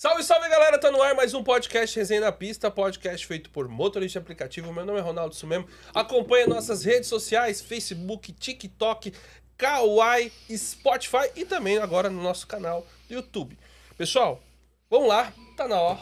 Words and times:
Salve, 0.00 0.22
salve 0.22 0.48
galera, 0.48 0.78
tá 0.78 0.90
no 0.90 1.02
ar 1.02 1.14
mais 1.14 1.34
um 1.34 1.44
podcast 1.44 1.94
Resenha 1.94 2.22
na 2.22 2.32
Pista, 2.32 2.70
podcast 2.70 3.26
feito 3.26 3.50
por 3.50 3.68
motorista 3.68 4.18
aplicativo. 4.18 4.72
Meu 4.72 4.86
nome 4.86 4.98
é 4.98 5.02
Ronaldo 5.02 5.34
isso 5.34 5.46
mesmo. 5.46 5.68
Acompanha 5.94 6.46
nossas 6.46 6.82
redes 6.82 7.06
sociais, 7.06 7.60
Facebook, 7.60 8.32
TikTok, 8.32 9.12
Kawaii, 9.58 10.32
Spotify 10.56 11.30
e 11.36 11.44
também 11.44 11.76
agora 11.76 12.08
no 12.08 12.22
nosso 12.22 12.46
canal 12.46 12.86
do 13.10 13.14
YouTube. 13.14 13.58
Pessoal, 13.98 14.42
vamos 14.88 15.06
lá, 15.06 15.34
tá 15.54 15.68
na 15.68 15.78
hora. 15.78 16.00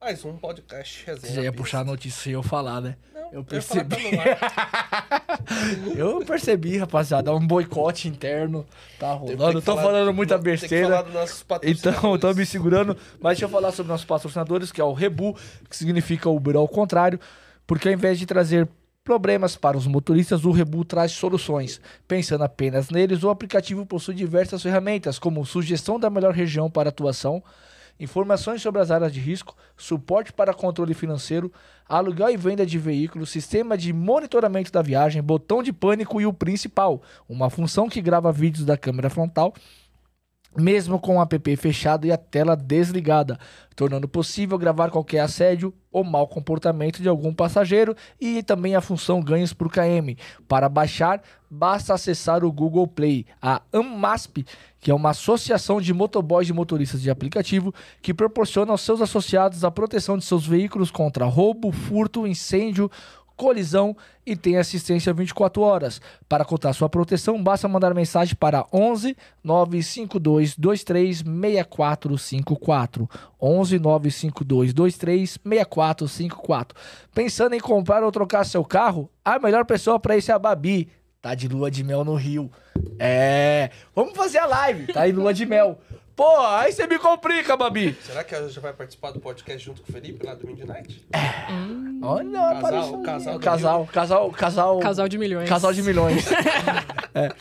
Mais 0.00 0.24
um 0.24 0.38
podcast 0.38 1.04
Resenha 1.04 1.34
Você 1.34 1.42
ia 1.42 1.52
puxar 1.52 1.80
a 1.80 1.84
notícia 1.84 2.30
e 2.30 2.32
eu 2.32 2.42
falar, 2.42 2.80
né? 2.80 2.96
Não, 3.12 3.30
eu 3.30 3.44
falar, 3.44 3.84
percebi. 3.84 3.94
tá 3.94 4.10
no 4.10 4.20
ar. 4.22 5.24
eu 5.96 6.24
percebi, 6.24 6.76
rapaziada. 6.78 7.34
Um 7.34 7.46
boicote 7.46 8.08
interno 8.08 8.66
tá 8.98 9.12
rolando. 9.12 9.60
Tô 9.62 9.72
falar- 9.74 9.82
falando 9.82 10.14
muita 10.14 10.38
besteira. 10.38 11.04
Então, 11.62 12.18
tô 12.18 12.32
me 12.34 12.44
segurando. 12.44 12.96
Mas 13.20 13.38
deixa 13.38 13.44
eu 13.44 13.48
falar 13.48 13.72
sobre 13.72 13.90
nossos 13.90 14.06
patrocinadores, 14.06 14.70
que 14.72 14.80
é 14.80 14.84
o 14.84 14.92
Rebu, 14.92 15.36
que 15.68 15.76
significa 15.76 16.28
Uber 16.28 16.56
ao 16.56 16.68
contrário. 16.68 17.18
Porque 17.66 17.88
ao 17.88 17.94
invés 17.94 18.18
de 18.18 18.26
trazer 18.26 18.68
problemas 19.04 19.56
para 19.56 19.76
os 19.76 19.86
motoristas, 19.86 20.44
o 20.44 20.50
Rebu 20.50 20.84
traz 20.84 21.12
soluções. 21.12 21.80
Pensando 22.06 22.44
apenas 22.44 22.90
neles, 22.90 23.22
o 23.22 23.30
aplicativo 23.30 23.86
possui 23.86 24.14
diversas 24.14 24.62
ferramentas, 24.62 25.18
como 25.18 25.44
sugestão 25.46 25.98
da 25.98 26.10
melhor 26.10 26.34
região 26.34 26.70
para 26.70 26.90
atuação, 26.90 27.42
informações 27.98 28.62
sobre 28.62 28.80
as 28.80 28.90
áreas 28.90 29.12
de 29.12 29.20
risco, 29.20 29.56
suporte 29.76 30.32
para 30.32 30.54
controle 30.54 30.94
financeiro, 30.94 31.52
aluguel 31.88 32.30
e 32.30 32.36
venda 32.36 32.64
de 32.64 32.78
veículos, 32.78 33.30
sistema 33.30 33.76
de 33.76 33.92
monitoramento 33.92 34.70
da 34.70 34.82
viagem, 34.82 35.22
botão 35.22 35.62
de 35.62 35.72
pânico 35.72 36.20
e 36.20 36.26
o 36.26 36.32
principal, 36.32 37.02
uma 37.28 37.50
função 37.50 37.88
que 37.88 38.00
grava 38.00 38.30
vídeos 38.32 38.64
da 38.64 38.76
câmera 38.76 39.10
frontal 39.10 39.54
mesmo 40.56 40.98
com 40.98 41.18
o 41.18 41.22
app 41.22 41.56
fechado 41.56 42.06
e 42.06 42.12
a 42.12 42.16
tela 42.16 42.56
desligada, 42.56 43.38
tornando 43.76 44.08
possível 44.08 44.58
gravar 44.58 44.90
qualquer 44.90 45.20
assédio 45.20 45.72
ou 45.92 46.02
mau 46.02 46.26
comportamento 46.26 47.00
de 47.00 47.08
algum 47.08 47.32
passageiro 47.32 47.94
e 48.20 48.42
também 48.42 48.74
a 48.74 48.80
função 48.80 49.22
ganhos 49.22 49.52
por 49.52 49.70
KM. 49.70 50.16
Para 50.48 50.68
baixar, 50.68 51.22
basta 51.48 51.94
acessar 51.94 52.44
o 52.44 52.52
Google 52.52 52.86
Play. 52.86 53.24
A 53.40 53.62
AMASP, 53.72 54.44
que 54.80 54.90
é 54.90 54.94
uma 54.94 55.10
associação 55.10 55.80
de 55.80 55.94
motoboys 55.94 56.48
e 56.48 56.52
motoristas 56.52 57.00
de 57.00 57.10
aplicativo, 57.10 57.72
que 58.02 58.12
proporciona 58.12 58.72
aos 58.72 58.80
seus 58.80 59.00
associados 59.00 59.64
a 59.64 59.70
proteção 59.70 60.18
de 60.18 60.24
seus 60.24 60.46
veículos 60.46 60.90
contra 60.90 61.24
roubo, 61.24 61.70
furto, 61.70 62.26
incêndio, 62.26 62.90
colisão 63.38 63.96
e 64.26 64.36
tem 64.36 64.58
assistência 64.58 65.14
24 65.14 65.62
horas. 65.62 66.02
Para 66.28 66.44
contar 66.44 66.74
sua 66.74 66.88
proteção, 66.88 67.42
basta 67.42 67.68
mandar 67.68 67.94
mensagem 67.94 68.34
para 68.34 68.66
11 68.70 69.16
952 69.42 70.56
23 70.58 71.18
6454. 71.18 73.08
11 73.40 73.78
952 73.78 74.72
23 74.72 75.30
6454. 75.30 76.78
Pensando 77.14 77.54
em 77.54 77.60
comprar 77.60 78.02
ou 78.02 78.12
trocar 78.12 78.44
seu 78.44 78.64
carro? 78.64 79.08
A 79.24 79.38
melhor 79.38 79.64
pessoa 79.64 79.98
para 79.98 80.16
isso 80.16 80.30
é 80.30 80.34
a 80.34 80.38
Babi. 80.38 80.90
Tá 81.22 81.34
de 81.34 81.48
lua 81.48 81.70
de 81.70 81.82
mel 81.82 82.04
no 82.04 82.14
Rio. 82.14 82.50
É, 82.98 83.70
vamos 83.94 84.16
fazer 84.16 84.38
a 84.38 84.46
live. 84.46 84.92
Tá 84.92 85.08
em 85.08 85.12
lua 85.12 85.32
de 85.32 85.46
mel. 85.46 85.78
Pô, 86.18 86.40
aí 86.40 86.72
você 86.72 86.84
me 86.88 86.98
complica, 86.98 87.56
Babi. 87.56 87.96
Será 88.02 88.24
que 88.24 88.34
ela 88.34 88.48
já 88.48 88.60
vai 88.60 88.72
participar 88.72 89.12
do 89.12 89.20
podcast 89.20 89.64
junto 89.64 89.82
com 89.82 89.88
o 89.88 89.92
Felipe 89.92 90.26
lá 90.26 90.34
do 90.34 90.48
Midnight? 90.48 91.06
Olha, 92.02 92.32
Casal, 92.32 92.56
apareceu 92.58 93.02
casal 93.02 93.34
do 93.34 93.40
casal, 93.40 93.86
casal, 93.86 94.30
casal, 94.32 94.78
Casal 94.80 95.08
de 95.08 95.16
milhões. 95.16 95.48
Casal 95.48 95.72
de 95.72 95.80
milhões. 95.80 96.26
É. 97.14 97.32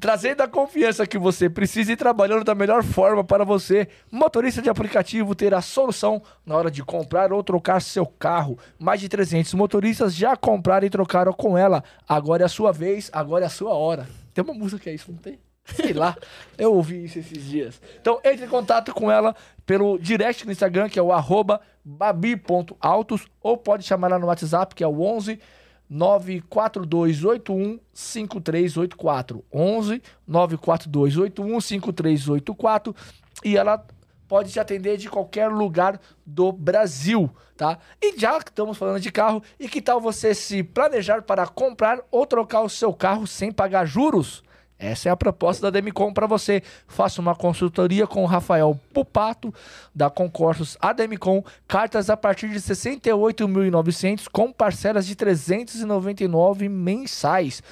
Trazendo 0.00 0.40
a 0.42 0.48
confiança 0.48 1.06
que 1.06 1.18
você 1.18 1.48
precisa 1.48 1.92
e 1.92 1.96
trabalhando 1.96 2.42
da 2.42 2.54
melhor 2.54 2.82
forma 2.82 3.22
para 3.22 3.44
você, 3.44 3.86
motorista 4.10 4.62
de 4.62 4.70
aplicativo 4.70 5.34
ter 5.34 5.52
a 5.52 5.60
solução 5.60 6.22
na 6.44 6.56
hora 6.56 6.70
de 6.70 6.82
comprar 6.82 7.32
ou 7.34 7.42
trocar 7.42 7.80
seu 7.82 8.06
carro. 8.06 8.58
Mais 8.78 9.00
de 9.00 9.10
300 9.10 9.52
motoristas 9.54 10.14
já 10.14 10.36
compraram 10.36 10.86
e 10.86 10.90
trocaram 10.90 11.34
com 11.34 11.56
ela. 11.56 11.84
Agora 12.08 12.42
é 12.42 12.46
a 12.46 12.48
sua 12.48 12.72
vez, 12.72 13.10
agora 13.12 13.44
é 13.44 13.46
a 13.46 13.50
sua 13.50 13.74
hora. 13.74 14.08
Tem 14.32 14.42
uma 14.42 14.54
música 14.54 14.82
que 14.82 14.88
é 14.90 14.94
isso, 14.94 15.12
não 15.12 15.18
tem? 15.18 15.38
Sei 15.64 15.92
lá, 15.92 16.16
eu 16.58 16.74
ouvi 16.74 17.04
isso 17.04 17.18
esses 17.18 17.44
dias. 17.44 17.80
Então 18.00 18.20
entre 18.24 18.46
em 18.46 18.48
contato 18.48 18.92
com 18.92 19.10
ela 19.10 19.34
pelo 19.64 19.98
direct 19.98 20.44
no 20.44 20.52
Instagram, 20.52 20.88
que 20.88 20.98
é 20.98 21.02
o 21.02 21.12
arroba 21.12 21.60
babi.autos, 21.84 23.26
ou 23.40 23.56
pode 23.56 23.84
chamar 23.84 24.08
ela 24.08 24.18
no 24.18 24.26
WhatsApp, 24.26 24.74
que 24.74 24.84
é 24.84 24.86
o 24.86 25.00
11 25.00 25.38
94281 25.88 27.78
5384. 27.92 29.44
11 29.52 30.02
94281 30.26 31.60
5384. 31.60 32.96
E 33.44 33.56
ela 33.56 33.84
pode 34.26 34.50
te 34.50 34.58
atender 34.58 34.96
de 34.96 35.10
qualquer 35.10 35.48
lugar 35.48 36.00
do 36.24 36.50
Brasil, 36.50 37.30
tá? 37.54 37.78
E 38.00 38.18
já 38.18 38.40
que 38.40 38.50
estamos 38.50 38.78
falando 38.78 38.98
de 38.98 39.12
carro, 39.12 39.42
e 39.60 39.68
que 39.68 39.82
tal 39.82 40.00
você 40.00 40.34
se 40.34 40.62
planejar 40.62 41.20
para 41.20 41.46
comprar 41.46 42.00
ou 42.10 42.26
trocar 42.26 42.62
o 42.62 42.68
seu 42.70 42.94
carro 42.94 43.26
sem 43.26 43.52
pagar 43.52 43.84
juros? 43.84 44.42
Essa 44.82 45.08
é 45.08 45.12
a 45.12 45.16
proposta 45.16 45.62
da 45.62 45.70
Demicon 45.70 46.12
para 46.12 46.26
você. 46.26 46.60
Faça 46.88 47.20
uma 47.20 47.36
consultoria 47.36 48.04
com 48.04 48.24
o 48.24 48.26
Rafael 48.26 48.76
Pupato, 48.92 49.54
da 49.94 50.10
Concursos 50.10 50.76
A 50.80 50.92
Demicon. 50.92 51.44
Cartas 51.68 52.10
a 52.10 52.16
partir 52.16 52.48
de 52.48 52.58
68.900 52.58 54.26
com 54.32 54.50
parcelas 54.52 55.06
de 55.06 55.14
399 55.14 56.68
mensais. 56.68 57.62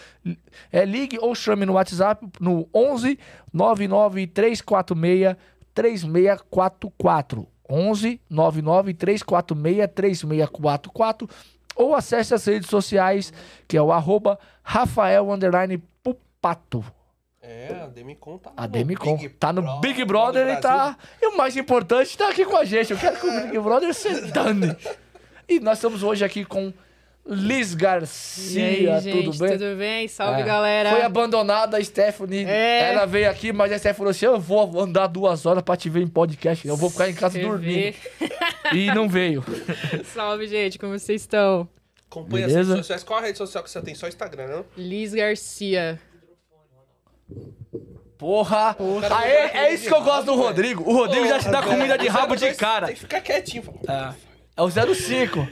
É, 0.71 0.85
ligue 0.85 1.19
ou 1.21 1.35
chame 1.35 1.67
no 1.67 1.73
WhatsApp 1.73 2.25
no 2.39 2.69
11 2.73 3.19
99346 3.53 5.37
3644. 5.75 7.49
11 7.69 8.21
99346 8.31 9.89
3644 9.93 11.29
ou 11.75 11.95
acesse 11.95 12.35
as 12.35 12.45
redes 12.45 12.69
sociais 12.69 13.33
que 13.67 13.77
é 13.77 13.83
o 13.83 13.91
arroba 13.91 14.39
Rafael 14.63 15.27
Pupato. 16.05 17.00
É, 17.43 17.69
a 17.83 17.87
Demicon 17.87 18.37
tá 18.37 18.53
A 18.55 18.63
no 18.63 18.69
Demicon 18.69 19.17
Big 19.17 19.29
tá 19.31 19.51
no 19.53 19.63
Brother 19.63 19.81
Big 19.81 20.05
Brother 20.05 20.49
e 20.49 20.57
tá. 20.61 20.97
E 21.23 21.27
o 21.27 21.37
mais 21.39 21.57
importante, 21.57 22.17
tá 22.17 22.29
aqui 22.29 22.45
com 22.45 22.57
a 22.57 22.65
gente. 22.65 22.93
Eu 22.93 22.99
quero 22.99 23.19
que 23.19 23.27
o 23.27 23.41
Big 23.43 23.59
Brother 23.59 23.95
se 23.95 24.31
dane. 24.31 24.77
E 25.49 25.59
nós 25.59 25.79
estamos 25.79 26.03
hoje 26.03 26.23
aqui 26.23 26.45
com 26.45 26.71
Liz 27.27 27.73
E 27.73 27.77
Garcia, 27.77 28.67
aí, 28.97 29.01
gente, 29.03 29.25
tudo 29.25 29.39
bem? 29.39 29.53
Tudo 29.53 29.77
bem? 29.79 30.09
Salve, 30.09 30.43
É. 30.43 30.45
galera. 30.45 30.91
Foi 30.91 31.03
abandonada 31.03 31.79
a 31.79 31.85
Stephanie. 31.85 32.45
É. 32.45 32.93
Ela 32.93 33.07
veio 33.07 33.31
aqui, 33.31 33.53
mas 33.53 33.73
a 33.73 33.79
Stephanie 33.79 33.97
falou 33.97 34.11
assim: 34.11 34.27
eu 34.27 34.39
vou 34.39 34.79
andar 34.81 35.07
duas 35.07 35.47
horas 35.47 35.63
pra 35.63 35.77
te 35.77 35.89
ver 35.89 36.03
em 36.03 36.09
podcast. 36.09 36.67
Eu 36.69 36.77
vou 36.77 36.91
ficar 36.91 37.09
em 37.09 37.15
casa 37.15 37.39
Você 37.39 37.45
dormindo. 37.47 37.97
E 38.73 38.87
não 38.95 39.09
veio. 39.09 39.43
Salve, 40.05 40.47
gente, 40.47 40.79
como 40.79 40.97
vocês 40.97 41.23
estão? 41.23 41.69
Acompanha 42.09 42.47
as 42.47 42.53
Beleza? 42.53 42.71
redes 42.75 42.87
sociais. 42.87 43.03
Qual 43.03 43.19
a 43.19 43.23
rede 43.23 43.39
social 43.39 43.65
que 43.65 43.71
você 43.71 43.81
tem? 43.83 43.95
Só 43.97 44.07
Instagram, 44.07 44.47
não? 44.47 44.65
Liz 44.77 45.13
Garcia. 45.13 46.01
Porra! 48.19 48.77
Cara, 49.01 49.19
Aê, 49.19 49.33
é 49.69 49.75
isso 49.75 49.89
que 49.89 49.95
eu 49.95 50.03
gosto 50.03 50.27
do. 50.27 50.35
Rodrigo. 50.35 50.83
O 50.89 50.93
Rodrigo 50.93 51.27
já 51.27 51.39
te 51.39 51.49
dá 51.51 51.63
Porra, 51.63 51.75
comida 51.77 51.97
de 51.97 52.07
rabo 52.07 52.35
de 52.37 52.43
02 52.45 52.57
cara. 52.59 52.87
Tem 52.89 52.95
que 52.97 53.01
ficar 53.01 53.21
quietinho. 53.23 53.65
É, 53.89 54.15
é 54.59 54.63
o 54.63 54.71
05. 54.71 55.49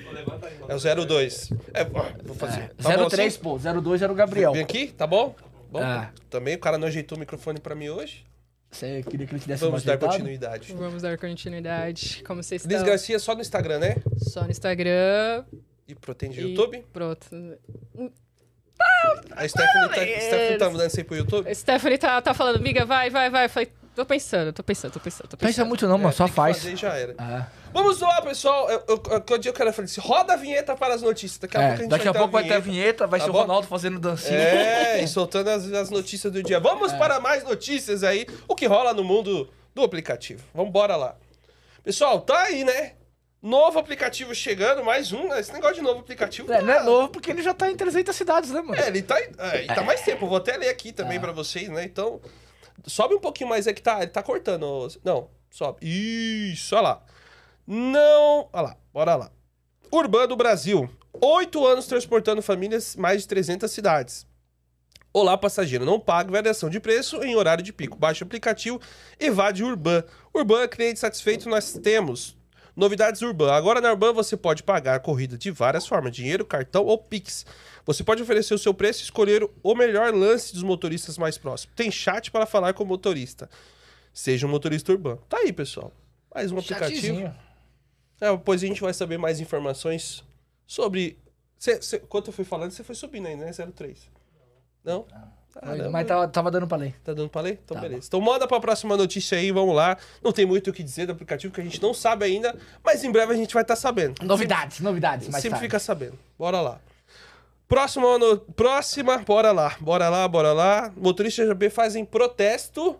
É 0.68 0.74
o 0.74 1.06
02. 1.06 1.50
É, 1.72 1.82
ó, 1.94 2.04
vou 2.24 2.36
fazer. 2.36 2.68
Tá 2.74 2.96
bom 2.96 3.08
03, 3.08 3.32
assim? 3.34 3.42
pô. 3.42 3.58
02 3.58 4.02
era 4.02 4.12
o 4.12 4.14
Gabriel. 4.14 4.52
Vem 4.52 4.62
aqui, 4.62 4.88
tá 4.88 5.06
bom? 5.06 5.34
Bom, 5.70 5.82
É. 5.82 6.10
também 6.28 6.56
o 6.56 6.58
cara 6.58 6.76
não 6.76 6.88
ajeitou 6.88 7.16
o 7.16 7.18
microfone 7.18 7.58
pra 7.58 7.74
mim 7.74 7.88
hoje. 7.88 8.26
Você 8.70 9.02
queria 9.08 9.26
que 9.26 9.32
ele 9.32 9.40
te 9.40 9.48
desse 9.48 9.60
Vamos 9.64 9.80
uma 9.80 9.86
dar 9.86 9.92
ajeitada? 9.94 10.12
continuidade. 10.12 10.74
Vamos 10.74 11.02
dar 11.02 11.16
continuidade. 11.16 12.22
Como 12.26 12.42
vocês 12.42 12.62
estão? 12.66 12.84
Garcia 12.84 13.18
só 13.18 13.34
no 13.34 13.40
Instagram, 13.40 13.78
né? 13.78 13.96
Só 14.18 14.42
no 14.44 14.50
Instagram. 14.50 15.44
E 15.86 15.94
protege 15.94 16.42
e 16.42 16.50
YouTube. 16.50 16.84
Pronto. 16.92 17.26
A 19.36 19.46
Stephanie 19.48 19.88
tá. 19.88 20.20
Stephanie 20.20 20.58
tá 20.58 20.70
mudando 20.70 20.88
isso 20.88 20.98
aí 21.00 21.04
pro 21.04 21.16
YouTube? 21.16 21.48
A 21.48 21.54
Stephanie 21.54 21.98
tá, 21.98 22.20
tá 22.20 22.34
falando, 22.34 22.56
amiga, 22.56 22.84
vai, 22.84 23.10
vai, 23.10 23.30
vai. 23.30 23.46
Eu 23.46 23.50
falei, 23.50 23.70
tô 23.94 24.04
pensando, 24.04 24.52
tô 24.52 24.62
pensando, 24.62 24.92
tô 24.92 25.00
pensando, 25.00 25.28
tô 25.28 25.36
pensando. 25.36 25.48
Pensa 25.48 25.64
muito 25.64 25.86
não, 25.86 25.98
mano. 25.98 26.10
É, 26.10 26.12
Só 26.12 26.24
tem 26.24 26.30
que 26.32 26.36
faz. 26.36 26.56
fazer 26.58 26.72
e 26.72 26.76
já 26.76 26.94
era. 26.96 27.12
É. 27.12 27.46
Vamos 27.72 28.00
lá, 28.00 28.20
pessoal. 28.22 28.68
Eu, 28.70 28.82
eu, 28.88 29.02
eu, 29.10 29.20
que 29.20 29.38
dia 29.38 29.50
eu 29.50 29.54
quero 29.54 29.72
falar 29.72 29.84
assim, 29.84 30.00
roda 30.00 30.32
a 30.32 30.36
vinheta 30.36 30.74
para 30.74 30.94
as 30.94 31.02
notícias. 31.02 31.38
Daqui 31.38 31.56
a 31.56 31.60
É, 31.60 31.66
pouco 31.68 31.74
a 31.78 31.82
gente 31.82 31.90
daqui 31.90 32.08
a 32.08 32.12
ter 32.12 32.18
pouco 32.18 32.32
vai 32.32 32.44
ter 32.44 32.54
a 32.54 32.58
vinheta, 32.58 33.06
vai 33.06 33.20
Tá 33.20 33.26
ser 33.26 33.30
o 33.30 33.32
bom? 33.34 33.40
Ronaldo 33.40 33.66
fazendo 33.66 33.98
dancinha. 33.98 34.38
É, 34.38 35.02
e 35.02 35.08
soltando 35.08 35.48
as, 35.50 35.70
as 35.72 35.90
notícias 35.90 36.32
do 36.32 36.42
dia. 36.42 36.58
Vamos 36.58 36.92
para 36.92 37.20
mais 37.20 37.44
notícias 37.44 38.02
aí, 38.02 38.26
o 38.46 38.54
que 38.54 38.66
rola 38.66 38.94
no 38.94 39.04
mundo 39.04 39.48
do 39.74 39.82
aplicativo. 39.82 40.42
Vamos 40.54 40.72
lá. 40.72 41.14
Pessoal, 41.84 42.20
tá 42.20 42.38
aí, 42.42 42.64
né? 42.64 42.92
Novo 43.40 43.78
aplicativo 43.78 44.34
chegando, 44.34 44.84
mais 44.84 45.12
um. 45.12 45.28
né? 45.28 45.38
Esse 45.38 45.52
negócio 45.52 45.76
de 45.76 45.82
novo 45.82 46.00
aplicativo. 46.00 46.52
É, 46.52 46.60
não 46.60 46.72
é 46.72 46.78
tá- 46.78 46.84
novo 46.84 47.08
porque 47.08 47.30
ele 47.30 47.42
já 47.42 47.54
tá 47.54 47.70
em 47.70 47.76
300 47.76 48.14
cidades, 48.14 48.50
né, 48.50 48.60
mano? 48.60 48.80
É, 48.80 48.88
ele 48.88 49.00
tá, 49.02 49.18
é, 49.20 49.62
e 49.64 49.66
tá 49.66 49.82
mais 49.82 50.00
tempo. 50.02 50.24
Eu 50.24 50.28
vou 50.28 50.38
até 50.38 50.56
ler 50.56 50.68
aqui 50.68 50.92
também 50.92 51.20
pra 51.20 51.30
vocês, 51.30 51.68
né? 51.68 51.84
Então, 51.84 52.20
sobe 52.84 53.14
um 53.14 53.20
pouquinho 53.20 53.48
mais. 53.48 53.66
É 53.68 53.72
que 53.72 53.80
tá, 53.82 53.98
ele 54.02 54.10
tá 54.10 54.22
cortando. 54.24 54.88
Não, 55.04 55.30
sobe. 55.50 55.78
Isso, 55.82 56.74
olha 56.74 56.82
lá. 56.82 57.02
Não. 57.66 58.48
Olha 58.52 58.62
lá, 58.62 58.76
bora 58.92 59.14
lá. 59.14 59.30
Urbano 59.92 60.34
Brasil. 60.34 60.90
Oito 61.20 61.64
anos 61.66 61.86
transportando 61.86 62.42
famílias 62.42 62.96
mais 62.96 63.22
de 63.22 63.28
300 63.28 63.70
cidades. 63.70 64.26
Olá, 65.12 65.38
passageiro. 65.38 65.84
Não 65.84 65.98
pague 66.00 66.30
variação 66.30 66.68
de 66.68 66.78
preço 66.80 67.22
em 67.22 67.34
horário 67.36 67.62
de 67.62 67.72
pico. 67.72 67.96
Baixe 67.96 68.22
o 68.22 68.26
aplicativo 68.26 68.80
Evade 69.18 69.62
Urban. 69.64 70.04
Urban, 70.34 70.66
cliente 70.68 70.98
satisfeito, 70.98 71.48
nós 71.48 71.72
temos. 71.72 72.36
Novidades 72.78 73.20
Urban. 73.22 73.52
Agora 73.52 73.80
na 73.80 73.90
Urban 73.90 74.12
você 74.12 74.36
pode 74.36 74.62
pagar 74.62 74.94
a 74.94 75.00
corrida 75.00 75.36
de 75.36 75.50
várias 75.50 75.84
formas: 75.84 76.14
dinheiro, 76.14 76.46
cartão 76.46 76.84
ou 76.84 76.96
Pix. 76.96 77.44
Você 77.84 78.04
pode 78.04 78.22
oferecer 78.22 78.54
o 78.54 78.58
seu 78.58 78.72
preço 78.72 79.00
e 79.00 79.02
escolher 79.02 79.44
o 79.64 79.74
melhor 79.74 80.14
lance 80.14 80.52
dos 80.52 80.62
motoristas 80.62 81.18
mais 81.18 81.36
próximos. 81.36 81.74
Tem 81.74 81.90
chat 81.90 82.30
para 82.30 82.46
falar 82.46 82.74
com 82.74 82.84
o 82.84 82.86
motorista. 82.86 83.50
Seja 84.12 84.46
um 84.46 84.50
motorista 84.50 84.92
urbano. 84.92 85.20
Tá 85.28 85.38
aí, 85.38 85.52
pessoal. 85.52 85.92
Mais 86.32 86.52
um 86.52 86.58
aplicativo. 86.58 87.34
É, 88.20 88.30
depois 88.30 88.62
a 88.62 88.66
gente 88.66 88.80
vai 88.80 88.94
saber 88.94 89.18
mais 89.18 89.40
informações 89.40 90.22
sobre. 90.64 91.18
Cê, 91.58 91.82
cê, 91.82 91.98
quanto 91.98 92.28
eu 92.28 92.32
fui 92.32 92.44
falando, 92.44 92.70
você 92.70 92.84
foi 92.84 92.94
subindo 92.94 93.26
aí, 93.26 93.34
né? 93.34 93.50
03. 93.52 94.08
Não? 94.84 95.04
Caramba. 95.60 95.90
Mas 95.90 96.06
tava, 96.06 96.28
tava 96.28 96.50
dando 96.50 96.66
pra 96.66 96.76
ler. 96.78 96.94
Tá 97.04 97.12
dando 97.12 97.28
pra 97.28 97.40
ler? 97.40 97.60
Então, 97.64 97.76
Tá 97.76 97.80
beleza. 97.82 98.06
Então, 98.06 98.20
manda 98.20 98.46
pra 98.46 98.60
próxima 98.60 98.96
notícia 98.96 99.36
aí, 99.38 99.50
vamos 99.50 99.74
lá. 99.74 99.96
Não 100.22 100.32
tem 100.32 100.46
muito 100.46 100.70
o 100.70 100.72
que 100.72 100.82
dizer 100.82 101.06
do 101.06 101.12
aplicativo 101.12 101.52
que 101.52 101.60
a 101.60 101.64
gente 101.64 101.80
não 101.82 101.92
sabe 101.92 102.24
ainda, 102.24 102.54
mas 102.84 103.02
em 103.04 103.10
breve 103.10 103.32
a 103.32 103.36
gente 103.36 103.52
vai 103.54 103.62
estar 103.62 103.76
sabendo. 103.76 104.22
Novidades, 104.24 104.80
novidades. 104.80 105.24
Sempre, 105.26 105.32
Mais 105.32 105.42
sempre 105.42 105.58
tarde. 105.58 105.66
fica 105.66 105.78
sabendo. 105.78 106.18
Bora 106.38 106.60
lá. 106.60 106.80
Próxima, 107.66 108.18
no- 108.18 108.38
próxima, 108.38 109.18
bora 109.18 109.52
lá. 109.52 109.76
Bora 109.80 110.08
lá, 110.08 110.26
bora 110.26 110.52
lá. 110.52 110.92
Motoristas 110.96 111.46
JB 111.48 111.68
fazem 111.70 112.04
protesto. 112.04 112.98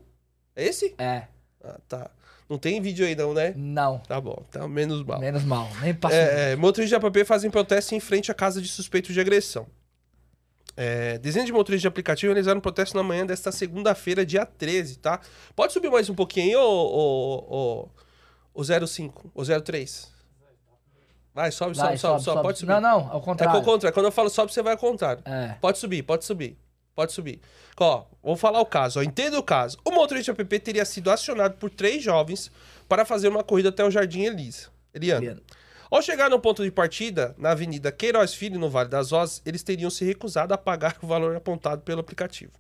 É 0.55 0.67
esse? 0.67 0.95
É, 0.99 1.23
Ah, 1.65 1.79
tá. 1.89 2.11
Não 2.49 2.57
tem 2.59 2.81
vídeo 2.81 3.07
aí 3.07 3.15
não, 3.15 3.35
né? 3.35 3.53
não. 3.57 3.99
Tá 4.01 4.19
bom, 4.21 4.43
tá 4.51 4.67
menos 4.67 5.03
mal. 5.05 5.21
Menos 5.21 5.45
mal. 5.45 5.69
Nem 5.83 5.93
passou. 5.95 6.17
É, 6.19 6.53
é, 6.53 6.57
motoristas 6.57 6.99
de 7.01 7.07
app 7.07 7.25
fazem 7.25 7.51
protesto 7.51 7.95
em 7.95 8.01
frente 8.01 8.31
à 8.31 8.35
casa 8.35 8.61
de 8.63 8.69
suspeito 8.69 9.13
de 9.13 9.21
agressão. 9.21 9.67
É, 10.81 11.19
dezenas 11.19 11.47
de 11.47 11.53
motoristas 11.53 11.83
de 11.83 11.89
aplicativo 11.89 12.33
realizaram 12.33 12.59
um 12.59 12.61
protesto 12.61 12.97
na 12.97 13.03
manhã 13.03 13.27
desta 13.27 13.51
segunda-feira, 13.51 14.25
dia 14.25 14.47
13, 14.47 15.01
tá? 15.01 15.21
Pode 15.57 15.73
subir 15.73 15.91
mais 15.91 16.09
um 16.09 16.15
pouquinho 16.15 16.47
aí, 16.47 16.55
ô, 16.57 16.63
ô, 16.63 17.89
ô, 18.55 18.61
ô 18.63 18.87
05, 18.87 19.33
ô 19.35 19.43
03. 19.43 20.09
Vai, 21.35 21.51
sobe, 21.51 21.77
Vai, 21.77 21.97
sobe, 21.97 21.99
sobe, 21.99 22.23
sobe, 22.23 22.43
pode 22.43 22.59
subir. 22.61 22.73
Não, 22.75 22.81
não, 22.81 23.11
ao 23.11 23.19
É 23.19 23.25
contrário. 23.25 23.55
com 23.55 23.61
o 23.61 23.65
contrário. 23.65 23.93
Quando 23.93 24.07
eu 24.07 24.13
falo 24.13 24.31
sobe, 24.31 24.53
você 24.53 24.63
vai 24.63 24.75
ao 24.75 24.79
contrário. 24.79 25.21
É. 25.25 25.57
Pode 25.61 25.79
subir, 25.79 26.05
pode 26.05 26.25
subir. 26.25 26.57
Pode 26.95 27.13
subir. 27.13 27.41
Ó, 27.77 28.05
vou 28.23 28.37
falar 28.37 28.61
o 28.61 28.67
caso. 28.67 29.01
Ó. 29.01 29.03
Entenda 29.03 29.37
o 29.37 29.43
caso. 29.43 29.79
O 29.85 29.91
motorista 29.91 30.33
de 30.33 30.41
app 30.41 30.59
teria 30.61 30.85
sido 30.85 31.11
acionado 31.11 31.57
por 31.57 31.71
três 31.71 32.03
jovens 32.05 32.53
para 32.89 33.05
fazer 33.05 33.29
uma 33.29 33.43
corrida 33.43 33.69
até 33.69 33.85
o 33.85 33.91
Jardim 33.91 34.23
Elisa. 34.23 34.69
Eliana. 34.95 35.21
Eliana. 35.25 35.43
Ao 35.91 36.03
chegar 36.03 36.29
no 36.29 36.39
ponto 36.39 36.63
de 36.63 36.71
partida, 36.71 37.35
na 37.39 37.53
Avenida 37.53 37.91
Queiroz 37.91 38.35
Filho, 38.35 38.61
no 38.61 38.69
Vale 38.69 38.91
das 38.91 39.11
Rosas, 39.11 39.41
eles 39.47 39.63
teriam 39.63 39.89
se 39.89 40.05
recusado 40.05 40.53
a 40.53 40.59
pagar 40.59 40.99
o 41.03 41.07
valor 41.07 41.35
apontado 41.35 41.81
pelo 41.81 42.01
aplicativo. 42.01 42.53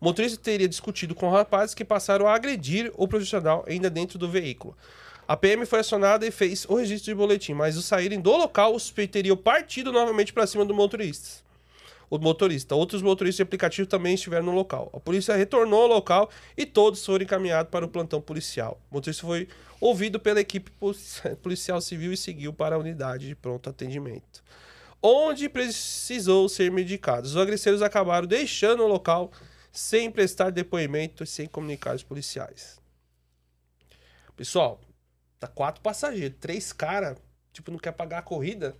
O 0.00 0.04
motorista 0.04 0.38
teria 0.40 0.68
discutido 0.68 1.12
com 1.12 1.28
rapazes 1.28 1.74
que 1.74 1.84
passaram 1.84 2.28
a 2.28 2.34
agredir 2.34 2.92
o 2.94 3.08
profissional 3.08 3.64
ainda 3.66 3.90
dentro 3.90 4.20
do 4.20 4.28
veículo. 4.28 4.76
A 5.26 5.36
PM 5.36 5.66
foi 5.66 5.80
acionada 5.80 6.24
e 6.24 6.30
fez 6.30 6.64
o 6.68 6.76
registro 6.76 7.12
de 7.12 7.16
boletim, 7.16 7.54
mas 7.54 7.74
ao 7.74 7.82
saírem 7.82 8.20
do 8.20 8.30
local, 8.30 8.72
o 8.72 8.78
suspeito 8.78 9.14
teria 9.14 9.36
partido 9.36 9.90
novamente 9.90 10.32
para 10.32 10.46
cima 10.46 10.64
do 10.64 10.72
motorista. 10.72 11.44
O 12.08 12.18
motorista. 12.18 12.74
Outros 12.74 13.02
motoristas 13.02 13.36
de 13.36 13.42
aplicativo 13.42 13.88
também 13.88 14.14
estiveram 14.14 14.46
no 14.46 14.52
local. 14.52 14.90
A 14.92 15.00
polícia 15.00 15.34
retornou 15.34 15.82
ao 15.82 15.88
local 15.88 16.30
e 16.56 16.64
todos 16.64 17.04
foram 17.04 17.24
encaminhados 17.24 17.70
para 17.70 17.84
o 17.84 17.88
plantão 17.88 18.20
policial. 18.20 18.80
O 18.90 18.94
motorista 18.94 19.26
foi 19.26 19.48
ouvido 19.80 20.18
pela 20.20 20.40
equipe 20.40 20.70
polici- 20.72 21.22
policial 21.42 21.80
civil 21.80 22.12
e 22.12 22.16
seguiu 22.16 22.52
para 22.52 22.76
a 22.76 22.78
unidade 22.78 23.26
de 23.26 23.34
pronto 23.34 23.68
atendimento, 23.68 24.42
onde 25.02 25.48
precisou 25.48 26.48
ser 26.48 26.70
medicado. 26.70 27.26
Os 27.26 27.36
agressores 27.36 27.82
acabaram 27.82 28.26
deixando 28.26 28.82
o 28.84 28.86
local 28.86 29.30
sem 29.72 30.10
prestar 30.10 30.50
depoimento 30.50 31.22
e 31.22 31.26
sem 31.26 31.46
comunicar 31.46 31.94
os 31.94 32.02
policiais. 32.02 32.80
Pessoal, 34.36 34.80
tá 35.38 35.46
quatro 35.48 35.82
passageiros, 35.82 36.38
três 36.38 36.72
caras, 36.72 37.18
tipo, 37.52 37.70
não 37.70 37.78
quer 37.78 37.92
pagar 37.92 38.18
a 38.18 38.22
corrida. 38.22 38.74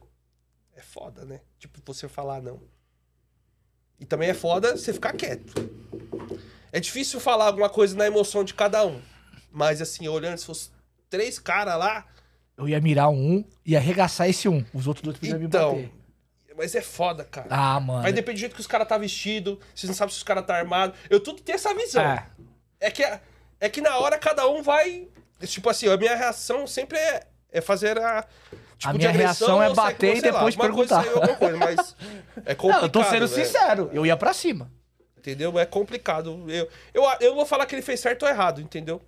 É 0.75 0.83
foda, 0.83 1.25
né? 1.25 1.41
Tipo, 1.59 1.81
você 1.85 2.07
falar 2.07 2.43
não. 2.43 2.61
E 3.99 4.05
também 4.05 4.29
é 4.29 4.35
foda 4.35 4.77
você 4.77 4.93
ficar 4.93 5.13
quieto. 5.13 5.55
É 6.73 6.81
difícil 6.81 7.19
falar 7.21 7.47
alguma 7.47 7.69
coisa 7.69 7.97
na 7.97 8.07
emoção 8.07 8.45
de 8.45 8.55
cada 8.55 8.85
um. 8.85 9.01
Mas 9.51 9.81
assim, 9.81 10.07
olhando, 10.09 10.37
se 10.39 10.45
fosse 10.47 10.71
três 11.09 11.39
caras 11.39 11.79
lá, 11.79 12.07
Eu 12.59 12.69
ia 12.69 12.81
mirar 12.81 13.09
um 13.11 13.45
e 13.65 13.77
arregaçar 13.77 14.29
esse 14.29 14.49
um. 14.49 14.65
Os 14.73 14.87
outros 14.87 15.05
dois 15.05 15.19
podiam 15.19 15.39
me 15.39 15.47
então. 15.47 15.75
bater. 15.75 15.93
Mas 16.57 16.75
é 16.75 16.81
foda, 16.81 17.23
cara. 17.25 17.49
Ah, 17.51 17.79
mano. 17.79 18.07
Aí 18.07 18.13
depende 18.13 18.39
do 18.39 18.41
jeito 18.41 18.55
que 18.55 18.61
os 18.63 18.67
caras 18.67 18.89
tá 18.89 18.97
vestido, 18.97 19.61
você 19.75 19.87
não 19.87 19.93
sabe 19.93 20.11
se 20.13 20.19
os 20.19 20.23
caras 20.23 20.47
tá 20.47 20.57
armado. 20.57 20.95
Eu 21.11 21.21
tudo 21.21 21.43
tenho 21.43 21.57
essa 21.57 21.75
visão. 21.75 22.03
É. 22.03 22.27
É 22.81 22.91
que, 22.91 23.03
é 23.61 23.69
que 23.69 23.83
na 23.83 23.99
hora 23.99 24.19
cada 24.19 24.49
um 24.49 24.63
vai. 24.63 25.07
Tipo 25.45 25.69
assim, 25.69 25.87
a 25.87 25.97
minha 25.99 26.17
reação 26.17 26.67
sempre 26.67 26.97
é, 26.99 27.27
é 27.53 27.61
fazer 27.61 27.99
a. 27.99 28.27
Tipo, 28.79 28.91
A 28.91 28.93
minha 28.93 29.11
reação 29.11 29.63
é 29.63 29.73
bater 29.73 30.17
e 30.19 30.21
lá, 30.21 30.33
depois 30.33 30.55
coisa 30.57 31.03
perguntar. 31.03 31.37
coisa, 31.39 31.57
mas 31.57 31.97
é 32.45 32.51
Não, 32.53 32.57
complicado. 32.57 32.83
eu 32.83 32.89
tô 32.91 33.05
sendo 33.05 33.23
né? 33.23 33.27
sincero. 33.29 33.91
Eu 33.93 34.05
ia 34.05 34.17
pra 34.17 34.33
cima. 34.35 34.71
Entendeu? 35.17 35.59
É 35.59 35.65
complicado. 35.67 36.45
Eu, 36.49 36.69
eu, 36.93 37.03
eu 37.21 37.35
vou 37.35 37.47
falar 37.47 37.67
que 37.67 37.75
ele 37.75 37.83
fez 37.83 38.01
certo 38.01 38.25
ou 38.25 38.29
errado, 38.29 38.61
entendeu? 38.61 39.01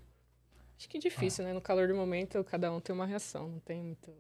Acho 0.79 0.89
que 0.89 0.97
é 0.97 1.01
difícil, 1.01 1.45
né? 1.45 1.53
No 1.53 1.61
calor 1.61 1.87
do 1.89 1.95
momento, 1.95 2.43
cada 2.45 2.73
um 2.73 2.81
tem 2.81 2.95
uma 2.95 3.05
reação. 3.07 3.49
Não 3.49 3.59
tem 3.61 3.83
muito. 3.83 4.11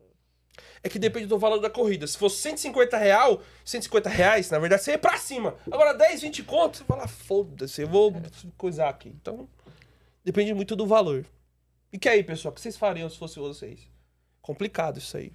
É 0.82 0.88
que 0.88 0.98
depende 0.98 1.26
do 1.26 1.38
valor 1.38 1.60
da 1.60 1.70
corrida. 1.70 2.06
Se 2.06 2.18
fosse 2.18 2.36
150 2.38 2.96
real, 2.98 3.40
150 3.64 4.08
reais, 4.10 4.50
na 4.50 4.58
verdade, 4.58 4.82
você 4.82 4.90
ia 4.92 4.98
pra 4.98 5.16
cima. 5.16 5.54
Agora 5.70 5.92
10, 5.92 6.20
20 6.22 6.42
contos, 6.42 6.80
você 6.80 6.84
fala, 6.84 7.06
foda-se, 7.08 7.80
eu 7.82 7.88
vou 7.88 8.12
coisar 8.56 8.88
aqui. 8.88 9.08
Então, 9.08 9.48
depende 10.24 10.52
muito 10.52 10.74
do 10.76 10.84
valor. 10.86 11.24
E 11.92 11.98
que 11.98 12.08
aí, 12.08 12.22
pessoal, 12.24 12.50
o 12.52 12.54
que 12.54 12.60
vocês 12.60 12.76
fariam 12.76 13.08
se 13.08 13.16
fosse 13.16 13.38
vocês? 13.38 13.88
Complicado 14.42 14.98
isso 14.98 15.16
aí. 15.16 15.32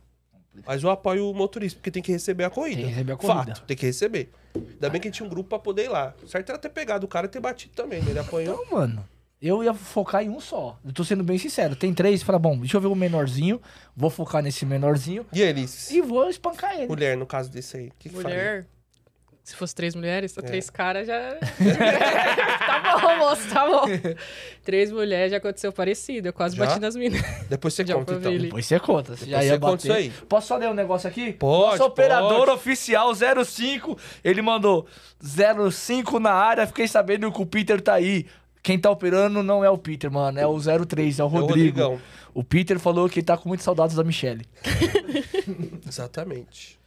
Mas 0.66 0.84
eu 0.84 0.90
apoio 0.90 1.30
o 1.30 1.34
motorista, 1.34 1.78
porque 1.80 1.92
tem 1.92 2.04
que 2.04 2.12
receber 2.12 2.44
a 2.44 2.50
corrida. 2.50 2.78
Tem 2.82 2.86
que 2.86 2.92
receber 2.92 3.12
a 3.14 3.18
corrida. 3.18 3.56
Fato, 3.56 3.66
tem 3.66 3.78
que 3.78 3.86
receber. 3.86 4.30
Ainda 4.56 4.90
bem 4.90 5.02
que 5.02 5.10
tinha 5.10 5.26
um 5.26 5.30
grupo 5.30 5.50
pra 5.50 5.60
poder 5.60 5.86
ir 5.86 5.90
lá. 5.90 6.14
Certo 6.28 6.50
era 6.50 6.58
ter 6.60 6.70
pegado 6.70 7.06
o 7.06 7.10
cara 7.10 7.26
e 7.26 7.30
ter 7.30 7.40
batido 7.40 7.74
também, 7.74 8.02
né? 8.02 8.12
Ele 8.12 8.20
apanhou. 8.20 8.62
Então, 8.64 8.78
mano. 8.78 9.04
Eu 9.42 9.62
ia 9.62 9.74
focar 9.74 10.24
em 10.24 10.30
um 10.30 10.40
só. 10.40 10.80
Eu 10.86 10.94
tô 10.94 11.04
sendo 11.04 11.22
bem 11.22 11.38
sincero. 11.38 11.76
Tem 11.76 11.94
três, 11.94 12.24
fala, 12.24 12.40
bom, 12.40 12.58
deixa 12.58 12.78
eu 12.78 12.82
ver 12.82 12.88
o 12.88 12.96
menorzinho, 12.96 13.62
vou 13.94 14.10
focar 14.10 14.42
nesse 14.42 14.66
menorzinho 14.66 15.26
E 15.34 15.42
eles? 15.42 15.92
e 15.92 16.02
vou 16.02 16.30
espancar 16.30 16.76
ele. 16.76 16.88
Mulher, 16.88 17.18
no 17.18 17.26
caso 17.26 17.52
desse 17.52 17.76
aí. 17.76 17.88
O 17.88 17.94
que, 18.00 18.08
que 18.08 18.16
faria? 18.22 18.66
Se 19.44 19.58
fosse 19.58 19.76
três 19.76 19.94
mulheres, 19.94 20.38
É. 20.38 20.42
três 20.42 20.70
caras 20.70 21.06
já. 21.06 21.20
tá 21.36 23.00
bom, 23.02 23.18
moço, 23.18 23.50
tá 23.50 23.66
bom. 23.68 23.84
três 24.64 24.90
mulheres 24.90 25.32
já 25.32 25.38
aconteceu 25.38 25.72
parecido. 25.74 26.30
Eu 26.30 26.34
quase 26.34 26.56
Já? 26.56 26.66
bati 26.66 26.80
nas 26.80 26.96
minas. 26.96 27.22
Depois 27.50 27.74
você 27.74 27.86
Já 27.86 27.96
conta, 27.96 28.14
então. 28.14 28.38
Depois 28.38 28.66
você 28.66 28.80
conta. 28.80 29.16
Você 29.18 29.26
já 29.26 29.40
Depois 29.40 29.46
ia 29.46 29.54
você 29.54 29.60
conta 29.60 29.72
bater. 29.72 29.88
isso 29.88 29.94
aí. 30.22 30.28
Posso 30.30 30.48
só 30.48 30.56
ler 30.56 30.70
um 30.70 30.74
negócio 30.74 31.10
aqui? 31.10 31.34
Pode, 31.34 31.72
Nosso 31.78 31.84
operador 31.84 32.46
pode. 32.46 32.52
oficial 32.52 33.12
05, 33.14 33.98
ele 34.24 34.42
mandou 34.42 34.88
05 35.22 36.20
na 36.22 36.32
área, 36.32 36.66
fiquei 36.66 36.88
sabendo 36.88 37.30
que 37.30 37.42
o 37.42 37.46
Peter 37.46 37.82
tá 37.82 37.96
aí. 37.96 38.26
Quem 38.62 38.80
tá 38.80 38.90
operando 38.90 39.44
não 39.44 39.62
é 39.62 39.70
o 39.70 39.78
Peter, 39.78 40.10
mano, 40.10 40.40
é 40.40 40.48
o 40.48 40.58
03, 40.86 41.20
é 41.20 41.22
o 41.22 41.26
É 41.26 41.28
o 41.28 41.30
Rodrigo. 41.30 41.50
Rodrigão. 41.82 42.02
o 42.34 42.46
Peter 42.46 42.80
falou 42.80 43.10
que 43.10 43.22
tá 43.22 43.36
com 43.36 43.50
muitas 43.50 43.66
saudades 43.66 43.94
da 43.98 44.06
Michelle. 44.06 44.46
Exatamente. 45.86 46.80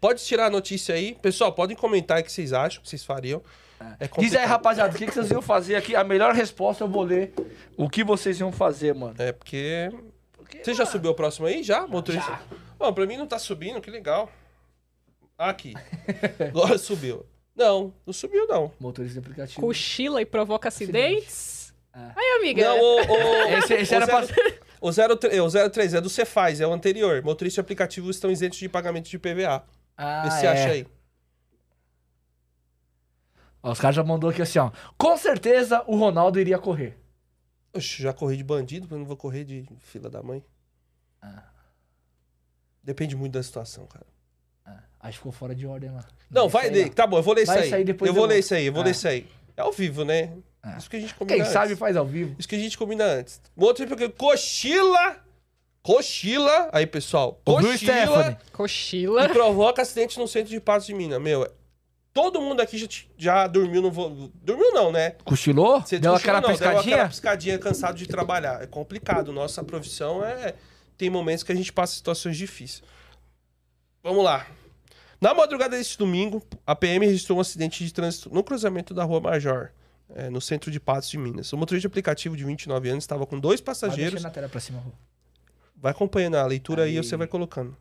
Pode 0.00 0.22
tirar 0.24 0.46
a 0.46 0.50
notícia 0.50 0.94
aí. 0.94 1.14
Pessoal, 1.20 1.52
podem 1.52 1.76
comentar 1.76 2.20
o 2.20 2.24
que 2.24 2.30
vocês 2.32 2.52
acham, 2.52 2.80
o 2.80 2.82
que 2.82 2.88
vocês 2.88 3.04
fariam. 3.04 3.42
É 4.00 4.08
Diz 4.18 4.34
aí, 4.34 4.46
rapaziada, 4.46 4.94
o 4.94 4.98
que, 4.98 5.06
que 5.06 5.12
vocês 5.12 5.30
iam 5.30 5.42
fazer 5.42 5.74
aqui? 5.76 5.94
A 5.94 6.02
melhor 6.02 6.34
resposta 6.34 6.82
eu 6.84 6.88
vou 6.88 7.02
ler. 7.02 7.34
O 7.76 7.88
que 7.90 8.02
vocês 8.02 8.40
iam 8.40 8.50
fazer, 8.50 8.94
mano? 8.94 9.14
É 9.18 9.32
porque. 9.32 9.90
Você 10.62 10.72
já 10.74 10.86
subiu 10.86 11.10
o 11.10 11.14
próximo 11.14 11.46
aí? 11.46 11.62
Já? 11.62 11.86
Motorista? 11.86 12.40
Bom, 12.78 12.92
pra 12.92 13.04
mim 13.06 13.16
não 13.16 13.26
tá 13.26 13.38
subindo, 13.38 13.80
que 13.80 13.90
legal. 13.90 14.30
Ah, 15.36 15.50
Aqui. 15.50 15.74
Agora 16.48 16.78
subiu. 16.78 17.26
Não, 17.54 17.92
não 18.06 18.12
subiu, 18.12 18.46
não. 18.46 18.72
Motorista 18.80 19.14
de 19.14 19.18
aplicativo. 19.26 19.60
Cochila 19.60 20.22
e 20.22 20.26
provoca 20.26 20.68
acidentes. 20.68 21.74
É. 21.94 21.98
Aí, 22.16 22.38
amiga. 22.38 22.64
Não, 22.64 22.78
o. 22.78 22.96
o 23.00 23.48
Esse, 23.58 23.74
esse 23.74 23.94
o 23.94 23.96
era 23.96 24.06
pra... 24.06 24.24
zero- 24.24 24.54
O 24.80 24.90
03, 25.18 25.40
o 25.40 25.70
03 25.70 25.94
é 25.94 26.00
do 26.00 26.08
Cefaz, 26.08 26.60
é 26.60 26.66
o 26.66 26.72
anterior. 26.72 27.22
Motorista 27.22 27.60
e 27.60 27.62
aplicativo 27.62 28.10
estão 28.10 28.30
isentos 28.30 28.58
de 28.58 28.68
pagamento 28.68 29.08
de 29.10 29.18
PVA. 29.18 29.62
Ah, 29.96 30.22
Vê 30.24 30.30
se 30.30 30.46
é. 30.46 30.48
acha 30.50 30.68
aí. 30.70 30.86
Ó, 33.62 33.72
os 33.72 33.80
caras 33.80 33.96
já 33.96 34.04
mandou 34.04 34.30
aqui 34.30 34.42
assim, 34.42 34.58
ó. 34.58 34.70
Com 34.96 35.16
certeza 35.16 35.82
o 35.86 35.96
Ronaldo 35.96 36.38
iria 36.38 36.58
correr. 36.58 36.98
Oxe, 37.72 38.02
já 38.02 38.12
corri 38.12 38.36
de 38.36 38.44
bandido, 38.44 38.86
mas 38.90 38.98
não 38.98 39.06
vou 39.06 39.16
correr 39.16 39.44
de 39.44 39.66
fila 39.80 40.08
da 40.08 40.22
mãe. 40.22 40.44
Ah. 41.20 41.42
Depende 42.82 43.16
muito 43.16 43.32
da 43.32 43.42
situação, 43.42 43.86
cara. 43.86 44.06
Ah, 44.64 44.78
acho 45.00 45.12
que 45.12 45.18
ficou 45.18 45.32
fora 45.32 45.54
de 45.54 45.66
ordem 45.66 45.90
lá. 45.90 46.04
Não, 46.30 46.48
vai 46.48 46.64
sei 46.66 46.84
ler. 46.84 46.94
Tá 46.94 47.06
bom, 47.06 47.18
eu 47.18 47.22
vou 47.22 47.34
ler 47.34 47.42
isso 47.42 47.52
Vai 47.52 47.72
aí. 47.72 47.84
eu 48.00 48.14
vou 48.14 48.26
ler 48.26 48.38
isso 48.38 48.54
aí, 48.54 48.66
eu 48.66 48.72
vou 48.72 48.82
Ah. 48.82 48.84
ler 48.84 48.90
isso 48.92 49.08
aí. 49.08 49.28
É 49.56 49.62
ao 49.62 49.72
vivo, 49.72 50.04
né? 50.04 50.36
Ah. 50.62 50.76
Isso 50.76 50.88
que 50.90 50.96
a 50.96 51.00
gente 51.00 51.14
combina 51.14 51.34
Quem 51.36 51.40
antes. 51.42 51.52
sabe 51.52 51.74
faz 51.76 51.96
ao 51.96 52.06
vivo. 52.06 52.36
Isso 52.38 52.48
que 52.48 52.54
a 52.54 52.58
gente 52.58 52.76
combina 52.78 53.04
antes. 53.04 53.40
Outro 53.56 53.86
porque 53.88 54.08
cochila. 54.08 55.24
Cochila. 55.86 56.68
Aí, 56.72 56.84
pessoal. 56.84 57.40
Ouviu, 57.44 57.76
Stephanie? 57.78 58.06
Cochila. 58.08 58.38
Cochila. 58.52 59.24
E 59.24 59.28
provoca 59.28 59.82
acidente 59.82 60.18
no 60.18 60.26
centro 60.26 60.50
de 60.50 60.58
Patos 60.60 60.84
de 60.88 60.92
Minas. 60.92 61.22
Meu, 61.22 61.48
todo 62.12 62.40
mundo 62.40 62.60
aqui 62.60 62.76
já, 62.76 62.88
já 63.16 63.46
dormiu 63.46 63.80
no 63.80 63.88
voo. 63.88 64.32
Dormiu 64.42 64.72
não, 64.72 64.90
né? 64.90 65.10
Cochilou? 65.24 65.80
Você 65.80 66.00
Deu 66.00 66.12
cochilou, 66.12 66.16
aquela 66.16 66.40
não, 66.40 66.48
Deu 66.48 66.58
pescadinha? 66.58 66.94
aquela 66.96 67.08
piscadinha 67.08 67.58
cansado 67.60 67.96
de 67.96 68.08
trabalhar. 68.08 68.60
É 68.60 68.66
complicado. 68.66 69.32
Nossa 69.32 69.62
profissão 69.62 70.24
é. 70.24 70.54
Tem 70.98 71.08
momentos 71.08 71.44
que 71.44 71.52
a 71.52 71.54
gente 71.54 71.72
passa 71.72 71.94
situações 71.94 72.36
difíceis. 72.36 72.82
Vamos 74.02 74.24
lá. 74.24 74.44
Na 75.20 75.34
madrugada 75.34 75.76
deste 75.76 75.96
domingo, 75.96 76.42
a 76.66 76.74
PM 76.74 77.06
registrou 77.06 77.38
um 77.38 77.40
acidente 77.40 77.84
de 77.84 77.92
trânsito 77.92 78.28
no 78.34 78.42
cruzamento 78.42 78.92
da 78.92 79.04
Rua 79.04 79.20
Major, 79.20 79.70
é, 80.14 80.28
no 80.30 80.40
centro 80.40 80.68
de 80.70 80.80
Patos 80.80 81.08
de 81.10 81.16
Minas. 81.16 81.52
O 81.52 81.56
motorista 81.56 81.82
de 81.82 81.86
aplicativo 81.86 82.36
de 82.36 82.44
29 82.44 82.88
anos 82.88 83.04
estava 83.04 83.24
com 83.24 83.38
dois 83.38 83.60
Vai 83.60 83.66
passageiros. 83.66 84.14
mexer 84.14 84.24
na 84.24 84.30
tela 84.30 84.48
pra 84.48 84.60
cima, 84.60 84.80
Rô. 84.80 84.90
Vai 85.76 85.92
acompanhando 85.92 86.36
a 86.36 86.46
leitura 86.46 86.84
aí, 86.84 86.96
Aí. 86.96 87.04
você 87.04 87.16
vai 87.16 87.26
colocando. 87.26 87.76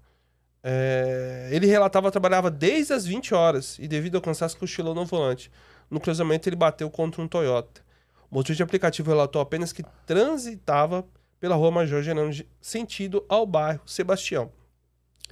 É, 0.63 1.49
ele 1.51 1.67
relatava 1.67 2.07
que 2.07 2.11
trabalhava 2.11 2.49
desde 2.49 2.91
as 2.91 3.05
20 3.05 3.33
horas 3.33 3.77
e 3.79 3.87
devido 3.87 4.15
ao 4.15 4.21
cansaço 4.21 4.57
cochilou 4.57 4.95
no 4.95 5.05
volante. 5.05 5.51
No 5.89 5.99
cruzamento 5.99 6.49
ele 6.49 6.55
bateu 6.55 6.89
contra 6.89 7.21
um 7.21 7.27
Toyota. 7.27 7.81
O 8.29 8.35
motorista 8.35 8.57
de 8.57 8.63
aplicativo 8.63 9.09
relatou 9.09 9.41
apenas 9.41 9.71
que 9.71 9.83
transitava 10.05 11.05
pela 11.39 11.55
rua 11.55 11.69
Major 11.69 12.01
Gerando 12.01 12.43
sentido 12.59 13.23
ao 13.29 13.45
bairro 13.45 13.81
Sebastião. 13.85 14.51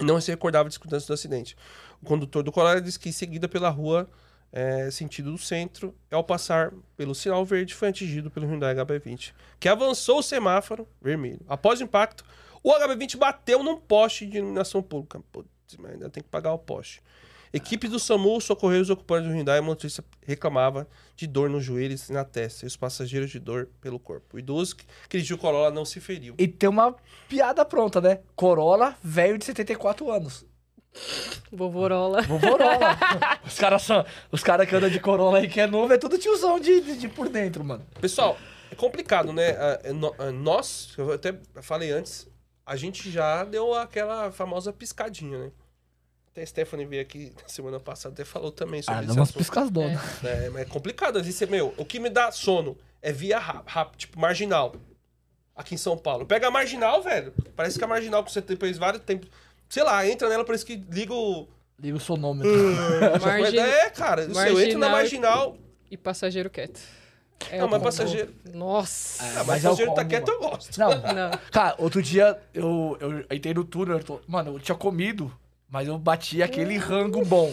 Não 0.00 0.20
se 0.20 0.30
recordava 0.30 0.68
de 0.68 0.74
circunstâncias 0.74 1.08
do 1.08 1.14
acidente. 1.14 1.56
O 2.00 2.06
condutor 2.06 2.42
do 2.42 2.52
colega 2.52 2.80
disse 2.80 2.98
que 2.98 3.08
em 3.08 3.12
seguida 3.12 3.48
pela 3.48 3.68
rua 3.68 4.08
é, 4.52 4.88
sentido 4.88 5.32
do 5.32 5.38
centro, 5.38 5.92
ao 6.12 6.22
passar 6.22 6.72
pelo 6.96 7.12
sinal 7.12 7.44
verde 7.44 7.74
foi 7.74 7.88
atingido 7.88 8.30
pelo 8.30 8.46
Hyundai 8.46 8.72
HB20, 8.76 9.32
que 9.58 9.68
avançou 9.68 10.20
o 10.20 10.22
semáforo 10.22 10.86
vermelho. 11.02 11.40
Após 11.48 11.80
o 11.80 11.82
impacto, 11.82 12.24
o 12.64 12.72
HB20 12.72 13.18
bateu 13.18 13.62
num 13.62 13.76
poste 13.76 14.26
de 14.26 14.38
iluminação 14.38 14.82
pública. 14.82 15.20
Putz, 15.30 15.48
mas 15.78 15.92
ainda 15.92 16.08
tem 16.08 16.22
que 16.22 16.28
pagar 16.30 16.52
o 16.54 16.58
poste. 16.58 17.02
Equipe 17.52 17.86
do 17.86 18.00
SAMU 18.00 18.40
socorreu 18.40 18.80
os 18.80 18.90
ocupantes 18.90 19.28
do 19.28 19.36
Hyundai 19.36 19.58
e 19.58 19.60
o 19.60 19.64
motorista 19.64 20.04
reclamava 20.26 20.88
de 21.14 21.24
dor 21.26 21.48
nos 21.48 21.62
joelhos 21.62 22.08
e 22.08 22.12
na 22.12 22.24
testa, 22.24 22.64
e 22.64 22.66
os 22.66 22.76
passageiros 22.76 23.30
de 23.30 23.38
dor 23.38 23.68
pelo 23.80 24.00
corpo. 24.00 24.36
O 24.36 24.40
idoso 24.40 24.74
que 24.74 24.84
dirigiu 25.08 25.36
o 25.36 25.38
Corolla 25.38 25.70
não 25.70 25.84
se 25.84 26.00
feriu. 26.00 26.34
E 26.36 26.48
tem 26.48 26.68
uma 26.68 26.96
piada 27.28 27.64
pronta, 27.64 28.00
né? 28.00 28.18
Corolla, 28.34 28.96
velho 29.00 29.38
de 29.38 29.44
74 29.44 30.10
anos. 30.10 30.44
Vovorola. 31.52 32.22
Vovorola. 32.22 32.98
os 33.46 33.56
caras 33.56 33.82
são. 33.82 34.04
Os 34.32 34.42
caras 34.42 34.68
que 34.68 34.74
andam 34.74 34.90
de 34.90 34.98
Corolla 34.98 35.38
aí 35.38 35.48
que 35.48 35.60
é 35.60 35.66
novo, 35.68 35.92
é 35.92 35.98
tudo 35.98 36.18
tiozão 36.18 36.58
de, 36.58 36.80
de, 36.80 36.96
de 36.96 37.08
por 37.08 37.28
dentro, 37.28 37.64
mano. 37.64 37.86
Pessoal, 38.00 38.36
é 38.70 38.74
complicado, 38.74 39.32
né? 39.32 39.50
Ah, 39.50 39.80
é 39.84 39.90
ah, 40.18 40.32
Nós, 40.32 40.92
eu 40.98 41.12
até 41.12 41.38
falei 41.62 41.92
antes, 41.92 42.26
a 42.66 42.76
gente 42.76 43.10
já 43.10 43.44
deu 43.44 43.74
aquela 43.74 44.30
famosa 44.32 44.72
piscadinha, 44.72 45.38
né? 45.38 45.50
Até 46.30 46.42
a 46.42 46.46
Stephanie 46.46 46.84
veio 46.86 47.02
aqui 47.02 47.32
na 47.40 47.48
semana 47.48 47.78
passada 47.78 48.12
até 48.14 48.24
falou 48.24 48.50
também 48.50 48.82
sobre 48.82 48.98
Ah, 48.98 49.02
dá 49.02 49.08
esse 49.08 49.18
umas 49.18 49.28
assunto. 49.28 49.38
piscasdonas. 49.38 50.24
É, 50.24 50.50
mas 50.50 50.62
é 50.62 50.64
complicado. 50.64 51.16
Às 51.18 51.26
vezes, 51.26 51.38
você, 51.38 51.46
meu, 51.46 51.72
o 51.76 51.84
que 51.84 52.00
me 52.00 52.10
dá 52.10 52.32
sono 52.32 52.76
é 53.00 53.12
via 53.12 53.38
rápido, 53.38 53.96
tipo, 53.98 54.18
marginal. 54.18 54.74
Aqui 55.54 55.74
em 55.76 55.78
São 55.78 55.96
Paulo. 55.96 56.26
Pega 56.26 56.48
a 56.48 56.50
marginal, 56.50 57.00
velho. 57.02 57.32
Parece 57.54 57.78
que 57.78 57.84
a 57.84 57.86
marginal, 57.86 58.24
que 58.24 58.32
você 58.32 58.40
depois 58.40 58.76
vários 58.76 59.04
tempos. 59.04 59.28
Sei 59.68 59.84
lá, 59.84 60.04
entra 60.08 60.28
nela, 60.28 60.44
parece 60.44 60.64
que 60.66 60.74
liga 60.90 61.14
o. 61.14 61.46
Liga 61.78 61.96
o 61.96 62.00
sonômetro. 62.00 62.50
Margin... 63.22 63.58
É, 63.58 63.90
cara. 63.90 64.22
Se 64.32 64.48
eu 64.48 64.60
entro 64.60 64.78
na 64.80 64.88
Marginal- 64.88 65.30
marginal. 65.50 65.56
E 65.88 65.96
passageiro 65.96 66.50
quieto. 66.50 66.80
É 67.50 67.58
Não, 67.58 67.68
mas 67.68 67.82
passageiro. 67.82 68.32
Nossa. 68.52 69.22
Ah, 69.22 69.34
mas 69.38 69.46
mas 69.46 69.64
é 69.64 69.68
o 69.68 69.70
passageiro 69.70 69.94
tá 69.94 70.04
quieto, 70.04 70.28
eu 70.28 70.40
gosto. 70.40 70.78
Não, 70.78 70.88
Não. 71.12 71.30
Cara, 71.52 71.74
outro 71.78 72.02
dia 72.02 72.38
eu, 72.52 72.96
eu 73.00 73.20
entrei 73.36 73.52
no 73.54 73.64
túnel, 73.64 73.98
eu 73.98 74.04
tô- 74.04 74.20
mano, 74.26 74.54
eu 74.54 74.60
tinha 74.60 74.76
comido, 74.76 75.32
mas 75.68 75.86
eu 75.88 75.98
bati 75.98 76.42
aquele 76.42 76.76
rango 76.78 77.24
bom. 77.24 77.52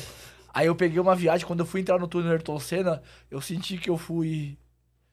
Aí 0.54 0.68
eu 0.68 0.76
peguei 0.76 1.00
uma 1.00 1.16
viagem, 1.16 1.46
quando 1.46 1.62
eu 1.62 1.66
fui 1.66 1.82
entrar 1.82 1.98
no 2.00 2.08
túnel 2.08 2.32
Ayrton 2.32 2.60
Senna, 2.60 3.02
eu 3.30 3.42
senti 3.42 3.78
que 3.78 3.90
eu 3.90 3.98
fui 3.98 4.58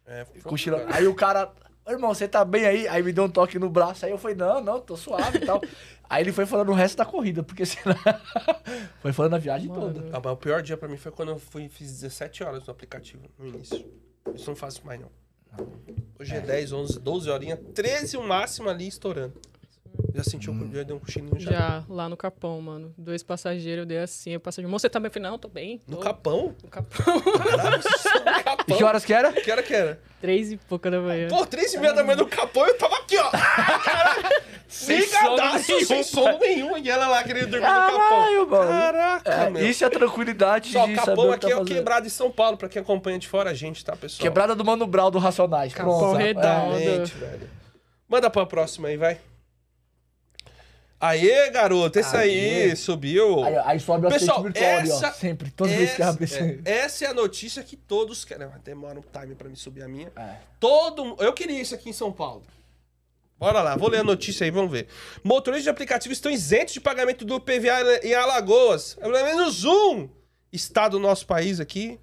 É, 0.07 0.25
cochilando. 0.43 0.87
Aí 0.93 1.07
o 1.07 1.15
cara, 1.15 1.53
"Ô, 1.87 1.91
irmão, 1.91 2.13
você 2.15 2.27
tá 2.29 2.45
bem 2.45 2.65
aí? 2.67 2.89
Aí 2.89 3.03
me 3.03 3.13
deu 3.13 3.25
um 3.25 3.29
toque 3.31 3.59
no 3.59 3.69
braço, 3.71 4.05
aí 4.05 4.11
eu 4.13 4.19
falei, 4.19 4.37
não, 4.37 4.61
não, 4.61 4.81
tô 4.81 4.97
suave 4.97 5.39
e 5.39 5.47
tal. 5.47 5.61
Aí 6.11 6.23
ele 6.23 6.33
foi 6.33 6.47
falando 6.47 6.71
o 6.71 6.75
resto 6.75 6.97
da 6.97 7.05
corrida, 7.05 7.43
porque 7.43 7.67
senão... 7.67 7.95
foi 9.03 9.13
falando 9.13 9.35
a 9.35 9.39
viagem 9.39 9.69
Mano. 9.69 9.93
toda. 9.93 10.17
Ah, 10.17 10.21
mas 10.25 10.33
o 10.33 10.37
pior 10.39 10.63
dia 10.63 10.75
pra 10.75 10.89
mim 10.89 10.97
foi 10.97 11.13
quando 11.13 11.29
eu 11.33 11.39
fui, 11.39 11.69
fiz 11.69 11.91
17 12.01 12.43
horas 12.43 12.65
no 12.67 12.71
aplicativo, 12.71 13.29
no 13.39 13.47
início. 13.47 13.85
Isso 14.35 14.49
não 14.49 14.57
faço 14.57 14.85
mais, 14.85 15.01
não. 15.01 15.09
Hoje 16.19 16.35
é, 16.35 16.41
10, 16.41 16.73
11, 16.73 17.01
12 17.01 17.31
horinhas, 17.31 17.59
13 17.75 18.17
o 18.17 18.23
máximo 18.23 18.69
ali 18.69 18.87
estourando. 18.87 19.35
Já 20.15 20.23
senti 20.23 20.49
um, 20.51 20.73
já 20.73 20.83
deu 20.85 20.97
um 20.97 20.99
cochilinho 21.01 21.39
já. 21.41 21.51
Já, 21.51 21.85
lá 21.89 22.09
no 22.09 22.17
Capão, 22.17 22.61
mano. 22.61 22.95
Dois 22.97 23.23
passageiros, 23.23 23.83
eu 23.83 23.87
dei 23.87 23.99
assim. 23.99 24.37
O 24.37 24.41
passageiro, 24.41 24.71
você 24.71 24.89
tá 24.89 25.01
bem? 25.01 25.09
Eu 25.09 25.13
falei, 25.13 25.29
não, 25.31 25.39
tô 25.39 25.49
bem. 25.49 25.81
No 25.89 25.97
tô. 25.97 26.03
capão? 26.03 26.55
No 26.63 26.69
Capão. 26.69 27.21
Caralho, 27.21 27.79
no 27.79 28.39
E 28.39 28.43
capão. 28.45 28.77
que 28.77 28.85
horas 28.85 29.05
que 29.05 29.13
era? 29.13 29.33
Que 29.33 29.51
hora 29.51 29.63
que 29.63 29.75
era? 29.75 30.01
Três 30.21 30.53
e 30.53 30.57
pouca 30.57 30.89
da 30.91 31.01
manhã. 31.01 31.29
Pô, 31.29 31.45
3 31.45 31.75
e 31.75 31.79
meia 31.79 31.93
da 31.93 32.05
manhã 32.05 32.17
no 32.17 32.27
capão 32.29 32.65
eu 32.67 32.79
tava 32.79 32.97
aqui, 32.97 33.17
ó. 33.19 33.31
Caralho. 33.31 34.29
Sem 34.69 34.99
Ligadaço, 35.01 35.65
sono 35.65 35.81
sem 35.87 35.89
nenhum, 35.97 36.05
sono 36.05 36.39
nenhum. 36.39 36.77
E 36.77 36.91
ela 36.91 37.09
lá 37.09 37.25
querendo 37.25 37.49
dormir 37.51 37.67
no 37.67 37.73
capão. 37.73 37.99
Caralho, 37.99 38.49
mano. 38.51 38.69
Caraca, 38.69 39.31
É, 39.33 39.51
meu. 39.51 39.67
isso 39.67 39.83
é 39.83 39.87
a 39.87 39.91
tranquilidade 39.91 40.73
Só, 40.73 40.87
de 40.87 40.95
capão 40.95 41.17
saber 41.17 41.21
o 41.23 41.39
que 41.39 41.47
aqui 41.47 41.55
tá 41.55 41.59
é 41.59 41.63
o 41.63 41.65
quebrado 41.65 42.05
de 42.05 42.11
São 42.11 42.31
Paulo, 42.31 42.57
pra 42.59 42.69
quem 42.69 42.83
acompanha 42.83 43.19
de 43.19 43.27
fora 43.27 43.51
a 43.51 43.55
gente, 43.55 43.83
tá, 43.85 43.97
pessoal? 43.97 44.21
Quebrada 44.23 44.55
do 44.55 44.65
Mano 44.65 44.87
Brau 44.87 45.11
do 45.11 45.19
Racionais. 45.19 45.73
Capão 45.73 45.99
Pronto. 45.99 46.17
Redondo. 46.17 46.47
É. 46.77 46.83
Exatamente, 46.83 47.15
velho. 47.17 47.51
Manda 48.07 48.29
pra 48.31 48.45
próxima 48.45 48.89
aí, 48.89 48.97
vai. 48.99 49.19
Aê, 51.01 51.49
garoto, 51.51 51.97
esse 51.99 52.17
aí, 52.17 52.75
subiu. 52.75 53.45
Aí, 53.45 53.57
aí 53.65 53.79
sobe 53.81 54.07
o 54.07 54.11
Pessoal, 54.11 54.39
assistente 54.41 54.53
virtual 54.61 54.79
ali, 54.81 54.91
ó. 54.91 54.95
essa- 54.97 55.13
Sempre. 55.13 55.51
Todas 55.53 55.73
as 55.73 55.79
vezes 55.79 55.95
que 55.95 56.03
abre 56.03 56.25
essa, 56.25 56.41
esse. 56.45 56.61
é, 56.65 56.71
essa 56.79 57.05
é 57.05 57.09
a 57.09 57.15
notícia 57.15 57.63
que 57.63 57.77
todos 57.77 58.25
querem. 58.25 58.49
Demora 58.65 58.99
um 58.99 59.03
time 59.03 59.35
pra 59.37 59.49
me 59.49 59.55
subir 59.57 59.85
a 59.85 59.89
minha. 59.89 60.11
É. 60.17 60.35
Todo 60.59 61.15
Eu 61.21 61.33
queria 61.33 61.61
isso 61.61 61.73
aqui 61.75 61.89
em 61.89 61.93
São 61.93 62.11
Paulo. 62.13 62.43
Bora 63.39 63.63
lá, 63.63 63.77
vou 63.77 63.89
ler 63.89 63.99
a 63.99 64.05
notícia 64.05 64.45
aí, 64.45 64.51
vamos 64.51 64.73
ver. 64.73 64.89
Motoristas 65.23 65.65
de 65.65 65.71
aplicativo 65.71 66.13
estão 66.13 66.31
isentos 66.31 66.75
de 66.75 66.81
pagamento 66.81 67.25
do 67.25 67.41
PVA 67.41 68.01
em 68.03 68.13
Alagoas. 68.13 68.97
É 68.99 69.03
Pelo 69.03 69.25
menos 69.25 69.65
um 69.65 70.09
estado 70.53 70.93
do 70.93 70.99
nosso 70.99 71.27
país 71.27 71.61
aqui 71.61 72.01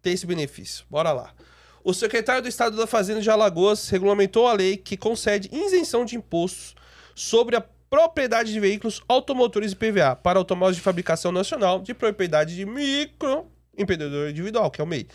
tem 0.00 0.12
esse 0.12 0.26
benefício. 0.26 0.84
Bora 0.88 1.12
lá. 1.12 1.34
O 1.82 1.92
secretário 1.92 2.42
do 2.42 2.48
Estado 2.48 2.76
da 2.76 2.86
Fazenda 2.86 3.20
de 3.20 3.30
Alagoas 3.30 3.88
regulamentou 3.88 4.46
a 4.46 4.52
lei 4.52 4.76
que 4.76 4.96
concede 4.96 5.48
isenção 5.52 6.04
de 6.04 6.16
impostos 6.16 6.74
sobre 7.14 7.56
a 7.56 7.60
propriedade 7.60 8.52
de 8.52 8.60
veículos 8.60 9.02
automotores 9.08 9.72
e 9.72 9.76
PVA 9.76 10.14
para 10.14 10.38
automóveis 10.38 10.76
de 10.76 10.82
fabricação 10.82 11.32
nacional 11.32 11.80
de 11.80 11.94
propriedade 11.94 12.54
de 12.54 12.64
micro 12.64 13.46
empreendedor 13.76 14.30
individual, 14.30 14.70
que 14.70 14.80
é 14.80 14.84
o 14.84 14.86
MEI. 14.86 15.06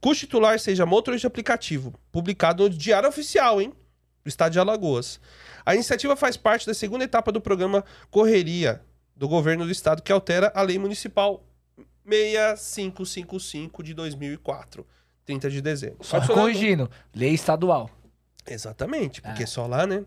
Cujo 0.00 0.20
titular 0.20 0.58
seja 0.58 0.86
motorista 0.86 1.26
aplicativo, 1.26 1.94
publicado 2.12 2.64
no 2.64 2.70
Diário 2.70 3.08
Oficial, 3.08 3.60
hein? 3.60 3.72
Do 4.24 4.28
Estado 4.28 4.52
de 4.52 4.58
Alagoas. 4.58 5.20
A 5.66 5.74
iniciativa 5.74 6.16
faz 6.16 6.36
parte 6.36 6.66
da 6.66 6.72
segunda 6.72 7.04
etapa 7.04 7.30
do 7.30 7.40
programa 7.42 7.84
Correria 8.10 8.80
do 9.14 9.28
governo 9.28 9.64
do 9.66 9.70
estado, 9.70 10.02
que 10.02 10.10
altera 10.10 10.50
a 10.54 10.62
lei 10.62 10.78
municipal 10.78 11.44
6555 12.06 13.82
de 13.82 13.94
2004, 13.94 14.86
30 15.24 15.50
de 15.50 15.60
dezembro. 15.60 15.98
Só 16.02 16.16
Adicionado- 16.16 16.42
corrigindo. 16.46 16.90
Lei 17.14 17.34
estadual. 17.34 17.90
Exatamente, 18.46 19.22
porque 19.22 19.46
só 19.46 19.66
lá, 19.66 19.86
né? 19.86 20.04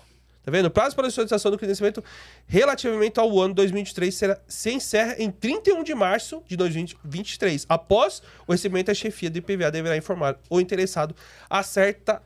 Tá 0.51 0.57
vendo? 0.57 0.67
O 0.67 0.71
prazo 0.71 0.97
para 0.97 1.07
a 1.07 1.11
solicitação 1.11 1.49
do 1.49 1.57
credenciamento 1.57 2.03
relativamente 2.45 3.21
ao 3.21 3.41
ano 3.41 3.55
2023 3.55 4.13
será, 4.13 4.41
se 4.49 4.73
encerra 4.73 5.15
em 5.17 5.31
31 5.31 5.85
de 5.85 5.95
março 5.95 6.43
de 6.45 6.57
2023. 6.57 7.67
Após 7.69 8.21
o 8.49 8.53
recebimento, 8.53 8.91
a 8.91 8.95
chefia 8.95 9.31
de 9.31 9.41
PVA 9.41 9.71
deverá 9.71 9.97
informar 9.97 10.41
o 10.51 10.61
interessado 10.61 11.15
acerta, 11.49 12.21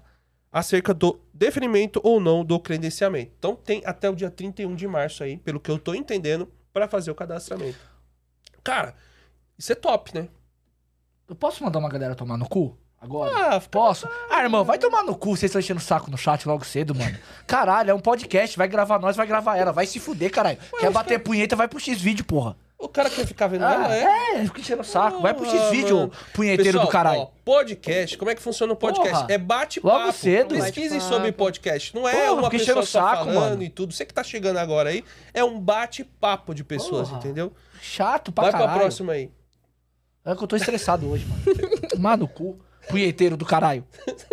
acerca 0.50 0.94
do 0.94 1.20
deferimento 1.34 2.00
ou 2.02 2.18
não 2.18 2.42
do 2.42 2.58
credenciamento. 2.58 3.32
Então 3.38 3.54
tem 3.54 3.82
até 3.84 4.08
o 4.08 4.14
dia 4.14 4.30
31 4.30 4.74
de 4.74 4.88
março 4.88 5.22
aí, 5.22 5.36
pelo 5.36 5.60
que 5.60 5.70
eu 5.70 5.78
tô 5.78 5.94
entendendo, 5.94 6.50
para 6.72 6.88
fazer 6.88 7.10
o 7.10 7.14
cadastramento. 7.14 7.78
Cara, 8.62 8.94
isso 9.58 9.70
é 9.70 9.74
top, 9.74 10.14
né? 10.14 10.28
Eu 11.28 11.36
posso 11.36 11.62
mandar 11.62 11.78
uma 11.78 11.90
galera 11.90 12.14
tomar 12.14 12.38
no 12.38 12.48
cu? 12.48 12.78
Agora? 13.04 13.56
Ah, 13.56 13.60
Posso? 13.60 14.08
Ah, 14.30 14.42
irmão, 14.42 14.64
vai 14.64 14.78
tomar 14.78 15.02
no 15.04 15.14
cu, 15.14 15.30
vocês 15.36 15.44
estão 15.50 15.60
enchendo 15.60 15.78
o 15.80 15.82
saco 15.82 16.10
no 16.10 16.16
chat 16.16 16.46
logo 16.48 16.64
cedo, 16.64 16.94
mano. 16.94 17.16
Caralho, 17.46 17.90
é 17.90 17.94
um 17.94 18.00
podcast, 18.00 18.56
vai 18.56 18.66
gravar 18.66 18.98
nós, 18.98 19.14
vai 19.16 19.26
gravar 19.26 19.56
ela, 19.56 19.72
vai 19.72 19.86
se 19.86 20.00
fuder, 20.00 20.30
caralho. 20.30 20.58
Quer 20.80 20.90
bater 20.90 21.18
punheta, 21.18 21.54
vai 21.54 21.68
pro 21.68 21.78
X-Vídeo, 21.78 22.24
porra. 22.24 22.56
o 22.78 22.88
cara 22.88 23.08
quer 23.10 23.26
ficar 23.26 23.46
vendo 23.46 23.64
Ah, 23.64 23.72
ela, 23.74 23.94
é? 23.96 24.04
é, 24.40 24.44
fica 24.44 24.60
enchendo 24.60 24.82
o 24.82 24.84
saco. 24.84 25.20
Vai 25.22 25.32
pro 25.34 25.44
X-Vídeo, 25.48 26.10
punheteiro 26.34 26.64
Pessoal, 26.72 26.86
do 26.86 26.90
caralho. 26.90 27.20
ó, 27.20 27.26
podcast, 27.44 28.16
como 28.18 28.30
é 28.30 28.34
que 28.34 28.42
funciona 28.42 28.72
o 28.72 28.76
podcast? 28.76 29.10
Porra. 29.22 29.26
É 29.32 29.38
bate-papo. 29.38 29.96
Logo 29.98 30.12
cedo. 30.12 30.54
Pesquisem 30.54 31.00
sobre 31.00 31.30
podcast. 31.32 31.94
Não 31.94 32.08
é 32.08 32.12
Porra, 32.28 32.32
uma 32.40 32.50
pessoa 32.50 32.76
só 32.76 32.80
o 32.80 32.86
saco, 32.86 33.24
falando 33.24 33.34
mano. 33.50 33.62
e 33.62 33.68
tudo. 33.68 33.92
Você 33.94 34.04
que 34.06 34.12
tá 34.14 34.22
chegando 34.24 34.58
agora 34.58 34.90
aí, 34.90 35.04
é 35.32 35.42
um 35.44 35.58
bate-papo 35.60 36.54
de 36.54 36.64
pessoas, 36.64 37.08
Porra. 37.08 37.20
entendeu? 37.20 37.52
Chato 37.80 38.32
pra 38.32 38.44
Vai 38.44 38.52
caralho. 38.52 38.70
pra 38.72 38.80
próxima 38.80 39.12
aí. 39.14 39.30
É 40.26 40.34
que 40.34 40.42
eu 40.42 40.46
tô 40.46 40.56
estressado 40.56 41.06
hoje, 41.10 41.26
mano. 41.26 41.42
Tomar 41.90 42.16
no 42.16 42.26
cu, 42.26 42.58
punheteiro 42.88 43.36
do 43.36 43.44
caralho. 43.44 43.84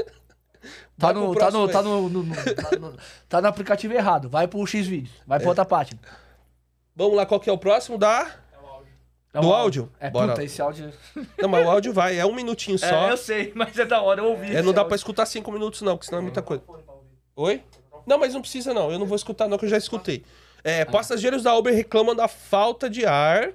Tá 1.00 1.12
Vai 1.12 1.14
no, 1.16 1.34
tá, 1.36 1.50
no, 1.50 1.68
tá, 1.68 1.82
no, 1.82 2.08
no- 2.10 2.22
no- 2.24 2.36
tá 2.36 2.78
no- 2.80 2.98
tá 3.28 3.42
no 3.42 3.48
aplicativo 3.48 3.92
errado. 3.92 4.30
Vai 4.30 4.48
pro 4.48 4.64
X-Vídeos. 4.68 5.16
Vai 5.26 5.40
pra 5.40 5.50
outra 5.50 5.66
página. 5.66 6.00
Vamos 6.96 7.16
lá, 7.16 7.26
qual 7.26 7.40
que 7.40 7.50
é 7.50 7.54
o 7.54 7.58
próximo? 7.58 7.98
Da... 7.98 8.30
É 9.34 9.40
Do 9.42 9.48
o 9.48 9.52
áudio? 9.54 9.92
É, 10.00 10.12
Bora. 10.12 10.28
puta, 10.34 10.44
esse 10.44 10.62
áudio... 10.62 10.94
Não, 11.40 11.50
mas 11.50 11.66
o 11.66 11.70
áudio 11.72 11.92
vai. 11.92 12.20
É 12.20 12.26
um 12.26 12.36
minutinho 12.36 12.78
só. 12.78 13.08
É, 13.08 13.12
eu 13.12 13.18
sei, 13.18 13.52
mas 13.56 13.76
é 13.80 13.86
da 13.86 14.00
hora, 14.00 14.22
eu 14.22 14.26
ouvi. 14.26 14.56
É, 14.56 14.62
não 14.62 14.74
dá 14.74 14.86
pra 14.86 14.96
escutar 14.96 15.26
cinco 15.26 15.52
minutos 15.52 15.82
não, 15.82 15.94
porque 15.98 16.06
senão 16.06 16.20
é 16.20 16.22
muita 16.22 16.44
coisa. 16.44 16.62
Oi? 17.36 17.64
Não, 18.06 18.20
mas 18.20 18.36
não 18.36 18.42
precisa 18.42 18.72
não. 18.72 18.92
Eu 18.92 19.00
não 19.00 19.08
vou 19.08 19.16
escutar 19.16 19.48
não, 19.48 19.58
que 19.58 19.66
eu 19.66 19.70
já 19.70 19.78
escutei. 19.78 20.24
É, 20.64 20.86
passageiros 20.86 21.42
da 21.42 21.56
Uber 21.56 21.74
reclamam 21.74 22.14
da 22.16 22.28
falta 22.28 22.88
de 22.88 23.08
ar 23.08 23.50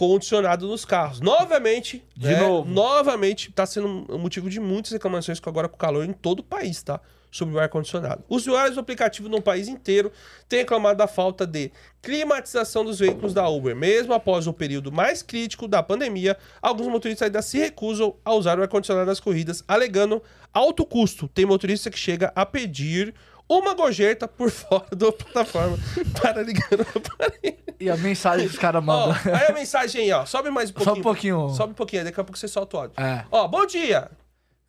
condicionado 0.00 0.66
nos 0.66 0.86
carros. 0.86 1.20
Novamente, 1.20 2.02
De 2.16 2.28
né, 2.28 2.40
novo. 2.40 2.70
novamente, 2.70 3.52
tá 3.52 3.66
sendo 3.66 4.06
um 4.08 4.16
motivo 4.18 4.48
de 4.48 4.58
muitas 4.58 4.92
reclamações 4.92 5.38
com 5.38 5.50
agora 5.50 5.68
com 5.68 5.76
o 5.76 5.78
calor 5.78 6.06
em 6.06 6.12
todo 6.14 6.40
o 6.40 6.42
país, 6.42 6.82
tá? 6.82 6.98
Sobre 7.30 7.54
o 7.54 7.58
ar 7.60 7.68
condicionado. 7.68 8.24
Usuários 8.26 8.76
do 8.76 8.80
aplicativo 8.80 9.28
no 9.28 9.42
país 9.42 9.68
inteiro 9.68 10.10
têm 10.48 10.60
reclamado 10.60 10.96
da 10.96 11.06
falta 11.06 11.46
de 11.46 11.70
climatização 12.00 12.82
dos 12.82 12.98
veículos 12.98 13.34
da 13.34 13.46
Uber. 13.46 13.76
Mesmo 13.76 14.14
após 14.14 14.46
o 14.46 14.54
período 14.54 14.90
mais 14.90 15.22
crítico 15.22 15.68
da 15.68 15.82
pandemia, 15.82 16.34
alguns 16.62 16.88
motoristas 16.88 17.26
ainda 17.26 17.42
se 17.42 17.58
recusam 17.58 18.16
a 18.24 18.32
usar 18.32 18.58
o 18.58 18.62
ar-condicionado 18.62 19.06
nas 19.06 19.20
corridas, 19.20 19.62
alegando 19.68 20.22
alto 20.50 20.86
custo. 20.86 21.28
Tem 21.28 21.44
motorista 21.44 21.90
que 21.90 21.98
chega 21.98 22.32
a 22.34 22.46
pedir 22.46 23.14
uma 23.58 23.74
gorjeta 23.74 24.28
por 24.28 24.48
fora 24.52 24.86
da 24.94 25.10
plataforma 25.10 25.78
para 26.20 26.42
ligar 26.42 26.68
o 26.72 26.82
aparelho. 26.98 27.58
E 27.80 27.88
a 27.90 27.96
mensagem 27.96 28.46
que 28.46 28.52
os 28.54 28.58
caras 28.58 28.82
Ó, 28.82 28.84
mandam. 28.84 29.16
aí 29.34 29.46
a 29.48 29.52
mensagem 29.52 30.02
aí, 30.02 30.12
ó. 30.12 30.24
Sobe 30.26 30.50
mais 30.50 30.70
um 30.70 30.74
pouquinho. 30.74 30.96
um 30.98 31.02
pouquinho. 31.02 31.48
Sobe 31.50 31.72
um 31.72 31.74
pouquinho, 31.74 32.04
daqui 32.04 32.20
a 32.20 32.24
pouco 32.24 32.38
você 32.38 32.46
solta 32.48 32.76
o 32.76 32.80
áudio. 32.80 32.94
É. 33.00 33.24
Ó, 33.30 33.48
bom 33.48 33.64
dia. 33.66 34.10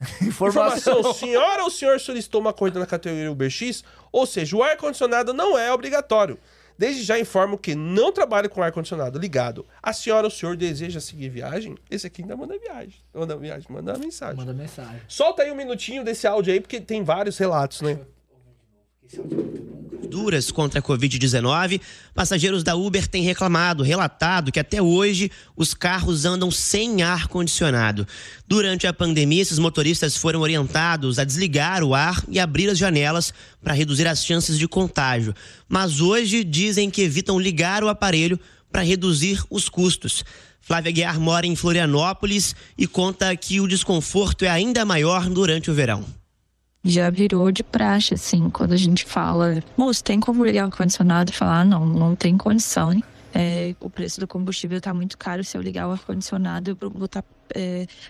Informação. 0.21 0.93
Informação: 0.99 1.13
senhora 1.13 1.63
ou 1.63 1.69
senhor 1.69 1.99
solicitou 1.99 2.41
uma 2.41 2.53
corrida 2.53 2.79
na 2.79 2.85
categoria 2.85 3.31
Uber 3.31 3.49
X? 3.49 3.83
Ou 4.11 4.25
seja, 4.25 4.55
o 4.55 4.63
ar-condicionado 4.63 5.33
não 5.33 5.57
é 5.57 5.71
obrigatório. 5.71 6.39
Desde 6.77 7.03
já 7.03 7.19
informo 7.19 7.59
que 7.59 7.75
não 7.75 8.11
trabalho 8.11 8.49
com 8.49 8.63
ar-condicionado 8.63 9.19
ligado. 9.19 9.67
A 9.83 9.93
senhora 9.93 10.25
ou 10.25 10.31
senhor 10.31 10.55
deseja 10.57 10.99
seguir 10.99 11.29
viagem? 11.29 11.75
Esse 11.91 12.07
aqui 12.07 12.23
ainda 12.23 12.35
manda 12.35 12.57
viagem. 12.57 12.95
Manda 13.13 13.35
viagem, 13.35 13.67
manda 13.69 13.95
mensagem. 13.99 14.37
Manda 14.37 14.53
mensagem. 14.53 14.99
Solta 15.07 15.43
aí 15.43 15.51
um 15.51 15.55
minutinho 15.55 16.03
desse 16.03 16.25
áudio 16.25 16.51
aí, 16.53 16.59
porque 16.59 16.81
tem 16.81 17.03
vários 17.03 17.37
relatos, 17.37 17.81
né? 17.81 17.99
Duras 20.11 20.51
contra 20.51 20.79
a 20.79 20.83
Covid-19, 20.83 21.79
passageiros 22.13 22.63
da 22.63 22.75
Uber 22.75 23.07
têm 23.07 23.23
reclamado, 23.23 23.81
relatado 23.81 24.51
que 24.51 24.59
até 24.59 24.81
hoje 24.81 25.31
os 25.55 25.73
carros 25.73 26.25
andam 26.25 26.51
sem 26.51 27.01
ar 27.01 27.27
condicionado. 27.27 28.05
Durante 28.45 28.85
a 28.85 28.93
pandemia, 28.93 29.41
esses 29.41 29.57
motoristas 29.57 30.17
foram 30.17 30.41
orientados 30.41 31.17
a 31.17 31.23
desligar 31.23 31.81
o 31.81 31.95
ar 31.95 32.21
e 32.27 32.39
abrir 32.39 32.69
as 32.69 32.77
janelas 32.77 33.33
para 33.63 33.73
reduzir 33.73 34.05
as 34.05 34.25
chances 34.25 34.59
de 34.59 34.67
contágio. 34.67 35.33
Mas 35.67 36.01
hoje 36.01 36.43
dizem 36.43 36.89
que 36.89 37.01
evitam 37.01 37.39
ligar 37.39 37.81
o 37.81 37.87
aparelho 37.87 38.37
para 38.69 38.81
reduzir 38.81 39.41
os 39.49 39.69
custos. 39.69 40.25
Flávia 40.59 40.91
Guiar 40.91 41.19
mora 41.19 41.47
em 41.47 41.55
Florianópolis 41.55 42.53
e 42.77 42.85
conta 42.85 43.35
que 43.35 43.61
o 43.61 43.67
desconforto 43.67 44.43
é 44.43 44.49
ainda 44.49 44.83
maior 44.85 45.29
durante 45.29 45.71
o 45.71 45.73
verão. 45.73 46.20
Já 46.83 47.09
virou 47.09 47.51
de 47.51 47.63
praxe, 47.63 48.13
assim, 48.13 48.49
quando 48.49 48.73
a 48.73 48.77
gente 48.77 49.05
fala, 49.05 49.63
moço, 49.77 50.03
tem 50.03 50.19
como 50.19 50.43
ligar 50.43 50.63
o 50.63 50.65
ar-condicionado? 50.71 51.31
Falar, 51.31 51.61
ah, 51.61 51.65
não, 51.65 51.85
não 51.85 52.15
tem 52.15 52.37
condição, 52.37 52.91
né? 52.91 53.01
É, 53.33 53.75
o 53.79 53.89
preço 53.89 54.19
do 54.19 54.27
combustível 54.27 54.81
tá 54.81 54.93
muito 54.93 55.17
caro. 55.17 55.43
Se 55.43 55.57
eu 55.57 55.61
ligar 55.61 55.87
o 55.87 55.91
ar-condicionado, 55.91 56.77
eu 56.81 56.89
vou 56.89 57.05
estar 57.05 57.23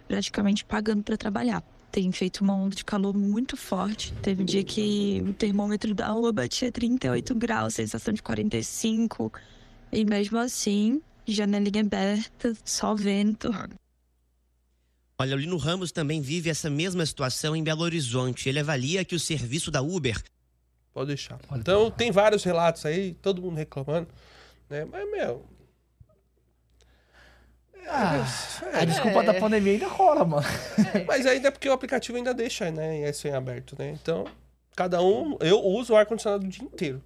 praticamente 0.07 0.65
pagando 0.65 1.03
para 1.03 1.17
trabalhar. 1.17 1.63
Tem 1.91 2.10
feito 2.12 2.41
uma 2.41 2.55
onda 2.55 2.75
de 2.75 2.86
calor 2.86 3.15
muito 3.15 3.57
forte. 3.57 4.13
Teve 4.21 4.43
um 4.43 4.45
dia 4.45 4.63
que 4.63 5.21
o 5.27 5.34
termômetro 5.34 5.93
da 5.93 6.07
rua 6.07 6.31
batia 6.31 6.71
38 6.71 7.36
graus, 7.36 7.73
sensação 7.75 8.13
de 8.13 8.23
45. 8.23 9.31
E 9.91 10.05
mesmo 10.05 10.38
assim, 10.38 11.01
janelinha 11.27 11.81
aberta, 11.81 12.53
só 12.63 12.95
vento. 12.95 13.53
Olha, 15.21 15.36
o 15.36 15.39
Lino 15.39 15.57
Ramos 15.57 15.91
também 15.91 16.19
vive 16.19 16.49
essa 16.49 16.67
mesma 16.67 17.05
situação 17.05 17.55
em 17.55 17.63
Belo 17.63 17.84
Horizonte. 17.84 18.49
Ele 18.49 18.60
avalia 18.60 19.05
que 19.05 19.13
o 19.13 19.19
serviço 19.19 19.69
da 19.69 19.81
Uber 19.81 20.17
Pode 20.93 21.07
deixar. 21.07 21.38
Pode 21.38 21.62
então, 21.62 21.91
tem 21.91 22.12
vários 22.12 22.43
relatos 22.43 22.86
aí, 22.88 23.13
todo 23.13 23.39
mundo 23.39 23.55
reclamando. 23.55 24.07
Né? 24.67 24.84
Mas, 24.84 25.12
meu. 25.12 25.45
Ah, 27.88 28.25
a 28.73 28.84
desculpa 28.84 29.23
da 29.23 29.36
pandemia 29.36 29.73
ainda 29.73 29.88
rola, 29.88 30.25
mano. 30.25 30.47
Mas 31.05 31.27
ainda 31.27 31.49
é 31.49 31.51
porque 31.51 31.69
o 31.69 31.73
aplicativo 31.73 32.17
ainda 32.17 32.34
deixa, 32.34 32.71
né? 32.71 33.07
Isso 33.07 33.27
em 33.27 33.34
aberto, 33.34 33.75
né? 33.77 33.91
Então, 34.01 34.25
cada 34.75 35.01
um. 35.03 35.38
Eu 35.39 35.63
uso 35.63 35.93
o 35.93 35.95
ar-condicionado 35.95 36.45
o 36.45 36.49
dia 36.49 36.63
inteiro. 36.63 37.03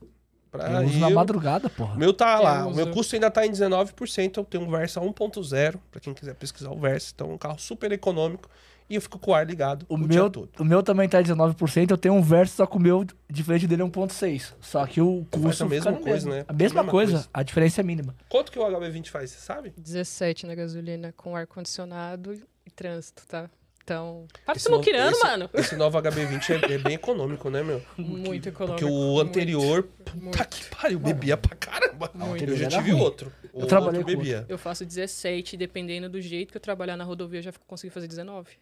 Pra 0.58 0.82
Eu 0.82 0.88
uso 0.88 1.00
na 1.00 1.10
eu- 1.10 1.16
madrugada, 1.16 1.70
porra. 1.70 1.96
O 1.96 1.98
meu 1.98 2.14
tá 2.14 2.38
Eu 2.38 2.44
lá. 2.44 2.66
O 2.68 2.74
meu 2.76 2.92
custo 2.92 3.16
ainda 3.16 3.30
tá 3.32 3.46
em 3.46 3.52
19%. 3.52 4.38
Eu 4.38 4.46
tenho 4.46 4.64
um 4.64 4.70
Versa 4.70 5.00
1.0, 5.02 5.80
pra 5.92 6.00
quem 6.02 6.14
quiser 6.14 6.36
pesquisar 6.36 6.72
o 6.72 6.80
Versa. 6.80 7.12
Então, 7.14 7.32
um 7.32 7.38
carro 7.38 7.60
super 7.60 7.92
econômico. 7.92 8.50
E 8.88 8.94
eu 8.94 9.02
fico 9.02 9.18
com 9.18 9.32
o 9.32 9.34
ar 9.34 9.44
ligado 9.48 9.84
O 9.90 9.96
o, 9.96 9.98
meu, 9.98 10.08
dia 10.08 10.30
todo. 10.30 10.50
o 10.60 10.64
meu 10.64 10.84
também 10.84 11.10
tá 11.10 11.20
19%, 11.20 11.90
eu 11.90 11.98
tenho 11.98 12.14
um 12.14 12.22
verso, 12.22 12.56
só 12.58 12.68
que 12.68 12.78
o 12.78 12.80
meu, 12.80 13.04
diferente 13.28 13.66
dele, 13.66 13.82
é 13.82 13.86
1.6. 13.86 14.54
Só 14.62 14.86
que 14.86 15.02
o 15.02 15.26
custo 15.32 15.42
Faz 15.48 15.62
a 15.62 15.66
mesma 15.66 15.94
coisa, 15.94 16.10
mesmo. 16.12 16.30
né? 16.30 16.46
A 16.48 16.54
mesma, 16.54 16.82
A 16.82 16.84
mesma 16.84 16.92
coisa, 16.92 17.12
coisa. 17.14 17.30
a 17.34 17.42
diferença 17.42 17.82
é 17.82 17.84
mínima. 17.84 18.16
Quanto 18.30 18.52
que 18.52 18.60
o 18.60 18.62
HB20 18.64 19.10
faz, 19.10 19.32
você 19.32 19.40
sabe? 19.40 19.74
17 19.76 20.46
na 20.46 20.54
gasolina 20.54 21.12
com 21.18 21.36
ar-condicionado 21.36 22.34
e 22.64 22.70
trânsito, 22.70 23.24
tá? 23.28 23.50
Então. 23.86 24.26
Para 24.44 24.56
Esse 24.56 24.64
se 24.64 24.70
novo- 24.72 24.80
moquirando, 24.82 25.12
esse- 25.16 25.24
mano. 25.24 25.50
Esse 25.54 25.76
novo 25.76 25.96
HB20 26.02 26.50
é, 26.50 26.74
é 26.74 26.78
bem 26.80 26.96
econômico, 26.96 27.52
né, 27.52 27.62
meu? 27.62 27.84
Muito 27.96 28.50
econômico. 28.50 28.80
Porque 28.84 28.92
o 28.92 29.20
anterior, 29.20 29.84
puta 29.84 30.16
muito. 30.16 30.48
que 30.48 30.66
pariu, 30.76 30.98
bebia 31.00 31.38
pra 31.38 31.56
caramba. 31.56 32.10
Muito. 32.16 32.44
Eu 32.44 32.58
já 32.58 32.68
tive 32.68 32.90
ruim. 32.92 33.02
outro. 33.02 33.32
O 33.54 33.62
Eu 33.62 33.68
trabalhei 33.68 34.00
outro 34.00 34.16
com 34.16 34.20
bebia. 34.20 34.44
Eu 34.50 34.58
faço 34.58 34.84
17, 34.84 35.56
dependendo 35.56 36.10
do 36.10 36.20
jeito 36.20 36.50
que 36.52 36.58
eu 36.58 36.62
trabalhar 36.62 36.98
na 36.98 37.04
rodovia, 37.04 37.38
eu 37.40 37.44
já 37.44 37.54
consigo 37.68 37.94
fazer 37.94 38.08
19. 38.08 38.54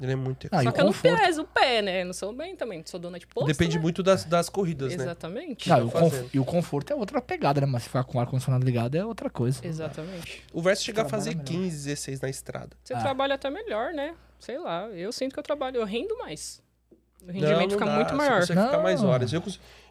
Ele 0.00 0.12
é 0.12 0.14
muito 0.14 0.46
Ah, 0.52 0.62
Só 0.62 0.70
que 0.70 0.80
eu 0.80 0.84
não 0.84 0.92
conforto. 0.92 1.16
peso 1.20 1.42
o 1.42 1.44
pé, 1.44 1.82
né? 1.82 2.02
Eu 2.02 2.06
não 2.06 2.12
sou 2.12 2.32
bem 2.32 2.54
também, 2.54 2.80
sou 2.86 3.00
dona 3.00 3.18
de 3.18 3.26
posto. 3.26 3.48
Depende 3.48 3.74
né? 3.76 3.82
muito 3.82 4.04
das, 4.04 4.24
das 4.24 4.48
corridas, 4.48 4.94
né? 4.94 5.02
Exatamente. 5.02 5.68
Não, 5.68 5.78
e, 5.80 5.82
o 5.82 5.90
fazendo. 5.90 6.10
conf- 6.12 6.34
e 6.34 6.38
o 6.38 6.44
conforto 6.44 6.92
é 6.92 6.96
outra 6.96 7.20
pegada, 7.20 7.60
né? 7.60 7.66
Mas 7.66 7.82
se 7.82 7.88
ficar 7.88 8.04
com 8.04 8.18
o 8.18 8.20
ar-condicionado 8.20 8.64
ligado 8.64 8.94
é 8.94 9.04
outra 9.04 9.28
coisa. 9.28 9.66
Exatamente. 9.66 10.44
O 10.52 10.62
Versa 10.62 10.80
chega 10.84 11.02
a 11.02 11.08
fazer 11.08 11.30
melhor. 11.30 11.44
15, 11.46 11.86
16 11.86 12.20
na 12.20 12.30
estrada. 12.30 12.70
Você 12.84 12.94
Ah. 12.94 13.00
trabalha 13.00 13.34
até 13.34 13.50
melhor, 13.50 13.92
né? 13.92 14.14
Sei 14.44 14.58
lá. 14.58 14.88
Eu 14.90 15.10
sinto 15.12 15.32
que 15.32 15.38
eu 15.38 15.42
trabalho, 15.42 15.78
eu 15.78 15.84
rendo 15.84 16.16
mais. 16.18 16.62
O 17.22 17.26
Não, 17.26 17.32
rendimento 17.32 17.60
não 17.62 17.78
fica 17.78 17.84
dá, 17.86 17.94
muito 17.96 18.08
você 18.10 18.14
maior. 18.16 18.40
consegue 18.40 18.60
ficar 18.60 18.78
mais 18.82 19.00
Não. 19.00 19.08
horas. 19.08 19.32
Eu, 19.32 19.42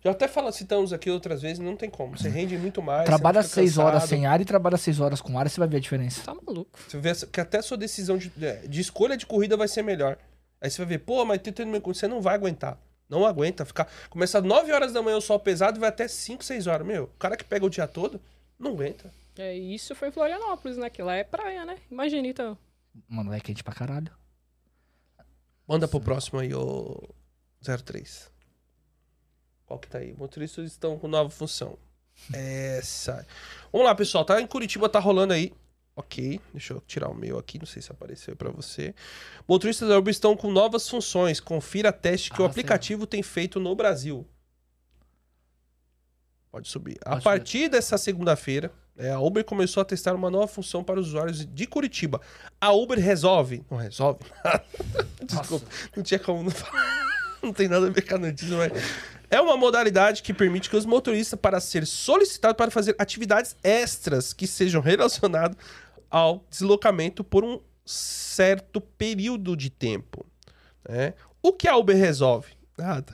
eu 0.03 0.11
até 0.11 0.27
falo, 0.27 0.51
citamos 0.51 0.93
aqui 0.93 1.09
outras 1.09 1.41
vezes, 1.41 1.57
não 1.57 1.75
tem 1.75 1.89
como. 1.89 2.15
Você 2.15 2.29
rende 2.29 2.55
muito 2.57 2.79
mais. 2.79 3.05
trabalha 3.05 3.41
você 3.41 3.47
não 3.47 3.49
fica 3.49 3.61
6 3.61 3.77
horas 3.79 3.93
cansado. 4.03 4.09
sem 4.09 4.25
ar 4.27 4.39
e 4.39 4.45
trabalha 4.45 4.77
6 4.77 4.99
horas 4.99 5.19
com 5.21 5.39
ar, 5.39 5.49
você 5.49 5.59
vai 5.59 5.67
ver 5.67 5.77
a 5.77 5.79
diferença. 5.79 6.21
Tá 6.23 6.35
maluco. 6.35 6.77
Você 6.87 6.99
vê 6.99 7.11
que 7.31 7.41
até 7.41 7.57
a 7.57 7.63
sua 7.63 7.75
decisão 7.77 8.17
de, 8.17 8.31
de 8.67 8.79
escolha 8.81 9.17
de 9.17 9.25
corrida 9.25 9.57
vai 9.57 9.67
ser 9.67 9.81
melhor. 9.81 10.17
Aí 10.61 10.69
você 10.69 10.77
vai 10.77 10.85
ver, 10.85 10.99
pô, 10.99 11.25
mas 11.25 11.41
tentando 11.41 11.69
me 11.71 11.79
você 11.79 12.07
não 12.07 12.21
vai 12.21 12.35
aguentar. 12.35 12.77
Não 13.09 13.25
aguenta 13.25 13.65
ficar. 13.65 13.87
Começar 14.11 14.39
9 14.41 14.71
horas 14.71 14.93
da 14.93 15.01
manhã 15.01 15.17
o 15.17 15.21
sol 15.21 15.39
pesado 15.39 15.77
e 15.77 15.79
vai 15.79 15.89
até 15.89 16.07
5, 16.07 16.43
6 16.43 16.67
horas. 16.67 16.85
Meu, 16.85 17.05
o 17.05 17.17
cara 17.17 17.35
que 17.35 17.43
pega 17.43 17.65
o 17.65 17.69
dia 17.69 17.87
todo, 17.87 18.21
não 18.59 18.71
aguenta. 18.73 19.09
É, 19.35 19.55
isso 19.57 19.95
foi 19.95 20.09
em 20.09 20.11
Florianópolis, 20.11 20.77
né? 20.77 20.87
Que 20.87 21.01
lá 21.01 21.15
é 21.15 21.23
praia, 21.23 21.65
né? 21.65 21.77
Imagina 21.89 22.27
então. 22.27 22.55
Mano, 23.09 23.33
é 23.33 23.39
quente 23.39 23.63
pra 23.63 23.73
caralho. 23.73 24.11
Manda 25.67 25.87
pro 25.87 25.99
próximo 26.01 26.39
aí, 26.39 26.53
ô 26.53 27.01
03. 27.61 28.31
Qual 29.65 29.79
que 29.79 29.87
tá 29.87 29.99
aí? 29.99 30.13
Motoristas 30.13 30.65
estão 30.71 30.99
com 30.99 31.07
nova 31.07 31.29
função. 31.29 31.77
Essa. 32.33 33.25
Vamos 33.71 33.87
lá, 33.87 33.95
pessoal. 33.95 34.23
Tá 34.25 34.39
em 34.41 34.45
Curitiba, 34.47 34.89
tá 34.89 34.99
rolando 34.99 35.33
aí. 35.33 35.53
Ok, 35.95 36.41
deixa 36.51 36.73
eu 36.73 36.81
tirar 36.81 37.07
o 37.09 37.13
meu 37.13 37.37
aqui, 37.37 37.59
não 37.59 37.67
sei 37.67 37.79
se 37.81 37.91
apareceu 37.91 38.35
pra 38.35 38.49
você. 38.49 38.95
Motoristas 39.47 39.87
da 39.87 39.97
Uber 39.97 40.11
estão 40.11 40.35
com 40.35 40.51
novas 40.51 40.89
funções. 40.89 41.39
Confira 41.39 41.89
a 41.89 41.93
teste 41.93 42.31
que 42.31 42.41
o 42.41 42.45
Ah, 42.45 42.47
aplicativo 42.47 43.05
tem 43.05 43.21
feito 43.21 43.59
no 43.59 43.75
Brasil. 43.75 44.27
Pode 46.51 46.67
subir. 46.67 46.97
a 47.05 47.11
Pode 47.11 47.23
partir 47.23 47.69
dessa 47.69 47.97
segunda-feira, 47.97 48.71
é, 48.97 49.11
a 49.11 49.19
Uber 49.19 49.43
começou 49.43 49.81
a 49.81 49.85
testar 49.85 50.13
uma 50.13 50.29
nova 50.29 50.47
função 50.47 50.83
para 50.83 50.99
os 50.99 51.07
usuários 51.07 51.45
de 51.45 51.65
Curitiba. 51.65 52.21
A 52.61 52.71
Uber 52.71 52.99
resolve. 52.99 53.63
Não 53.69 53.77
resolve? 53.77 54.19
Desculpa, 55.23 55.65
não 55.95 56.03
tinha 56.03 56.19
como 56.19 56.43
não 56.43 56.51
falar. 56.51 57.03
Não 57.41 57.51
tem 57.51 57.67
nada 57.67 57.87
a 57.87 57.89
ver 57.89 58.07
com 58.07 58.15
a 58.15 58.19
notícia, 58.19 58.55
mas. 58.55 58.71
É 59.29 59.41
uma 59.41 59.57
modalidade 59.57 60.21
que 60.21 60.31
permite 60.31 60.69
que 60.69 60.77
os 60.77 60.85
motoristas, 60.85 61.39
para 61.39 61.59
ser 61.59 61.87
solicitados 61.87 62.55
para 62.55 62.69
fazer 62.69 62.95
atividades 62.99 63.55
extras 63.63 64.31
que 64.31 64.45
sejam 64.45 64.79
relacionadas 64.79 65.57
ao 66.07 66.45
deslocamento 66.51 67.23
por 67.23 67.43
um 67.43 67.59
certo 67.83 68.79
período 68.79 69.57
de 69.57 69.71
tempo. 69.71 70.23
né? 70.87 71.15
O 71.41 71.51
que 71.51 71.67
a 71.67 71.75
Uber 71.75 71.97
resolve? 71.97 72.53
Nada. 72.77 73.11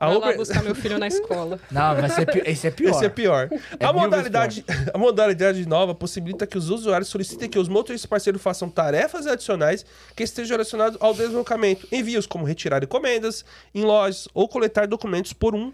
A 0.00 0.06
Vai 0.06 0.16
Uber... 0.16 0.28
lá 0.30 0.36
buscar 0.36 0.62
meu 0.62 0.74
filho 0.74 0.98
na 0.98 1.06
escola. 1.08 1.60
Não, 1.70 1.94
vai 1.94 2.08
ser 2.08 2.24
pi- 2.24 2.42
esse 2.46 2.66
é 2.66 2.70
pior. 2.70 2.90
Esse 2.90 3.04
é 3.04 3.08
pior. 3.10 3.50
É 3.78 3.84
a, 3.84 3.92
modalidade, 3.92 4.64
a 4.94 4.96
modalidade 4.96 5.68
nova 5.68 5.94
possibilita 5.94 6.46
que 6.46 6.56
os 6.56 6.70
usuários 6.70 7.08
solicitem 7.10 7.50
que 7.50 7.58
os 7.58 7.68
motoristas 7.68 8.08
parceiros 8.08 8.40
façam 8.40 8.70
tarefas 8.70 9.26
adicionais 9.26 9.84
que 10.16 10.22
estejam 10.22 10.54
relacionadas 10.54 10.96
ao 11.02 11.12
deslocamento. 11.12 11.86
Envios 11.92 12.26
como 12.26 12.46
retirar 12.46 12.82
encomendas 12.82 13.44
em 13.74 13.82
lojas 13.84 14.26
ou 14.32 14.48
coletar 14.48 14.86
documentos 14.86 15.34
por 15.34 15.54
um 15.54 15.70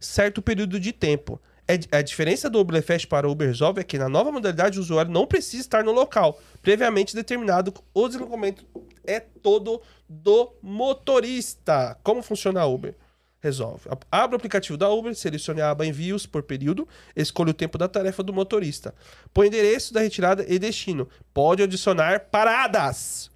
certo 0.00 0.42
período 0.42 0.80
de 0.80 0.92
tempo. 0.92 1.40
É- 1.68 1.98
A 1.98 2.02
diferença 2.02 2.50
do 2.50 2.58
Uber 2.58 2.82
Fast 2.82 3.06
para 3.06 3.28
o 3.28 3.30
Uber 3.30 3.46
Resolve 3.46 3.80
é 3.80 3.84
que 3.84 3.96
na 3.96 4.08
nova 4.08 4.32
modalidade 4.32 4.78
o 4.78 4.82
usuário 4.82 5.12
não 5.12 5.24
precisa 5.24 5.60
estar 5.62 5.84
no 5.84 5.92
local 5.92 6.40
previamente 6.62 7.14
determinado. 7.14 7.72
O 7.94 8.08
deslocamento 8.08 8.64
é 9.06 9.20
todo 9.20 9.80
do 10.08 10.52
motorista. 10.62 11.96
Como 12.02 12.22
funciona 12.22 12.60
a 12.60 12.66
Uber? 12.66 12.94
Resolve. 13.40 13.88
Abra 14.10 14.34
o 14.34 14.36
aplicativo 14.36 14.76
da 14.76 14.88
Uber, 14.88 15.14
selecione 15.14 15.60
a 15.60 15.70
aba 15.70 15.86
Envios 15.86 16.26
por 16.26 16.42
período, 16.42 16.88
escolha 17.14 17.50
o 17.50 17.54
tempo 17.54 17.78
da 17.78 17.86
tarefa 17.86 18.22
do 18.22 18.32
motorista. 18.32 18.92
Põe 19.32 19.46
endereço 19.46 19.94
da 19.94 20.00
retirada 20.00 20.44
e 20.48 20.58
destino. 20.58 21.08
Pode 21.32 21.62
adicionar 21.62 22.20
paradas. 22.30 23.30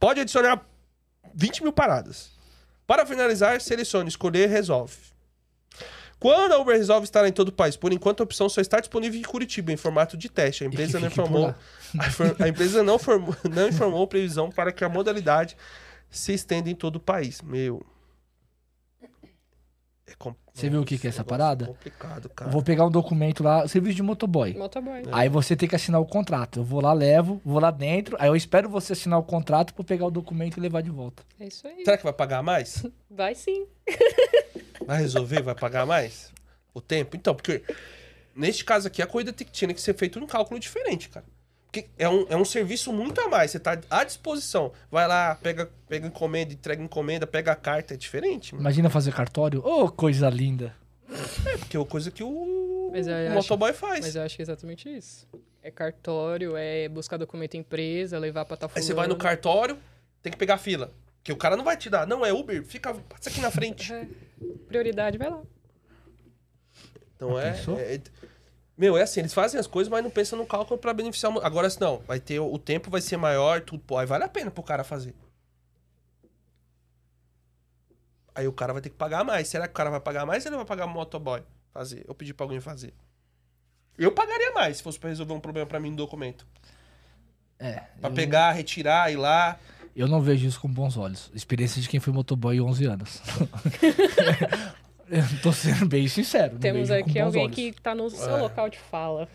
Pode 0.00 0.20
adicionar 0.20 0.66
20 1.32 1.62
mil 1.62 1.72
paradas. 1.72 2.30
Para 2.86 3.06
finalizar, 3.06 3.60
selecione 3.60 4.08
escolher 4.08 4.48
resolve. 4.48 4.96
Quando 6.18 6.52
a 6.52 6.58
Uber 6.58 6.76
resolve 6.76 7.04
estar 7.04 7.26
em 7.28 7.32
todo 7.32 7.48
o 7.48 7.52
país, 7.52 7.76
por 7.76 7.92
enquanto 7.92 8.20
a 8.20 8.24
opção 8.24 8.48
só 8.48 8.60
está 8.60 8.80
disponível 8.80 9.20
em 9.20 9.22
Curitiba, 9.22 9.70
em 9.70 9.76
formato 9.76 10.16
de 10.16 10.28
teste. 10.28 10.64
A 10.64 10.66
empresa 10.66 10.98
não 11.00 11.08
informou, 11.08 11.48
a, 11.98 12.44
a 12.44 12.48
empresa 12.48 12.82
não, 12.82 12.98
formou, 12.98 13.36
não 13.48 13.68
informou 13.68 14.06
previsão 14.06 14.50
para 14.50 14.72
que 14.72 14.84
a 14.84 14.88
modalidade 14.88 15.56
se 16.10 16.32
estenda 16.32 16.70
em 16.70 16.74
todo 16.74 16.96
o 16.96 17.00
país. 17.00 17.42
Meu. 17.42 17.84
É 20.08 20.14
Você 20.54 20.70
viu 20.70 20.80
o 20.80 20.84
que 20.84 20.96
que 20.98 21.06
é 21.06 21.10
essa 21.10 21.24
parada? 21.24 21.66
complicado, 21.66 22.28
cara. 22.28 22.48
Eu 22.48 22.52
vou 22.52 22.62
pegar 22.62 22.86
um 22.86 22.90
documento 22.90 23.42
lá, 23.42 23.66
serviço 23.66 23.96
de 23.96 24.02
motoboy. 24.02 24.54
Motoboy. 24.54 25.02
Aí 25.10 25.28
você 25.28 25.56
tem 25.56 25.68
que 25.68 25.74
assinar 25.74 26.00
o 26.00 26.06
contrato. 26.06 26.60
Eu 26.60 26.64
vou 26.64 26.80
lá, 26.80 26.92
levo, 26.92 27.40
vou 27.44 27.58
lá 27.58 27.72
dentro, 27.72 28.16
aí 28.20 28.28
eu 28.28 28.36
espero 28.36 28.68
você 28.68 28.92
assinar 28.92 29.18
o 29.18 29.24
contrato 29.24 29.74
pra 29.74 29.82
pegar 29.84 30.06
o 30.06 30.10
documento 30.10 30.58
e 30.58 30.60
levar 30.60 30.80
de 30.82 30.90
volta. 30.90 31.24
É 31.40 31.48
isso 31.48 31.66
aí. 31.66 31.84
Será 31.84 31.96
que 31.98 32.04
vai 32.04 32.12
pagar 32.12 32.42
mais? 32.42 32.86
Vai 33.10 33.34
sim. 33.34 33.66
Vai 34.86 34.98
resolver? 34.98 35.42
Vai 35.42 35.54
pagar 35.54 35.86
mais? 35.86 36.30
O 36.72 36.80
tempo? 36.80 37.16
Então, 37.16 37.34
porque 37.34 37.62
neste 38.34 38.64
caso 38.64 38.86
aqui 38.86 39.00
a 39.02 39.06
corrida 39.06 39.32
tinha 39.32 39.72
que 39.74 39.80
ser 39.80 39.94
feita 39.94 40.18
um 40.18 40.26
cálculo 40.26 40.60
diferente, 40.60 41.08
cara. 41.08 41.24
Porque 41.82 41.88
é 41.98 42.08
um, 42.08 42.26
é 42.30 42.36
um 42.36 42.44
serviço 42.44 42.92
muito 42.92 43.20
a 43.20 43.28
mais. 43.28 43.50
Você 43.50 43.58
tá 43.60 43.78
à 43.90 44.02
disposição. 44.04 44.72
Vai 44.90 45.06
lá, 45.06 45.34
pega, 45.34 45.70
pega 45.88 46.06
encomenda, 46.06 46.52
entrega 46.54 46.82
encomenda, 46.82 47.26
pega 47.26 47.52
a 47.52 47.56
carta. 47.56 47.92
É 47.94 47.96
diferente, 47.96 48.54
mano. 48.54 48.62
Imagina 48.62 48.88
fazer 48.88 49.12
cartório. 49.12 49.60
Ô, 49.66 49.90
coisa 49.90 50.28
linda. 50.30 50.74
É, 51.46 51.56
porque 51.58 51.76
é 51.76 51.80
uma 51.80 51.86
coisa 51.86 52.10
que 52.10 52.22
o, 52.22 52.88
Mas 52.92 53.06
o 53.06 53.10
acho- 53.12 53.34
motoboy 53.34 53.72
faz. 53.74 54.00
Mas 54.00 54.16
eu 54.16 54.22
acho 54.22 54.36
que 54.36 54.42
é 54.42 54.44
exatamente 54.44 54.88
isso. 54.88 55.28
É 55.62 55.70
cartório, 55.70 56.56
é 56.56 56.88
buscar 56.88 57.16
documento 57.16 57.54
em 57.56 57.60
empresa, 57.60 58.18
levar 58.18 58.44
pra 58.44 58.56
tá 58.56 58.70
Aí 58.74 58.82
você 58.82 58.94
vai 58.94 59.06
no 59.06 59.16
cartório, 59.16 59.76
tem 60.22 60.32
que 60.32 60.38
pegar 60.38 60.56
fila. 60.58 60.92
Que 61.22 61.32
o 61.32 61.36
cara 61.36 61.56
não 61.56 61.64
vai 61.64 61.76
te 61.76 61.90
dar. 61.90 62.06
Não, 62.06 62.24
é 62.24 62.32
Uber, 62.32 62.62
fica, 62.64 62.94
passa 62.94 63.28
aqui 63.28 63.40
na 63.40 63.50
frente. 63.50 63.92
É, 63.92 64.06
prioridade, 64.68 65.18
vai 65.18 65.28
lá. 65.28 65.42
Então 67.16 67.38
é, 67.38 67.52
pensou? 67.52 67.78
é- 67.78 68.00
Meu, 68.76 68.96
é 68.96 69.02
assim, 69.02 69.20
eles 69.20 69.32
fazem 69.32 69.58
as 69.58 69.66
coisas, 69.66 69.90
mas 69.90 70.02
não 70.04 70.10
pensam 70.10 70.38
no 70.38 70.44
cálculo 70.44 70.78
pra 70.78 70.92
beneficiar. 70.92 71.32
Agora, 71.42 71.70
se 71.70 71.80
não, 71.80 71.98
vai 72.06 72.20
ter. 72.20 72.38
O 72.38 72.58
tempo 72.58 72.90
vai 72.90 73.00
ser 73.00 73.16
maior, 73.16 73.62
tudo. 73.62 73.82
Pô, 73.82 73.96
aí 73.96 74.06
vale 74.06 74.24
a 74.24 74.28
pena 74.28 74.50
pro 74.50 74.62
cara 74.62 74.84
fazer. 74.84 75.14
Aí 78.34 78.46
o 78.46 78.52
cara 78.52 78.74
vai 78.74 78.82
ter 78.82 78.90
que 78.90 78.96
pagar 78.96 79.24
mais. 79.24 79.48
Será 79.48 79.66
que 79.66 79.72
o 79.72 79.74
cara 79.76 79.88
vai 79.88 80.00
pagar 80.00 80.26
mais 80.26 80.44
ou 80.44 80.50
ele 80.50 80.56
vai 80.56 80.66
pagar 80.66 80.86
motoboy 80.86 81.42
fazer? 81.72 82.04
Eu 82.06 82.14
pedi 82.14 82.34
pra 82.34 82.44
alguém 82.44 82.60
fazer. 82.60 82.92
Eu 83.96 84.12
pagaria 84.12 84.52
mais 84.52 84.76
se 84.76 84.82
fosse 84.82 84.98
pra 84.98 85.08
resolver 85.08 85.32
um 85.32 85.40
problema 85.40 85.66
pra 85.66 85.80
mim 85.80 85.88
no 85.88 85.96
documento. 85.96 86.46
É. 87.58 87.80
Pra 87.98 88.10
eu, 88.10 88.14
pegar, 88.14 88.52
retirar, 88.52 89.10
ir 89.10 89.16
lá. 89.16 89.58
eu 89.94 90.06
não 90.06 90.20
vejo 90.20 90.46
isso 90.46 90.60
com 90.60 90.68
bons 90.68 90.98
olhos. 90.98 91.30
Experiência 91.34 91.80
de 91.80 91.88
quem 91.88 91.98
foi 91.98 92.12
motoboy 92.12 92.60
11 92.60 92.84
anos. 92.84 93.22
eu 95.10 95.22
tô 95.42 95.52
sendo 95.52 95.86
bem 95.86 96.06
sincero. 96.08 96.58
Temos 96.58 96.90
aqui 96.90 97.18
alguém 97.18 97.44
olhos. 97.44 97.54
que 97.54 97.72
tá 97.72 97.94
no 97.94 98.08
seu 98.10 98.36
É. 98.36 98.40
local 98.40 98.68
de 98.68 98.78
fala. 98.78 99.28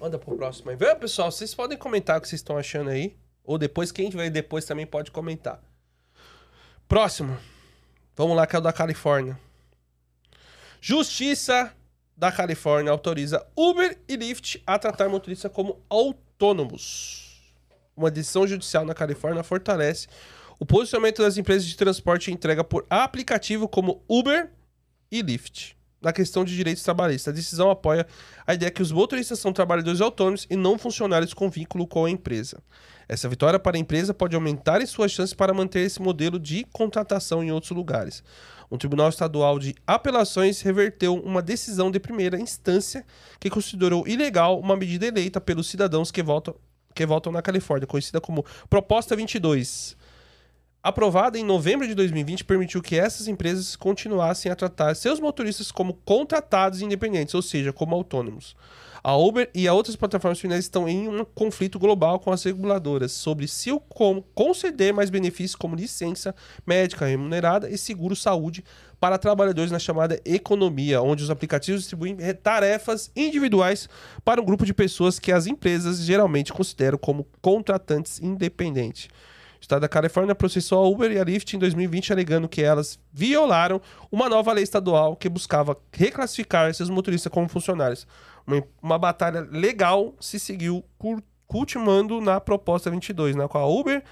Manda 0.00 0.18
pro 0.18 0.36
próximo 0.36 0.70
aí. 0.70 0.76
Vê, 0.76 0.94
pessoal, 0.94 1.30
vocês 1.32 1.54
podem 1.54 1.78
comentar 1.78 2.18
o 2.18 2.20
que 2.20 2.28
vocês 2.28 2.40
estão 2.40 2.58
achando 2.58 2.90
aí. 2.90 3.16
Ou 3.44 3.56
depois, 3.58 3.90
quem 3.92 4.10
vai 4.10 4.28
depois 4.30 4.64
também 4.64 4.86
pode 4.86 5.10
comentar. 5.10 5.62
Próximo. 6.88 7.36
Vamos 8.16 8.36
lá, 8.36 8.46
que 8.46 8.54
é 8.56 8.58
o 8.58 8.62
da 8.62 8.72
Califórnia. 8.72 9.38
Justiça 10.80 11.72
da 12.16 12.30
Califórnia 12.30 12.92
autoriza 12.92 13.44
Uber 13.56 13.98
e 14.08 14.16
Lyft 14.16 14.62
a 14.66 14.78
tratar 14.78 15.08
motoristas 15.08 15.50
como 15.52 15.80
autônomos. 15.88 17.52
Uma 17.96 18.10
decisão 18.10 18.46
judicial 18.46 18.84
na 18.84 18.94
Califórnia 18.94 19.42
fortalece 19.42 20.08
o 20.58 20.66
posicionamento 20.66 21.22
das 21.22 21.36
empresas 21.36 21.66
de 21.66 21.76
transporte 21.76 22.30
e 22.30 22.34
entrega 22.34 22.62
por 22.62 22.86
aplicativo 22.88 23.66
como 23.68 24.02
Uber 24.08 24.50
e 25.10 25.22
Lyft. 25.22 25.76
Na 26.04 26.12
questão 26.12 26.44
de 26.44 26.54
direitos 26.54 26.82
trabalhistas, 26.82 27.32
a 27.32 27.34
decisão 27.34 27.70
apoia 27.70 28.06
a 28.46 28.52
ideia 28.52 28.70
que 28.70 28.82
os 28.82 28.92
motoristas 28.92 29.38
são 29.38 29.54
trabalhadores 29.54 30.02
autônomos 30.02 30.46
e 30.50 30.54
não 30.54 30.76
funcionários 30.76 31.32
com 31.32 31.48
vínculo 31.48 31.86
com 31.86 32.04
a 32.04 32.10
empresa. 32.10 32.62
Essa 33.08 33.26
vitória 33.26 33.58
para 33.58 33.78
a 33.78 33.80
empresa 33.80 34.12
pode 34.12 34.34
aumentar 34.34 34.82
as 34.82 34.90
suas 34.90 35.12
chances 35.12 35.32
para 35.32 35.54
manter 35.54 35.80
esse 35.80 36.02
modelo 36.02 36.38
de 36.38 36.66
contratação 36.72 37.42
em 37.42 37.50
outros 37.50 37.70
lugares. 37.70 38.22
Um 38.70 38.76
tribunal 38.76 39.08
estadual 39.08 39.58
de 39.58 39.74
apelações 39.86 40.60
reverteu 40.60 41.14
uma 41.14 41.40
decisão 41.40 41.90
de 41.90 41.98
primeira 41.98 42.38
instância 42.38 43.06
que 43.40 43.48
considerou 43.48 44.06
ilegal 44.06 44.60
uma 44.60 44.76
medida 44.76 45.06
eleita 45.06 45.40
pelos 45.40 45.68
cidadãos 45.68 46.10
que 46.10 46.22
votam, 46.22 46.54
que 46.94 47.06
votam 47.06 47.32
na 47.32 47.40
Califórnia, 47.40 47.86
conhecida 47.86 48.20
como 48.20 48.44
Proposta 48.68 49.16
22. 49.16 49.96
Aprovada 50.84 51.38
em 51.38 51.42
novembro 51.42 51.88
de 51.88 51.94
2020, 51.94 52.44
permitiu 52.44 52.82
que 52.82 52.94
essas 52.94 53.26
empresas 53.26 53.74
continuassem 53.74 54.52
a 54.52 54.54
tratar 54.54 54.94
seus 54.94 55.18
motoristas 55.18 55.72
como 55.72 55.94
contratados 56.04 56.82
independentes, 56.82 57.34
ou 57.34 57.40
seja, 57.40 57.72
como 57.72 57.94
autônomos. 57.94 58.54
A 59.02 59.16
Uber 59.16 59.48
e 59.54 59.66
as 59.66 59.74
outras 59.74 59.96
plataformas 59.96 60.38
finais 60.38 60.66
estão 60.66 60.86
em 60.86 61.08
um 61.08 61.24
conflito 61.24 61.78
global 61.78 62.20
com 62.20 62.30
as 62.30 62.44
reguladoras 62.44 63.12
sobre 63.12 63.48
se 63.48 63.72
o 63.72 63.80
como 63.80 64.20
conceder 64.34 64.92
mais 64.92 65.08
benefícios 65.08 65.56
como 65.56 65.74
licença 65.74 66.34
médica 66.66 67.06
remunerada 67.06 67.70
e 67.70 67.78
seguro-saúde 67.78 68.62
para 69.00 69.16
trabalhadores 69.16 69.72
na 69.72 69.78
chamada 69.78 70.20
economia, 70.22 71.00
onde 71.00 71.22
os 71.22 71.30
aplicativos 71.30 71.80
distribuem 71.80 72.18
tarefas 72.42 73.10
individuais 73.16 73.88
para 74.22 74.38
um 74.38 74.44
grupo 74.44 74.66
de 74.66 74.74
pessoas 74.74 75.18
que 75.18 75.32
as 75.32 75.46
empresas 75.46 76.00
geralmente 76.00 76.52
consideram 76.52 76.98
como 76.98 77.26
contratantes 77.40 78.20
independentes. 78.20 79.08
Estado 79.64 79.80
da 79.80 79.88
Califórnia 79.88 80.34
processou 80.34 80.84
a 80.84 80.86
Uber 80.86 81.10
e 81.10 81.18
a 81.18 81.24
Lyft 81.24 81.56
em 81.56 81.58
2020, 81.58 82.12
alegando 82.12 82.48
que 82.48 82.62
elas 82.62 82.98
violaram 83.10 83.80
uma 84.12 84.28
nova 84.28 84.52
lei 84.52 84.62
estadual 84.62 85.16
que 85.16 85.26
buscava 85.26 85.74
reclassificar 85.90 86.68
esses 86.68 86.90
motoristas 86.90 87.32
como 87.32 87.48
funcionários. 87.48 88.06
Uma, 88.46 88.62
uma 88.82 88.98
batalha 88.98 89.40
legal 89.50 90.14
se 90.20 90.38
seguiu 90.38 90.84
cultivando 91.46 92.20
na 92.20 92.40
proposta 92.40 92.90
22, 92.90 93.34
na 93.34 93.48
qual 93.48 93.64
a 93.64 93.80
Uber 93.80 94.04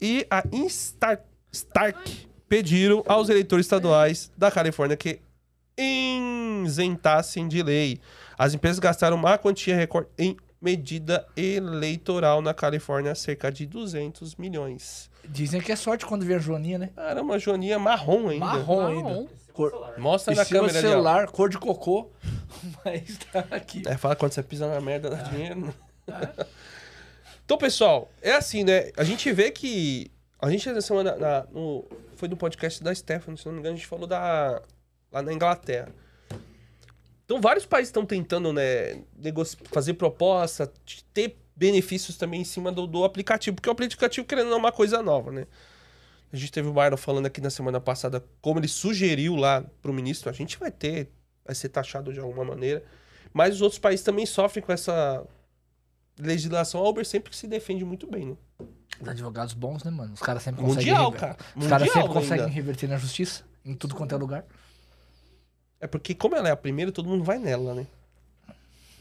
e 0.00 0.24
a 0.30 0.44
Instar- 0.52 1.24
Stark 1.50 2.28
pediram 2.48 3.02
aos 3.08 3.28
eleitores 3.28 3.66
estaduais 3.66 4.30
da 4.36 4.48
Califórnia 4.48 4.96
que 4.96 5.20
isentassem 5.76 7.48
de 7.48 7.64
lei. 7.64 7.98
As 8.38 8.54
empresas 8.54 8.78
gastaram 8.78 9.16
uma 9.16 9.38
quantia 9.38 9.74
recorde 9.74 10.08
em 10.16 10.36
medida 10.60 11.26
eleitoral 11.36 12.40
na 12.42 12.52
Califórnia, 12.52 13.14
cerca 13.14 13.50
de 13.50 13.66
200 13.66 14.34
milhões. 14.36 15.10
Dizem 15.24 15.60
que 15.60 15.70
é 15.70 15.76
sorte 15.76 16.04
quando 16.06 16.24
vê 16.24 16.34
a 16.34 16.38
Joaninha, 16.38 16.78
né? 16.78 16.90
Era 16.96 17.22
uma 17.22 17.38
joaninha 17.38 17.78
marrom 17.78 18.28
ainda. 18.28 18.44
Marrom 18.46 18.82
Marrom. 18.82 19.08
ainda. 19.08 19.30
Cor... 19.52 19.94
Mostra 19.98 20.34
na 20.34 20.44
câmera 20.44 20.78
ali, 20.78 20.88
celular, 20.88 21.26
cor 21.28 21.48
de 21.48 21.58
cocô. 21.58 22.10
Mas 22.84 23.18
tá 23.32 23.44
aqui. 23.50 23.82
É, 23.86 23.96
fala 23.96 24.16
quando 24.16 24.32
você 24.32 24.42
pisa 24.42 24.68
na 24.68 24.80
merda, 24.80 25.10
dá 25.10 25.16
dinheiro. 25.16 25.74
então, 27.44 27.58
pessoal, 27.58 28.10
é 28.22 28.32
assim, 28.32 28.64
né? 28.64 28.90
A 28.96 29.04
gente 29.04 29.30
vê 29.32 29.50
que. 29.50 30.10
A 30.40 30.48
gente, 30.50 30.68
essa 30.68 30.80
semana, 30.80 31.16
na- 31.16 31.44
no, 31.50 31.84
foi 32.14 32.28
no 32.28 32.36
podcast 32.36 32.82
da 32.82 32.94
Stephanie, 32.94 33.36
se 33.36 33.46
não 33.46 33.52
me 33.52 33.58
engano, 33.58 33.74
a 33.74 33.76
gente 33.76 33.86
falou 33.88 34.06
da. 34.06 34.62
lá 35.10 35.22
na 35.22 35.32
Inglaterra. 35.32 35.92
Então, 37.28 37.42
vários 37.42 37.66
países 37.66 37.90
estão 37.90 38.06
tentando, 38.06 38.54
né, 38.54 39.02
fazer 39.70 39.92
proposta, 39.92 40.72
ter 41.12 41.36
benefícios 41.54 42.16
também 42.16 42.40
em 42.40 42.44
cima 42.44 42.72
do, 42.72 42.86
do 42.86 43.04
aplicativo, 43.04 43.54
porque 43.54 43.68
o 43.68 43.72
aplicativo, 43.72 44.26
querendo 44.26 44.46
ou 44.46 44.50
não, 44.52 44.56
é 44.56 44.60
uma 44.60 44.72
coisa 44.72 45.02
nova, 45.02 45.30
né? 45.30 45.46
A 46.32 46.36
gente 46.38 46.50
teve 46.50 46.68
o 46.68 46.72
Marlon 46.72 46.96
falando 46.96 47.26
aqui 47.26 47.38
na 47.42 47.50
semana 47.50 47.78
passada 47.82 48.24
como 48.40 48.58
ele 48.58 48.68
sugeriu 48.68 49.36
lá 49.36 49.62
pro 49.82 49.92
ministro, 49.92 50.30
a 50.30 50.32
gente 50.32 50.58
vai 50.58 50.70
ter, 50.70 51.12
vai 51.44 51.54
ser 51.54 51.68
taxado 51.68 52.14
de 52.14 52.18
alguma 52.18 52.46
maneira. 52.46 52.82
Mas 53.30 53.56
os 53.56 53.60
outros 53.60 53.78
países 53.78 54.02
também 54.02 54.24
sofrem 54.24 54.64
com 54.64 54.72
essa 54.72 55.22
legislação. 56.18 56.80
A 56.80 56.88
Uber 56.88 57.04
sempre 57.04 57.36
se 57.36 57.46
defende 57.46 57.84
muito 57.84 58.06
bem, 58.06 58.24
né? 58.24 58.36
Os 59.02 59.06
advogados 59.06 59.52
bons, 59.52 59.84
né, 59.84 59.90
mano? 59.90 60.14
Os 60.14 60.20
caras 60.20 60.42
sempre 60.42 60.62
conseguem. 60.62 60.94
Mundial, 60.94 61.12
cara. 61.12 61.36
Os 61.54 61.66
caras 61.66 61.92
sempre 61.92 62.08
conseguem 62.08 62.48
reverter 62.48 62.88
na 62.88 62.96
justiça. 62.96 63.44
Em 63.66 63.74
tudo 63.74 63.94
quanto 63.94 64.14
é 64.14 64.18
lugar. 64.18 64.46
É 65.80 65.86
porque 65.86 66.14
como 66.14 66.34
ela 66.36 66.48
é 66.48 66.52
a 66.52 66.56
primeira, 66.56 66.90
todo 66.90 67.08
mundo 67.08 67.22
vai 67.24 67.38
nela, 67.38 67.74
né? 67.74 67.86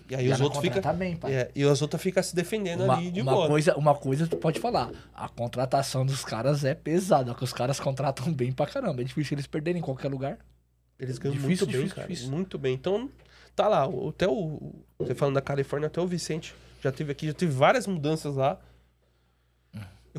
E 0.09 0.15
aí 0.15 0.27
E 0.27 0.31
os 0.31 0.39
outros 0.39 0.61
ficam... 0.61 0.95
bem. 0.95 1.19
É, 1.25 1.51
e 1.53 1.63
as 1.63 1.81
outras 1.81 2.01
ficam 2.01 2.23
se 2.23 2.33
defendendo 2.33 2.83
Uma, 2.85 2.95
ali 2.95 3.11
de 3.11 3.19
uma 3.21 3.33
boa. 3.33 3.47
coisa, 3.47 3.75
uma 3.75 3.93
coisa 3.95 4.25
tu 4.27 4.37
pode 4.37 4.59
falar. 4.59 4.89
A 5.13 5.27
contratação 5.27 6.05
dos 6.05 6.23
caras 6.23 6.63
é 6.63 6.73
pesada, 6.73 7.33
que 7.35 7.43
os 7.43 7.51
caras 7.51 7.77
contratam 7.79 8.31
bem 8.31 8.51
pra 8.53 8.65
caramba. 8.67 9.01
É 9.01 9.03
difícil 9.03 9.35
eles 9.35 9.47
perderem 9.47 9.79
em 9.81 9.83
qualquer 9.83 10.09
lugar. 10.09 10.37
Eles 10.99 11.17
ganham 11.17 11.35
Difícil, 11.35 11.65
muito 11.65 11.65
bem, 11.65 11.75
difícil, 11.81 11.95
cara. 11.95 12.07
difícil. 12.07 12.31
Muito 12.31 12.57
bem. 12.57 12.73
Então, 12.73 13.09
tá 13.55 13.67
lá. 13.67 13.83
Até 14.09 14.27
o... 14.27 14.73
Você 14.99 15.13
falando 15.13 15.35
da 15.35 15.41
Califórnia, 15.41 15.87
até 15.87 15.99
o 15.99 16.07
Vicente 16.07 16.55
já 16.81 16.91
teve 16.91 17.11
aqui. 17.11 17.27
Já 17.27 17.33
teve 17.33 17.51
várias 17.51 17.85
mudanças 17.85 18.35
lá. 18.35 18.57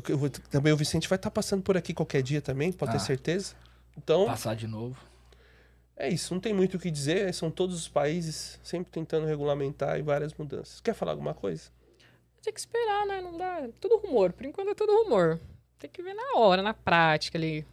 Eu, 0.07 0.21
eu 0.21 0.29
também 0.29 0.71
o 0.71 0.77
Vicente 0.77 1.09
vai 1.09 1.15
estar 1.17 1.31
passando 1.31 1.61
por 1.63 1.75
aqui 1.75 1.93
qualquer 1.93 2.21
dia 2.21 2.41
também, 2.41 2.71
pode 2.71 2.91
ter 2.91 2.97
Ah. 2.97 3.01
certeza. 3.01 3.55
Então, 3.97 4.25
Passar 4.27 4.55
de 4.55 4.67
novo. 4.67 4.95
É 6.01 6.07
isso, 6.07 6.33
não 6.33 6.39
tem 6.39 6.53
muito 6.53 6.77
o 6.77 6.79
que 6.79 6.89
dizer, 6.89 7.33
são 7.33 7.51
todos 7.51 7.75
os 7.75 7.89
países 7.89 8.57
sempre 8.63 8.89
tentando 8.89 9.27
regulamentar 9.27 9.99
e 9.99 10.01
várias 10.01 10.33
mudanças. 10.33 10.79
Quer 10.79 10.93
falar 10.93 11.11
alguma 11.11 11.33
coisa? 11.33 11.69
Tem 12.41 12.53
que 12.53 12.59
esperar, 12.59 13.05
né? 13.05 13.19
Não 13.19 13.37
dá. 13.37 13.67
Tudo 13.81 13.97
rumor. 13.97 14.31
Por 14.31 14.45
enquanto 14.45 14.69
é 14.69 14.73
tudo 14.73 15.03
rumor. 15.03 15.37
Tem 15.77 15.89
que 15.89 16.01
ver 16.01 16.13
na 16.13 16.37
hora, 16.37 16.61
na 16.61 16.73
prática 16.73 17.37
ali. 17.37 17.65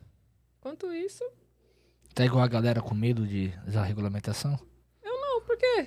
Enquanto 0.58 0.92
isso, 0.92 1.22
Tá 2.16 2.24
igual 2.24 2.42
a 2.42 2.48
galera 2.48 2.80
com 2.80 2.94
medo 2.94 3.26
de 3.26 3.48
da 3.66 3.82
regulamentação? 3.84 4.58
não, 5.04 5.40
por 5.42 5.56
quê? 5.56 5.86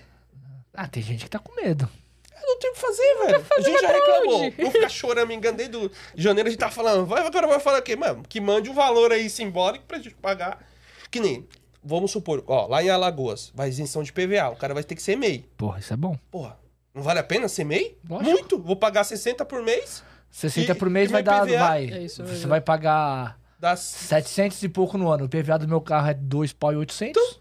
Ah, 0.73 0.87
tem 0.87 1.03
gente 1.03 1.23
que 1.25 1.29
tá 1.29 1.39
com 1.39 1.53
medo. 1.55 1.89
Eu 2.31 2.47
não 2.47 2.59
tenho 2.59 2.71
o 2.71 2.75
que 2.75 2.81
fazer, 2.81 3.15
velho. 3.25 3.45
a 3.57 3.61
gente 3.61 3.81
já 3.81 3.91
reclamou. 3.91 4.41
onde? 4.43 4.61
Não 4.63 4.71
ficar 4.71 4.89
chorando, 4.89 5.27
me 5.27 5.35
enganei 5.35 5.67
do 5.67 5.91
janeiro, 6.15 6.47
a 6.47 6.51
gente 6.51 6.59
tá 6.59 6.69
falando, 6.69 7.05
vai, 7.05 7.25
agora 7.25 7.47
vai 7.47 7.59
falar 7.59 7.79
o 7.79 7.81
quê? 7.81 7.95
Mano, 7.97 8.23
que 8.29 8.39
mande 8.39 8.69
um 8.69 8.73
valor 8.73 9.11
aí 9.11 9.29
simbólico 9.29 9.85
pra 9.85 9.97
gente 9.97 10.15
pagar. 10.15 10.65
Que 11.11 11.19
nem, 11.19 11.47
vamos 11.83 12.11
supor, 12.11 12.43
ó, 12.47 12.67
lá 12.67 12.83
em 12.83 12.89
Alagoas, 12.89 13.51
vai 13.55 13.69
isenção 13.69 14.03
de 14.03 14.11
PVA, 14.13 14.49
o 14.49 14.55
cara 14.55 14.73
vai 14.73 14.83
ter 14.83 14.95
que 14.95 15.01
ser 15.01 15.15
MEI. 15.15 15.45
Porra, 15.57 15.79
isso 15.79 15.93
é 15.93 15.97
bom. 15.97 16.17
Porra, 16.31 16.57
não 16.93 17.01
vale 17.01 17.19
a 17.19 17.23
pena 17.23 17.47
ser 17.47 17.63
MEI? 17.63 17.97
Lógico. 18.07 18.29
Muito, 18.29 18.59
vou 18.59 18.75
pagar 18.75 19.03
60 19.03 19.45
por 19.45 19.61
mês, 19.63 20.03
60 20.31 20.71
E- 20.71 20.75
por 20.75 20.89
mês 20.89 21.09
vai 21.09 21.23
dar, 21.23 21.45
PVA? 21.45 21.57
vai. 21.59 21.85
É 21.91 22.03
isso 22.03 22.23
Você 22.25 22.45
vai 22.47 22.61
pagar 22.61 23.39
das... 23.59 23.79
700 23.79 24.61
e 24.63 24.69
pouco 24.69 24.97
no 24.97 25.09
ano. 25.11 25.25
O 25.25 25.29
PVA 25.29 25.57
do 25.57 25.67
meu 25.67 25.81
carro 25.81 26.07
é 26.09 26.13
2 26.13 26.53
pau 26.53 26.71
e 26.71 26.75
800. 26.77 27.39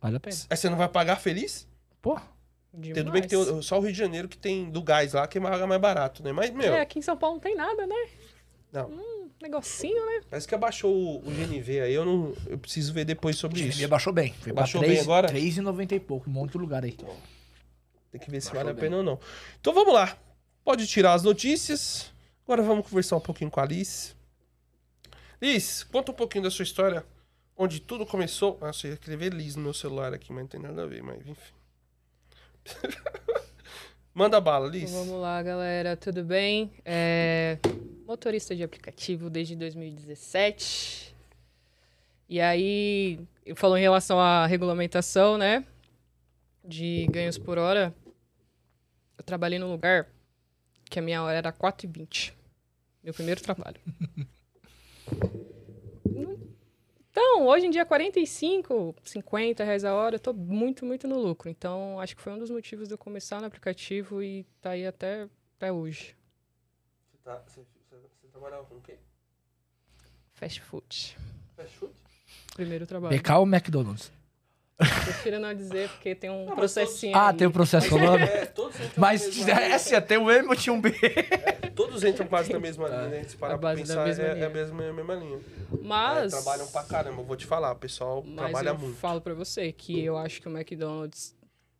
Vale 0.00 0.16
a 0.16 0.20
pena. 0.20 0.36
Aí 0.50 0.56
você 0.56 0.68
não 0.68 0.76
vai 0.76 0.88
pagar 0.88 1.16
feliz? 1.16 1.66
Pô, 2.02 2.18
Tudo 2.94 3.10
bem 3.10 3.22
que 3.22 3.28
tem 3.28 3.62
só 3.62 3.78
o 3.78 3.80
Rio 3.80 3.92
de 3.92 3.98
Janeiro 3.98 4.28
que 4.28 4.36
tem 4.36 4.70
do 4.70 4.82
gás 4.82 5.14
lá, 5.14 5.26
que 5.26 5.38
é 5.38 5.40
mais 5.40 5.60
mais 5.66 5.80
barato, 5.80 6.22
né? 6.22 6.32
Mas, 6.32 6.50
meu, 6.50 6.74
É, 6.74 6.80
aqui 6.82 6.98
em 6.98 7.02
São 7.02 7.16
Paulo 7.16 7.36
não 7.36 7.40
tem 7.40 7.56
nada, 7.56 7.86
né? 7.86 8.08
Não. 8.72 8.88
Hum, 8.90 9.25
negocinho, 9.40 10.06
né? 10.06 10.22
parece 10.30 10.46
que 10.48 10.54
abaixou 10.54 10.92
o, 10.94 11.18
o 11.18 11.30
GNV 11.30 11.80
aí, 11.80 11.94
eu 11.94 12.04
não. 12.04 12.34
Eu 12.46 12.58
preciso 12.58 12.92
ver 12.92 13.04
depois 13.04 13.36
o 13.36 13.40
sobre 13.40 13.60
isso. 13.60 13.78
GNV 13.78 13.88
baixou 13.88 14.12
bem. 14.12 14.32
Foi 14.34 14.52
Baixou 14.52 14.80
pra 14.80 14.88
bem 14.88 14.96
3, 14.96 15.06
agora? 15.06 15.28
3,90 15.28 15.92
e 15.92 16.00
pouco. 16.00 16.28
Um 16.28 16.32
monte 16.32 16.52
de 16.52 16.58
lugar 16.58 16.84
aí. 16.84 16.96
Tem 18.10 18.20
que 18.20 18.30
ver 18.30 18.40
se 18.40 18.52
vale 18.52 18.70
a 18.70 18.72
bem. 18.72 18.82
pena 18.84 18.98
ou 18.98 19.02
não. 19.02 19.20
Então 19.60 19.72
vamos 19.74 19.92
lá. 19.92 20.16
Pode 20.64 20.86
tirar 20.86 21.14
as 21.14 21.22
notícias. 21.22 22.10
Agora 22.44 22.62
vamos 22.62 22.88
conversar 22.88 23.16
um 23.16 23.20
pouquinho 23.20 23.50
com 23.50 23.60
a 23.60 23.64
Liz. 23.64 24.16
Liz, 25.40 25.84
conta 25.84 26.12
um 26.12 26.14
pouquinho 26.14 26.44
da 26.44 26.50
sua 26.50 26.62
história. 26.62 27.04
Onde 27.56 27.80
tudo 27.80 28.04
começou. 28.06 28.58
Ah, 28.60 28.70
eu 28.84 28.90
ia 28.90 28.94
escrever 28.94 29.32
Liz 29.32 29.56
no 29.56 29.62
meu 29.62 29.74
celular 29.74 30.12
aqui, 30.14 30.32
mas 30.32 30.42
não 30.42 30.48
tem 30.48 30.60
nada 30.60 30.82
a 30.82 30.86
ver, 30.86 31.02
mas 31.02 31.18
enfim. 31.26 31.54
Manda 34.16 34.40
bala, 34.40 34.66
Liz. 34.66 34.90
Então, 34.90 35.04
vamos 35.04 35.20
lá, 35.20 35.42
galera. 35.42 35.94
Tudo 35.94 36.24
bem? 36.24 36.72
É, 36.86 37.58
Motorista 38.06 38.56
de 38.56 38.62
aplicativo 38.62 39.28
desde 39.28 39.54
2017. 39.54 41.14
E 42.26 42.40
aí, 42.40 43.20
eu 43.44 43.54
falo 43.54 43.76
em 43.76 43.82
relação 43.82 44.18
à 44.18 44.46
regulamentação, 44.46 45.36
né? 45.36 45.66
De 46.64 47.06
ganhos 47.10 47.36
por 47.36 47.58
hora. 47.58 47.94
Eu 49.18 49.22
trabalhei 49.22 49.58
num 49.58 49.70
lugar 49.70 50.08
que 50.88 50.98
a 50.98 51.02
minha 51.02 51.22
hora 51.22 51.36
era 51.36 51.52
4,20. 51.52 52.32
Meu 53.04 53.12
primeiro 53.12 53.42
trabalho. 53.42 53.76
Então, 57.18 57.46
hoje 57.46 57.64
em 57.64 57.70
dia, 57.70 57.86
45, 57.86 58.94
50 59.02 59.64
reais 59.64 59.86
a 59.86 59.94
hora, 59.94 60.16
eu 60.16 60.20
tô 60.20 60.34
muito, 60.34 60.84
muito 60.84 61.08
no 61.08 61.18
lucro. 61.18 61.48
Então, 61.48 61.98
acho 61.98 62.14
que 62.14 62.20
foi 62.20 62.34
um 62.34 62.38
dos 62.38 62.50
motivos 62.50 62.88
de 62.88 62.92
eu 62.92 62.98
começar 62.98 63.40
no 63.40 63.46
aplicativo 63.46 64.22
e 64.22 64.44
tá 64.60 64.72
aí 64.72 64.86
até, 64.86 65.26
até 65.56 65.72
hoje. 65.72 66.14
Você, 67.10 67.18
tá, 67.24 67.42
você, 67.46 67.62
você, 67.62 67.96
você 67.96 68.28
trabalhava 68.28 68.66
com 68.66 68.74
o 68.74 68.82
quê? 68.82 68.98
Fast 70.34 70.60
food. 70.60 71.16
Fast 71.56 71.78
food? 71.78 71.94
Primeiro 72.54 72.86
trabalho. 72.86 73.18
BK 73.18 73.32
ou 73.32 73.46
McDonald's? 73.46 74.12
Prefiro 74.76 75.40
não 75.40 75.54
dizer, 75.54 75.88
porque 75.88 76.14
tem 76.14 76.28
um 76.28 76.54
processinho. 76.54 77.16
Ah, 77.16 77.30
aí. 77.30 77.36
tem 77.36 77.46
o 77.46 77.50
processo. 77.50 77.96
É, 77.96 78.44
todos 78.46 78.76
entram 78.76 78.92
Mas 78.96 79.48
é 79.48 79.72
assim, 79.72 79.94
até 79.94 80.18
o 80.18 80.30
M 80.30 80.54
tinha 80.56 80.72
um 80.72 80.80
B. 80.80 80.90
linha. 80.90 81.70
Todos 81.74 82.04
entram 82.04 82.26
quase 82.26 82.52
na 82.52 82.60
mesma 82.60 82.86
linha, 82.88 83.08
né? 83.08 83.24
Se 83.24 83.36
parar 83.36 83.54
A 83.54 83.58
pra 83.58 83.70
base 83.70 83.82
da 83.82 83.88
pensar, 83.88 84.04
mesma 84.04 84.24
é, 84.24 84.40
é 84.40 84.46
a 84.46 84.50
mesma, 84.50 84.84
é 84.84 84.90
a 84.90 84.92
mesma 84.92 85.14
linha. 85.14 85.40
Mas. 85.80 86.32
É, 86.32 86.36
trabalham 86.36 86.66
pra 86.68 86.82
caramba, 86.84 87.22
eu 87.22 87.24
vou 87.24 87.36
te 87.36 87.46
falar, 87.46 87.72
o 87.72 87.76
pessoal 87.76 88.22
Mas 88.26 88.36
trabalha 88.36 88.68
eu 88.70 88.78
muito. 88.78 88.96
falo 88.98 89.20
pra 89.20 89.32
você 89.32 89.72
que 89.72 90.04
eu 90.04 90.16
acho 90.18 90.42
que 90.42 90.48
o 90.48 90.50
McDonald's, 90.54 91.34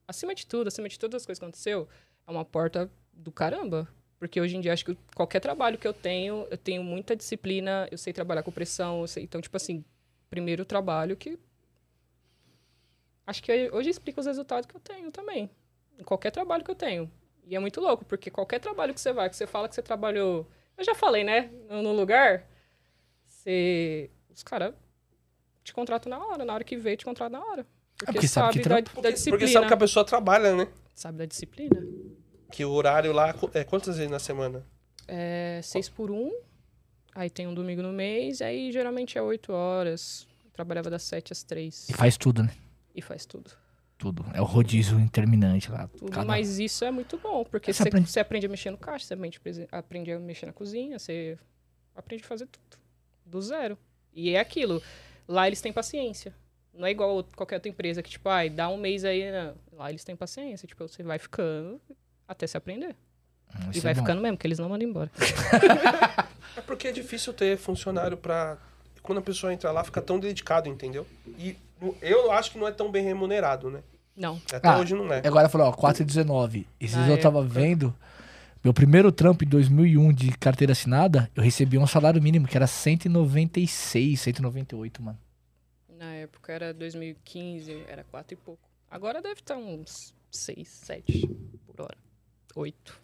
acima 0.09 0.35
de 0.35 0.47
tudo, 0.47 0.69
acima 0.69 0.89
de 0.89 0.99
todas 0.99 1.21
as 1.23 1.27
coisas 1.27 1.39
que 1.39 1.45
aconteceu, 1.45 1.87
é 2.27 2.31
uma 2.31 2.45
porta 2.45 2.91
do 3.13 3.31
caramba. 3.31 3.87
Porque 4.19 4.41
hoje 4.41 4.57
em 4.57 4.61
dia, 4.63 4.73
acho 4.73 4.87
que 4.87 4.97
qualquer 5.15 5.41
trabalho 5.41 5.77
que 5.77 5.87
eu 5.87 5.93
tenho, 5.93 6.47
eu 6.51 6.57
tenho 6.57 6.83
muita 6.83 7.15
disciplina, 7.15 7.87
eu 7.91 7.99
sei 7.99 8.15
trabalhar 8.15 8.43
com 8.43 8.51
pressão, 8.51 9.03
eu 9.03 9.07
sei, 9.07 9.23
então, 9.23 9.39
tipo 9.43 9.55
assim, 9.57 9.85
primeiro 10.31 10.65
trabalho 10.65 11.15
que. 11.15 11.39
Acho 13.27 13.43
que 13.43 13.71
hoje 13.73 13.91
explica 13.91 14.21
os 14.21 14.27
resultados 14.27 14.67
que 14.67 14.75
eu 14.77 14.81
tenho 14.81 15.11
também. 15.11 15.51
Em 15.99 16.05
qualquer 16.05 16.31
trabalho 16.31 16.63
que 16.65 16.71
eu 16.71 16.75
tenho. 16.75 17.11
E 17.45 17.57
é 17.57 17.59
muito 17.59 17.81
louco, 17.81 18.05
porque 18.05 18.31
qualquer 18.31 18.59
trabalho 18.61 18.93
que 18.95 19.01
você 19.01 19.13
vai, 19.13 19.29
que 19.29 19.37
você 19.37 19.47
fala 19.47 19.69
que 19.69 19.75
você 19.75 19.83
trabalhou. 19.83 20.49
Eu 20.77 20.85
já 20.85 20.95
falei, 20.95 21.25
né? 21.25 21.51
No 21.69 21.93
lugar, 21.93 22.47
você. 23.25 24.11
Os 24.35 24.43
caras 24.43 24.75
te 25.65 25.73
contratam 25.73 26.11
na 26.11 26.25
hora, 26.25 26.45
na 26.45 26.55
hora 26.55 26.65
que 26.65 26.77
veio, 26.77 26.97
te 26.97 27.05
contratam 27.05 27.41
na 27.41 27.47
hora. 27.47 27.67
Porque, 27.97 28.13
porque 28.13 28.29
sabe 28.29 28.47
sabe, 28.47 28.63
que 28.63 28.69
da, 28.69 28.75
trampo. 28.75 28.89
da 28.91 28.95
Porque, 28.95 29.13
disciplina. 29.13 29.39
porque 29.39 29.53
sabe 29.53 29.67
que 29.67 29.75
a 29.75 29.77
pessoa 29.77 30.05
trabalha, 30.05 30.55
né? 30.55 30.69
Sabe 30.95 31.19
da 31.19 31.25
disciplina? 31.25 31.77
Que 32.53 32.65
o 32.65 32.71
horário 32.71 33.13
lá 33.13 33.35
é 33.55 33.65
quantas 33.65 33.97
vezes 33.97 34.11
na 34.11 34.19
semana? 34.19 34.65
É 35.09 35.61
seis 35.63 35.89
por 35.89 36.11
um, 36.11 36.33
aí 37.15 37.31
tem 37.31 37.47
um 37.47 37.55
domingo 37.55 37.81
no 37.83 37.93
mês, 37.93 38.43
aí 38.43 38.71
geralmente 38.71 39.17
é 39.17 39.23
oito 39.23 39.53
horas. 39.53 40.27
Eu 40.45 40.51
trabalhava 40.51 40.91
das 40.91 41.03
sete 41.05 41.33
às 41.33 41.43
três 41.43 41.89
E 41.89 41.93
faz 41.93 42.17
tudo, 42.17 42.43
né? 42.43 42.51
E 42.97 43.03
faz 43.03 43.25
tudo. 43.27 43.51
Tudo. 43.99 44.25
É 44.35 44.41
o 44.41 44.45
rodízio 44.45 44.99
interminante 45.01 45.71
lá. 45.71 45.87
Tudo, 45.89 46.11
Cada- 46.11 46.27
mas 46.27 46.59
isso 46.59 46.85
é 46.85 46.91
muito 46.91 47.17
bom, 47.19 47.45
porque 47.45 47.73
Você 47.73 47.83
você 47.83 47.89
aprende- 47.89 48.11
você 48.11 48.21
aprende 48.21 48.47
a 48.47 48.49
mexer 48.49 48.71
no 48.71 48.77
caixa, 48.79 49.07
você 49.07 49.15
aprende, 49.73 50.13
a 50.13 50.19
mexer 50.19 50.47
na 50.47 50.53
cozinha, 50.53 50.99
você 50.99 51.39
aprende 51.95 52.25
a 52.25 52.27
fazer 52.27 52.47
tudo. 52.47 52.79
Do 53.25 53.41
zero. 53.41 53.79
E 54.13 54.31
é 54.35 54.41
aquilo. 54.41 54.83
Lá 55.29 55.47
eles 55.47 55.61
têm 55.61 55.73
paciência. 55.73 56.35
Não 56.75 56.87
é 56.87 56.91
igual 56.91 57.25
qualquer 57.35 57.55
outra 57.57 57.71
empresa 57.71 58.03
que, 58.03 58.11
tipo, 58.11 58.29
ai, 58.29 58.51
dá 58.51 58.69
um 58.69 58.77
mês 58.77 59.03
aí. 59.05 59.31
Não. 59.33 59.55
Lá 59.73 59.89
eles 59.91 60.05
têm 60.05 60.15
paciência. 60.15 60.69
Tipo, 60.69 60.87
você 60.87 61.03
vai 61.03 61.19
ficando 61.19 61.81
até 62.29 62.47
se 62.47 62.57
aprender. 62.57 62.95
Hum, 63.55 63.69
e 63.69 63.71
isso 63.73 63.81
vai 63.81 63.93
é 63.93 63.95
ficando 63.95 64.21
mesmo, 64.21 64.37
porque 64.37 64.47
eles 64.47 64.59
não 64.59 64.69
mandam 64.69 64.89
embora. 64.89 65.11
É 66.57 66.61
porque 66.63 66.89
é 66.89 66.93
difícil 66.93 67.33
ter 67.35 67.57
funcionário 67.59 68.17
pra. 68.17 68.57
Quando 69.03 69.19
a 69.19 69.23
pessoa 69.23 69.53
entra 69.53 69.71
lá, 69.71 69.85
fica 69.85 70.01
tão 70.01 70.19
dedicado, 70.19 70.69
entendeu? 70.71 71.07
E 71.39 71.55
eu 72.01 72.31
acho 72.33 72.51
que 72.53 72.59
não 72.59 72.67
é 72.69 72.73
tão 72.73 72.91
bem 72.91 73.05
remunerado, 73.05 73.71
né? 73.71 73.83
Não. 74.17 74.41
Até 74.53 74.67
Ah, 74.69 74.79
hoje 74.79 74.95
não 74.95 75.13
é. 75.13 75.19
Agora 75.27 75.49
falou, 75.49 75.67
ó, 75.69 75.73
4,19. 75.73 76.67
Esses 76.81 76.97
dias 76.97 77.09
eu 77.09 77.21
tava 77.21 77.41
época. 77.41 77.55
vendo. 77.55 77.95
Meu 78.65 78.73
primeiro 78.75 79.13
trampo 79.13 79.45
em 79.45 79.47
2001 79.49 80.13
de 80.13 80.37
carteira 80.39 80.73
assinada, 80.73 81.31
eu 81.37 81.43
recebi 81.43 81.79
um 81.79 81.87
salário 81.87 82.21
mínimo 82.21 82.49
que 82.49 82.57
era 82.57 82.67
196, 82.67 84.21
198, 84.21 85.03
mano. 85.03 85.19
Na 85.97 86.15
época 86.15 86.53
era 86.53 86.75
2015, 86.75 87.85
era 87.87 88.03
quatro 88.05 88.35
e 88.35 88.37
pouco. 88.37 88.69
Agora 88.91 89.23
deve 89.23 89.41
estar 89.41 89.57
uns 89.57 90.15
6, 90.31 90.67
7 90.69 91.29
por 91.67 91.81
hora. 91.83 91.97
8. 92.55 93.01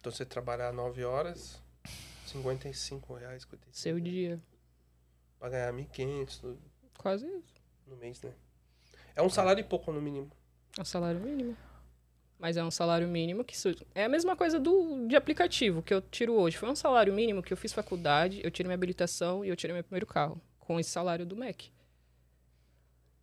Então 0.00 0.12
você 0.12 0.24
trabalhar 0.24 0.72
9 0.72 1.04
horas, 1.04 1.60
55 2.26 3.14
reais, 3.14 3.42
55, 3.42 3.70
Seu 3.76 3.98
dia. 4.00 4.38
pra 5.38 5.48
ganhar 5.48 5.72
1.500 5.72 6.42
no, 6.42 6.58
Quase 6.98 7.26
isso. 7.26 7.51
No 7.92 7.98
mês, 7.98 8.20
né? 8.22 8.32
É 9.14 9.22
um 9.22 9.30
salário 9.30 9.60
e 9.60 9.64
pouco 9.64 9.92
no 9.92 10.00
mínimo. 10.00 10.30
É 10.78 10.82
um 10.82 10.84
salário 10.84 11.20
mínimo. 11.20 11.56
Mas 12.38 12.56
é 12.56 12.64
um 12.64 12.70
salário 12.70 13.06
mínimo 13.06 13.44
que. 13.44 13.54
É 13.94 14.04
a 14.04 14.08
mesma 14.08 14.34
coisa 14.34 14.58
do 14.58 15.06
de 15.06 15.14
aplicativo 15.14 15.82
que 15.82 15.94
eu 15.94 16.00
tiro 16.00 16.32
hoje. 16.32 16.56
Foi 16.56 16.68
um 16.68 16.74
salário 16.74 17.12
mínimo 17.12 17.42
que 17.42 17.52
eu 17.52 17.56
fiz 17.56 17.72
faculdade, 17.72 18.40
eu 18.42 18.50
tirei 18.50 18.66
minha 18.66 18.74
habilitação 18.74 19.44
e 19.44 19.48
eu 19.48 19.54
tirei 19.54 19.74
meu 19.74 19.84
primeiro 19.84 20.06
carro. 20.06 20.40
Com 20.58 20.80
esse 20.80 20.90
salário 20.90 21.24
do 21.24 21.36
MEC. 21.36 21.70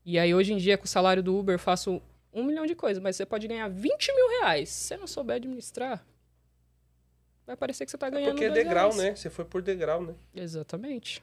E 0.05 0.17
aí, 0.17 0.33
hoje 0.33 0.53
em 0.53 0.57
dia, 0.57 0.77
com 0.77 0.85
o 0.85 0.87
salário 0.87 1.21
do 1.21 1.37
Uber, 1.37 1.55
eu 1.55 1.59
faço 1.59 2.01
um 2.31 2.43
milhão 2.43 2.65
de 2.65 2.75
coisas, 2.75 3.01
mas 3.01 3.15
você 3.15 3.25
pode 3.25 3.47
ganhar 3.47 3.67
20 3.67 4.13
mil 4.13 4.29
reais. 4.39 4.69
Se 4.69 4.87
você 4.87 4.97
não 4.97 5.07
souber 5.07 5.35
administrar, 5.35 6.05
vai 7.45 7.57
parecer 7.57 7.85
que 7.85 7.91
você 7.91 7.97
tá 7.97 8.09
ganhando. 8.09 8.31
Porque 8.31 8.45
é 8.45 8.49
degrau, 8.49 8.91
reais. 8.91 8.97
né? 8.97 9.15
Você 9.15 9.29
foi 9.29 9.45
por 9.45 9.61
degrau, 9.61 10.01
né? 10.01 10.15
Exatamente. 10.33 11.21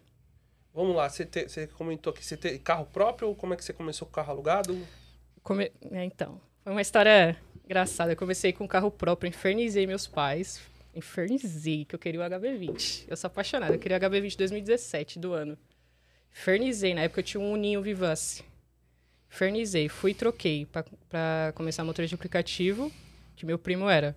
Vamos 0.76 0.94
lá, 0.94 1.08
você, 1.08 1.24
te- 1.24 1.48
você 1.48 1.66
comentou 1.66 2.12
que 2.12 2.22
você 2.24 2.36
tem 2.36 2.58
carro 2.58 2.84
próprio 2.86 3.28
ou 3.28 3.34
como 3.34 3.54
é 3.54 3.56
que 3.56 3.64
você 3.64 3.72
começou 3.72 4.06
com 4.06 4.12
carro 4.12 4.30
alugado? 4.30 4.78
Come- 5.42 5.72
é, 5.90 6.04
então, 6.04 6.38
foi 6.62 6.70
uma 6.72 6.82
história 6.82 7.34
engraçada. 7.64 8.12
Eu 8.12 8.16
comecei 8.16 8.52
com 8.52 8.68
carro 8.68 8.90
próprio, 8.90 9.26
infernizei 9.28 9.86
meus 9.86 10.06
pais. 10.06 10.60
Infernizei, 10.94 11.86
que 11.86 11.94
eu 11.94 11.98
queria 11.98 12.20
o 12.20 12.24
HB20. 12.24 13.04
Eu 13.08 13.16
sou 13.16 13.28
apaixonada, 13.28 13.74
eu 13.74 13.78
queria 13.78 13.96
o 13.96 14.00
HB20 14.00 14.36
2017 14.36 15.18
do 15.18 15.32
ano. 15.32 15.56
Infernizei, 16.30 16.94
na 16.94 17.00
época 17.02 17.20
eu 17.20 17.24
tinha 17.24 17.40
um 17.40 17.52
Uninho 17.52 17.80
Vivace. 17.80 18.44
Infernizei, 19.30 19.88
fui 19.88 20.10
e 20.10 20.14
troquei 20.14 20.66
pra 21.08 21.52
começar 21.54 21.82
a 21.82 21.84
motorista 21.86 22.14
de 22.16 22.20
aplicativo, 22.20 22.92
que 23.34 23.44
meu 23.46 23.58
primo 23.58 23.88
era. 23.88 24.14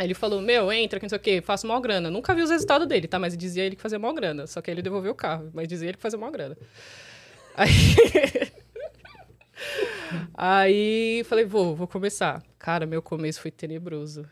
Aí 0.00 0.06
ele 0.06 0.14
falou, 0.14 0.40
meu, 0.40 0.72
entra, 0.72 0.98
que 0.98 1.04
não 1.04 1.10
sei 1.10 1.18
o 1.18 1.20
quê, 1.20 1.42
faço 1.42 1.66
mal 1.66 1.78
grana. 1.78 2.10
Nunca 2.10 2.34
vi 2.34 2.40
os 2.40 2.48
resultados 2.48 2.88
dele, 2.88 3.06
tá? 3.06 3.18
Mas 3.18 3.36
dizia 3.36 3.64
ele 3.64 3.76
que 3.76 3.82
fazia 3.82 3.98
mal 3.98 4.14
grana. 4.14 4.46
Só 4.46 4.62
que 4.62 4.70
aí 4.70 4.74
ele 4.74 4.80
devolveu 4.80 5.12
o 5.12 5.14
carro, 5.14 5.50
mas 5.52 5.68
dizia 5.68 5.90
ele 5.90 5.98
que 5.98 6.02
fazia 6.02 6.18
mal 6.18 6.30
grana. 6.30 6.56
Aí... 7.54 7.68
Aí 10.32 11.22
falei, 11.24 11.44
vou, 11.44 11.76
vou 11.76 11.86
começar. 11.86 12.42
Cara, 12.58 12.86
meu 12.86 13.02
começo 13.02 13.42
foi 13.42 13.50
tenebroso. 13.50 14.26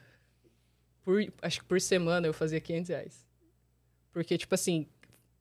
Por, 1.05 1.23
acho 1.43 1.61
que 1.61 1.67
por 1.67 1.79
semana 1.83 2.27
eu 2.27 2.33
fazia 2.33 2.63
500 2.63 2.89
reais. 2.89 3.27
Porque, 4.11 4.39
tipo 4.39 4.55
assim, 4.55 4.87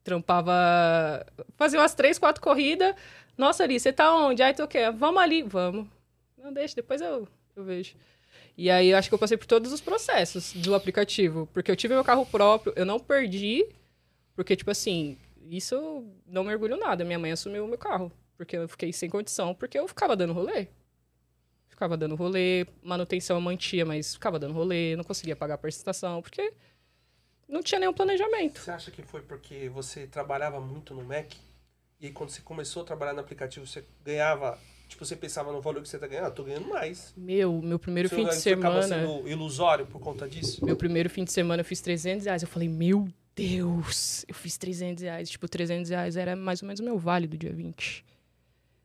trampava. 0.03 1.25
Fazia 1.55 1.79
umas 1.79 1.95
três, 1.95 2.19
quatro 2.19 2.43
corridas. 2.43 2.93
Nossa, 3.37 3.63
ali, 3.63 3.79
você 3.79 3.93
tá 3.93 4.13
onde? 4.13 4.43
Aí, 4.43 4.53
tu 4.53 4.67
quê? 4.67 4.91
Vamos 4.91 5.21
ali, 5.21 5.41
vamos. 5.41 5.87
Não, 6.37 6.51
deixa, 6.51 6.75
depois 6.75 6.99
eu, 6.99 7.25
eu 7.55 7.63
vejo. 7.63 7.95
E 8.57 8.71
aí, 8.71 8.89
eu 8.89 8.97
acho 8.97 9.07
que 9.07 9.13
eu 9.13 9.19
passei 9.19 9.37
por 9.37 9.45
todos 9.45 9.71
os 9.71 9.79
processos 9.79 10.51
do 10.53 10.73
aplicativo. 10.73 11.47
Porque 11.53 11.69
eu 11.69 11.75
tive 11.75 11.93
meu 11.93 12.03
carro 12.03 12.25
próprio, 12.25 12.73
eu 12.75 12.85
não 12.85 12.99
perdi. 12.99 13.65
Porque, 14.35 14.55
tipo 14.55 14.71
assim, 14.71 15.17
isso 15.49 16.03
não 16.25 16.43
mergulho 16.43 16.75
nada. 16.75 17.05
Minha 17.05 17.19
mãe 17.19 17.31
assumiu 17.31 17.65
o 17.65 17.67
meu 17.67 17.77
carro. 17.77 18.11
Porque 18.35 18.57
eu 18.57 18.67
fiquei 18.67 18.91
sem 18.91 19.09
condição, 19.09 19.53
porque 19.53 19.77
eu 19.79 19.87
ficava 19.87 20.15
dando 20.15 20.33
rolê. 20.33 20.67
Ficava 21.67 21.95
dando 21.95 22.15
rolê, 22.15 22.65
manutenção 22.81 23.37
eu 23.37 23.41
mantia, 23.41 23.85
mas 23.85 24.15
ficava 24.15 24.39
dando 24.39 24.53
rolê, 24.53 24.95
não 24.95 25.03
conseguia 25.03 25.35
pagar 25.35 25.55
a 25.55 25.57
prestação, 25.59 26.23
porque 26.23 26.51
não 27.47 27.61
tinha 27.61 27.79
nenhum 27.79 27.93
planejamento. 27.93 28.59
Você 28.59 28.71
acha 28.71 28.91
que 28.91 29.03
foi 29.03 29.21
porque 29.21 29.69
você 29.69 30.07
trabalhava 30.07 30.59
muito 30.59 30.93
no 30.93 31.03
Mac? 31.03 31.33
E 31.99 32.09
quando 32.11 32.29
você 32.31 32.41
começou 32.41 32.83
a 32.83 32.85
trabalhar 32.85 33.13
no 33.13 33.19
aplicativo, 33.19 33.65
você 33.65 33.83
ganhava. 34.03 34.59
Tipo, 34.87 35.05
você 35.05 35.15
pensava 35.15 35.51
no 35.51 35.59
valor 35.61 35.81
que 35.81 35.89
você 35.89 35.99
tá 35.99 36.07
ganhando, 36.07 36.27
ah, 36.27 36.31
tô 36.31 36.43
ganhando 36.43 36.67
mais. 36.69 37.13
Meu, 37.17 37.61
meu 37.61 37.77
primeiro 37.77 38.07
Você 38.07 38.15
fim 38.15 38.25
de 38.25 38.35
você 38.35 38.53
acaba 38.53 38.81
semana. 38.81 39.05
sendo 39.07 39.27
ilusório 39.27 39.85
por 39.85 39.99
conta 39.99 40.27
disso? 40.27 40.63
Meu 40.63 40.77
primeiro 40.77 41.09
fim 41.09 41.23
de 41.25 41.31
semana 41.31 41.61
eu 41.61 41.65
fiz 41.65 41.81
300 41.81 42.25
reais. 42.25 42.41
Eu 42.41 42.47
falei, 42.47 42.69
meu 42.69 43.07
Deus, 43.35 44.25
eu 44.27 44.33
fiz 44.33 44.57
300 44.57 45.03
reais. 45.03 45.29
Tipo, 45.29 45.47
300 45.47 45.89
reais 45.89 46.15
era 46.15 46.35
mais 46.35 46.61
ou 46.61 46.67
menos 46.67 46.79
o 46.79 46.83
meu 46.83 46.97
vale 46.97 47.27
do 47.27 47.37
dia 47.37 47.51
20. 47.51 48.05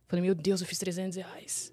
Falei, 0.09 0.25
meu 0.25 0.35
Deus, 0.35 0.61
eu 0.61 0.67
fiz 0.67 0.79
300 0.79 1.17
reais. 1.17 1.73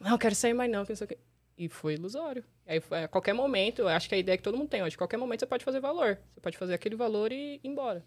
Não, 0.00 0.10
eu 0.10 0.18
quero 0.18 0.34
sair 0.34 0.52
mais 0.52 0.70
não, 0.70 0.84
que 0.84 0.90
não 0.90 0.96
sei 0.96 1.04
o 1.04 1.08
quê. 1.08 1.18
E 1.56 1.68
foi 1.68 1.94
ilusório. 1.94 2.44
Aí, 2.66 2.82
a 3.04 3.08
qualquer 3.08 3.32
momento, 3.32 3.82
eu 3.82 3.88
acho 3.88 4.08
que 4.08 4.14
a 4.14 4.18
ideia 4.18 4.36
que 4.36 4.42
todo 4.42 4.58
mundo 4.58 4.68
tem 4.68 4.82
hoje, 4.82 4.98
qualquer 4.98 5.16
momento 5.16 5.40
você 5.40 5.46
pode 5.46 5.64
fazer 5.64 5.80
valor. 5.80 6.18
Você 6.34 6.40
pode 6.40 6.58
fazer 6.58 6.74
aquele 6.74 6.96
valor 6.96 7.30
e 7.30 7.60
ir 7.62 7.68
embora. 7.68 8.04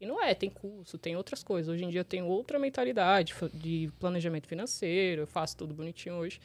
E 0.00 0.06
não 0.06 0.22
é, 0.22 0.32
tem 0.34 0.48
curso, 0.48 0.96
tem 0.96 1.16
outras 1.16 1.42
coisas. 1.42 1.72
Hoje 1.72 1.84
em 1.84 1.88
dia 1.88 2.00
eu 2.00 2.04
tenho 2.04 2.26
outra 2.26 2.58
mentalidade 2.58 3.34
de 3.52 3.90
planejamento 3.98 4.46
financeiro, 4.46 5.22
eu 5.22 5.26
faço 5.26 5.56
tudo 5.56 5.74
bonitinho 5.74 6.14
hoje. 6.16 6.40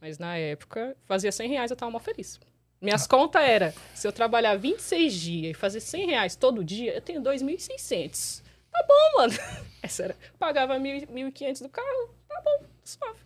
Mas 0.00 0.18
na 0.18 0.36
época, 0.36 0.96
fazia 1.04 1.30
100 1.32 1.48
reais, 1.48 1.70
eu 1.70 1.76
tava 1.76 1.90
mó 1.92 1.98
feliz. 1.98 2.38
Minhas 2.80 3.06
contas 3.06 3.42
era, 3.42 3.72
se 3.94 4.06
eu 4.06 4.12
trabalhar 4.12 4.56
26 4.56 5.14
dias 5.14 5.50
e 5.52 5.54
fazer 5.54 5.80
100 5.80 6.06
reais 6.06 6.34
todo 6.36 6.64
dia, 6.64 6.94
eu 6.94 7.00
tenho 7.00 7.20
2.600. 7.22 8.42
Tá 8.72 8.84
bom, 8.88 9.18
mano. 9.18 9.32
Essa 9.82 10.04
era, 10.04 10.16
pagava 10.38 10.74
1.000 10.78 11.06
1.500 11.08 11.62
do 11.62 11.68
carro, 11.68 12.14
tá 12.28 12.40
bom, 12.44 12.64
suave. 12.84 13.18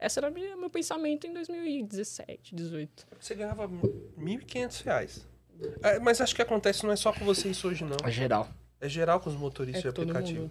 Esse 0.00 0.18
era 0.18 0.30
minha- 0.30 0.56
meu 0.56 0.70
pensamento 0.70 1.26
em 1.26 1.32
2017, 1.32 2.54
18. 2.54 3.06
Você 3.20 3.34
ganhava 3.34 3.68
1.500 3.68 4.80
reais. 4.82 5.26
É, 5.82 5.98
mas 5.98 6.20
acho 6.20 6.34
que 6.34 6.42
acontece 6.42 6.84
não 6.84 6.92
é 6.92 6.96
só 6.96 7.12
com 7.12 7.24
você 7.24 7.48
isso 7.48 7.68
hoje, 7.68 7.84
não. 7.84 7.96
É 8.04 8.10
geral. 8.10 8.48
É 8.80 8.88
geral 8.88 9.20
com 9.20 9.28
os 9.30 9.36
motoristas 9.36 9.84
É 9.84 9.88
de 9.92 10.00
aplicativo. 10.00 10.40
mundo. 10.42 10.50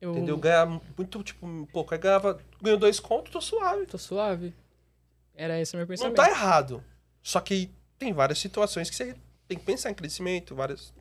Eu 0.00 0.12
Entendeu? 0.12 0.36
Ganhar 0.36 0.66
muito, 0.66 1.22
tipo, 1.22 1.68
pouco. 1.72 1.94
Aí 1.94 2.00
ganhava, 2.00 2.40
ganhou 2.60 2.78
dois 2.78 2.98
contos, 2.98 3.32
tô 3.32 3.40
suave. 3.40 3.86
tô 3.86 3.98
suave. 3.98 4.52
Era 5.34 5.60
esse 5.60 5.74
o 5.74 5.76
meu 5.76 5.84
Não 5.84 5.88
pensamento. 5.88 6.16
tá 6.16 6.28
errado. 6.28 6.82
Só 7.22 7.40
que 7.40 7.70
tem 7.98 8.12
várias 8.12 8.38
situações 8.38 8.90
que 8.90 8.96
você 8.96 9.14
tem 9.46 9.56
que 9.58 9.64
pensar 9.64 9.90
em 9.90 9.94
crescimento, 9.94 10.54
várias, 10.56 10.92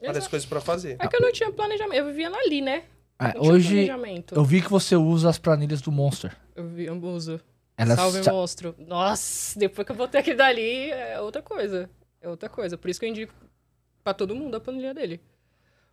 várias 0.00 0.18
Exato. 0.18 0.30
coisas 0.30 0.48
pra 0.48 0.60
fazer. 0.60 0.96
É 1.00 1.08
que 1.08 1.16
eu 1.16 1.20
não 1.20 1.32
tinha 1.32 1.50
planejamento. 1.50 1.96
Eu 1.98 2.06
vivia 2.06 2.28
ali, 2.30 2.60
né? 2.60 2.84
É, 3.18 3.34
Não 3.34 3.42
hoje 3.42 3.68
planejamento. 3.86 4.34
eu 4.34 4.44
vi 4.44 4.60
que 4.60 4.68
você 4.68 4.96
usa 4.96 5.30
as 5.30 5.38
planilhas 5.38 5.80
do 5.80 5.90
Monster. 5.90 6.36
Eu, 6.54 6.68
vi, 6.68 6.84
eu 6.84 6.94
uso. 7.02 7.40
Elas 7.76 7.96
Salve 7.98 8.22
sa- 8.22 8.32
monstro. 8.32 8.74
Nossa, 8.78 9.58
depois 9.58 9.86
que 9.86 9.92
eu 9.92 9.96
botei 9.96 10.20
aquele 10.20 10.36
dali, 10.36 10.90
é 10.90 11.18
outra 11.20 11.40
coisa. 11.40 11.88
É 12.20 12.28
outra 12.28 12.48
coisa. 12.50 12.76
Por 12.76 12.90
isso 12.90 13.00
que 13.00 13.06
eu 13.06 13.10
indico 13.10 13.32
pra 14.04 14.12
todo 14.12 14.34
mundo 14.34 14.56
a 14.56 14.60
planilha 14.60 14.92
dele. 14.92 15.20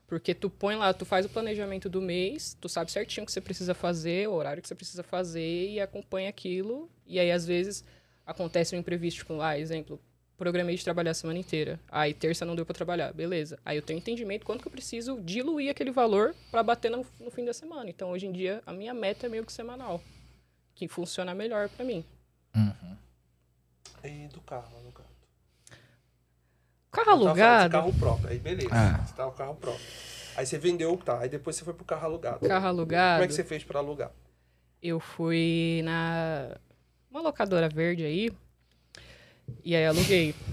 Porque 0.09 0.33
tu 0.33 0.49
põe 0.49 0.75
lá, 0.75 0.91
tu 0.91 1.05
faz 1.05 1.23
o 1.27 1.29
planejamento 1.29 1.87
do 1.87 2.01
mês, 2.01 2.57
tu 2.59 2.67
sabe 2.67 2.91
certinho 2.91 3.23
o 3.23 3.25
que 3.27 3.31
você 3.31 3.39
precisa 3.39 3.75
fazer, 3.75 4.27
o 4.27 4.33
horário 4.33 4.59
que 4.59 4.67
você 4.67 4.73
precisa 4.73 5.03
fazer 5.03 5.69
e 5.69 5.79
acompanha 5.79 6.27
aquilo. 6.27 6.89
E 7.05 7.19
aí, 7.19 7.31
às 7.31 7.45
vezes, 7.45 7.85
acontece 8.25 8.75
um 8.75 8.79
imprevisto, 8.79 9.19
tipo, 9.19 9.39
ah, 9.39 9.57
exemplo, 9.57 10.01
programei 10.35 10.75
de 10.75 10.83
trabalhar 10.83 11.11
a 11.11 11.13
semana 11.13 11.37
inteira. 11.37 11.79
Aí, 11.91 12.11
terça 12.11 12.43
não 12.43 12.55
deu 12.55 12.65
pra 12.65 12.73
trabalhar, 12.73 13.13
beleza. 13.13 13.59
Aí 13.63 13.77
eu 13.77 13.83
tenho 13.83 13.99
entendimento 13.99 14.47
quanto 14.47 14.63
que 14.63 14.67
eu 14.67 14.71
preciso 14.71 15.21
diluir 15.21 15.69
aquele 15.69 15.91
valor 15.91 16.35
pra 16.49 16.63
bater 16.63 16.89
no, 16.89 17.05
no 17.19 17.29
fim 17.29 17.45
da 17.45 17.53
semana. 17.53 17.87
Então, 17.87 18.09
hoje 18.09 18.25
em 18.25 18.31
dia, 18.31 18.63
a 18.65 18.73
minha 18.73 18.95
meta 18.95 19.27
é 19.27 19.29
meio 19.29 19.45
que 19.45 19.53
semanal. 19.53 20.01
Que 20.73 20.87
funciona 20.87 21.35
melhor 21.35 21.69
pra 21.69 21.85
mim. 21.85 22.03
E 24.03 24.27
do 24.29 24.41
carro, 24.41 24.75
alugado. 24.75 25.03
Carro 25.03 25.08
Eu 26.97 27.03
de 27.03 27.09
alugado. 27.09 27.71
Carro 27.71 27.93
próprio, 27.93 28.29
aí 28.29 28.39
beleza. 28.39 28.69
Ah. 28.71 28.99
Você 29.05 29.13
tava 29.13 29.31
com 29.31 29.37
carro 29.37 29.55
próprio. 29.55 29.85
Aí 30.35 30.45
você 30.45 30.57
vendeu, 30.57 30.97
tá. 30.97 31.19
Aí 31.19 31.29
depois 31.29 31.55
você 31.55 31.63
foi 31.63 31.73
pro 31.73 31.85
carro 31.85 32.05
alugado. 32.05 32.47
Carro 32.47 32.67
alugado. 32.67 33.17
Como 33.17 33.25
é 33.25 33.27
que 33.27 33.33
você 33.33 33.43
fez 33.43 33.63
pra 33.63 33.79
alugar? 33.79 34.11
Eu 34.81 34.99
fui 34.99 35.81
na. 35.83 36.55
Uma 37.11 37.21
locadora 37.21 37.69
verde 37.69 38.05
aí. 38.05 38.31
E 39.63 39.75
aí 39.75 39.85
aluguei. 39.85 40.33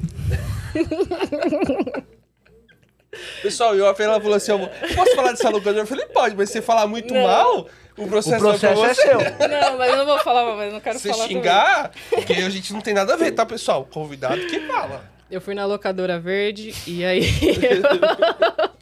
Pessoal, 3.43 3.75
e 3.75 3.81
o 3.81 3.87
ela 3.87 4.21
falou 4.21 4.35
assim: 4.35 4.53
eu 4.53 4.59
posso 4.95 5.15
falar 5.15 5.31
dessa 5.31 5.49
locadora? 5.49 5.79
Eu 5.79 5.87
falei, 5.87 6.05
pode, 6.07 6.37
mas 6.37 6.51
se 6.51 6.55
você 6.55 6.63
falar 6.63 6.87
muito 6.87 7.15
Não. 7.15 7.23
mal, 7.23 7.67
o 7.97 8.05
O 8.05 8.09
processo, 8.09 8.45
processo 8.45 8.85
é 8.85 8.91
é 8.91 8.95
seu. 8.95 9.19
Não, 9.49 9.79
mas 9.79 9.91
eu 9.91 9.97
não 9.99 10.07
vou 10.07 10.19
falar, 10.19 10.55
mas 10.57 10.67
eu 10.67 10.73
não 10.73 10.81
quero 10.81 10.99
Se 10.99 11.09
falar. 11.09 11.23
você 11.23 11.29
xingar, 11.29 11.93
porque 12.11 12.35
a 12.35 12.51
gente 12.51 12.73
não 12.75 12.81
tem 12.81 12.93
nada 12.93 13.15
a 13.15 13.17
ver, 13.17 13.33
tá, 13.33 13.47
pessoal? 13.47 13.87
Convidado 13.87 14.45
que 14.49 14.61
fala. 14.67 15.16
Eu 15.31 15.41
fui 15.41 15.55
na 15.55 15.67
locadora 15.67 16.19
verde 16.19 16.73
e 16.87 17.05
aí. 17.05 17.23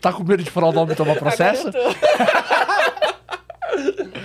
Tá 0.00 0.12
com 0.12 0.24
medo 0.24 0.42
de 0.42 0.50
falar 0.50 0.68
o 0.68 0.72
nome 0.72 0.92
e 0.92 0.96
tomar 0.96 1.16
processo? 1.18 1.68
Eu. 1.68 1.72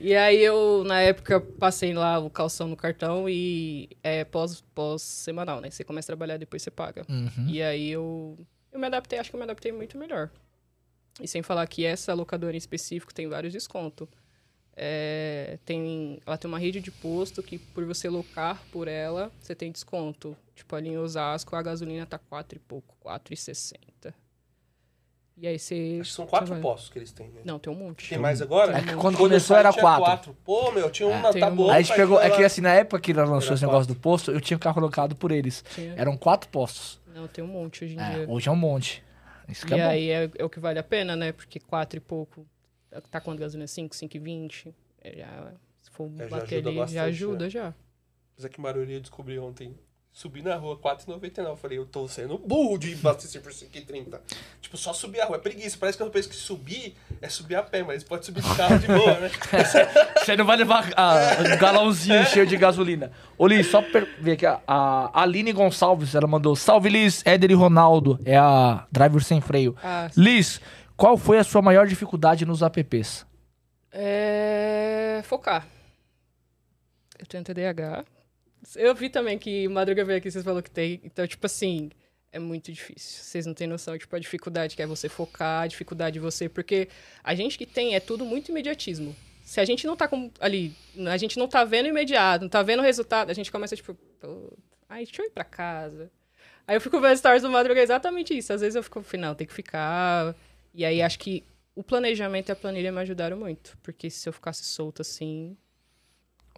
E 0.00 0.14
aí 0.14 0.40
eu, 0.40 0.84
na 0.86 1.00
época, 1.00 1.40
passei 1.40 1.92
lá 1.92 2.20
o 2.20 2.30
calção 2.30 2.68
no 2.68 2.76
cartão 2.76 3.28
e 3.28 3.88
é 4.00 4.24
pós, 4.24 4.60
pós 4.72 5.02
semanal, 5.02 5.60
né? 5.60 5.70
Você 5.70 5.82
começa 5.82 6.06
a 6.06 6.14
trabalhar, 6.14 6.36
depois 6.36 6.62
você 6.62 6.70
paga. 6.70 7.04
Uhum. 7.08 7.48
E 7.48 7.60
aí 7.60 7.90
eu, 7.90 8.38
eu 8.72 8.78
me 8.78 8.86
adaptei, 8.86 9.18
acho 9.18 9.28
que 9.28 9.34
eu 9.34 9.38
me 9.38 9.44
adaptei 9.44 9.72
muito 9.72 9.98
melhor. 9.98 10.30
E 11.20 11.26
sem 11.26 11.42
falar 11.42 11.66
que 11.66 11.84
essa 11.84 12.14
locadora 12.14 12.54
em 12.54 12.58
específico 12.58 13.12
tem 13.12 13.26
vários 13.26 13.52
descontos. 13.52 14.06
É, 14.80 15.58
tem, 15.64 16.20
ela 16.24 16.38
tem 16.38 16.48
uma 16.48 16.58
rede 16.58 16.80
de 16.80 16.92
posto 16.92 17.42
que 17.42 17.58
por 17.58 17.84
você 17.84 18.08
locar 18.08 18.62
por 18.70 18.86
ela, 18.86 19.32
você 19.40 19.52
tem 19.52 19.72
desconto. 19.72 20.36
Tipo, 20.54 20.76
ali 20.76 20.90
em 20.90 20.98
Osasco, 20.98 21.56
a 21.56 21.62
gasolina 21.62 22.06
tá 22.06 22.16
4 22.16 22.56
e 22.56 22.60
pouco, 22.60 22.94
4,60. 23.04 24.14
E 25.36 25.46
aí 25.46 25.58
você... 25.58 25.98
Acho 26.00 26.10
que 26.10 26.16
são 26.16 26.26
quatro 26.26 26.48
vai- 26.48 26.60
postos 26.60 26.90
que 26.90 26.98
eles 26.98 27.12
têm, 27.12 27.28
né? 27.28 27.40
Não, 27.44 27.58
tem 27.58 27.72
um 27.72 27.76
monte. 27.76 28.08
Tem 28.08 28.18
mais 28.18 28.40
agora? 28.42 28.76
É 28.78 28.82
que 28.82 28.94
quando 28.94 29.16
começou 29.18 29.56
era 29.56 29.72
tinha 29.72 29.82
quatro. 29.82 30.36
Pô, 30.44 30.70
meu, 30.72 30.90
tinha 30.90 31.08
um 31.08 31.12
É, 31.12 31.22
na 31.22 31.30
tem 31.32 31.40
tá 31.40 31.48
um 31.48 31.54
boa. 31.56 31.66
monte. 31.68 31.74
Aí 31.76 31.80
a 31.80 31.82
gente 31.82 31.96
pegou. 31.96 32.20
É 32.20 32.30
que 32.30 32.42
assim, 32.44 32.60
na 32.60 32.72
época 32.74 33.00
que 33.00 33.12
ela 33.12 33.24
lançou 33.24 33.48
Era 33.48 33.54
esse 33.54 33.64
negócio 33.64 33.86
quatro. 33.86 33.94
do 33.94 34.00
posto, 34.00 34.30
eu 34.32 34.40
tinha 34.40 34.56
um 34.56 34.60
carro 34.60 34.80
alocado 34.80 35.14
por 35.14 35.30
eles. 35.32 35.64
Tinha. 35.74 35.94
Eram 35.96 36.16
quatro 36.16 36.48
postos. 36.50 37.00
Não, 37.14 37.26
tem 37.28 37.42
um 37.42 37.48
monte 37.48 37.84
hoje 37.84 37.94
em 37.94 38.00
É, 38.00 38.10
dia. 38.14 38.26
hoje 38.28 38.48
é 38.48 38.52
um 38.52 38.56
monte. 38.56 39.02
Isso 39.48 39.64
que 39.64 39.74
E 39.74 39.78
é 39.78 39.82
bom. 39.84 39.88
aí 39.90 40.10
é, 40.10 40.30
é 40.38 40.44
o 40.44 40.50
que 40.50 40.58
vale 40.58 40.78
a 40.80 40.82
pena, 40.84 41.14
né? 41.14 41.30
Porque 41.30 41.60
4 41.60 41.96
e 41.96 42.00
pouco, 42.00 42.44
tá 43.00 43.20
quanto 43.20 43.38
gasolina? 43.38 43.66
5, 43.66 43.94
5,20. 43.94 44.72
É, 45.02 45.16
já, 45.18 45.52
se 45.82 45.90
for 45.90 46.10
É, 46.18 46.24
já 46.24 46.28
bater 46.28 46.54
ajuda 46.56 46.68
ali, 46.68 46.78
bastante, 46.78 46.94
já 46.94 47.04
ajuda, 47.04 47.44
né? 47.44 47.50
já. 47.50 47.74
Mas 48.36 48.44
é 48.44 48.48
que 48.48 48.60
Maruri 48.60 48.92
eu 48.94 49.00
descobri 49.00 49.38
ontem. 49.38 49.74
Subi 50.10 50.42
na 50.42 50.56
rua, 50.56 50.76
4,99. 50.76 51.46
Eu 51.46 51.56
falei, 51.56 51.78
eu 51.78 51.86
tô 51.86 52.08
sendo 52.08 52.38
burro 52.38 52.76
de 52.76 52.92
abastecer 52.94 53.40
por 53.40 53.52
5,30. 53.52 54.18
Tipo, 54.60 54.76
só 54.76 54.92
subir 54.92 55.20
a 55.20 55.26
rua. 55.26 55.36
É 55.36 55.40
preguiça. 55.40 55.76
Parece 55.78 55.96
que 55.96 56.02
eu 56.02 56.10
penso 56.10 56.28
que 56.28 56.34
subir 56.34 56.96
é 57.22 57.28
subir 57.28 57.54
a 57.54 57.62
pé, 57.62 57.84
mas 57.84 58.02
pode 58.02 58.26
subir 58.26 58.42
de 58.42 58.56
carro 58.56 58.78
de 58.80 58.88
boa, 58.88 59.20
né? 59.20 59.30
Você 60.18 60.36
não 60.36 60.44
vai 60.44 60.56
levar 60.56 60.90
ah, 60.96 61.36
um 61.40 61.58
galãozinho 61.58 62.24
cheio 62.26 62.46
de 62.46 62.56
gasolina. 62.56 63.12
Ô, 63.36 63.46
Liz, 63.46 63.68
só 63.70 63.80
pra 63.80 64.04
ver 64.20 64.32
aqui, 64.32 64.46
a, 64.46 64.60
a 64.66 65.22
Aline 65.22 65.52
Gonçalves, 65.52 66.16
ela 66.16 66.26
mandou, 66.26 66.56
salve 66.56 66.88
Liz, 66.88 67.22
Éder 67.24 67.52
e 67.52 67.54
Ronaldo, 67.54 68.18
é 68.24 68.36
a 68.36 68.86
driver 68.90 69.22
sem 69.22 69.40
freio. 69.40 69.76
Ah, 69.84 70.10
Liz, 70.16 70.60
qual 70.98 71.16
foi 71.16 71.38
a 71.38 71.44
sua 71.44 71.62
maior 71.62 71.86
dificuldade 71.86 72.44
nos 72.44 72.60
apps? 72.60 73.24
é... 73.90 75.22
Focar. 75.24 75.66
Eu 77.18 77.26
tenho 77.26 77.42
TDAH. 77.44 78.04
Eu 78.76 78.94
vi 78.94 79.08
também 79.08 79.38
que 79.38 79.66
Madruga 79.68 80.04
veio 80.04 80.18
aqui, 80.18 80.30
vocês 80.30 80.44
falaram 80.44 80.62
que 80.62 80.70
tem. 80.70 81.00
Então, 81.04 81.26
tipo 81.26 81.44
assim, 81.46 81.90
é 82.32 82.38
muito 82.38 82.72
difícil. 82.72 83.22
Vocês 83.24 83.46
não 83.46 83.54
têm 83.54 83.66
noção, 83.66 83.96
tipo, 83.98 84.14
a 84.14 84.18
dificuldade 84.18 84.76
que 84.76 84.82
é 84.82 84.86
você 84.86 85.08
focar, 85.08 85.62
a 85.62 85.66
dificuldade 85.66 86.14
de 86.14 86.20
você... 86.20 86.48
Porque 86.48 86.88
a 87.22 87.34
gente 87.34 87.56
que 87.58 87.66
tem 87.66 87.94
é 87.94 88.00
tudo 88.00 88.24
muito 88.24 88.50
imediatismo. 88.50 89.14
Se 89.44 89.60
a 89.60 89.64
gente 89.64 89.86
não 89.86 89.96
tá 89.96 90.06
com, 90.06 90.30
ali, 90.40 90.74
a 91.10 91.16
gente 91.16 91.38
não 91.38 91.48
tá 91.48 91.64
vendo 91.64 91.88
imediato, 91.88 92.42
não 92.42 92.48
tá 92.50 92.62
vendo 92.62 92.80
o 92.80 92.82
resultado, 92.82 93.30
a 93.30 93.34
gente 93.34 93.50
começa, 93.50 93.74
tipo, 93.74 93.94
"Pô, 94.20 94.52
ai, 94.88 95.04
deixa 95.04 95.22
eu 95.22 95.26
ir 95.26 95.30
pra 95.30 95.44
casa. 95.44 96.10
Aí 96.66 96.76
eu 96.76 96.80
fico 96.80 97.00
vendo 97.00 97.16
stories 97.16 97.42
do 97.42 97.50
Madruga, 97.50 97.80
é 97.80 97.82
exatamente 97.82 98.36
isso. 98.36 98.52
Às 98.52 98.60
vezes 98.60 98.76
eu 98.76 98.82
fico, 98.82 99.02
final, 99.02 99.34
tem 99.34 99.46
que 99.46 99.54
ficar... 99.54 100.34
E 100.74 100.84
aí 100.84 101.02
acho 101.02 101.18
que 101.18 101.44
o 101.74 101.82
planejamento 101.82 102.48
e 102.48 102.52
a 102.52 102.56
planilha 102.56 102.90
me 102.92 103.00
ajudaram 103.00 103.36
muito. 103.36 103.76
Porque 103.82 104.10
se 104.10 104.28
eu 104.28 104.32
ficasse 104.32 104.64
solta 104.64 105.02
assim, 105.02 105.56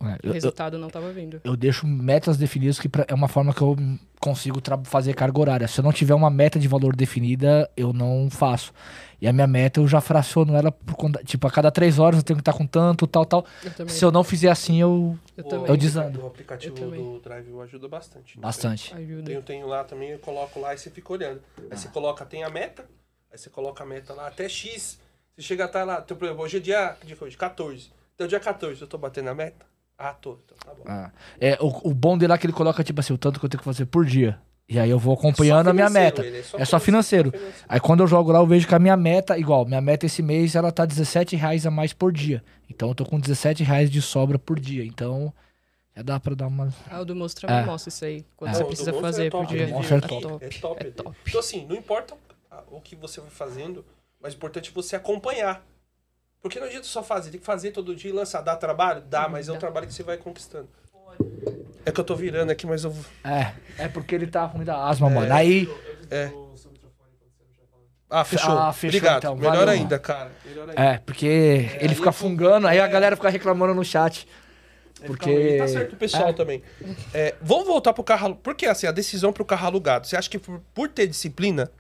É, 0.00 0.04
o 0.04 0.08
eu, 0.08 0.18
eu, 0.24 0.32
resultado 0.32 0.78
não 0.78 0.88
tava 0.88 1.12
vindo. 1.12 1.40
eu 1.44 1.56
deixo 1.56 1.86
metas 1.86 2.36
definidas 2.38 2.78
que 2.78 2.88
pra- 2.88 3.04
é 3.06 3.14
uma 3.14 3.28
forma 3.28 3.52
que 3.52 3.60
eu 3.60 3.76
consigo 4.18 4.60
fazer 4.84 5.14
carga 5.14 5.38
horária. 5.40 5.68
Se 5.68 5.80
eu 5.80 5.84
não 5.84 5.92
tiver 5.92 6.14
uma 6.14 6.30
meta 6.30 6.58
de 6.58 6.66
valor 6.68 6.94
definida, 6.96 7.70
eu 7.76 7.92
não 7.92 8.28
faço. 8.30 8.72
E 9.20 9.28
a 9.28 9.32
minha 9.32 9.46
meta 9.46 9.78
eu 9.80 9.86
já 9.86 10.00
fraciono 10.00 10.54
ela 10.56 10.72
por 10.72 10.94
conta, 10.94 11.22
tipo, 11.22 11.46
a 11.46 11.50
cada 11.50 11.70
três 11.70 11.98
horas 11.98 12.18
eu 12.20 12.22
tenho 12.24 12.38
que 12.38 12.40
estar 12.40 12.54
com 12.54 12.66
tanto, 12.66 13.06
tal, 13.06 13.26
tal. 13.26 13.44
Eu 13.62 13.70
também. 13.74 13.94
Se 13.94 14.02
eu 14.02 14.10
não 14.10 14.24
fizer 14.24 14.50
assim, 14.50 14.80
eu. 14.80 15.18
Eu. 15.36 15.66
Eu 15.66 15.76
desando. 15.76 16.22
O 16.22 16.26
aplicativo 16.26 16.74
do 16.74 17.20
Drive 17.20 17.48
ajuda 17.60 17.86
bastante. 17.88 18.38
né? 18.38 18.42
Bastante. 18.42 18.94
Ajuda. 18.94 19.30
Eu 19.30 19.42
tenho 19.42 19.66
lá 19.66 19.84
também, 19.84 20.10
eu 20.10 20.18
coloco 20.18 20.58
lá 20.60 20.72
e 20.74 20.78
você 20.78 20.88
fica 20.90 21.12
olhando. 21.12 21.42
Aí 21.70 21.76
você 21.76 21.88
coloca, 21.88 22.24
tem 22.24 22.42
a 22.42 22.48
meta, 22.50 22.86
aí 23.30 23.38
você 23.38 23.50
coloca 23.50 23.82
a 23.82 23.86
meta 23.86 24.12
lá 24.14 24.26
até 24.28 24.48
X. 24.48 24.98
Você 25.36 25.42
chega 25.42 25.64
até 25.64 25.82
lá, 25.84 26.00
teu 26.02 26.16
problema, 26.16 26.42
hoje 26.42 26.56
é 26.58 26.60
dia, 26.60 26.96
dia 27.04 27.16
é 27.20 27.24
hoje? 27.24 27.36
14. 27.36 27.90
Então 28.14 28.26
dia 28.26 28.40
14, 28.40 28.80
eu 28.80 28.86
tô 28.86 28.98
batendo 28.98 29.30
a 29.30 29.34
meta? 29.34 29.64
Ah, 29.98 30.14
tô, 30.14 30.38
então 30.44 30.56
tá 30.64 30.74
bom. 30.74 30.82
Ah, 30.86 31.10
é, 31.40 31.56
o, 31.60 31.90
o 31.90 31.94
bom 31.94 32.16
dele 32.16 32.32
é 32.32 32.38
que 32.38 32.46
ele 32.46 32.52
coloca, 32.52 32.82
tipo 32.82 33.00
assim, 33.00 33.12
o 33.12 33.18
tanto 33.18 33.38
que 33.38 33.44
eu 33.46 33.50
tenho 33.50 33.58
que 33.58 33.64
fazer 33.64 33.86
por 33.86 34.04
dia. 34.04 34.38
E 34.68 34.78
aí 34.78 34.88
eu 34.88 34.98
vou 35.00 35.14
acompanhando 35.14 35.64
Só 35.64 35.70
a 35.70 35.74
minha 35.74 35.90
meta. 35.90 36.24
ele, 36.24 36.44
É 36.56 36.64
só 36.64 36.78
financeiro. 36.78 37.32
Aí 37.68 37.80
quando 37.80 38.00
eu 38.00 38.06
jogo 38.06 38.30
lá, 38.30 38.38
eu 38.38 38.46
vejo 38.46 38.68
que 38.68 38.74
a 38.74 38.78
minha 38.78 38.96
meta, 38.96 39.36
igual, 39.36 39.66
minha 39.66 39.80
meta 39.80 40.06
esse 40.06 40.22
mês, 40.22 40.54
ela 40.54 40.70
tá 40.70 40.86
17 40.86 41.34
reais 41.34 41.66
a 41.66 41.70
mais 41.72 41.92
por 41.92 42.12
dia. 42.12 42.42
Então 42.68 42.88
eu 42.88 42.94
tô 42.94 43.04
com 43.04 43.18
17 43.18 43.64
reais 43.64 43.90
de 43.90 44.00
sobra 44.00 44.38
por 44.38 44.60
dia. 44.60 44.84
Então, 44.84 45.34
já 45.96 46.02
dá 46.02 46.20
pra 46.20 46.36
dar 46.36 46.46
uma. 46.46 46.72
Ah, 46.88 47.00
o 47.00 47.04
do 47.04 47.16
Monstro 47.16 47.48
também 47.48 47.64
É. 47.64 47.66
mostra 47.66 47.88
isso 47.88 48.04
aí. 48.04 48.24
Quando 48.36 48.50
É. 48.52 48.54
você 48.54 48.64
precisa 48.64 48.92
fazer 48.92 49.26
é 49.26 49.30
por 49.30 49.40
top, 49.44 49.54
dia. 49.56 49.66
o 49.66 49.70
Monster 49.70 49.94
é 49.94 49.98
É 49.98 50.00
top. 50.08 50.44
É 50.44 50.48
top. 50.48 50.86
É 50.86 50.90
top. 50.92 51.16
Então 51.26 51.40
assim, 51.40 51.66
não 51.66 51.74
importa 51.74 52.14
ah, 52.14 52.29
o 52.70 52.80
que 52.80 52.96
você 52.96 53.20
vai 53.20 53.30
fazendo, 53.30 53.84
mas 54.20 54.32
o 54.34 54.36
importante 54.36 54.70
é 54.70 54.72
você 54.72 54.96
acompanhar. 54.96 55.64
Porque 56.42 56.58
não 56.58 56.66
adianta 56.66 56.86
só 56.86 57.02
fazer, 57.02 57.30
tem 57.30 57.40
que 57.40 57.44
fazer 57.46 57.70
todo 57.70 57.94
dia 57.94 58.10
e 58.10 58.14
lançar. 58.14 58.40
Dá 58.40 58.56
trabalho? 58.56 59.02
Dá, 59.02 59.28
mas 59.28 59.48
é 59.48 59.52
um 59.52 59.58
trabalho 59.58 59.86
que 59.86 59.92
você 59.92 60.02
vai 60.02 60.16
conquistando. 60.16 60.68
É 61.84 61.90
que 61.92 62.00
eu 62.00 62.04
tô 62.04 62.14
virando 62.14 62.50
aqui, 62.50 62.66
mas 62.66 62.84
eu 62.84 62.90
vou. 62.90 63.04
É, 63.24 63.52
é 63.78 63.88
porque 63.88 64.14
ele 64.14 64.26
tá 64.26 64.44
ruim 64.44 64.64
da 64.64 64.82
asma, 64.86 65.10
mano. 65.10 65.32
Aí. 65.32 65.68
É. 66.10 66.30
Ah, 68.08 68.24
fechou. 68.24 68.58
Ah, 68.58 68.72
fechou, 68.72 68.98
Obrigado. 68.98 69.18
então. 69.18 69.36
Melhor 69.36 69.56
Valeu. 69.58 69.68
ainda, 69.74 69.98
cara. 69.98 70.32
Melhor 70.44 70.68
ainda. 70.68 70.82
É, 70.82 70.98
porque 70.98 71.26
ele 71.26 71.90
aí 71.90 71.94
fica 71.94 72.10
fungando, 72.10 72.66
aí 72.66 72.80
a 72.80 72.86
galera 72.88 73.14
fica 73.16 73.28
reclamando 73.28 73.72
no 73.74 73.84
chat. 73.84 74.26
Porque. 75.06 75.58
Tá 75.58 75.68
certo 75.68 75.92
o 75.92 75.96
pessoal 75.96 76.28
É. 76.30 76.32
também. 76.32 76.62
É, 77.14 77.34
vamos 77.40 77.66
voltar 77.66 77.92
pro 77.92 78.02
carro. 78.02 78.34
Por 78.34 78.54
que 78.54 78.66
assim, 78.66 78.86
a 78.86 78.92
decisão 78.92 79.32
pro 79.32 79.44
carro 79.44 79.66
alugado? 79.66 80.06
Você 80.06 80.16
acha 80.16 80.28
que 80.28 80.38
por, 80.38 80.60
por 80.74 80.88
ter 80.88 81.06
disciplina. 81.06 81.70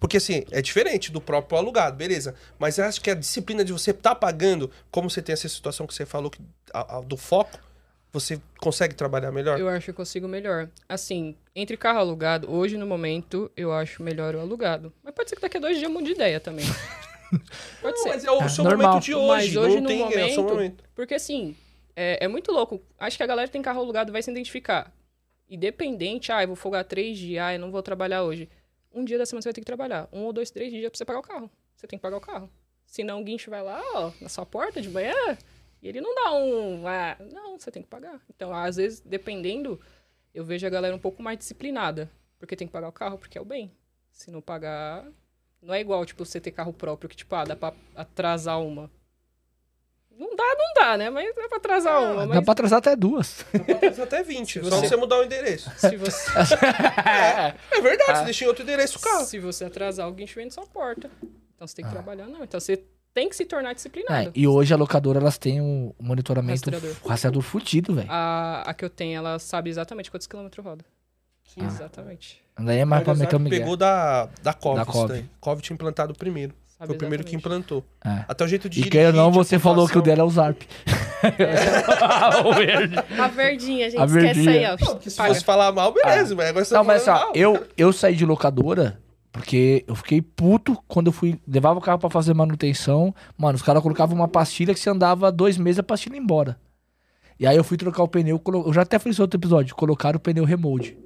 Porque 0.00 0.16
assim, 0.18 0.44
é 0.50 0.62
diferente 0.62 1.10
do 1.10 1.20
próprio 1.20 1.58
alugado, 1.58 1.96
beleza. 1.96 2.34
Mas 2.58 2.78
eu 2.78 2.84
acho 2.84 3.00
que 3.00 3.10
a 3.10 3.14
disciplina 3.14 3.64
de 3.64 3.72
você 3.72 3.92
tá 3.92 4.14
pagando, 4.14 4.70
como 4.90 5.10
você 5.10 5.20
tem 5.20 5.32
essa 5.32 5.48
situação 5.48 5.86
que 5.86 5.94
você 5.94 6.06
falou 6.06 6.30
que, 6.30 6.38
a- 6.72 6.98
a- 6.98 7.00
do 7.00 7.16
foco, 7.16 7.58
você 8.12 8.40
consegue 8.58 8.94
trabalhar 8.94 9.30
melhor? 9.32 9.58
Eu 9.60 9.68
acho 9.68 9.84
que 9.86 9.90
eu 9.90 9.94
consigo 9.94 10.26
melhor. 10.28 10.68
Assim, 10.88 11.34
entre 11.54 11.76
carro 11.76 11.98
alugado, 11.98 12.50
hoje 12.50 12.76
no 12.78 12.86
momento, 12.86 13.50
eu 13.56 13.72
acho 13.72 14.02
melhor 14.02 14.34
o 14.34 14.40
alugado. 14.40 14.92
Mas 15.02 15.12
pode 15.14 15.28
ser 15.28 15.36
que 15.36 15.42
daqui 15.42 15.56
a 15.58 15.60
dois 15.60 15.76
dias 15.76 15.88
eu 15.88 15.90
mude 15.92 16.06
de 16.06 16.12
ideia 16.12 16.40
também. 16.40 16.64
Pode 17.82 17.94
Não, 17.96 18.02
ser. 18.04 18.08
mas 18.08 18.24
é 18.24 18.30
o 18.30 18.42
É, 18.42 18.48
seu 18.48 18.64
normal. 18.64 18.88
momento 18.88 19.04
de 19.04 19.14
hoje. 19.14 19.26
Mas 19.28 19.56
hoje, 19.56 19.74
não 19.76 19.82
no 19.82 19.86
tem, 19.88 20.00
é 20.00 20.06
o 20.06 20.10
seu 20.30 20.42
momento- 20.42 20.48
momento. 20.54 20.84
Porque 20.94 21.12
assim, 21.14 21.54
é, 21.94 22.24
é 22.24 22.28
muito 22.28 22.50
louco. 22.50 22.80
Acho 22.98 23.18
que 23.18 23.22
a 23.22 23.26
galera 23.26 23.46
que 23.46 23.52
tem 23.52 23.60
carro 23.60 23.80
alugado 23.80 24.10
vai 24.10 24.22
se 24.22 24.30
identificar. 24.30 24.90
Independente, 25.50 26.32
ah, 26.32 26.42
eu 26.42 26.46
vou 26.48 26.56
folgar 26.56 26.84
três 26.84 27.18
dias, 27.18 27.42
ah, 27.42 27.54
eu 27.54 27.60
não 27.60 27.70
vou 27.70 27.82
trabalhar 27.82 28.22
hoje. 28.22 28.48
Um 28.92 29.04
dia 29.04 29.18
da 29.18 29.26
semana 29.26 29.42
você 29.42 29.48
vai 29.48 29.54
ter 29.54 29.60
que 29.60 29.66
trabalhar. 29.66 30.08
Um 30.12 30.24
ou 30.24 30.32
dois, 30.32 30.50
três 30.50 30.72
dias 30.72 30.90
pra 30.90 30.96
você 30.98 31.04
pagar 31.04 31.18
o 31.18 31.22
carro. 31.22 31.50
você 31.74 31.86
tem 31.86 31.98
que 31.98 32.02
pagar 32.02 32.16
o 32.16 32.20
carro. 32.20 32.50
Senão 32.86 33.20
o 33.20 33.24
guincho 33.24 33.50
vai 33.50 33.62
lá, 33.62 33.82
ó, 33.94 34.12
na 34.20 34.28
sua 34.28 34.46
porta 34.46 34.80
de 34.80 34.88
manhã, 34.88 35.14
e 35.82 35.88
ele 35.88 36.00
não 36.00 36.14
dá 36.14 36.32
um. 36.32 36.86
Ah, 36.86 37.16
não, 37.32 37.58
você 37.58 37.70
tem 37.70 37.82
que 37.82 37.88
pagar. 37.88 38.20
Então, 38.28 38.52
às 38.52 38.76
vezes, 38.76 39.00
dependendo, 39.00 39.80
eu 40.34 40.44
vejo 40.44 40.66
a 40.66 40.70
galera 40.70 40.94
um 40.94 40.98
pouco 40.98 41.22
mais 41.22 41.38
disciplinada. 41.38 42.10
Porque 42.38 42.56
tem 42.56 42.66
que 42.66 42.72
pagar 42.72 42.88
o 42.88 42.92
carro, 42.92 43.18
porque 43.18 43.36
é 43.36 43.40
o 43.40 43.44
bem. 43.44 43.72
Se 44.10 44.30
não 44.30 44.40
pagar. 44.40 45.06
Não 45.60 45.74
é 45.74 45.80
igual, 45.80 46.04
tipo, 46.06 46.24
você 46.24 46.40
ter 46.40 46.52
carro 46.52 46.72
próprio, 46.72 47.08
que, 47.08 47.16
tipo, 47.16 47.34
ah, 47.34 47.44
dá 47.44 47.56
pra 47.56 47.74
atrasar 47.94 48.60
uma. 48.60 48.90
Não 50.18 50.34
dá, 50.34 50.44
não 50.58 50.74
dá, 50.74 50.96
né? 50.98 51.10
Mas 51.10 51.32
dá 51.34 51.48
pra 51.48 51.56
atrasar 51.58 52.02
uma. 52.02 52.26
Dá 52.26 52.34
Mas 52.34 52.44
pra 52.44 52.52
atrasar 52.52 52.78
até 52.80 52.96
duas. 52.96 53.44
Faz 53.80 54.00
até 54.00 54.22
20, 54.22 54.64
só 54.64 54.70
você- 54.80 54.88
você 54.88 54.96
mudar 54.96 55.18
o 55.20 55.22
endereço. 55.24 55.70
se 55.76 55.96
você, 55.96 56.30
É 57.70 57.80
verdade, 57.80 58.18
você 58.18 58.24
deixa 58.24 58.44
em 58.44 58.48
outro 58.48 58.62
endereço 58.62 58.98
o 58.98 59.00
carro. 59.00 59.24
se 59.24 59.38
você 59.38 59.64
atrasar, 59.64 60.06
alguém 60.06 60.26
te 60.26 60.34
vende 60.34 60.52
sua 60.54 60.66
porta. 60.66 61.10
Então 61.54 61.66
você 61.66 61.74
tem 61.76 61.84
que 61.84 61.90
trabalhar, 61.90 62.26
não. 62.26 62.42
Então 62.42 62.58
você 62.58 62.82
tem 63.14 63.28
que 63.28 63.36
se 63.36 63.44
tornar 63.44 63.74
disciplinado. 63.74 64.28
É, 64.28 64.32
e 64.34 64.46
hoje 64.46 64.72
a 64.74 64.76
locadora, 64.76 65.18
elas 65.20 65.38
têm 65.38 65.60
um 65.60 65.92
monitoramento, 66.00 66.70
Rastreador. 66.70 66.96
o 67.04 67.08
rastreador 67.08 67.42
fudido, 67.42 67.94
velho. 67.94 68.08
A, 68.10 68.62
a 68.66 68.74
que 68.74 68.84
eu 68.84 68.90
tenho, 68.90 69.16
ela 69.18 69.38
sabe 69.38 69.70
exatamente 69.70 70.10
quantos 70.10 70.26
quilômetros 70.26 70.64
roda. 70.64 70.84
Exatamente. 71.56 72.40
Daí 72.58 72.78
é 72.78 72.84
mais 72.84 73.02
pra 73.02 73.12
Mas 73.14 73.20
meter 73.20 73.36
o 73.36 73.40
Miguel. 73.40 73.60
pegou 73.60 73.76
da, 73.76 74.28
da 74.42 74.52
Cove. 74.52 74.76
Da 74.76 74.82
isso 74.82 74.92
Cove. 74.92 75.08
daí. 75.14 75.24
Cove 75.40 75.62
tinha 75.62 75.74
implantado 75.74 76.14
primeiro. 76.14 76.54
Sabe 76.78 76.86
Foi 76.86 76.94
o 76.94 76.98
primeiro 76.98 77.24
que 77.24 77.34
implantou. 77.34 77.84
É. 78.04 78.24
Até 78.28 78.44
o 78.44 78.46
jeito 78.48 78.68
de 78.68 78.82
E 78.82 79.06
ou 79.06 79.12
não, 79.12 79.32
você 79.32 79.58
falou 79.58 79.88
que 79.88 79.98
o 79.98 80.02
dela 80.02 80.20
é 80.20 80.24
o 80.24 80.30
Zarp. 80.30 80.62
o 82.44 82.52
verde. 82.54 82.94
A 83.18 83.26
verdinha, 83.28 83.90
gente. 83.90 84.00
A 84.00 84.04
esquece 84.04 84.24
verdinha. 84.42 84.70
aí, 84.70 84.78
ó. 84.80 85.00
Se 85.00 85.16
Paga. 85.16 85.28
fosse 85.34 85.44
falar 85.44 85.72
mal, 85.72 85.92
beleza, 85.92 86.34
mas 86.36 86.48
agora 86.48 86.64
você 86.64 86.74
Não, 86.74 86.82
tá 86.82 86.86
mas 86.86 87.04
falando 87.04 87.20
ó, 87.22 87.24
mal. 87.26 87.32
eu, 87.34 87.66
eu 87.76 87.92
saí 87.92 88.14
de 88.14 88.24
locadora 88.24 89.00
porque 89.32 89.84
eu 89.88 89.94
fiquei 89.96 90.22
puto 90.22 90.76
quando 90.86 91.08
eu 91.08 91.12
fui. 91.12 91.38
Levava 91.46 91.78
o 91.78 91.82
carro 91.82 91.98
pra 91.98 92.10
fazer 92.10 92.32
manutenção. 92.34 93.14
Mano, 93.36 93.56
os 93.56 93.62
caras 93.62 93.82
colocavam 93.82 94.14
uma 94.14 94.28
pastilha 94.28 94.72
que 94.72 94.80
você 94.80 94.88
andava 94.90 95.32
dois 95.32 95.56
meses 95.58 95.80
a 95.80 95.82
pastilha 95.82 96.14
ia 96.14 96.20
embora. 96.20 96.56
E 97.40 97.46
aí 97.46 97.56
eu 97.56 97.64
fui 97.64 97.76
trocar 97.76 98.02
o 98.04 98.08
pneu. 98.08 98.38
colo- 98.38 98.64
Eu 98.68 98.72
já 98.72 98.82
até 98.82 98.98
fiz 98.98 99.18
outro 99.18 99.38
episódio. 99.38 99.74
Colocaram 99.74 100.16
o 100.16 100.20
pneu 100.20 100.44
remold. 100.44 100.96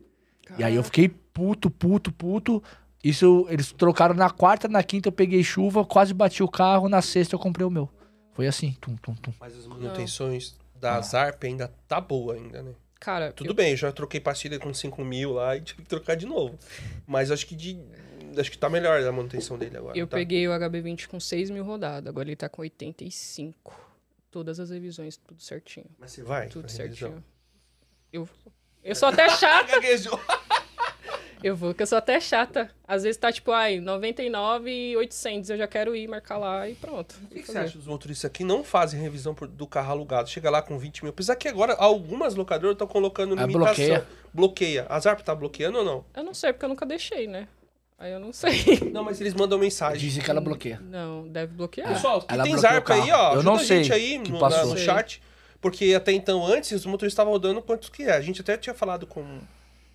E 0.58 0.64
aí 0.64 0.74
eu 0.74 0.82
fiquei 0.82 1.08
puto, 1.08 1.70
puto, 1.70 2.12
puto. 2.12 2.62
Isso 3.03 3.46
eles 3.48 3.72
trocaram 3.72 4.14
na 4.14 4.30
quarta, 4.30 4.68
na 4.68 4.82
quinta 4.82 5.09
eu 5.09 5.12
peguei 5.12 5.42
chuva, 5.42 5.84
quase 5.84 6.14
bati 6.14 6.42
o 6.42 6.48
carro, 6.48 6.88
na 6.88 7.03
sexta 7.03 7.34
eu 7.34 7.38
comprei 7.38 7.66
o 7.66 7.70
meu. 7.70 7.88
Foi 8.32 8.46
assim, 8.46 8.76
tum, 8.80 8.96
tum, 8.96 9.14
tum. 9.14 9.32
Mas 9.40 9.57
as 9.57 9.66
manutenções 9.66 10.57
da 10.76 11.00
Zarp 11.00 11.42
ainda 11.44 11.68
tá 11.88 12.00
boa 12.00 12.34
ainda, 12.34 12.62
né? 12.62 12.72
Cara, 12.98 13.32
Tudo 13.32 13.50
eu- 13.50 13.55
bem, 13.55 13.72
eu 13.72 13.76
já 13.76 13.90
troquei 13.90 14.20
pastilha 14.20 14.61
com 14.61 14.72
5 14.72 15.05
mil 15.05 15.32
lá 15.32 15.57
e 15.57 15.61
tive 15.62 15.82
que 15.82 15.88
trocar 15.88 16.14
de 16.14 16.24
novo. 16.24 16.57
Mas 17.07 17.30
acho 17.30 17.46
que 17.46 17.57
de. 17.57 17.78
Acho 18.38 18.50
que 18.50 18.57
tá 18.57 18.70
melhor 18.70 19.03
a 19.03 19.12
manutenção 19.12 19.59
dele 19.59 19.76
agora. 19.76 19.98
Eu 19.98 20.07
tá? 20.07 20.16
peguei 20.16 20.46
o 20.48 20.53
HB20 20.53 21.09
com 21.09 21.20
6 21.20 21.50
mil 21.50 21.64
rodadas, 21.64 22.09
agora 22.09 22.28
ele 22.28 22.36
tá 22.36 22.48
com 22.48 22.62
85. 22.62 23.74
Todas 24.30 24.59
as 24.59 24.70
revisões, 24.70 25.16
tudo 25.18 25.42
certinho. 25.42 25.86
Mas 25.98 26.12
você 26.12 26.22
vai? 26.22 26.46
Tudo 26.48 26.62
revisão? 26.68 26.86
certinho. 26.86 27.24
Eu, 28.11 28.26
eu 28.82 28.94
sou 28.94 29.09
até 29.09 29.26
Gaguejou. 29.68 30.18
Eu 31.43 31.55
vou, 31.57 31.74
que 31.74 31.82
eu 31.82 31.86
sou 31.86 31.99
até 31.99 32.20
chata. 32.20 32.70
Às 32.86 33.03
vezes 33.03 33.16
tá 33.16 33.30
tipo, 33.32 33.51
ai, 33.53 33.80
99 33.80 34.70
e 34.70 34.97
800, 34.97 35.51
eu 35.51 35.57
já 35.59 35.66
quero 35.66 35.95
ir 35.97 36.07
marcar 36.09 36.38
lá 36.38 36.68
e 36.68 36.74
pronto. 36.74 37.14
O 37.24 37.26
que, 37.28 37.43
que 37.43 37.51
você 37.51 37.59
acha 37.59 37.76
dos 37.78 37.86
motoristas 37.86 38.30
que 38.30 38.45
não 38.45 38.62
fazem 38.64 39.01
revisão 39.01 39.34
por- 39.34 39.49
do 39.49 39.66
carro 39.66 39.93
alugado? 39.93 40.28
Chega 40.28 40.51
lá 40.51 40.61
com 40.62 40.78
20 40.78 41.03
mil. 41.03 41.11
Apesar 41.11 41.36
que 41.36 41.49
agora 41.49 41.74
algumas 41.74 42.34
locadoras 42.34 42.74
estão 42.74 42.86
colocando 42.86 43.32
Ah, 43.38 43.47
limitação. 43.47 43.64
bloqueia. 43.66 44.07
Bloqueia. 44.32 44.86
A 44.88 44.99
Zarp 45.01 45.20
tá 45.20 45.34
bloqueando 45.34 45.78
ou 45.78 45.84
não? 45.84 46.05
Eu 46.14 46.22
não 46.24 46.34
sei, 46.34 46.53
porque 46.53 46.64
eu 46.64 46.68
nunca 46.68 46.84
deixei, 46.86 47.26
né? 47.26 47.49
Aí 47.99 48.11
eu 48.12 48.18
não 48.18 48.32
sei. 48.32 48.51
Não, 48.93 49.05
mas 49.05 49.20
eles 49.20 49.32
mandam 49.32 49.57
mensagem. 49.57 49.99
Dizem 50.01 50.24
que 50.24 50.28
ela 50.28 50.40
bloqueia. 50.40 50.80
Não, 50.90 51.28
deve 51.28 51.53
bloquear. 51.55 51.86
Pessoal, 51.88 52.24
Ela 52.28 52.43
tem 52.43 52.53
bloqueou 52.53 52.59
Zarp 52.59 52.90
aí, 52.90 53.12
ó. 53.12 53.14
Eu 53.14 53.26
ajuda 53.34 53.43
não 53.45 53.55
a 53.55 53.62
gente 53.62 53.86
sei 53.86 53.97
aí 54.16 54.18
que 54.20 54.32
no, 54.32 54.40
no 54.40 54.51
Sei. 54.76 54.84
chat. 54.84 55.22
Porque 55.61 55.95
até 55.95 56.11
então, 56.11 56.45
antes, 56.45 56.72
os 56.72 56.84
motoristas 56.84 57.12
estavam 57.12 57.32
rodando 57.32 57.62
quantos 57.62 57.88
que 57.88 58.03
é. 58.03 58.12
A 58.16 58.20
gente 58.20 58.40
até 58.40 58.57
tinha 58.57 58.74
falado 58.74 59.07
com. 59.07 59.38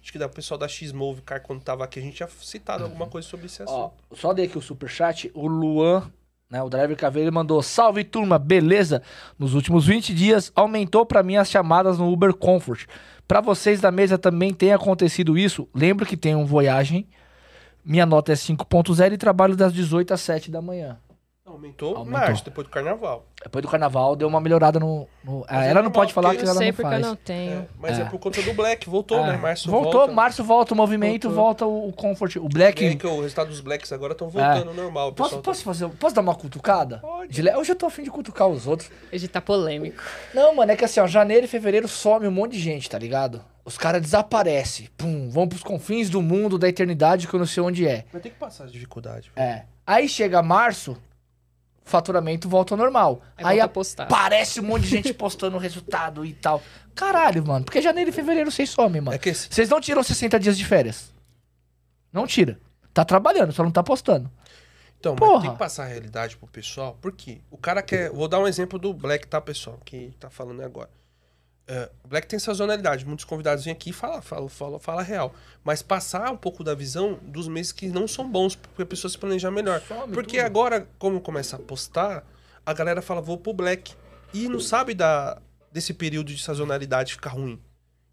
Acho 0.02 0.12
que 0.12 0.18
da 0.20 0.30
pessoal 0.30 0.58
da 0.58 0.68
X-Move 0.68 1.22
Car 1.22 1.41
quando 1.41 1.62
tava 1.62 1.84
aqui, 1.84 2.00
a 2.00 2.02
gente 2.02 2.16
tinha 2.16 2.30
citado 2.41 2.84
alguma 2.84 3.08
coisa 3.08 3.28
sobre 3.28 3.48
esse 3.48 3.62
Ó, 3.64 3.66
assunto. 3.66 3.93
só 4.16 4.34
dei 4.34 4.45
aqui 4.45 4.58
o 4.58 4.62
superchat. 4.62 5.30
O 5.34 5.48
Luan, 5.48 6.10
né, 6.50 6.62
o 6.64 6.70
driver 6.70 6.95
Caveira, 6.95 7.30
mandou: 7.32 7.62
Salve 7.62 8.04
turma, 8.04 8.39
beleza? 8.39 9.02
Nos 9.38 9.54
últimos 9.54 9.86
20 9.86 10.14
dias 10.14 10.52
aumentou 10.56 11.06
pra 11.06 11.24
mim 11.24 11.36
as 11.36 11.50
chamadas 11.50 11.98
no 11.98 12.12
Uber 12.12 12.34
Comfort. 12.34 12.86
Pra 13.28 13.41
vocês 13.41 13.82
da 13.82 13.91
mesa 13.91 14.18
também 14.18 14.54
tem 14.54 14.72
acontecido 14.72 15.38
isso? 15.38 15.68
Lembro 15.76 16.06
que 16.06 16.16
tem 16.16 16.36
um 16.36 16.45
Voyagem. 16.45 17.08
Minha 17.84 18.06
nota 18.06 18.32
é 18.32 18.36
5.0 18.36 19.14
e 19.14 19.18
trabalho 19.18 19.56
das 19.56 19.74
18 19.74 20.14
às 20.14 20.22
7 20.22 20.52
da 20.52 20.62
manhã. 20.62 20.98
Aumentou, 21.48 21.95
Aumentou. 21.95 22.20
março, 22.20 22.43
depois 22.43 22.68
do 22.68 22.72
carnaval. 22.72 23.26
Depois 23.41 23.62
do 23.64 23.70
carnaval 23.72 24.18
deu 24.18 24.28
uma 24.28 24.41
melhorada 24.41 24.80
no. 24.82 25.08
no- 25.24 25.45
Ah, 25.48 25.66
é 25.66 25.70
ela 25.70 25.82
não 25.82 25.89
pode 25.89 26.14
falar 26.14 26.30
porque- 26.30 26.43
que 26.43 26.45
Eu 26.45 26.50
ela 26.52 26.58
sei 26.58 26.68
não 26.68 26.76
porque 26.76 26.89
faz. 26.89 27.02
eu 27.02 27.08
não 27.08 27.16
tenho. 27.16 27.68
Mas 27.80 27.98
é. 27.98 28.02
É. 28.02 28.06
por 28.06 28.20
conta 28.20 28.41
do 28.41 28.54
Black, 28.54 28.89
voltou, 28.89 29.24
Ah, 29.24 29.28
né? 29.28 29.38
Março 29.38 29.72
voltou, 29.72 29.91
volta. 29.93 30.14
março 30.14 30.43
volta 30.43 30.74
o 30.74 30.78
movimento, 30.78 31.30
Voltou. 31.30 31.43
volta 31.43 31.66
o, 31.66 31.88
o 31.88 31.93
Comfort. 31.93 32.36
O 32.36 32.50
Black. 32.50 32.86
É 32.86 32.95
que 32.95 33.08
o 33.08 33.22
resultado 33.22 33.48
dos 33.48 33.62
Blacks 33.62 33.93
agora 33.93 34.12
estão 34.12 34.28
voltando 34.30 34.68
ao 34.70 34.74
normal. 34.76 35.14
Posso, 35.14 35.38
tá- 35.38 35.41
posso 35.41 35.64
fazer. 35.64 35.88
Posso 35.89 36.14
dar 36.16 36.22
uma 36.22 36.36
cutucada? 36.36 36.98
Pode. 37.00 37.41
Hoje 37.50 37.72
eu 37.72 37.76
tô 37.78 37.86
afim 37.86 38.04
de 38.04 38.12
cutucar 38.12 38.48
os 38.50 38.68
outros. 38.68 38.91
Hoje 39.14 39.28
tá 39.30 39.39
polêmico. 39.39 40.04
Não, 40.34 40.54
mano, 40.54 40.72
é 40.74 40.76
que 40.76 40.84
assim, 40.84 41.00
ó, 41.00 41.08
janeiro 41.08 41.45
e 41.45 41.48
fevereiro 41.48 41.88
some 41.88 42.28
um 42.28 42.32
monte 42.32 42.52
de 42.54 42.60
gente, 42.60 42.89
tá 42.89 43.00
ligado? 43.00 43.41
Os 43.64 43.78
caras 43.78 44.02
desaparecem. 44.02 44.89
Pum, 44.98 45.30
vão 45.30 45.48
pros 45.48 45.64
confins 45.64 46.10
do 46.10 46.22
mundo, 46.22 46.58
da 46.58 46.68
eternidade, 46.68 47.26
que 47.28 47.34
eu 47.34 47.39
não 47.39 47.45
sei 47.48 47.64
onde 47.64 47.88
é. 47.88 48.04
Vai 48.12 48.22
ter 48.22 48.30
que 48.32 48.36
passar 48.38 48.66
as 48.66 48.72
dificuldades. 48.72 49.30
É. 49.36 49.64
Aí 49.86 50.08
chega 50.10 50.41
março, 50.43 50.98
faturamento 51.88 52.47
volta 52.49 52.73
ao 52.73 52.77
normal. 52.77 53.21
Aí 53.38 53.45
Aí 53.45 53.59
a 53.61 53.65
aparece 53.65 54.59
um 54.59 54.63
monte 54.63 54.83
de 54.83 54.89
gente 54.89 55.13
postando 55.15 55.55
o 55.55 55.59
resultado 55.59 56.25
e 56.25 56.33
tal. 56.33 56.61
Caralho, 56.93 57.45
mano, 57.45 57.65
porque 57.65 57.81
janeiro 57.81 58.09
e 58.09 58.13
fevereiro 58.13 58.51
vocês 58.51 58.69
somem, 58.69 59.01
mano. 59.01 59.15
É 59.15 59.17
que 59.17 59.29
esse- 59.29 59.47
Vocês 59.49 59.69
não 59.69 59.79
tiram 59.81 60.03
60 60.03 60.39
dias 60.39 60.57
de 60.57 60.65
férias. 60.65 61.13
Não 62.11 62.25
tira. 62.27 62.59
Tá 62.93 63.05
trabalhando, 63.05 63.51
só 63.51 63.63
não 63.63 63.71
tá 63.71 63.83
postando. 63.83 64.29
Então, 64.99 65.15
tem 65.15 65.51
que 65.51 65.57
passar 65.59 65.83
a 65.83 65.88
realidade 65.88 66.35
pro 66.38 66.47
pessoal, 66.47 66.97
porque 66.99 67.39
o 67.51 67.57
cara 67.57 67.83
quer. 67.83 68.09
Vou 68.09 68.27
dar 68.27 68.39
um 68.39 68.47
exemplo 68.47 68.79
do 68.79 68.91
Black, 68.93 69.27
tá, 69.27 69.39
pessoal? 69.39 69.79
Que 69.85 70.11
tá 70.19 70.27
falando 70.29 70.61
agora. 70.63 70.89
É, 71.68 71.89
o 72.03 72.07
Black 72.07 72.28
tem 72.28 72.39
sazonalidade. 72.39 73.05
Muitos 73.05 73.26
convidados 73.26 73.65
vêm 73.65 73.74
aqui 73.74 73.89
e 73.89 73.93
falam, 73.93 74.22
fala, 74.22 74.49
fala, 74.49 74.80
fala 74.80 75.01
real. 75.01 75.36
Mas 75.63 75.82
passar 75.82 76.32
um 76.32 76.38
pouco 76.38 76.63
da 76.63 76.74
visão 76.74 77.20
dos 77.22 77.47
meses 77.47 77.72
que 77.72 77.88
não 77.88 78.07
são 78.07 78.30
bons, 78.30 78.55
porque 78.55 78.82
a 78.82 78.86
pessoa 78.86 79.11
se 79.11 79.18
planejar 79.18 79.51
melhor. 79.51 79.82
Some 79.82 80.13
porque 80.13 80.38
tudo. 80.38 80.45
agora, 80.45 80.88
como 80.97 81.20
começa 81.20 81.57
a 81.57 81.59
postar, 81.59 82.26
a 82.65 82.74
galera 82.74 83.01
fala, 83.01 83.20
vou 83.20 83.38
pro 83.38 83.53
Black. 83.53 83.93
E 84.34 84.47
não 84.47 84.59
sabe 84.59 84.93
da, 84.93 85.41
desse 85.72 85.93
período 85.93 86.34
de 86.34 86.41
sazonalidade 86.41 87.13
ficar 87.13 87.32
ruim. 87.32 87.61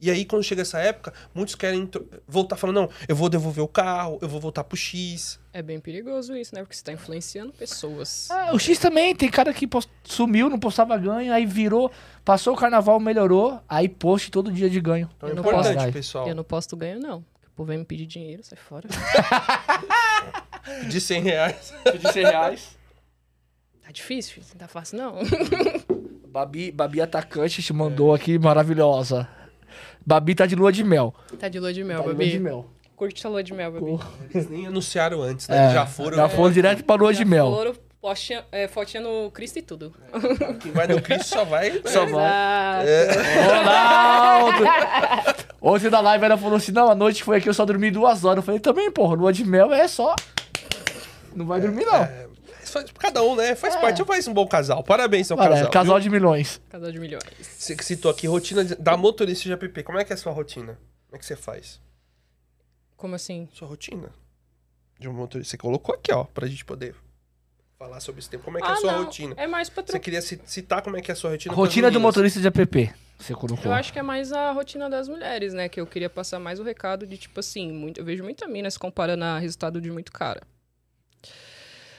E 0.00 0.10
aí, 0.10 0.24
quando 0.24 0.42
chega 0.42 0.60
essa 0.62 0.78
época, 0.80 1.14
muitos 1.34 1.54
querem 1.54 1.88
voltar 2.28 2.56
falando, 2.56 2.76
não, 2.82 2.90
eu 3.08 3.16
vou 3.16 3.28
devolver 3.30 3.64
o 3.64 3.68
carro, 3.68 4.18
eu 4.20 4.28
vou 4.28 4.38
voltar 4.40 4.62
pro 4.64 4.76
X. 4.76 5.40
É 5.52 5.62
bem 5.62 5.80
perigoso 5.80 6.36
isso, 6.36 6.54
né? 6.54 6.60
Porque 6.62 6.76
você 6.76 6.82
tá 6.84 6.92
influenciando 6.92 7.52
pessoas. 7.52 8.28
Ah, 8.30 8.50
o 8.52 8.58
X 8.58 8.78
também, 8.78 9.14
tem 9.14 9.30
cara 9.30 9.52
que 9.54 9.66
post- 9.66 9.90
sumiu, 10.02 10.50
não 10.50 10.58
postava 10.58 10.98
ganho, 10.98 11.32
aí 11.32 11.46
virou, 11.46 11.90
passou 12.24 12.52
o 12.52 12.56
carnaval, 12.56 13.00
melhorou, 13.00 13.60
aí 13.68 13.88
post 13.88 14.30
todo 14.30 14.52
dia 14.52 14.68
de 14.68 14.80
ganho. 14.80 15.08
Então 15.16 15.28
é 15.28 15.32
Eu 15.32 15.36
não 15.36 15.42
importante, 15.42 15.76
posso. 15.76 15.92
pessoal. 15.92 16.28
Eu 16.28 16.34
não 16.34 16.44
posto 16.44 16.76
ganho, 16.76 17.00
não. 17.00 17.22
Porque 17.22 17.46
O 17.48 17.50
povo 17.52 17.68
vem 17.68 17.78
me 17.78 17.84
pedir 17.84 18.04
dinheiro, 18.06 18.42
sai 18.42 18.58
fora. 18.58 18.86
De 20.88 21.00
100 21.00 21.22
reais. 21.22 21.74
De 22.00 22.12
100 22.12 22.24
reais. 22.24 22.76
Tá 23.84 23.90
difícil, 23.92 24.34
filho. 24.34 24.46
Não 24.52 24.58
tá 24.58 24.68
fácil, 24.68 24.98
não. 24.98 25.14
Babi, 26.28 26.72
Babi 26.72 27.00
Atacante 27.00 27.62
te 27.62 27.72
mandou 27.72 28.12
aqui, 28.14 28.38
maravilhosa. 28.38 29.28
Babi 30.06 30.34
tá 30.34 30.46
de 30.46 30.54
lua 30.54 30.70
de 30.72 30.84
mel. 30.84 31.14
Tá 31.38 31.48
de 31.48 31.58
lua 31.58 31.72
de 31.72 31.82
mel, 31.82 31.96
Tá 31.98 32.02
de 32.02 32.08
lua 32.08 32.14
Babi. 32.18 32.30
de 32.30 32.38
mel. 32.38 32.66
Curte 32.96 33.26
a 33.26 33.30
lua 33.30 33.42
de 33.42 33.52
mel, 33.52 33.72
Babi. 33.72 33.98
Eles 34.32 34.48
nem 34.48 34.66
anunciaram 34.66 35.22
antes, 35.22 35.48
né? 35.48 35.70
É, 35.70 35.74
já 35.74 35.86
foram. 35.86 36.16
Já 36.16 36.28
foram 36.28 36.52
direto 36.52 36.84
pra 36.84 36.94
lua 36.96 37.12
de 37.12 37.24
mel. 37.24 37.50
Foram, 37.50 37.74
postinha, 38.00 38.44
é, 38.52 38.68
fotinha 38.68 39.02
no 39.02 39.30
Cristo 39.30 39.58
e 39.58 39.62
tudo. 39.62 39.92
Quem 40.60 40.70
vai 40.72 40.86
no 40.86 41.00
Cristo 41.00 41.26
só 41.26 41.44
vai. 41.44 41.80
Só 41.86 42.04
né? 42.06 42.12
vai. 42.12 42.86
Exato. 42.86 43.48
Ronaldo! 43.48 44.64
Ontem 45.60 45.90
na 45.90 46.00
live 46.00 46.24
ela 46.24 46.36
falou 46.36 46.56
assim: 46.56 46.72
não, 46.72 46.90
a 46.90 46.94
noite 46.94 47.24
foi 47.24 47.38
aqui, 47.38 47.48
eu 47.48 47.54
só 47.54 47.64
dormi 47.64 47.90
duas 47.90 48.24
horas. 48.24 48.38
Eu 48.38 48.42
falei, 48.42 48.60
também, 48.60 48.90
porra, 48.90 49.16
lua 49.16 49.32
de 49.32 49.44
mel 49.44 49.72
é 49.72 49.88
só. 49.88 50.14
Não 51.34 51.46
vai 51.46 51.60
dormir, 51.60 51.84
não. 51.86 52.08
Faz- 52.74 52.90
Cada 52.98 53.22
um, 53.22 53.36
né? 53.36 53.54
Faz 53.54 53.76
parte. 53.76 54.04
Faz 54.04 54.28
um 54.28 54.34
bom 54.34 54.46
casal. 54.46 54.82
Parabéns, 54.82 55.26
seu 55.28 55.36
Cara, 55.36 55.50
casal. 55.50 55.66
é 55.66 55.70
casal 55.70 55.94
viu? 55.96 56.02
de 56.02 56.10
milhões. 56.10 56.60
Casal 56.68 56.90
de 56.92 56.98
milhões. 56.98 57.22
Você 57.40 57.74
que 57.76 57.84
citou 57.84 58.10
aqui, 58.10 58.26
rotina 58.26 58.64
de- 58.64 58.74
da 58.74 58.96
motorista 58.96 59.44
de 59.44 59.52
app. 59.52 59.82
Como 59.82 59.98
é 59.98 60.04
que 60.04 60.12
é 60.12 60.14
a 60.14 60.16
sua 60.16 60.32
rotina? 60.32 60.78
Como 61.06 61.16
é 61.16 61.18
que 61.18 61.24
você 61.24 61.36
faz? 61.36 61.80
Como 62.96 63.14
assim? 63.14 63.48
Sua 63.52 63.68
rotina 63.68 64.12
de 64.98 65.08
um 65.08 65.12
motorista. 65.12 65.50
Você 65.52 65.56
colocou 65.56 65.94
aqui, 65.94 66.12
ó, 66.12 66.24
pra 66.24 66.46
gente 66.46 66.64
poder 66.64 66.94
falar 67.78 68.00
sobre 68.00 68.20
esse 68.20 68.30
tempo. 68.30 68.44
Como 68.44 68.58
é 68.58 68.60
que 68.60 68.66
é 68.66 68.70
a 68.70 68.76
sua 68.76 68.90
Ah, 68.92 68.96
não. 68.98 69.04
rotina? 69.04 69.34
É 69.36 69.46
mais 69.46 69.68
pra 69.68 69.82
Você 69.86 69.98
queria 69.98 70.22
ci- 70.22 70.40
citar 70.44 70.82
como 70.82 70.96
é 70.96 71.00
que 71.02 71.10
é 71.10 71.14
a 71.14 71.16
sua 71.16 71.30
rotina? 71.30 71.54
Rotina 71.54 71.90
do 71.90 72.00
motorista 72.00 72.40
de 72.40 72.46
app. 72.48 72.92
Você 73.18 73.32
colocou. 73.34 73.64
Eu 73.66 73.72
acho 73.72 73.92
que 73.92 73.98
é 73.98 74.02
mais 74.02 74.32
a 74.32 74.50
rotina 74.52 74.90
das 74.90 75.08
mulheres, 75.08 75.54
né? 75.54 75.68
Que 75.68 75.80
eu 75.80 75.86
queria 75.86 76.10
passar 76.10 76.38
mais 76.40 76.58
o 76.58 76.64
recado 76.64 77.06
de, 77.06 77.16
tipo 77.16 77.38
assim, 77.38 77.70
muito, 77.70 78.00
eu 78.00 78.04
vejo 78.04 78.24
muita 78.24 78.46
mina 78.48 78.68
se 78.70 78.78
comparando 78.78 79.24
a 79.24 79.38
resultado 79.38 79.80
de 79.80 79.90
muito 79.90 80.10
cara. 80.10 80.42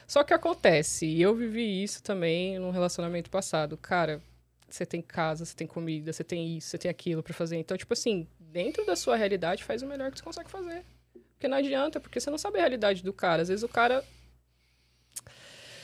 Só 0.07 0.23
que 0.23 0.33
acontece, 0.33 1.05
e 1.05 1.21
eu 1.21 1.35
vivi 1.35 1.83
isso 1.83 2.01
também 2.03 2.59
num 2.59 2.69
relacionamento 2.69 3.29
passado. 3.29 3.75
Cara, 3.77 4.21
você 4.69 4.85
tem 4.85 5.01
casa, 5.01 5.45
você 5.45 5.55
tem 5.55 5.65
comida, 5.67 6.13
você 6.13 6.23
tem 6.23 6.57
isso, 6.57 6.69
você 6.69 6.77
tem 6.77 6.91
aquilo 6.91 7.23
pra 7.23 7.33
fazer. 7.33 7.57
Então, 7.57 7.75
tipo 7.75 7.93
assim, 7.93 8.27
dentro 8.39 8.85
da 8.85 8.95
sua 8.95 9.15
realidade, 9.15 9.63
faz 9.63 9.81
o 9.81 9.87
melhor 9.87 10.11
que 10.11 10.17
você 10.17 10.23
consegue 10.23 10.49
fazer. 10.49 10.83
Porque 11.33 11.47
não 11.47 11.57
adianta, 11.57 11.99
porque 11.99 12.19
você 12.19 12.29
não 12.29 12.37
sabe 12.37 12.57
a 12.57 12.61
realidade 12.61 13.03
do 13.03 13.11
cara. 13.11 13.41
Às 13.41 13.47
vezes 13.49 13.63
o 13.63 13.69
cara 13.69 14.03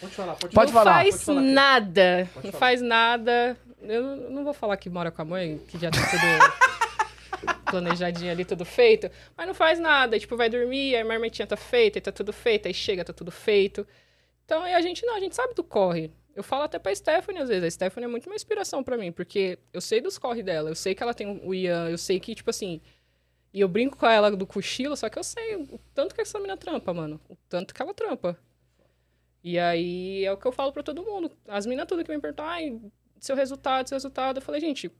Pode 0.01 0.15
falar, 0.15 0.35
pode, 0.35 0.55
Pode 0.55 0.73
não 0.73 0.79
falar, 0.79 0.93
faz 0.93 1.15
pode 1.15 1.25
falar, 1.25 1.41
nada. 1.41 2.29
Pode 2.33 2.47
não 2.47 2.51
falar. 2.51 2.59
faz 2.59 2.81
nada. 2.81 3.57
Eu 3.83 4.03
não 4.31 4.43
vou 4.43 4.53
falar 4.53 4.75
que 4.77 4.89
mora 4.89 5.11
com 5.11 5.21
a 5.21 5.25
mãe, 5.25 5.59
que 5.67 5.77
já 5.77 5.91
tá 5.91 5.99
tudo 6.09 7.53
planejadinho 7.69 8.31
ali, 8.31 8.43
tudo 8.43 8.65
feito. 8.65 9.11
Mas 9.37 9.45
não 9.45 9.53
faz 9.53 9.79
nada. 9.79 10.17
Tipo, 10.19 10.35
vai 10.35 10.49
dormir, 10.49 10.95
aí 10.95 11.01
a 11.01 11.05
marmitinha 11.05 11.45
tá 11.45 11.55
feita, 11.55 11.99
aí 11.99 12.01
tá 12.01 12.11
tudo 12.11 12.33
feito, 12.33 12.67
aí 12.67 12.73
chega, 12.73 13.05
tá 13.05 13.13
tudo 13.13 13.31
feito. 13.31 13.85
Então, 14.51 14.63
aí 14.63 14.73
a 14.73 14.81
gente 14.81 15.05
não, 15.05 15.15
a 15.15 15.19
gente 15.21 15.33
sabe 15.33 15.53
do 15.53 15.63
corre. 15.63 16.11
Eu 16.35 16.43
falo 16.43 16.63
até 16.63 16.77
pra 16.77 16.93
Stephanie 16.93 17.41
às 17.41 17.47
vezes. 17.47 17.63
A 17.63 17.71
Stephanie 17.71 18.03
é 18.03 18.11
muito 18.11 18.25
uma 18.25 18.35
inspiração 18.35 18.83
pra 18.83 18.97
mim, 18.97 19.09
porque 19.09 19.57
eu 19.71 19.79
sei 19.79 20.01
dos 20.01 20.17
corre 20.17 20.43
dela. 20.43 20.69
Eu 20.69 20.75
sei 20.75 20.93
que 20.93 21.01
ela 21.01 21.13
tem 21.13 21.39
o 21.41 21.53
Ian, 21.53 21.89
eu 21.89 21.97
sei 21.97 22.19
que, 22.19 22.35
tipo 22.35 22.49
assim. 22.49 22.81
E 23.53 23.61
eu 23.61 23.69
brinco 23.69 23.95
com 23.95 24.05
ela 24.05 24.29
do 24.29 24.45
cochilo, 24.45 24.97
só 24.97 25.07
que 25.07 25.17
eu 25.17 25.23
sei 25.23 25.55
o 25.55 25.79
tanto 25.93 26.13
que 26.13 26.19
essa 26.19 26.37
menina 26.37 26.57
trampa, 26.57 26.93
mano. 26.93 27.17
O 27.29 27.37
tanto 27.47 27.73
que 27.73 27.81
ela 27.81 27.93
trampa. 27.93 28.37
E 29.41 29.57
aí 29.57 30.25
é 30.25 30.33
o 30.33 30.35
que 30.35 30.45
eu 30.45 30.51
falo 30.51 30.73
pra 30.73 30.83
todo 30.83 31.01
mundo. 31.01 31.31
As 31.47 31.65
meninas 31.65 31.87
tudo 31.87 32.03
que 32.03 32.13
me 32.13 32.19
perguntam, 32.19 32.45
ai, 32.45 32.77
seu 33.21 33.37
resultado, 33.37 33.87
seu 33.87 33.95
resultado. 33.95 34.39
Eu 34.39 34.41
falei, 34.41 34.59
gente, 34.59 34.91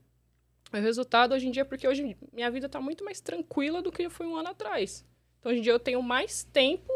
meu 0.72 0.80
resultado 0.80 1.34
hoje 1.34 1.46
em 1.46 1.50
dia 1.50 1.60
é 1.60 1.66
porque 1.66 1.86
hoje 1.86 2.16
minha 2.32 2.50
vida 2.50 2.70
tá 2.70 2.80
muito 2.80 3.04
mais 3.04 3.20
tranquila 3.20 3.82
do 3.82 3.92
que 3.92 4.08
foi 4.08 4.26
um 4.26 4.34
ano 4.34 4.48
atrás. 4.48 5.04
Então 5.40 5.52
hoje 5.52 5.60
em 5.60 5.62
dia 5.62 5.74
eu 5.74 5.78
tenho 5.78 6.02
mais 6.02 6.42
tempo 6.42 6.90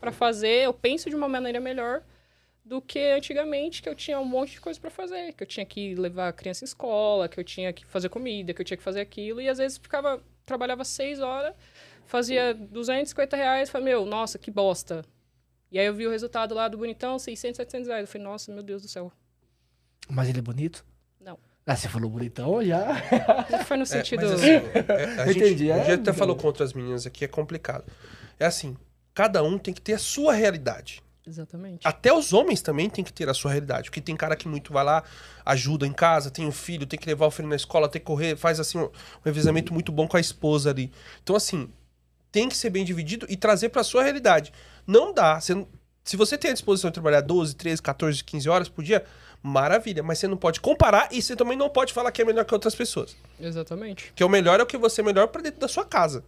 pra 0.00 0.10
fazer, 0.12 0.64
eu 0.64 0.72
penso 0.72 1.08
de 1.10 1.14
uma 1.16 1.28
maneira 1.28 1.60
melhor 1.60 2.02
do 2.64 2.80
que 2.80 2.98
antigamente, 2.98 3.82
que 3.82 3.88
eu 3.88 3.94
tinha 3.94 4.18
um 4.18 4.24
monte 4.24 4.52
de 4.52 4.60
coisa 4.60 4.78
pra 4.80 4.90
fazer, 4.90 5.32
que 5.32 5.42
eu 5.42 5.46
tinha 5.46 5.66
que 5.66 5.94
levar 5.94 6.28
a 6.28 6.32
criança 6.32 6.64
em 6.64 6.66
escola, 6.66 7.28
que 7.28 7.38
eu 7.38 7.44
tinha 7.44 7.72
que 7.72 7.84
fazer 7.86 8.08
comida, 8.08 8.54
que 8.54 8.60
eu 8.60 8.64
tinha 8.64 8.76
que 8.76 8.82
fazer 8.82 9.00
aquilo, 9.00 9.40
e 9.40 9.48
às 9.48 9.58
vezes 9.58 9.78
ficava, 9.78 10.22
trabalhava 10.46 10.84
seis 10.84 11.20
horas, 11.20 11.54
fazia 12.06 12.54
250 12.54 13.36
reais, 13.36 13.70
falei, 13.70 13.86
meu, 13.86 14.04
nossa, 14.06 14.38
que 14.38 14.50
bosta. 14.50 15.04
E 15.72 15.78
aí 15.78 15.86
eu 15.86 15.94
vi 15.94 16.06
o 16.06 16.10
resultado 16.10 16.54
lá 16.54 16.66
do 16.68 16.76
bonitão, 16.76 17.18
600, 17.18 17.56
700 17.58 17.88
reais. 17.88 18.02
Eu 18.02 18.08
falei, 18.08 18.26
nossa, 18.26 18.52
meu 18.52 18.62
Deus 18.62 18.82
do 18.82 18.88
céu. 18.88 19.12
Mas 20.08 20.28
ele 20.28 20.38
é 20.40 20.42
bonito? 20.42 20.84
Não. 21.20 21.38
Ah, 21.64 21.76
você 21.76 21.88
falou 21.88 22.10
bonitão 22.10 22.64
já? 22.64 22.86
Não 23.48 23.64
foi 23.64 23.76
no 23.76 23.84
É, 23.84 23.86
sentido... 23.86 24.22
mas 24.22 24.32
assim, 24.32 24.48
é, 24.48 25.22
a 25.22 25.26
gente, 25.26 25.38
Entendi, 25.38 25.70
a 25.70 25.76
é, 25.76 25.84
gente 25.84 26.00
até 26.00 26.10
é. 26.10 26.12
falou 26.12 26.34
com 26.34 26.46
outras 26.48 26.72
meninas 26.72 27.06
aqui, 27.06 27.24
é 27.24 27.28
complicado. 27.28 27.84
É 28.38 28.46
assim, 28.46 28.76
cada 29.14 29.42
um 29.42 29.58
tem 29.58 29.74
que 29.74 29.80
ter 29.80 29.94
a 29.94 29.98
sua 29.98 30.32
realidade. 30.32 31.02
Exatamente. 31.26 31.86
Até 31.86 32.12
os 32.12 32.32
homens 32.32 32.60
também 32.62 32.88
tem 32.90 33.04
que 33.04 33.12
ter 33.12 33.28
a 33.28 33.34
sua 33.34 33.52
realidade. 33.52 33.90
Porque 33.90 34.00
tem 34.00 34.16
cara 34.16 34.34
que 34.34 34.48
muito 34.48 34.72
vai 34.72 34.84
lá, 34.84 35.04
ajuda 35.44 35.86
em 35.86 35.92
casa, 35.92 36.30
tem 36.30 36.46
um 36.46 36.52
filho, 36.52 36.86
tem 36.86 36.98
que 36.98 37.06
levar 37.06 37.26
o 37.26 37.30
filho 37.30 37.48
na 37.48 37.56
escola, 37.56 37.88
tem 37.88 38.00
que 38.00 38.06
correr, 38.06 38.36
faz 38.36 38.58
assim 38.58 38.78
um, 38.78 38.90
revezamento 39.24 39.72
muito 39.72 39.92
bom 39.92 40.08
com 40.08 40.16
a 40.16 40.20
esposa 40.20 40.70
ali. 40.70 40.90
Então, 41.22 41.36
assim, 41.36 41.70
tem 42.32 42.48
que 42.48 42.56
ser 42.56 42.70
bem 42.70 42.84
dividido 42.84 43.26
e 43.28 43.36
trazer 43.36 43.68
pra 43.68 43.84
sua 43.84 44.02
realidade. 44.02 44.52
Não 44.86 45.12
dá. 45.12 45.40
Você 45.40 45.54
se 46.02 46.16
você 46.16 46.36
tem 46.36 46.50
a 46.50 46.54
disposição 46.54 46.90
de 46.90 46.94
trabalhar 46.94 47.20
12, 47.20 47.54
13, 47.54 47.82
14, 47.82 48.24
15 48.24 48.48
horas 48.48 48.68
por 48.68 48.82
dia, 48.82 49.04
maravilha. 49.42 50.02
Mas 50.02 50.18
você 50.18 50.26
não 50.26 50.36
pode 50.36 50.60
comparar 50.60 51.08
e 51.12 51.20
você 51.20 51.36
também 51.36 51.56
não 51.56 51.68
pode 51.68 51.92
falar 51.92 52.10
que 52.10 52.22
é 52.22 52.24
melhor 52.24 52.44
que 52.44 52.54
outras 52.54 52.74
pessoas. 52.74 53.16
Exatamente. 53.38 54.12
Que 54.14 54.22
é 54.22 54.26
o 54.26 54.28
melhor 54.28 54.58
é 54.58 54.62
o 54.62 54.66
que 54.66 54.78
você 54.78 55.02
é 55.02 55.04
melhor 55.04 55.28
pra 55.28 55.42
dentro 55.42 55.60
da 55.60 55.68
sua 55.68 55.84
casa. 55.84 56.24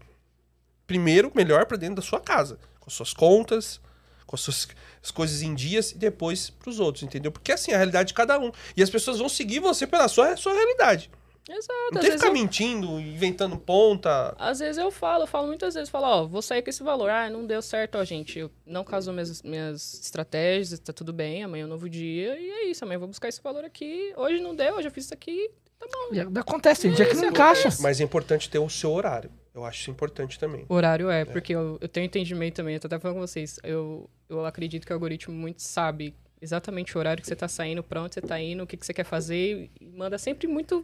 Primeiro, 0.87 1.33
melhor 1.35 1.67
pra 1.67 1.77
dentro 1.77 1.97
da 1.97 2.03
sua 2.03 2.21
casa. 2.21 2.59
Com 2.83 2.89
as 2.89 2.95
suas 2.95 3.15
contas, 3.15 3.81
com 4.27 4.37
as 4.37 4.43
suas 4.43 4.69
as 5.03 5.11
coisas 5.11 5.43
em 5.43 5.55
dias 5.55 5.91
e 5.91 5.99
depois 5.99 6.49
pros 6.51 6.79
outros, 6.79 7.03
entendeu? 7.03 7.33
Porque 7.33 7.51
assim, 7.51 7.73
é 7.73 7.75
a 7.75 7.79
realidade 7.79 8.09
de 8.09 8.15
cada 8.15 8.39
um. 8.39 8.53
E 8.77 8.83
as 8.83 8.89
pessoas 8.89 9.19
vão 9.19 9.29
seguir 9.29 9.59
você 9.59 9.87
pela 9.87 10.07
sua, 10.07 10.37
sua 10.37 10.53
realidade. 10.53 11.11
Exato. 11.51 11.75
Não 11.93 12.01
tem 12.01 12.11
que 12.11 12.19
ficar 12.19 12.29
eu, 12.29 12.33
mentindo, 12.33 13.01
inventando 13.01 13.59
ponta. 13.59 14.33
às 14.39 14.61
vezes 14.61 14.79
eu 14.79 14.93
falo, 14.93 15.25
eu 15.25 15.27
falo 15.27 15.49
muitas 15.49 15.75
vezes, 15.75 15.91
falo, 15.91 16.07
ó, 16.07 16.25
vou 16.25 16.41
sair 16.41 16.63
com 16.63 16.71
esse 16.71 16.85
valor. 16.85 17.11
Ah, 17.11 17.29
não 17.29 17.45
deu 17.45 17.61
certo, 17.61 17.99
ó, 17.99 18.05
gente. 18.05 18.39
Eu 18.39 18.51
não 18.65 18.85
casou 18.85 19.13
minhas, 19.13 19.43
minhas 19.43 19.95
estratégias, 19.95 20.79
tá 20.79 20.93
tudo 20.93 21.13
bem, 21.13 21.43
amanhã 21.43 21.65
é 21.65 21.67
um 21.67 21.69
novo 21.69 21.89
dia. 21.89 22.39
E 22.39 22.49
é 22.49 22.65
isso, 22.67 22.85
amanhã 22.85 22.97
eu 22.97 23.01
vou 23.01 23.09
buscar 23.09 23.29
esse 23.29 23.43
valor 23.43 23.65
aqui. 23.65 24.13
Hoje 24.17 24.41
não 24.41 24.55
deu, 24.55 24.77
hoje 24.77 24.87
eu 24.87 24.93
fiz 24.93 25.07
isso 25.07 25.15
aqui, 25.15 25.51
tá 25.81 25.87
bom. 25.93 26.15
E 26.15 26.39
Acontece, 26.39 26.83
tem 26.83 26.93
dia 26.93 27.07
que 27.07 27.17
não 27.17 27.25
encaixa. 27.25 27.71
Mas 27.81 28.01
é 28.01 28.05
importante 28.05 28.49
ter 28.49 28.61
o 28.61 28.71
seu 28.71 28.93
horário. 28.93 29.31
Eu 29.55 29.65
acho 29.65 29.81
isso 29.81 29.91
importante 29.91 30.39
também. 30.39 30.65
O 30.69 30.75
horário 30.75 31.11
é, 31.11 31.25
porque 31.25 31.55
eu, 31.55 31.79
eu 31.81 31.89
tenho 31.89 32.07
entendimento 32.07 32.57
também, 32.57 32.75
eu 32.75 32.81
tô 32.81 32.87
até 32.87 32.99
falando 32.99 33.17
com 33.17 33.27
vocês. 33.27 33.59
Eu, 33.63 34.09
eu 34.29 34.47
acredito 34.47 34.87
que 34.87 34.93
o 34.93 34.97
algoritmo 34.97 35.35
muito 35.35 35.61
sabe 35.61 36.15
exatamente 36.41 36.97
o 36.97 36.99
horário 36.99 37.23
que 37.23 37.29
você 37.29 37.37
tá 37.37 37.47
saindo, 37.47 37.83
pra 37.83 38.03
onde 38.03 38.15
você 38.15 38.21
tá 38.21 38.41
indo, 38.41 38.65
o 38.65 38.67
que, 38.67 38.77
que 38.77 38.85
você 38.85 38.93
quer 38.93 39.05
fazer, 39.05 39.71
e 39.81 39.87
manda 39.87 40.19
sempre 40.19 40.49
muito 40.49 40.83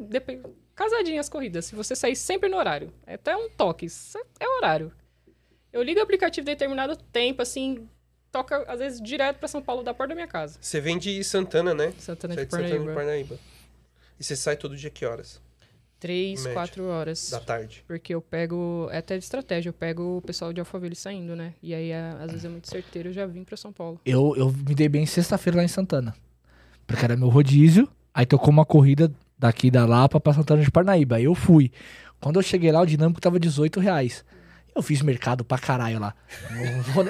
casadinho 0.75 1.19
as 1.19 1.29
corridas. 1.29 1.65
Se 1.65 1.75
você 1.75 1.97
sair 1.97 2.15
sempre 2.15 2.49
no 2.49 2.57
horário, 2.57 2.93
é 3.05 3.15
até 3.15 3.37
um 3.37 3.51
toque, 3.51 3.87
isso 3.87 4.17
é 4.39 4.47
horário. 4.47 4.93
Eu 5.73 5.83
ligo 5.83 5.99
o 5.99 6.03
aplicativo 6.03 6.49
em 6.49 6.53
determinado 6.53 6.95
tempo, 6.97 7.43
assim, 7.43 7.89
toca 8.31 8.63
às 8.71 8.79
vezes 8.79 9.03
direto 9.03 9.39
pra 9.39 9.49
São 9.49 9.61
Paulo, 9.61 9.83
da 9.83 9.93
porta 9.93 10.11
da 10.11 10.15
minha 10.15 10.29
casa. 10.29 10.59
Você 10.61 10.81
vem 10.81 10.97
de 10.97 11.25
Santana, 11.25 11.75
né? 11.75 11.93
Santana 11.99 12.35
Você 12.35 12.41
é 12.41 12.45
de 12.45 12.51
de 12.51 12.57
Santana 12.57 12.69
de 12.69 12.75
Parnaíba. 12.75 12.95
Parnaíba. 12.95 13.39
E 14.19 14.25
você 14.25 14.37
sai 14.37 14.57
todo 14.57 14.77
dia 14.77 14.91
que 14.91 15.05
horas? 15.05 15.41
Três, 16.01 16.41
Média. 16.41 16.53
quatro 16.55 16.85
horas. 16.85 17.31
Da 17.31 17.41
tarde. 17.41 17.85
Porque 17.87 18.15
eu 18.15 18.21
pego, 18.21 18.89
é 18.93 18.99
até 18.99 19.19
de 19.19 19.25
estratégia, 19.25 19.71
eu 19.71 19.73
pego 19.73 20.19
o 20.19 20.23
pessoal 20.23 20.53
de 20.53 20.61
Alphaville 20.61 20.95
saindo, 20.95 21.35
né? 21.35 21.55
E 21.63 21.75
aí, 21.75 21.93
a- 21.93 22.19
às 22.21 22.31
vezes 22.31 22.45
é 22.45 22.49
muito 22.49 22.69
certeiro, 22.69 23.09
eu 23.09 23.13
já 23.13 23.27
vim 23.27 23.43
pra 23.43 23.57
São 23.57 23.73
Paulo. 23.73 24.01
Eu, 24.07 24.35
eu 24.37 24.51
me 24.53 24.75
dei 24.75 24.89
bem 24.89 25.05
sexta-feira 25.07 25.57
lá 25.59 25.65
em 25.65 25.69
Santana. 25.69 26.15
Porque 26.87 27.05
era 27.05 27.17
meu 27.17 27.29
rodízio. 27.29 27.89
Aí 28.15 28.25
tocou 28.25 28.51
uma 28.51 28.65
corrida 28.65 29.13
daqui 29.39 29.71
da 29.71 29.85
Lapa 29.87 30.21
pra 30.21 30.33
Santana 30.33 30.63
de 30.63 30.71
Parnaíba. 30.71 31.17
Aí 31.17 31.25
eu 31.25 31.35
fui. 31.35 31.71
Quando 32.21 32.37
eu 32.37 32.43
cheguei 32.43 32.71
lá, 32.73 32.81
o 32.81 32.87
dinâmico 32.87 33.21
tava 33.21 33.39
18 33.39 33.79
reais. 33.81 34.25
Eu 34.79 34.83
fiz 34.83 35.03
mercado 35.03 35.45
pra 35.45 35.59
caralho 35.59 35.99
lá. 35.99 36.15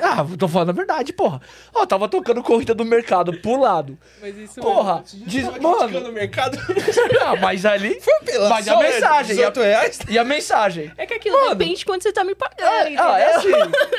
ah, 0.02 0.24
tô 0.38 0.48
falando 0.48 0.70
a 0.70 0.72
verdade, 0.72 1.12
porra. 1.12 1.38
Ó, 1.74 1.84
tava 1.84 2.08
tocando 2.08 2.42
corrida 2.42 2.74
do 2.74 2.82
mercado 2.82 3.30
pro 3.42 3.60
lado. 3.60 3.98
Mas 4.22 4.38
isso 4.38 4.58
Porra, 4.58 5.04
diz, 5.04 5.44
mano. 5.58 6.00
no 6.00 6.10
mercado. 6.10 6.56
ah, 7.20 7.36
mas 7.36 7.66
ali. 7.66 8.00
Pela 8.24 8.48
Mas 8.48 8.66
a 8.66 8.72
só, 8.72 8.80
mensagem, 8.80 9.36
18 9.36 9.60
reais. 9.60 9.98
E 10.08 10.18
a 10.18 10.24
mensagem? 10.24 10.90
É 10.96 11.04
que 11.04 11.12
aquilo 11.12 11.36
depende 11.50 11.80
de 11.80 11.84
quanto 11.84 12.04
você 12.04 12.10
tá 12.10 12.24
me 12.24 12.34
pagando, 12.34 12.62
É, 12.62 12.96
ah, 12.96 13.18
é 13.18 13.34
assim. 13.34 13.50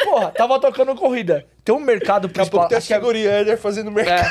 Porra, 0.03 0.31
tava 0.31 0.59
tocando 0.59 0.95
corrida. 0.95 1.45
Tem 1.69 1.75
um 1.75 1.79
mercado 1.79 2.27
Daqui 2.27 2.41
a 2.41 2.45
pouco 2.47 2.67
tem 2.67 2.77
a 2.79 2.81
que 2.81 2.91
é- 3.27 3.55
fazendo 3.57 3.91
mercado. 3.91 4.27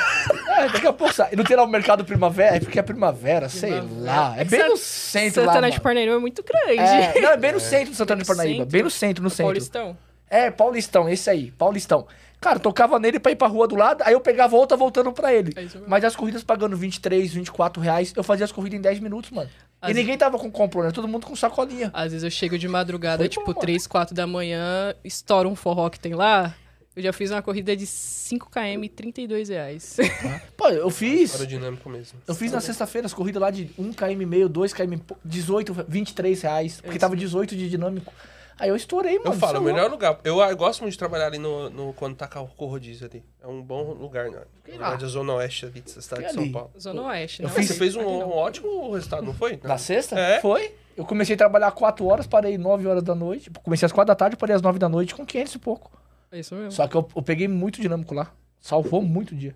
É, 0.48 0.64
é, 0.64 0.68
daqui 0.70 0.86
a 0.88 0.92
pouco 0.92 1.14
sai. 1.14 1.30
Não 1.36 1.44
tem 1.44 1.56
lá 1.56 1.62
o 1.62 1.68
mercado 1.68 2.04
primavera? 2.04 2.56
É 2.56 2.58
porque 2.58 2.80
é 2.80 2.82
primavera, 2.82 3.48
sei 3.48 3.80
lá. 4.00 4.34
É 4.36 4.42
bem 4.44 4.68
no 4.68 4.76
centro 4.76 5.42
lá, 5.44 5.52
Santana 5.52 5.70
de. 5.70 5.80
Parnaíba 5.80 6.14
é 6.14 6.18
muito 6.18 6.42
grande. 6.42 6.80
É, 6.80 7.20
não, 7.20 7.30
é 7.30 7.36
bem 7.36 7.52
no 7.52 7.60
centro 7.60 7.90
do 7.92 7.96
Santana 7.96 8.22
de 8.22 8.26
Parnaíba. 8.26 8.54
centro? 8.56 8.72
Bem 8.72 8.82
no 8.82 8.90
centro, 8.90 9.22
no 9.22 9.30
centro. 9.30 9.44
Paulistão. 9.44 9.96
É, 10.28 10.50
Paulistão, 10.50 11.08
esse 11.08 11.30
aí, 11.30 11.52
Paulistão. 11.52 12.08
Cara, 12.40 12.58
tocava 12.58 12.98
nele 12.98 13.20
pra 13.20 13.30
ir 13.30 13.36
pra 13.36 13.46
rua 13.46 13.68
do 13.68 13.76
lado, 13.76 14.02
aí 14.04 14.14
eu 14.14 14.20
pegava 14.20 14.56
outra 14.56 14.76
voltando 14.76 15.12
pra 15.12 15.32
ele. 15.32 15.52
É. 15.56 15.64
Mas 15.86 16.02
as 16.04 16.16
corridas 16.16 16.42
pagando 16.42 16.76
23, 16.76 17.32
24 17.32 17.80
reais, 17.80 18.12
eu 18.16 18.24
fazia 18.24 18.44
as 18.44 18.50
corridas 18.50 18.78
em 18.80 18.82
10 18.82 18.98
minutos, 18.98 19.30
mano. 19.30 19.48
As- 19.80 19.90
E 19.92 19.94
ninguém 19.94 20.18
tava 20.18 20.38
com 20.40 20.50
compro, 20.50 20.82
né? 20.82 20.90
Todo 20.90 21.06
mundo 21.06 21.24
com 21.24 21.36
sacolinha. 21.36 21.90
Às 21.94 22.10
vezes 22.10 22.24
eu 22.24 22.30
chego 22.32 22.58
de 22.58 22.66
madrugada, 22.66 23.18
Foi 23.18 23.28
tipo, 23.28 23.42
bom, 23.44 23.52
mano. 23.52 23.60
3, 23.60 23.86
4 23.86 24.12
da 24.12 24.26
manhã, 24.26 24.92
estoura 25.04 25.46
um 25.48 25.54
forró 25.54 25.88
que 25.88 26.00
tem 26.00 26.14
lá. 26.14 26.52
Eu 26.96 27.02
já 27.02 27.12
fiz 27.12 27.30
uma 27.30 27.40
corrida 27.40 27.76
de 27.76 27.86
5km 27.86 28.82
e 28.84 28.88
32 28.88 29.48
reais. 29.50 29.96
Pô, 30.56 30.68
eu 30.68 30.90
fiz. 30.90 31.32
Aerodinâmico 31.34 31.88
mesmo. 31.88 32.18
Eu 32.26 32.34
fiz 32.34 32.50
na 32.50 32.60
sexta-feira 32.60 33.06
as 33.06 33.14
corridas 33.14 33.40
lá 33.40 33.50
de 33.50 33.70
1 33.78 33.92
km 33.92 34.10
e 34.22 34.26
meio, 34.26 34.48
2 34.48 34.72
km, 34.72 34.92
e 34.94 34.96
pou- 34.96 35.16
18, 35.24 35.72
23 35.86 36.42
reais. 36.42 36.80
Porque 36.80 36.98
tava 36.98 37.14
18 37.16 37.54
de 37.56 37.70
dinâmico. 37.70 38.12
Aí 38.58 38.68
eu 38.70 38.74
estourei, 38.74 39.16
mano. 39.18 39.30
Eu 39.30 39.38
falo, 39.38 39.60
o 39.60 39.68
é 39.68 39.72
melhor 39.72 39.88
lugar. 39.88 40.18
Eu, 40.24 40.40
eu 40.40 40.56
gosto 40.56 40.80
muito 40.80 40.90
de 40.90 40.98
trabalhar 40.98 41.26
ali 41.26 41.38
no, 41.38 41.70
no- 41.70 41.92
quando 41.92 42.16
tá 42.16 42.26
com 42.26 42.40
o 42.40 42.66
rodízio 42.66 43.06
ali. 43.06 43.22
É 43.40 43.46
um 43.46 43.62
bom 43.62 43.92
lugar, 43.92 44.28
né? 44.28 44.38
Na 44.66 44.72
verdade, 44.72 45.04
a 45.04 45.08
zona 45.08 45.34
oeste 45.34 45.66
ali 45.66 45.80
da 45.80 46.02
cidade 46.02 46.26
de 46.26 46.32
São. 46.32 46.50
Paulo. 46.50 46.70
Zona 46.76 47.02
Oeste, 47.02 47.46
fiz- 47.50 47.68
Você 47.68 47.74
fez 47.74 47.94
um, 47.94 48.00
um 48.02 48.30
ótimo 48.32 48.92
resultado, 48.92 49.24
não 49.24 49.32
foi? 49.34 49.60
Na 49.62 49.78
sexta? 49.78 50.18
É. 50.18 50.40
Foi. 50.40 50.74
Eu 50.96 51.04
comecei 51.04 51.36
a 51.36 51.38
trabalhar 51.38 51.70
4 51.70 52.04
horas, 52.04 52.26
parei 52.26 52.58
9 52.58 52.88
horas 52.88 53.04
da 53.04 53.14
noite. 53.14 53.48
Comecei 53.62 53.86
às 53.86 53.92
4 53.92 54.08
da 54.08 54.16
tarde, 54.16 54.36
parei 54.36 54.56
às 54.56 54.62
9 54.62 54.80
da 54.80 54.88
noite 54.88 55.14
com 55.14 55.24
500 55.24 55.54
e 55.54 55.58
pouco. 55.60 55.92
É 56.30 56.38
isso 56.40 56.54
mesmo. 56.54 56.72
Só 56.72 56.86
que 56.86 56.96
eu, 56.96 57.08
eu 57.16 57.22
peguei 57.22 57.48
muito 57.48 57.80
dinâmico 57.80 58.14
lá. 58.14 58.32
Salvou 58.60 59.02
muito 59.02 59.34
dia. 59.34 59.54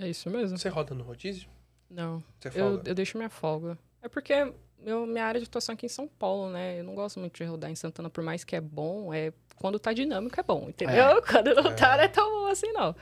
É 0.00 0.08
isso 0.08 0.28
mesmo. 0.30 0.58
Você 0.58 0.68
roda 0.68 0.94
no 0.94 1.04
rodízio? 1.04 1.48
Não. 1.90 2.22
Você 2.38 2.48
Eu, 2.48 2.52
folga? 2.52 2.90
eu 2.90 2.94
deixo 2.94 3.16
minha 3.16 3.30
folga. 3.30 3.78
É 4.02 4.08
porque 4.08 4.52
meu, 4.82 5.06
minha 5.06 5.24
área 5.24 5.40
de 5.40 5.46
atuação 5.46 5.72
aqui 5.74 5.86
em 5.86 5.88
São 5.88 6.06
Paulo, 6.06 6.50
né? 6.50 6.78
Eu 6.80 6.84
não 6.84 6.94
gosto 6.94 7.18
muito 7.18 7.36
de 7.36 7.44
rodar 7.44 7.70
em 7.70 7.74
Santana, 7.74 8.10
por 8.10 8.22
mais 8.22 8.44
que 8.44 8.54
é 8.54 8.60
bom, 8.60 9.12
é 9.12 9.32
quando 9.56 9.78
tá 9.78 9.92
dinâmico 9.92 10.38
é 10.38 10.42
bom, 10.42 10.68
entendeu? 10.68 11.22
Quando 11.26 11.54
não 11.54 11.74
tá, 11.74 11.96
não 11.96 12.04
é 12.04 12.08
tão 12.08 12.30
bom 12.30 12.46
assim, 12.46 12.70
não. 12.72 12.94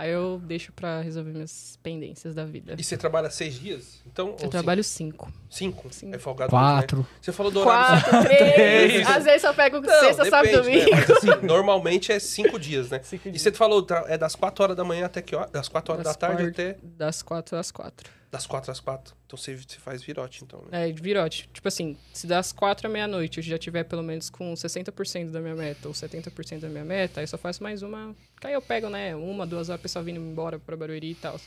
Aí 0.00 0.10
eu 0.10 0.40
deixo 0.42 0.72
pra 0.72 1.02
resolver 1.02 1.30
minhas 1.30 1.78
pendências 1.82 2.34
da 2.34 2.42
vida. 2.46 2.74
E 2.78 2.82
você 2.82 2.96
trabalha 2.96 3.28
seis 3.28 3.52
dias? 3.60 4.00
Então, 4.06 4.34
Eu 4.40 4.48
trabalho 4.48 4.82
cinco. 4.82 5.30
Cinco? 5.50 5.92
cinco? 5.92 6.16
É 6.16 6.18
folgado 6.18 6.48
Quatro. 6.48 6.96
dois, 6.98 7.08
né? 7.10 7.14
Você 7.20 7.32
falou 7.32 7.52
do 7.52 7.60
horário... 7.60 8.02
Quatro, 8.02 8.22
três. 8.22 8.40
Três. 8.54 9.06
Às 9.06 9.24
vezes 9.24 9.44
eu 9.44 9.52
pego 9.52 9.78
Não, 9.82 10.00
sexta, 10.00 10.24
sábado, 10.24 10.50
depende, 10.62 10.62
domingo. 10.86 10.90
né? 10.96 11.04
Mas, 11.06 11.10
assim, 11.10 11.46
normalmente 11.46 12.12
é 12.12 12.18
cinco 12.18 12.58
dias, 12.58 12.88
né? 12.88 13.00
Cinco 13.02 13.28
E 13.28 13.32
dias. 13.32 13.42
você 13.42 13.52
falou, 13.52 13.82
tá, 13.82 14.04
é 14.08 14.16
das 14.16 14.34
quatro 14.34 14.62
horas 14.64 14.74
da 14.74 14.84
manhã 14.84 15.04
até 15.04 15.20
que 15.20 15.36
hora? 15.36 15.50
Das 15.52 15.68
quatro 15.68 15.92
horas 15.92 16.04
Das 16.06 16.16
da 16.16 16.18
tarde 16.28 16.44
quatro- 16.44 16.62
até... 16.70 16.78
Das 16.96 17.22
quatro 17.22 17.56
às 17.58 17.70
quatro. 17.70 18.10
Das 18.30 18.46
quatro 18.46 18.70
às 18.70 18.78
quatro. 18.78 19.16
Então 19.26 19.36
você, 19.36 19.56
você 19.56 19.78
faz 19.78 20.02
virote, 20.02 20.44
então, 20.44 20.62
né? 20.70 20.88
É, 20.88 20.92
de 20.92 21.02
virote. 21.02 21.48
Tipo 21.52 21.66
assim, 21.66 21.96
se 22.12 22.28
das 22.28 22.52
quatro 22.52 22.86
à 22.86 22.90
meia-noite 22.90 23.38
eu 23.38 23.42
já 23.42 23.58
tiver 23.58 23.82
pelo 23.84 24.04
menos 24.04 24.30
com 24.30 24.54
60% 24.54 25.30
da 25.30 25.40
minha 25.40 25.56
meta 25.56 25.88
ou 25.88 25.94
70% 25.94 26.60
da 26.60 26.68
minha 26.68 26.84
meta, 26.84 27.20
aí 27.20 27.24
eu 27.24 27.28
só 27.28 27.36
faço 27.36 27.60
mais 27.60 27.82
uma. 27.82 28.14
Aí 28.44 28.52
eu 28.52 28.62
pego, 28.62 28.88
né? 28.88 29.16
Uma, 29.16 29.44
duas 29.44 29.68
horas, 29.68 29.80
o 29.80 29.82
pessoal 29.82 30.04
vindo 30.04 30.20
embora 30.20 30.60
pra 30.60 30.76
Barueri 30.76 31.10
e 31.10 31.14
tal. 31.16 31.40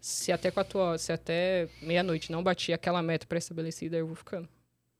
Se 0.00 0.32
até 0.32 0.50
quatro 0.50 0.78
horas, 0.80 1.02
se 1.02 1.12
até 1.12 1.68
meia-noite 1.80 2.32
não 2.32 2.42
bati 2.42 2.72
aquela 2.72 3.00
meta 3.00 3.26
pré-estabelecida, 3.26 3.96
eu 3.96 4.06
vou 4.06 4.16
ficando. 4.16 4.48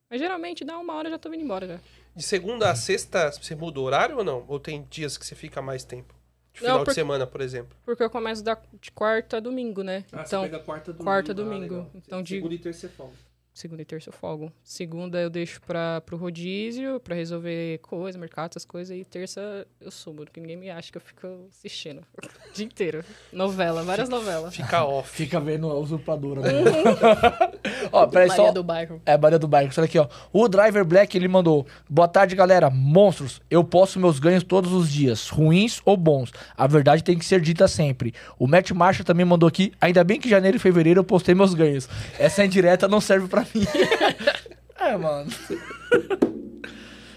Mas 0.08 0.20
geralmente 0.20 0.64
dá 0.64 0.78
uma 0.78 0.94
hora 0.94 1.08
eu 1.08 1.12
já 1.12 1.18
tô 1.18 1.28
vindo 1.28 1.42
embora 1.42 1.66
já. 1.66 1.80
De 2.14 2.22
segunda 2.22 2.70
a 2.70 2.76
sexta, 2.76 3.32
você 3.32 3.56
muda 3.56 3.80
o 3.80 3.82
horário 3.82 4.18
ou 4.18 4.24
não? 4.24 4.44
Ou 4.46 4.60
tem 4.60 4.86
dias 4.88 5.18
que 5.18 5.26
você 5.26 5.34
fica 5.34 5.60
mais 5.60 5.82
tempo? 5.82 6.14
De 6.54 6.60
Não, 6.62 6.66
final 6.68 6.78
de 6.78 6.84
porque- 6.84 6.94
semana, 6.94 7.26
por 7.26 7.40
exemplo. 7.40 7.76
Porque 7.84 8.02
eu 8.02 8.08
começo 8.08 8.42
da, 8.42 8.56
de 8.80 8.90
quarta 8.92 9.38
a 9.38 9.40
domingo, 9.40 9.82
né? 9.82 10.04
então, 10.12 10.48
quarta 10.64 10.92
domingo. 10.92 11.04
quarta, 11.04 11.34
domingo. 11.34 11.90
Então, 11.94 12.22
de- 12.22 12.36
Segunda 12.36 12.54
e 12.54 12.58
terça 12.58 12.86
é 12.86 12.88
folga. 12.88 13.12
Segunda 13.54 13.82
e 13.82 13.84
terça 13.84 14.08
eu 14.08 14.12
folgo. 14.12 14.52
Segunda 14.64 15.20
eu 15.20 15.30
deixo 15.30 15.60
pra, 15.62 16.00
pro 16.00 16.16
rodízio, 16.16 16.98
pra 16.98 17.14
resolver 17.14 17.78
coisa, 17.78 18.18
mercado, 18.18 18.50
essas 18.50 18.64
coisas. 18.64 18.96
E 18.96 19.04
terça 19.04 19.64
eu 19.80 19.90
sumo, 19.92 20.24
porque 20.24 20.40
ninguém 20.40 20.56
me 20.56 20.70
acha 20.70 20.90
que 20.90 20.98
eu 20.98 21.00
fico 21.00 21.46
assistindo 21.48 22.02
o 22.18 22.52
dia 22.52 22.66
inteiro. 22.66 23.04
Novela, 23.32 23.84
várias 23.84 24.08
novelas. 24.08 24.56
Fica 24.56 24.84
off. 24.84 25.08
Fica 25.08 25.38
vendo 25.38 25.70
a 25.70 25.74
usurpadora. 25.74 26.40
Né? 26.40 26.50
ó, 27.92 28.06
peraí, 28.08 28.28
Maria 28.28 28.44
só... 28.46 28.52
do 28.52 28.64
Bairro. 28.64 29.00
É, 29.06 29.16
Maria 29.16 29.38
do 29.38 29.46
Bairro. 29.46 29.72
Olha 29.76 29.84
aqui, 29.84 29.98
ó. 29.98 30.08
O 30.32 30.48
Driver 30.48 30.84
Black, 30.84 31.16
ele 31.16 31.28
mandou. 31.28 31.64
Boa 31.88 32.08
tarde, 32.08 32.34
galera. 32.34 32.68
Monstros, 32.68 33.40
eu 33.48 33.62
posto 33.62 34.00
meus 34.00 34.18
ganhos 34.18 34.42
todos 34.42 34.72
os 34.72 34.90
dias, 34.90 35.28
ruins 35.28 35.80
ou 35.84 35.96
bons. 35.96 36.32
A 36.56 36.66
verdade 36.66 37.04
tem 37.04 37.16
que 37.16 37.24
ser 37.24 37.40
dita 37.40 37.68
sempre. 37.68 38.12
O 38.36 38.48
Matt 38.48 38.72
Marshall 38.72 39.04
também 39.04 39.24
mandou 39.24 39.48
aqui. 39.48 39.72
Ainda 39.80 40.02
bem 40.02 40.18
que 40.18 40.28
janeiro 40.28 40.56
e 40.56 40.60
fevereiro 40.60 41.00
eu 41.00 41.04
postei 41.04 41.36
meus 41.36 41.54
ganhos. 41.54 41.88
Essa 42.18 42.44
indireta 42.44 42.88
não 42.88 43.00
serve 43.00 43.28
pra 43.28 43.43
mim. 43.54 43.66
é, 44.78 44.96
mano. 44.96 45.30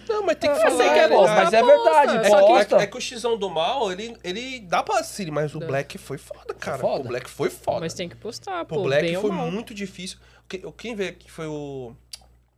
Não, 0.09 0.23
mas 0.23 0.37
tem 0.37 0.49
que 0.49 0.57
Eu 0.57 0.61
falar. 0.61 0.77
sei 0.77 0.89
que 0.93 0.99
é 0.99 1.07
né? 1.09 1.15
bom, 1.15 1.25
Ah, 1.27 1.35
mas 1.35 1.53
é 1.53 1.59
Aposta. 1.59 1.83
verdade. 1.83 2.27
É, 2.27 2.29
Posta. 2.29 2.77
que, 2.77 2.83
é 2.83 2.87
que 2.87 2.97
o 2.97 3.01
Xão 3.01 3.37
do 3.37 3.49
Mal, 3.49 3.91
ele, 3.91 4.15
ele 4.23 4.59
dá 4.61 4.81
pra 4.81 5.03
Siri, 5.03 5.29
mas 5.31 5.53
o 5.53 5.59
Black 5.59 5.97
foi 5.97 6.17
foda, 6.17 6.53
cara. 6.53 6.77
foda. 6.77 7.01
O 7.03 7.07
Black 7.07 7.29
foi 7.29 7.49
foda. 7.49 7.81
Mas 7.81 7.93
tem 7.93 8.07
que 8.07 8.15
postar, 8.15 8.61
O 8.61 8.65
pô, 8.65 8.83
Black 8.83 9.03
bem 9.03 9.15
ou 9.17 9.21
foi 9.23 9.31
mal. 9.31 9.51
muito 9.51 9.73
difícil. 9.73 10.17
Que- 10.47 10.59
Quem 10.77 10.95
veio 10.95 11.09
aqui 11.11 11.29
foi 11.29 11.45
o. 11.47 11.93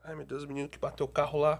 Ai, 0.04 0.14
meu 0.16 0.26
Deus, 0.26 0.44
o 0.44 0.48
menino 0.48 0.70
que 0.70 0.78
bateu 0.78 1.06
o 1.06 1.10
carro 1.10 1.40
lá. 1.40 1.60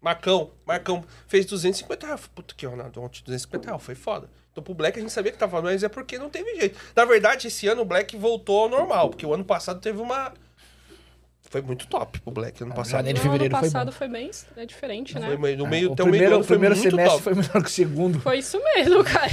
Marcão. 0.00 0.52
Marcão 0.64 1.04
fez 1.26 1.44
250 1.44 2.06
reais. 2.06 2.26
Puta 2.28 2.54
que 2.54 2.64
Ronaldo, 2.64 3.02
ontem 3.02 3.20
250 3.24 3.66
reais. 3.68 3.82
Foi 3.82 3.94
foda. 3.94 4.30
Então 4.50 4.62
pro 4.64 4.72
Black 4.74 4.96
a 4.98 5.02
gente 5.02 5.12
sabia 5.12 5.30
que 5.32 5.36
tava, 5.38 5.60
mas 5.60 5.82
é 5.82 5.88
porque 5.90 6.18
não 6.18 6.30
teve 6.30 6.54
jeito. 6.58 6.78
Na 6.96 7.04
verdade, 7.04 7.48
esse 7.48 7.66
ano 7.68 7.82
o 7.82 7.84
Black 7.84 8.16
voltou 8.16 8.62
ao 8.62 8.68
normal, 8.70 9.10
porque 9.10 9.26
o 9.26 9.34
ano 9.34 9.44
passado 9.44 9.78
teve 9.80 10.00
uma. 10.00 10.32
Foi 11.50 11.62
muito 11.62 11.86
top 11.86 12.20
pro 12.20 12.30
Black 12.32 12.62
ano 12.62 12.74
passado. 12.74 12.98
janeiro 12.98 13.18
No 13.18 13.22
fevereiro 13.24 13.54
ano 13.54 13.60
foi 13.62 13.70
passado 13.70 13.92
foi, 13.92 14.08
bem 14.08 14.30
é 14.56 14.66
diferente, 14.66 15.14
né? 15.18 15.26
Foi 15.28 15.36
meio- 15.38 15.56
no 15.56 15.66
É, 15.66 15.70
meio, 15.70 15.90
o 15.90 15.92
até 15.94 16.02
o 16.02 16.06
meio 16.06 16.12
do 16.12 16.18
primeiro, 16.18 16.34
ano 16.34 16.44
o 16.44 16.46
primeiro 16.46 16.74
foi 16.76 16.90
semestre 16.90 17.10
top. 17.10 17.22
foi 17.22 17.34
melhor 17.34 17.52
que 17.62 17.68
o 17.68 17.72
segundo. 17.72 18.20
Foi 18.20 18.38
isso 18.38 18.62
mesmo, 18.74 19.02
cara. 19.04 19.32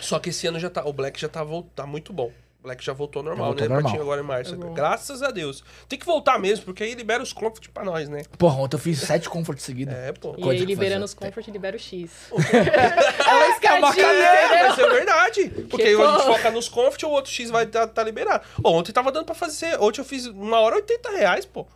Só 0.00 0.18
que 0.18 0.30
esse 0.30 0.46
ano 0.46 0.58
já 0.58 0.68
tá. 0.70 0.84
O 0.84 0.92
Black 0.92 1.20
já 1.20 1.28
tá, 1.28 1.44
tá 1.74 1.86
muito 1.86 2.12
bom. 2.12 2.32
O 2.62 2.68
Black 2.68 2.84
já 2.84 2.92
voltou 2.92 3.20
ao 3.20 3.24
normal, 3.24 3.46
voltou 3.46 3.68
né? 3.68 3.74
normal. 3.74 4.00
Agora 4.00 4.20
em 4.20 4.24
março. 4.24 4.54
É. 4.54 4.72
Graças 4.72 5.20
a 5.20 5.32
Deus. 5.32 5.64
Tem 5.88 5.98
que 5.98 6.06
voltar 6.06 6.38
mesmo, 6.38 6.64
porque 6.64 6.84
aí 6.84 6.94
libera 6.94 7.20
os 7.20 7.32
comfort 7.32 7.68
pra 7.70 7.82
nós, 7.82 8.08
né? 8.08 8.22
Porra, 8.38 8.54
ontem 8.60 8.76
eu 8.76 8.80
fiz 8.80 9.00
sete 9.00 9.28
comforts 9.28 9.64
seguidos. 9.64 9.92
É, 9.92 10.12
pô. 10.12 10.36
E 10.38 10.42
Coisa 10.42 10.62
aí, 10.62 10.64
liberando 10.64 11.04
os 11.04 11.12
comfort, 11.12 11.48
libera 11.48 11.76
o 11.76 11.80
X. 11.80 12.30
é 12.30 13.34
uma 13.34 13.48
escadinha, 13.48 14.16
É, 14.16 14.68
mas 14.68 14.78
é 14.78 14.88
verdade. 14.88 15.48
Porque 15.68 15.78
Que 15.78 15.88
aí 15.88 15.94
a 16.00 16.12
gente 16.12 16.24
foca 16.24 16.50
nos 16.52 16.68
comfort, 16.68 17.02
o 17.02 17.08
outro 17.10 17.32
X 17.32 17.50
vai 17.50 17.64
estar 17.64 17.88
tá, 17.88 18.04
liberado. 18.04 18.44
Ó, 18.62 18.70
ontem 18.72 18.92
tava 18.92 19.10
dando 19.10 19.24
pra 19.26 19.34
fazer. 19.34 19.80
Ontem 19.80 20.00
eu 20.00 20.04
fiz 20.04 20.26
uma 20.26 20.60
hora 20.60 20.76
80 20.76 21.10
reais, 21.10 21.44
pô. 21.44 21.66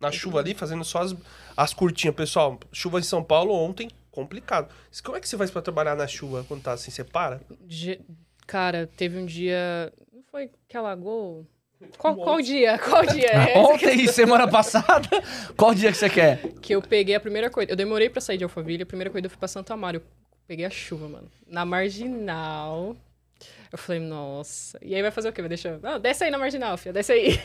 Na 0.00 0.10
chuva 0.10 0.38
ali, 0.38 0.54
fazendo 0.54 0.82
só 0.82 1.02
as, 1.02 1.14
as 1.54 1.74
curtinhas. 1.74 2.16
Pessoal, 2.16 2.58
chuva 2.72 2.98
em 2.98 3.02
São 3.02 3.22
Paulo 3.22 3.52
ontem, 3.52 3.90
complicado. 4.10 4.72
Como 5.04 5.14
é 5.14 5.20
que 5.20 5.28
você 5.28 5.36
faz 5.36 5.50
pra 5.50 5.60
trabalhar 5.60 5.94
na 5.94 6.06
chuva 6.06 6.42
quando 6.48 6.62
tá 6.62 6.72
assim? 6.72 6.90
Você 6.90 7.04
para? 7.04 7.38
Ge- 7.68 8.00
Cara, 8.46 8.88
teve 8.96 9.18
um 9.18 9.26
dia. 9.26 9.92
Foi 10.32 10.50
que 10.66 10.76
alagou? 10.78 11.46
Qual, 11.98 12.16
qual 12.16 12.40
dia? 12.40 12.78
Qual 12.78 13.04
dia? 13.04 13.26
É 13.26 13.58
Ontem, 13.60 14.06
semana 14.06 14.48
passada, 14.48 15.08
qual 15.56 15.74
dia 15.74 15.90
que 15.90 15.98
você 15.98 16.08
quer? 16.08 16.38
que 16.62 16.74
eu 16.74 16.80
peguei 16.80 17.14
a 17.14 17.20
primeira 17.20 17.50
coisa. 17.50 17.70
Eu 17.70 17.76
demorei 17.76 18.08
pra 18.08 18.20
sair 18.20 18.38
de 18.38 18.44
Alphaville. 18.44 18.84
A 18.84 18.86
primeira 18.86 19.10
coisa 19.10 19.26
eu 19.26 19.30
fui 19.30 19.38
pra 19.38 19.48
Santa 19.48 19.74
Amaro. 19.74 19.98
Eu 19.98 20.02
peguei 20.46 20.64
a 20.64 20.70
chuva, 20.70 21.06
mano. 21.08 21.30
Na 21.46 21.66
marginal. 21.66 22.96
Eu 23.70 23.76
falei, 23.76 24.00
nossa. 24.00 24.78
E 24.80 24.94
aí 24.94 25.02
vai 25.02 25.10
fazer 25.10 25.28
o 25.28 25.32
quê? 25.32 25.42
Vai 25.42 25.48
deixar. 25.50 25.78
Não, 25.80 26.00
desce 26.00 26.24
aí 26.24 26.30
na 26.30 26.38
marginal, 26.38 26.78
filha, 26.78 26.92
desce 26.92 27.12
aí. 27.12 27.38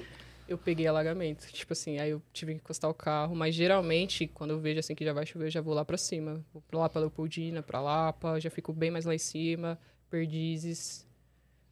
eu 0.48 0.58
peguei 0.58 0.86
alagamento. 0.86 1.46
Tipo 1.52 1.72
assim, 1.72 1.98
aí 1.98 2.10
eu 2.10 2.20
tive 2.32 2.52
que 2.52 2.58
encostar 2.58 2.90
o 2.90 2.94
carro. 2.94 3.34
Mas 3.34 3.54
geralmente, 3.54 4.26
quando 4.26 4.50
eu 4.50 4.58
vejo 4.58 4.80
assim 4.80 4.94
que 4.94 5.04
já 5.04 5.12
vai 5.12 5.24
chover, 5.24 5.46
eu 5.46 5.50
já 5.50 5.60
vou 5.62 5.72
lá 5.72 5.84
pra 5.84 5.96
cima. 5.96 6.44
Vou 6.52 6.80
lá 6.80 6.88
pra 6.88 7.00
Leopoldina, 7.00 7.62
pra 7.62 7.80
Lapa. 7.80 8.40
Já 8.40 8.50
fico 8.50 8.72
bem 8.72 8.90
mais 8.90 9.04
lá 9.04 9.14
em 9.14 9.18
cima. 9.18 9.78
Perdizes. 10.10 11.06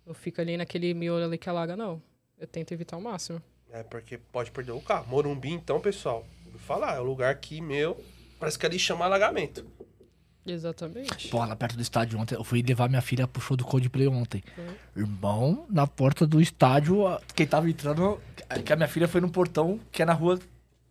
Não 0.06 0.14
fica 0.14 0.42
ali 0.42 0.56
naquele 0.56 0.92
miolo 0.94 1.24
ali 1.24 1.38
que 1.38 1.48
alaga, 1.48 1.76
não. 1.76 2.02
Eu 2.38 2.46
tento 2.46 2.72
evitar 2.72 2.96
o 2.96 3.02
máximo. 3.02 3.40
É, 3.70 3.82
porque 3.82 4.18
pode 4.18 4.50
perder 4.50 4.72
o 4.72 4.80
carro. 4.80 5.06
Morumbi, 5.08 5.50
então, 5.50 5.80
pessoal, 5.80 6.26
vou 6.50 6.60
falar, 6.60 6.96
é 6.96 7.00
o 7.00 7.04
lugar 7.04 7.34
que, 7.36 7.60
meu, 7.60 7.98
parece 8.38 8.58
que 8.58 8.66
ali 8.66 8.78
chama 8.78 9.04
alagamento. 9.04 9.64
Exatamente. 10.44 11.28
Pô, 11.28 11.38
lá 11.38 11.54
perto 11.54 11.76
do 11.76 11.82
estádio 11.82 12.18
ontem, 12.18 12.34
eu 12.34 12.42
fui 12.42 12.62
levar 12.62 12.88
minha 12.88 13.00
filha 13.00 13.28
pro 13.28 13.40
show 13.40 13.56
do 13.56 13.64
Coldplay 13.64 14.08
ontem. 14.08 14.42
Irmão, 14.96 15.64
na 15.70 15.86
porta 15.86 16.26
do 16.26 16.40
estádio, 16.40 17.04
quem 17.34 17.46
tava 17.46 17.70
entrando, 17.70 18.20
que 18.64 18.72
a 18.72 18.76
minha 18.76 18.88
filha 18.88 19.06
foi 19.06 19.20
no 19.20 19.30
portão, 19.30 19.78
que 19.92 20.02
é 20.02 20.04
na 20.04 20.12
rua 20.12 20.38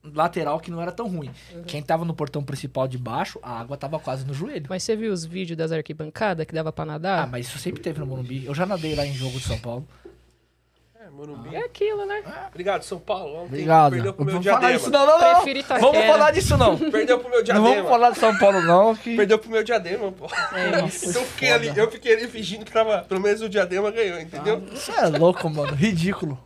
lateral, 0.04 0.60
que 0.60 0.72
não 0.72 0.82
era 0.82 0.92
tão 0.92 1.08
ruim. 1.08 1.30
Quem 1.68 1.82
tava 1.82 2.04
no 2.06 2.14
portão 2.14 2.44
principal 2.44 2.88
de 2.88 2.98
baixo, 2.98 3.40
a 3.44 3.60
água 3.60 3.78
tava 3.78 4.00
quase 4.00 4.26
no 4.26 4.34
joelho. 4.34 4.66
Mas 4.70 4.84
você 4.84 4.96
viu 4.96 5.12
os 5.14 5.24
vídeos 5.26 5.58
das 5.58 5.72
arquibancadas 5.72 6.46
que 6.46 6.54
dava 6.54 6.72
pra 6.72 6.84
Ah, 6.84 6.88
nadar? 6.88 7.28
mas 7.28 7.48
isso 7.48 7.60
sempre 7.60 7.82
teve 7.82 8.00
no 8.00 8.06
Morumbi. 8.08 8.46
Eu 8.46 8.56
já 8.56 8.66
nadei 8.66 8.96
lá 8.96 9.06
em 9.06 9.14
jogo 9.14 9.38
de 9.40 9.46
São 9.46 9.60
Paulo. 9.60 9.88
É, 11.00 11.10
Morumbi. 11.10 11.56
É 11.56 11.66
aquilo, 11.66 12.06
né? 12.06 12.22
Obrigado, 12.50 12.84
São 12.84 13.00
Paulo. 13.00 13.44
Ontem 13.44 13.68
Obrefiro 13.70 13.90
Perdeu 13.92 14.14
pro 14.14 14.26
meu 14.26 14.34
Vamos 14.36 14.46
falar 14.48 14.60
diadema. 14.60 14.80
disso 14.80 14.90
não, 14.92 15.06
não, 15.06 15.20
não. 15.20 15.36
Prefiro 15.36 15.60
Itaquera. 15.60 15.92
Vamos 15.92 16.08
falar 16.08 16.32
disso 16.32 16.58
não. 16.58 16.78
Perdeu 16.92 17.20
pro 17.20 17.30
meu 17.30 17.38
Não 17.40 17.44
diadema. 17.44 17.70
vamos 17.76 17.90
falar 17.90 18.10
de 18.12 18.18
São 18.20 18.38
Paulo 18.38 18.62
não, 18.62 18.96
que... 18.96 19.16
Perdeu 19.16 19.40
pro 19.40 19.50
meu 19.52 19.64
diadema, 19.64 20.12
pô. 20.12 20.28
É 20.56 20.86
isso. 20.86 21.10
Então 21.10 21.22
eu 21.22 21.28
fiquei, 21.28 21.52
ali, 21.52 21.72
eu 21.76 21.92
fiquei 21.92 22.14
ali 22.18 22.28
fingindo 22.28 22.66
que 22.66 22.72
tava. 22.72 23.00
Pelo 23.04 23.20
menos 23.22 23.42
o 23.42 23.50
diadema 23.50 23.92
ganhou, 23.92 24.20
entendeu? 24.20 24.64
Isso 24.74 24.92
é 24.92 25.08
louco, 25.08 25.50
mano. 25.50 25.74
Ridículo. 25.76 26.38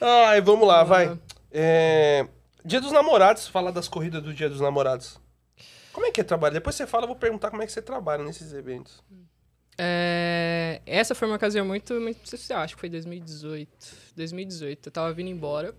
Ai, 0.00 0.40
vamos 0.40 0.66
lá, 0.66 0.82
vai. 0.84 1.16
É, 1.52 2.26
Dia 2.64 2.80
dos 2.80 2.92
namorados, 2.92 3.48
falar 3.48 3.72
das 3.72 3.88
corridas 3.88 4.22
do 4.22 4.32
Dia 4.32 4.48
dos 4.48 4.60
Namorados. 4.60 5.20
Como 5.92 6.06
é 6.06 6.10
que 6.10 6.20
é 6.20 6.24
trabalhar? 6.24 6.54
Depois 6.54 6.76
você 6.76 6.86
fala, 6.86 7.04
eu 7.04 7.08
vou 7.08 7.16
perguntar 7.16 7.50
como 7.50 7.62
é 7.62 7.66
que 7.66 7.72
você 7.72 7.82
trabalha 7.82 8.22
nesses 8.22 8.52
eventos. 8.52 9.02
É, 9.76 10.80
Essa 10.86 11.14
foi 11.14 11.26
uma 11.28 11.36
ocasião 11.36 11.66
muito, 11.66 11.94
muito 12.00 12.24
especial, 12.24 12.60
acho 12.60 12.74
que 12.74 12.80
foi 12.80 12.88
2018. 12.88 13.68
2018. 14.14 14.86
Eu 14.86 14.92
tava 14.92 15.12
vindo 15.12 15.28
embora, 15.28 15.74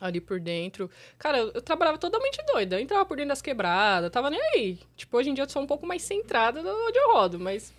ali 0.00 0.20
por 0.20 0.40
dentro. 0.40 0.90
Cara, 1.18 1.38
eu, 1.38 1.60
trabalhava 1.60 1.98
totalmente 1.98 2.42
doida. 2.46 2.76
Eu 2.76 2.80
entrava 2.80 3.04
por 3.04 3.16
dentro 3.16 3.28
das 3.28 3.42
quebradas, 3.42 4.10
tava 4.10 4.30
nem 4.30 4.40
aí. 4.54 4.80
Tipo, 4.96 5.18
hoje 5.18 5.30
em 5.30 5.34
dia 5.34 5.44
eu 5.44 5.50
sou 5.50 5.62
um 5.62 5.66
pouco 5.66 5.86
mais 5.86 6.02
centrada 6.02 6.60
onde 6.60 6.98
eu 6.98 7.12
rodo, 7.12 7.38
mas. 7.38 7.72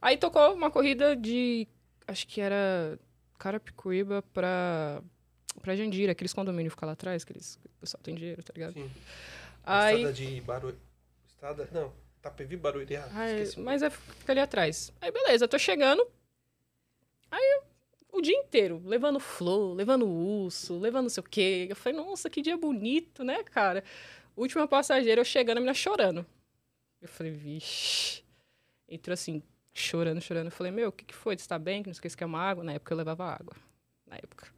Aí 0.00 0.16
tocou 0.18 0.52
uma 0.52 0.70
corrida 0.70 1.16
de. 1.16 1.66
Acho 2.06 2.26
que 2.26 2.40
era 2.40 2.98
Carapicuíba 3.38 4.22
pra. 4.34 5.02
Pra 5.60 5.76
Jandira, 5.76 6.12
aqueles 6.12 6.32
condomínios 6.32 6.72
que 6.72 6.76
ficam 6.76 6.86
lá 6.86 6.92
atrás, 6.92 7.22
aqueles. 7.22 7.56
O 7.64 7.80
pessoal 7.80 8.02
tem 8.02 8.14
dinheiro, 8.14 8.42
tá 8.42 8.52
ligado? 8.54 8.74
Sim. 8.74 8.90
Aí. 9.64 9.96
Estrada 9.96 10.12
de 10.14 10.40
Barueri. 10.40 10.78
Estrada. 11.26 11.68
Não, 11.72 11.92
Tapevi 12.20 12.56
Barueri. 12.56 12.96
Ah, 12.96 13.08
Ai, 13.12 13.42
esqueci. 13.42 13.60
mas 13.60 13.82
é, 13.82 13.90
fica 13.90 14.32
ali 14.32 14.40
atrás. 14.40 14.92
Aí, 15.00 15.10
beleza, 15.10 15.46
tô 15.46 15.58
chegando. 15.58 16.06
Aí, 17.30 17.60
o 18.12 18.20
dia 18.20 18.36
inteiro, 18.36 18.82
levando 18.84 19.20
flor, 19.20 19.74
levando 19.74 20.06
urso, 20.06 20.78
levando 20.78 21.04
não 21.04 21.10
sei 21.10 21.20
o 21.22 21.28
quê. 21.28 21.66
Eu 21.68 21.76
falei, 21.76 21.98
nossa, 21.98 22.28
que 22.30 22.42
dia 22.42 22.56
bonito, 22.56 23.22
né, 23.22 23.42
cara? 23.44 23.84
Última 24.36 24.66
passageira, 24.66 25.20
eu 25.20 25.24
chegando, 25.24 25.58
a 25.58 25.60
menina 25.60 25.74
chorando. 25.74 26.24
Eu 27.00 27.08
falei, 27.08 27.32
vixe. 27.32 28.24
Entrou 28.88 29.12
assim, 29.14 29.42
chorando, 29.72 30.20
chorando. 30.20 30.46
Eu 30.46 30.52
falei, 30.52 30.72
meu, 30.72 30.88
o 30.88 30.92
que, 30.92 31.04
que 31.04 31.14
foi? 31.14 31.36
Você 31.36 31.46
tá 31.46 31.58
bem? 31.58 31.82
Que 31.82 31.90
não 31.90 31.96
o 31.96 32.00
que, 32.00 32.08
quer 32.08 32.24
uma 32.24 32.40
água? 32.40 32.64
Na 32.64 32.72
época 32.72 32.92
eu 32.92 32.98
levava 32.98 33.24
água. 33.24 33.54
Na 34.06 34.16
época. 34.16 34.48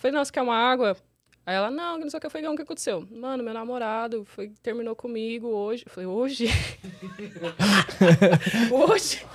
Eu 0.00 0.02
falei, 0.02 0.16
não, 0.16 0.24
você 0.24 0.32
quer 0.32 0.40
uma 0.40 0.56
água? 0.56 0.96
Aí 1.44 1.54
ela, 1.54 1.70
não, 1.70 1.98
não 1.98 2.08
sei 2.08 2.16
o 2.16 2.20
que 2.22 2.30
foi, 2.30 2.46
o 2.46 2.56
que 2.56 2.62
aconteceu? 2.62 3.06
Mano, 3.10 3.44
meu 3.44 3.52
namorado 3.52 4.24
foi, 4.24 4.48
terminou 4.62 4.96
comigo 4.96 5.48
hoje. 5.48 5.84
Eu 5.84 5.92
falei, 5.92 6.06
hoje? 6.06 6.46
hoje? 8.72 9.26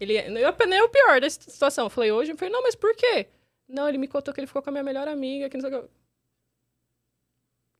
Ele, 0.00 0.16
eu 0.16 0.66
nem 0.66 0.80
o 0.80 0.88
pior 0.88 1.20
da 1.20 1.28
situação. 1.28 1.84
Eu 1.84 1.90
falei, 1.90 2.10
hoje? 2.10 2.32
Eu 2.32 2.38
falei, 2.38 2.50
não, 2.50 2.62
mas 2.62 2.74
por 2.74 2.96
quê? 2.96 3.26
Não, 3.68 3.86
ele 3.86 3.98
me 3.98 4.08
contou 4.08 4.32
que 4.32 4.40
ele 4.40 4.46
ficou 4.46 4.62
com 4.62 4.70
a 4.70 4.72
minha 4.72 4.82
melhor 4.82 5.06
amiga, 5.06 5.50
que 5.50 5.58
não 5.58 5.68
sei 5.68 5.76
o 5.76 5.82
que. 5.82 5.88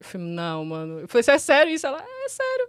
Eu 0.01 0.07
falei, 0.07 0.27
não, 0.27 0.67
mano. 0.67 1.01
Eu 1.01 1.09
falei, 1.09 1.23
você 1.23 1.31
é 1.31 1.39
sério 1.39 1.73
isso? 1.73 1.87
Ela, 1.87 2.03
é 2.03 2.29
sério. 2.29 2.69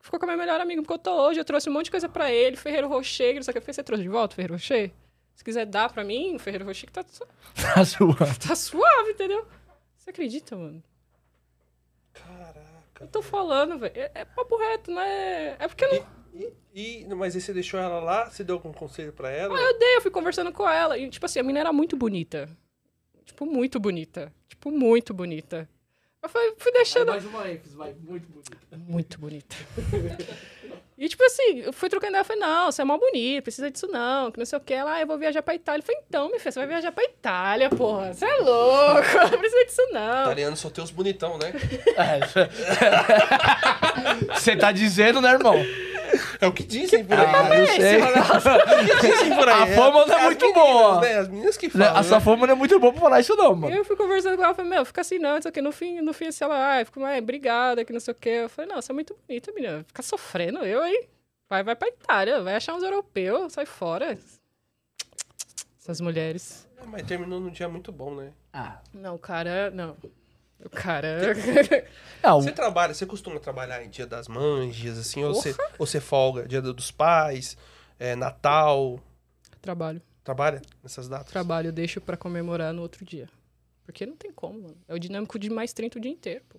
Ficou 0.00 0.18
com 0.18 0.26
a 0.26 0.28
minha 0.28 0.38
melhor 0.38 0.60
amiga, 0.60 0.80
me 0.80 0.86
contou 0.86 1.16
hoje, 1.20 1.38
eu 1.38 1.44
trouxe 1.44 1.70
um 1.70 1.72
monte 1.72 1.84
de 1.84 1.90
coisa 1.92 2.08
pra 2.08 2.32
ele, 2.32 2.56
Ferreiro 2.56 2.88
Rocher, 2.88 3.28
que 3.28 3.36
não 3.36 3.42
sei 3.44 3.52
o 3.52 3.54
que. 3.54 3.58
Eu 3.58 3.62
falei, 3.62 3.74
você 3.74 3.84
trouxe 3.84 4.02
de 4.02 4.08
volta 4.08 4.34
Ferreiro 4.34 4.54
Rocher? 4.54 4.90
Se 5.36 5.44
quiser 5.44 5.66
dar 5.66 5.92
pra 5.92 6.02
mim, 6.02 6.34
o 6.34 6.38
Ferreiro 6.38 6.64
Rocher 6.64 6.86
que 6.86 6.92
tá, 6.94 7.04
Tá 7.74 7.84
suave. 7.84 8.38
tá 8.38 8.56
suave, 8.56 9.10
entendeu? 9.10 9.46
Você 9.94 10.08
acredita, 10.08 10.56
mano? 10.56 10.82
Caraca. 12.14 13.04
Eu 13.04 13.06
tô 13.08 13.20
falando, 13.20 13.78
velho. 13.78 13.92
É, 13.94 14.10
é 14.14 14.24
papo 14.24 14.56
reto, 14.56 14.90
não 14.90 15.02
é. 15.02 15.56
É 15.58 15.68
porque 15.68 15.86
não. 15.86 16.06
E, 16.32 16.52
e, 16.74 17.14
mas 17.14 17.34
aí 17.34 17.40
você 17.42 17.52
deixou 17.52 17.78
ela 17.78 18.00
lá? 18.00 18.30
Você 18.30 18.42
deu 18.42 18.56
algum 18.56 18.72
conselho 18.72 19.12
pra 19.12 19.30
ela? 19.30 19.54
Ah, 19.54 19.60
eu 19.60 19.78
dei, 19.78 19.96
eu 19.96 20.00
fui 20.00 20.10
conversando 20.10 20.50
com 20.52 20.66
ela. 20.66 20.96
E, 20.96 21.08
tipo 21.10 21.26
assim, 21.26 21.38
a 21.38 21.42
menina 21.42 21.60
era 21.60 21.72
muito 21.72 21.96
bonita. 21.98 22.48
Tipo, 23.26 23.44
muito 23.44 23.78
bonita. 23.78 24.32
Tipo, 24.48 24.70
muito 24.70 25.12
bonita. 25.12 25.68
Eu 26.22 26.30
fui, 26.30 26.54
fui 26.56 26.72
deixando. 26.72 27.08
Mais 27.08 27.24
uma 27.26 27.50
ênfase, 27.50 27.76
vai. 27.76 27.92
Muito 27.92 28.26
bonito. 28.26 28.58
Muito 28.74 29.20
bonita. 29.20 29.56
e, 30.98 31.08
tipo 31.08 31.22
assim, 31.24 31.60
eu 31.60 31.72
fui 31.72 31.88
trocando 31.90 32.12
ideia. 32.12 32.22
Eu 32.22 32.24
falei, 32.24 32.40
não, 32.40 32.72
você 32.72 32.80
é 32.80 32.84
mó 32.84 32.96
bonita, 32.96 33.42
precisa 33.42 33.70
disso 33.70 33.86
não, 33.86 34.30
que 34.30 34.38
não 34.38 34.46
sei 34.46 34.56
o 34.56 34.60
que. 34.60 34.72
Ela, 34.72 34.94
ah, 34.94 35.00
eu 35.00 35.06
vou 35.06 35.18
viajar 35.18 35.42
pra 35.42 35.54
Itália. 35.54 35.80
Eu 35.80 35.86
falei, 35.86 36.00
então, 36.08 36.28
minha 36.28 36.40
filha, 36.40 36.52
você 36.52 36.58
vai 36.60 36.68
viajar 36.68 36.92
pra 36.92 37.04
Itália, 37.04 37.68
porra. 37.68 38.14
Você 38.14 38.24
é 38.24 38.36
louco, 38.36 39.02
não 39.30 39.38
precisa 39.38 39.64
disso 39.66 39.88
não. 39.92 40.22
Italiano 40.22 40.56
só 40.56 40.70
tem 40.70 40.82
os 40.82 40.90
bonitão, 40.90 41.38
né? 41.38 41.52
Você 44.34 44.56
tá 44.56 44.72
dizendo, 44.72 45.20
né, 45.20 45.32
irmão? 45.32 45.56
É 46.40 46.46
o 46.46 46.52
que 46.52 46.62
dizem 46.62 47.04
por 47.04 47.18
aí. 47.18 47.26
Ah, 47.26 47.42
né? 47.48 47.58
não 47.60 47.66
sei. 47.66 48.00
É 48.00 48.94
o 48.96 49.00
que 49.00 49.08
dizem 49.08 49.34
por 49.36 49.48
aí. 49.48 49.62
A 49.62 49.66
fama 49.74 50.06
não 50.06 50.14
é 50.14 50.18
as 50.18 50.24
muito 50.24 50.46
meninas, 50.46 50.64
boa. 50.70 51.00
Né? 51.00 51.18
As 51.18 51.28
meninas 51.28 51.56
que 51.56 51.66
Né, 51.78 51.84
falam. 51.86 52.00
A 52.00 52.02
sua 52.02 52.18
né? 52.18 52.24
fama 52.24 52.46
não 52.46 52.52
é 52.54 52.56
muito 52.56 52.78
boa 52.80 52.92
pra 52.92 53.00
falar 53.02 53.20
isso, 53.20 53.34
não, 53.36 53.54
mano. 53.54 53.74
eu 53.74 53.84
fui 53.84 53.96
conversando 53.96 54.36
com 54.36 54.44
ela, 54.44 54.54
falei, 54.54 54.70
meu, 54.70 54.84
fica 54.84 55.00
assim 55.00 55.18
não, 55.18 55.34
não 55.34 55.42
sei 55.42 55.48
o 55.50 55.52
que. 55.52 55.62
No 55.62 55.72
fim, 55.72 56.00
no 56.00 56.12
fim, 56.12 56.26
assim, 56.26 56.44
ela, 56.44 56.80
ah, 56.80 56.84
fico 56.84 57.00
mais 57.00 57.18
obrigada, 57.22 57.84
que 57.84 57.92
não 57.92 58.00
sei 58.00 58.12
o 58.12 58.14
que. 58.14 58.28
Eu 58.28 58.48
falei, 58.48 58.70
não, 58.70 58.80
você 58.80 58.92
é 58.92 58.94
muito 58.94 59.16
bonita, 59.26 59.52
menina. 59.52 59.84
Fica 59.86 60.02
sofrendo, 60.02 60.58
eu, 60.64 60.84
hein? 60.84 61.06
Vai, 61.48 61.62
vai 61.62 61.76
pra 61.76 61.88
Itália, 61.88 62.42
vai 62.42 62.54
achar 62.56 62.74
uns 62.74 62.82
europeus, 62.82 63.52
sai 63.52 63.66
fora. 63.66 64.18
Essas 65.80 66.00
mulheres. 66.00 66.66
É, 66.80 66.84
Mas 66.86 67.02
terminou 67.02 67.38
num 67.40 67.50
dia 67.50 67.68
muito 67.68 67.92
bom, 67.92 68.14
né? 68.14 68.32
Ah, 68.52 68.78
Não, 68.92 69.16
cara, 69.16 69.70
não. 69.70 69.96
O 70.64 70.70
cara. 70.70 71.18
não, 72.22 72.40
Você 72.40 72.52
trabalha, 72.52 72.94
você 72.94 73.04
costuma 73.06 73.38
trabalhar 73.38 73.82
em 73.84 73.90
dia 73.90 74.06
das 74.06 74.26
mães, 74.26 74.74
dias 74.74 74.98
assim, 74.98 75.22
ou 75.22 75.34
você, 75.34 75.54
ou 75.78 75.86
você 75.86 76.00
folga, 76.00 76.46
dia 76.46 76.62
dos 76.62 76.90
pais, 76.90 77.56
é, 77.98 78.16
Natal, 78.16 78.98
Trabalho. 79.60 80.00
trabalha 80.24 80.62
nessas 80.82 81.08
datas? 81.08 81.30
Trabalho, 81.30 81.68
eu 81.68 81.72
deixo 81.72 82.00
pra 82.00 82.16
comemorar 82.16 82.72
no 82.72 82.82
outro 82.82 83.04
dia. 83.04 83.28
Porque 83.84 84.04
não 84.04 84.16
tem 84.16 84.32
como, 84.32 84.62
mano. 84.62 84.76
É 84.88 84.94
o 84.94 84.98
dinâmico 84.98 85.38
de 85.38 85.48
mais 85.48 85.72
30 85.72 85.98
o 85.98 86.00
dia 86.00 86.10
inteiro, 86.10 86.42
pô. 86.48 86.58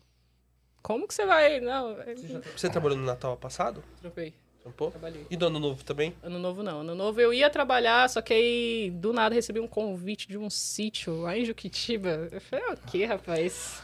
Como 0.81 1.05
que 1.07 1.13
você 1.13 1.25
vai. 1.25 1.59
Não, 1.59 1.99
é... 2.01 2.15
Você 2.55 2.69
trabalhou 2.69 2.97
no 2.97 3.03
Natal 3.03 3.35
passado? 3.35 3.83
Trampei, 3.99 4.33
Trampou? 4.67 4.91
trabalhei. 4.91 5.25
E 5.29 5.37
do 5.37 5.47
ano 5.47 5.59
novo 5.59 5.83
também? 5.83 6.13
Ano 6.21 6.37
novo 6.39 6.61
não. 6.61 6.81
Ano 6.81 6.93
novo 6.93 7.21
eu 7.21 7.33
ia 7.33 7.49
trabalhar, 7.49 8.09
só 8.09 8.21
que 8.21 8.33
aí 8.33 8.91
do 8.91 9.13
nada 9.13 9.33
recebi 9.33 9.59
um 9.59 9.67
convite 9.67 10.27
de 10.27 10.37
um 10.37 10.49
sítio 10.49 11.21
lá 11.21 11.37
em 11.37 11.45
Juquitiba. 11.45 12.27
Eu 12.31 12.41
falei, 12.41 12.65
"Ah, 12.67 12.73
o 12.73 12.77
que, 12.89 13.05
rapaz? 13.05 13.81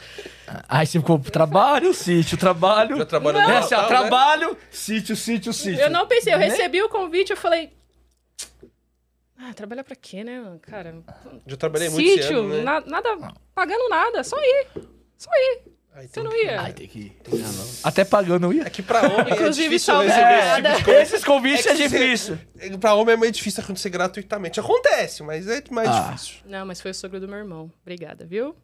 Aí 0.68 0.86
você 0.86 1.00
ficou 1.00 1.18
trabalho, 1.20 1.94
sítio, 1.94 2.38
trabalho. 2.38 2.98
No 2.98 3.02
É 3.04 3.58
assim, 3.58 3.76
ó, 3.76 3.82
Natal, 3.82 3.82
né? 3.82 3.88
trabalho, 3.88 4.58
sítio, 4.70 5.16
sítio, 5.16 5.54
sítio. 5.54 5.80
Eu 5.82 5.90
não 5.90 6.06
pensei, 6.08 6.34
eu 6.34 6.38
recebi 6.38 6.82
o 6.82 6.90
convite, 6.90 7.32
eu 7.32 7.38
falei. 7.38 7.72
Ah, 9.38 9.54
trabalhar 9.54 9.84
pra 9.84 9.96
quê, 9.96 10.24
né, 10.24 10.58
cara? 10.62 11.04
Já 11.46 11.58
trabalhei 11.58 11.90
muito 11.90 12.08
esse 12.08 12.22
Sítio, 12.24 12.44
né? 12.48 12.62
na- 12.64 12.82
nada, 12.82 13.34
pagando 13.54 13.90
nada, 13.90 14.24
só 14.24 14.38
ir. 14.40 14.68
Só 15.18 15.30
ir. 15.34 15.73
Aí 15.96 16.08
Você 16.08 16.24
não 16.24 16.32
que- 16.32 16.38
ia. 16.44 16.60
Ai, 16.62 16.74
tem 16.74 16.88
que 16.88 17.00
ir. 17.00 17.10
Tem 17.24 17.38
que. 17.40 17.44
Até 17.84 18.04
pagando 18.04 18.48
eu 18.48 18.54
ia. 18.54 18.64
É 18.64 18.70
que 18.70 18.82
pra 18.82 19.02
homem 19.02 19.34
Inclusive, 19.34 19.68
é 19.68 19.70
difícil 19.70 20.02
esse 20.02 20.16
tipo 20.16 20.78
de 20.78 20.84
coisa. 20.84 21.02
Esses 21.02 21.24
convites 21.24 21.66
É 21.66 21.70
é, 21.70 21.76
que 21.76 21.90
você- 21.90 22.00
difícil. 22.00 22.40
É, 22.60 22.78
Pra 22.78 22.96
homem 22.96 23.14
é 23.14 23.18
meio 23.18 23.32
difícil 23.32 23.64
acontecer 23.64 23.90
gratuitamente. 23.90 24.60
Acontece, 24.60 25.22
mas 25.22 25.48
é 25.48 25.62
mais 25.70 25.88
Ah. 25.90 26.10
difícil. 26.12 26.36
Não, 26.46 26.66
mas 26.66 26.82
foi 26.82 26.92
o 26.92 26.94
sogro 26.96 27.20
do 27.20 27.28
meu 27.28 27.38
irmão. 27.38 27.72
Obrigada, 27.84 28.26
viu? 28.26 28.56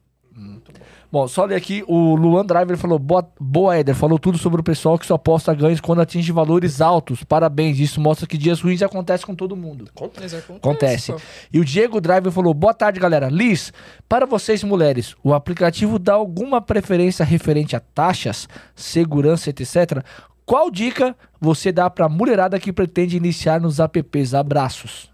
Bom, 1.11 1.27
só 1.27 1.45
ler 1.45 1.55
aqui, 1.55 1.83
o 1.87 2.15
Luan 2.15 2.45
Driver 2.45 2.77
falou, 2.77 2.99
boa, 2.99 3.27
boa 3.39 3.75
Éder, 3.75 3.95
falou 3.95 4.19
tudo 4.19 4.37
sobre 4.37 4.61
o 4.61 4.63
pessoal 4.63 4.97
que 4.97 5.05
só 5.05 5.15
aposta 5.15 5.53
ganhos 5.55 5.81
quando 5.81 6.01
atinge 6.01 6.31
valores 6.31 6.81
altos. 6.81 7.23
Parabéns, 7.23 7.79
isso 7.79 7.99
mostra 7.99 8.27
que 8.27 8.37
dias 8.37 8.61
ruins 8.61 8.81
acontecem 8.83 9.25
com 9.25 9.33
todo 9.33 9.55
mundo. 9.55 9.89
Acontece. 9.89 10.35
Acontece. 10.35 11.11
pô. 11.13 11.19
E 11.51 11.59
o 11.59 11.65
Diego 11.65 11.99
Driver 11.99 12.31
falou: 12.31 12.53
Boa 12.53 12.75
tarde, 12.75 12.99
galera. 12.99 13.27
Liz, 13.27 13.73
para 14.07 14.27
vocês 14.27 14.63
mulheres, 14.63 15.15
o 15.23 15.33
aplicativo 15.33 15.97
dá 15.97 16.13
alguma 16.13 16.61
preferência 16.61 17.25
referente 17.25 17.75
a 17.75 17.79
taxas, 17.79 18.47
segurança, 18.75 19.49
etc. 19.49 20.03
Qual 20.45 20.69
dica 20.69 21.15
você 21.39 21.71
dá 21.71 21.89
pra 21.89 22.07
mulherada 22.07 22.59
que 22.59 22.71
pretende 22.71 23.17
iniciar 23.17 23.59
nos 23.59 23.79
apps? 23.79 24.33
Abraços. 24.33 25.11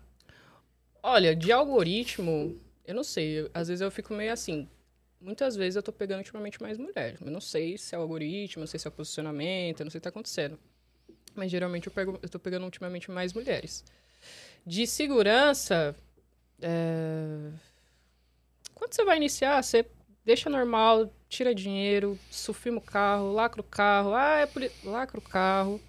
Olha, 1.02 1.36
de 1.36 1.52
algoritmo, 1.52 2.56
eu 2.86 2.96
não 2.96 3.04
sei. 3.04 3.50
Às 3.54 3.70
vezes 3.70 3.82
eu 3.82 3.92
fico 3.92 4.14
meio 4.14 4.34
assim. 4.34 4.68
Muitas 5.26 5.56
vezes 5.56 5.76
eu 5.76 5.82
tô 5.82 5.92
pegando 5.92 6.20
ultimamente 6.20 6.62
mais 6.62 6.78
mulheres. 6.78 7.20
Eu 7.20 7.32
não 7.32 7.42
sei 7.42 7.80
se 7.80 7.96
é 7.96 7.98
o 7.98 8.02
algoritmo, 8.02 8.60
não 8.60 8.68
sei 8.68 8.80
se 8.80 8.88
é 8.88 8.90
o 8.90 8.92
posicionamento, 8.92 9.80
eu 9.80 9.84
não 9.86 9.90
sei 9.90 9.98
o 9.98 10.02
que 10.02 10.04
tá 10.04 10.10
acontecendo. 10.10 10.60
Mas 11.34 11.50
geralmente 11.50 11.88
eu, 11.88 11.92
pego, 11.92 12.20
eu 12.22 12.30
tô 12.30 12.38
pegando 12.38 12.64
ultimamente 12.64 13.10
mais 13.10 13.34
mulheres. 13.34 13.84
De 14.64 14.86
segurança, 14.86 15.96
é... 16.62 17.50
quando 18.76 18.94
você 18.94 19.04
vai 19.04 19.18
iniciar, 19.18 19.64
você 19.64 19.84
deixa 20.24 20.48
normal, 20.48 21.12
tira 21.28 21.56
dinheiro, 21.56 22.20
sufima 22.30 22.78
o 22.78 22.82
carro, 22.82 23.32
lacra 23.34 23.62
o 23.62 23.64
carro, 23.64 24.14
ah, 24.14 24.38
é 24.42 24.46
poli... 24.46 24.72
lacra 24.84 25.18
o 25.18 25.24
carro, 25.24 25.82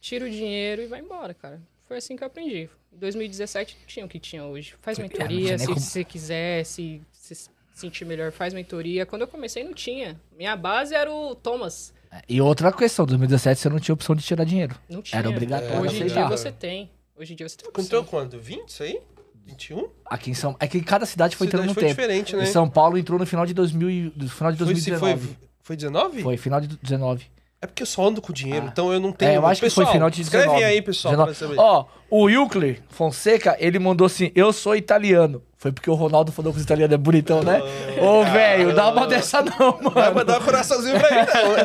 tira 0.00 0.24
o 0.26 0.30
dinheiro 0.30 0.82
e 0.82 0.86
vai 0.88 0.98
embora, 0.98 1.32
cara. 1.34 1.62
Foi 1.86 1.98
assim 1.98 2.16
que 2.16 2.24
eu 2.24 2.26
aprendi. 2.26 2.68
Em 2.92 2.98
2017 2.98 3.76
tinha 3.86 4.04
o 4.04 4.08
que 4.08 4.18
tinha 4.18 4.44
hoje. 4.44 4.74
Faz 4.80 4.98
É, 4.98 5.02
mentoria, 5.02 5.50
nem 5.50 5.58
se 5.58 5.66
como- 5.66 5.78
você 5.80 6.02
quiser, 6.04 6.64
se, 6.64 7.00
se 7.12 7.48
sentir 7.80 8.04
melhor, 8.04 8.30
faz 8.32 8.52
mentoria. 8.54 9.04
Quando 9.06 9.22
eu 9.22 9.28
comecei 9.28 9.64
não 9.64 9.72
tinha. 9.74 10.20
Minha 10.36 10.56
base 10.56 10.94
era 10.94 11.10
o 11.12 11.34
Thomas. 11.34 11.92
E 12.28 12.40
outra 12.40 12.72
questão: 12.72 13.06
2017 13.06 13.60
você 13.60 13.68
não 13.68 13.78
tinha 13.78 13.94
opção 13.94 14.14
de 14.14 14.22
tirar 14.22 14.44
dinheiro. 14.44 14.74
Não 14.88 15.00
tinha. 15.02 15.18
Era 15.18 15.28
obrigatório 15.30 15.80
Hoje 15.82 16.02
em 16.02 16.06
dia 16.06 16.28
você 16.28 16.50
tem. 16.52 16.90
Hoje 17.16 17.32
em 17.32 17.36
dia 17.36 17.48
você 17.48 17.56
tem 17.56 17.68
Entrou 17.68 17.82
opção. 18.02 18.04
quando? 18.04 18.40
20 18.40 18.68
isso 18.68 18.82
aí? 18.82 19.00
21? 19.46 19.88
Aqui 20.04 20.30
em 20.30 20.34
São 20.34 20.56
É 20.60 20.68
que 20.68 20.80
cada 20.80 21.04
cidade 21.06 21.36
foi 21.36 21.46
entrando 21.46 21.66
no 21.66 21.74
foi 21.74 21.82
tempo. 21.84 21.94
diferente, 22.00 22.36
né? 22.36 22.44
Em 22.44 22.46
São 22.46 22.68
Paulo 22.68 22.96
entrou 22.98 23.18
no 23.18 23.26
final 23.26 23.44
de, 23.46 23.52
2000, 23.54 23.90
e- 23.90 24.12
no 24.16 24.28
final 24.28 24.52
de 24.52 24.58
Foi, 24.58 24.66
se 24.76 24.90
2019. 24.90 25.26
foi, 25.26 25.36
foi 25.62 25.76
19? 25.76 26.22
Foi, 26.22 26.36
final 26.36 26.60
de 26.60 26.68
19. 26.76 27.26
É 27.62 27.66
porque 27.66 27.82
eu 27.82 27.86
só 27.86 28.06
ando 28.08 28.22
com 28.22 28.32
dinheiro, 28.32 28.64
Ah. 28.66 28.70
então 28.72 28.90
eu 28.92 28.98
não 28.98 29.12
tenho... 29.12 29.32
É, 29.32 29.36
eu 29.36 29.46
acho 29.46 29.60
que 29.60 29.68
foi 29.68 29.82
Pessoal, 29.84 29.92
final 29.92 30.08
de 30.10 30.16
19. 30.24 30.44
Escreve 30.46 30.64
aí, 30.64 30.80
pessoal, 30.80 31.12
19. 31.12 31.30
pra 31.36 31.46
saber. 31.48 31.60
Ó, 31.60 31.84
o 32.08 32.22
Wilkler 32.24 32.80
Fonseca, 32.88 33.54
ele 33.60 33.78
mandou 33.78 34.06
assim: 34.06 34.32
Eu 34.34 34.50
sou 34.52 34.74
italiano. 34.74 35.42
Foi 35.58 35.70
porque 35.70 35.90
o 35.90 35.94
Ronaldo 35.94 36.32
falou 36.32 36.52
que 36.52 36.58
os 36.58 36.64
italianos 36.64 36.94
é 36.94 36.96
bonitão, 36.96 37.42
né? 37.42 37.60
Ô, 38.00 38.24
velho, 38.24 38.74
dá 38.74 38.88
uma 38.88 39.06
dessa 39.06 39.42
não, 39.42 39.78
Ah. 39.84 39.90
Vai 39.90 40.04
mano. 40.04 40.14
mandar 40.14 40.40
um 40.40 40.44
coraçãozinho 40.44 40.98
pra 40.98 41.08
ele, 41.10 41.26
não. 41.34 41.52
né? 41.52 41.64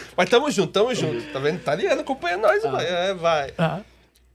Mas 0.16 0.28
tamo 0.30 0.50
junto, 0.50 0.72
tamo 0.72 0.94
junto. 0.94 1.22
Tá 1.32 1.38
vendo? 1.38 1.56
Italiano 1.56 2.00
acompanha 2.00 2.38
nós, 2.38 2.62
vai. 2.62 2.86
É, 2.86 3.14
vai. 3.14 3.52
Ah. 3.58 3.80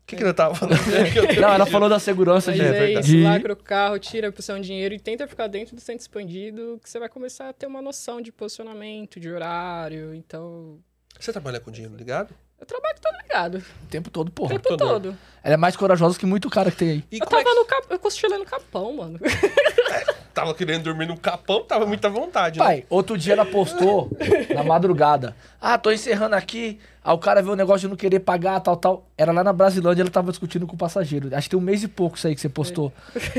O 0.05 0.07
que, 0.07 0.15
que 0.17 0.23
eu 0.23 0.33
tava 0.35 0.53
falando? 0.53 0.77
É 1.35 1.39
Não, 1.41 1.49
ela 1.51 1.65
falou 1.65 1.89
da 1.89 1.97
segurança 1.97 2.51
Mas 2.51 2.59
de. 2.59 2.65
é 2.67 2.91
isso, 2.91 3.01
de- 3.09 3.23
lacra 3.23 3.53
o 3.53 3.55
carro, 3.55 3.97
tira 3.97 4.29
o 4.35 4.41
seu 4.41 4.59
dinheiro 4.59 4.93
e 4.93 4.99
tenta 4.99 5.27
ficar 5.27 5.47
dentro 5.47 5.75
do 5.75 5.81
centro 5.81 6.01
expandido, 6.01 6.79
que 6.83 6.87
você 6.87 6.99
vai 6.99 7.09
começar 7.09 7.49
a 7.49 7.53
ter 7.53 7.65
uma 7.65 7.81
noção 7.81 8.21
de 8.21 8.31
posicionamento, 8.31 9.19
de 9.19 9.31
horário. 9.31 10.13
Então, 10.13 10.77
Você 11.19 11.31
trabalha 11.31 11.59
com 11.59 11.71
dinheiro 11.71 11.95
ligado? 11.95 12.35
eu 12.59 12.65
trabalho 12.67 12.95
todo 13.01 13.17
ligado, 13.23 13.57
O 13.83 13.87
tempo 13.87 14.09
todo, 14.11 14.27
o 14.29 14.31
porra. 14.31 14.49
tempo 14.53 14.69
todo. 14.69 14.77
todo. 14.77 15.17
Ela 15.43 15.55
é 15.55 15.57
mais 15.57 15.75
corajosa 15.75 16.17
que 16.19 16.25
muito 16.25 16.49
cara 16.51 16.69
que 16.71 16.77
tem 16.77 16.89
aí. 16.91 17.03
E 17.11 17.17
Eu 17.17 17.23
é 17.25 17.27
tava 17.27 17.43
que- 17.43 17.53
no 17.53 17.65
cap... 17.65 17.85
eu 17.89 17.99
cochilei 17.99 18.37
no 18.37 18.45
capão, 18.45 18.93
mano. 18.97 19.19
Tava 20.35 20.53
querendo 20.53 20.83
dormir 20.83 21.07
no 21.07 21.17
capão, 21.17 21.63
tava 21.63 21.85
muita 21.85 22.09
vontade, 22.09 22.59
né? 22.59 22.65
Pai, 22.65 22.83
outro 22.89 23.17
dia 23.17 23.31
ela 23.33 23.45
postou 23.45 24.11
na 24.53 24.63
madrugada. 24.65 25.33
Ah, 25.61 25.77
tô 25.77 25.89
encerrando 25.91 26.35
aqui. 26.35 26.77
Aí 27.01 27.13
o 27.13 27.17
cara 27.17 27.41
viu 27.41 27.53
o 27.53 27.55
negócio 27.55 27.81
de 27.81 27.87
não 27.87 27.95
querer 27.95 28.19
pagar, 28.19 28.59
tal, 28.59 28.75
tal. 28.75 29.05
Era 29.17 29.31
lá 29.31 29.43
na 29.45 29.53
Brasilândia, 29.53 30.01
ela 30.03 30.09
tava 30.11 30.31
discutindo 30.31 30.67
com 30.67 30.75
o 30.75 30.77
passageiro. 30.77 31.29
Acho 31.33 31.47
que 31.47 31.51
tem 31.51 31.59
um 31.59 31.63
mês 31.63 31.83
e 31.83 31.87
pouco 31.87 32.17
isso 32.17 32.27
aí 32.27 32.35
que 32.35 32.41
você 32.41 32.49
postou. 32.49 32.91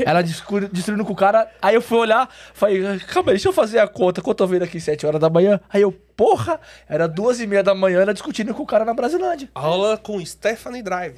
Ela 0.03 0.21
discu- 0.23 0.67
destruindo 0.69 1.05
com 1.05 1.13
o 1.13 1.15
cara. 1.15 1.47
Aí 1.61 1.75
eu 1.75 1.81
fui 1.81 1.97
olhar, 1.99 2.27
falei, 2.53 2.81
calma 3.07 3.29
aí, 3.29 3.35
deixa 3.35 3.49
eu 3.49 3.53
fazer 3.53 3.77
a 3.79 3.87
conta. 3.87 4.19
Quanto 4.21 4.41
eu 4.41 4.47
vendo 4.47 4.63
aqui, 4.63 4.79
7 4.81 5.05
horas 5.05 5.21
da 5.21 5.29
manhã? 5.29 5.59
Aí 5.71 5.81
eu, 5.83 5.91
porra, 5.91 6.59
era 6.89 7.07
duas 7.07 7.39
e 7.39 7.45
meia 7.45 7.61
da 7.61 7.75
manhã, 7.75 8.01
ela 8.01 8.13
discutindo 8.13 8.53
com 8.55 8.63
o 8.63 8.65
cara 8.65 8.83
na 8.83 8.93
Brasilândia. 8.93 9.49
Aula 9.53 9.97
com 9.97 10.25
Stephanie 10.25 10.81
Drive. 10.81 11.13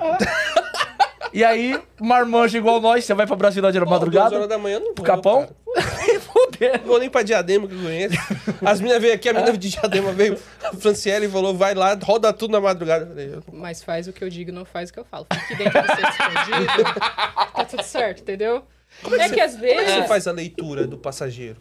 E 1.34 1.44
aí, 1.44 1.80
marmanjo 2.00 2.58
igual 2.58 2.80
nós, 2.82 3.06
você 3.06 3.14
vai 3.14 3.26
pra 3.28 3.36
Brasilândia 3.36 3.80
na 3.80 3.86
Pô, 3.86 3.92
madrugada? 3.92 4.36
horas 4.36 4.48
da 4.50 4.58
manhã 4.58 4.80
não 4.80 4.88
vou, 4.88 4.96
Pro 4.96 5.04
Capão? 5.04 5.42
inteiro. 5.44 5.56
Vou 6.86 7.00
nem 7.00 7.10
pra 7.10 7.22
Diadema 7.22 7.68
que 7.68 7.74
eu 7.76 7.80
conheço. 7.82 8.16
As 8.66 8.82
meninas 8.82 9.02
veio 9.02 9.14
aqui, 9.14 9.30
a 9.30 9.34
menina 9.34 9.58
de 9.58 9.70
Diadema 9.70 10.12
veio, 10.12 10.38
a 10.64 10.74
Franciele 10.76 11.30
falou, 11.30 11.56
vai 11.56 11.74
lá, 11.74 11.98
roda 12.04 12.34
tudo 12.34 12.52
na 12.52 12.60
madrugada. 12.60 13.06
Eu 13.06 13.10
falei, 13.10 13.34
eu- 13.36 13.44
Mas 13.54 13.82
faz 13.82 14.08
o 14.08 14.12
que 14.14 14.22
eu 14.24 14.30
digo, 14.30 14.52
não 14.52 14.66
faz 14.66 14.90
o 14.90 14.94
que 14.94 15.00
eu 15.00 15.06
falo. 15.06 15.26
Fique 15.48 15.56
dentro 15.64 15.82
do 15.82 15.88
seu 15.88 16.10
escondido. 16.10 16.94
tá 17.56 17.66
tudo 17.70 17.84
certo, 17.84 18.22
entendeu? 18.24 18.64
é 19.18 19.30
que 19.30 19.40
às 19.40 19.54
Como 19.54 19.66
é 19.66 19.70
que 19.70 19.76
vezes. 19.76 19.94
você 19.94 20.08
faz 20.08 20.28
a 20.28 20.32
leitura 20.32 20.86
do 20.88 20.98
passageiro 20.98 21.58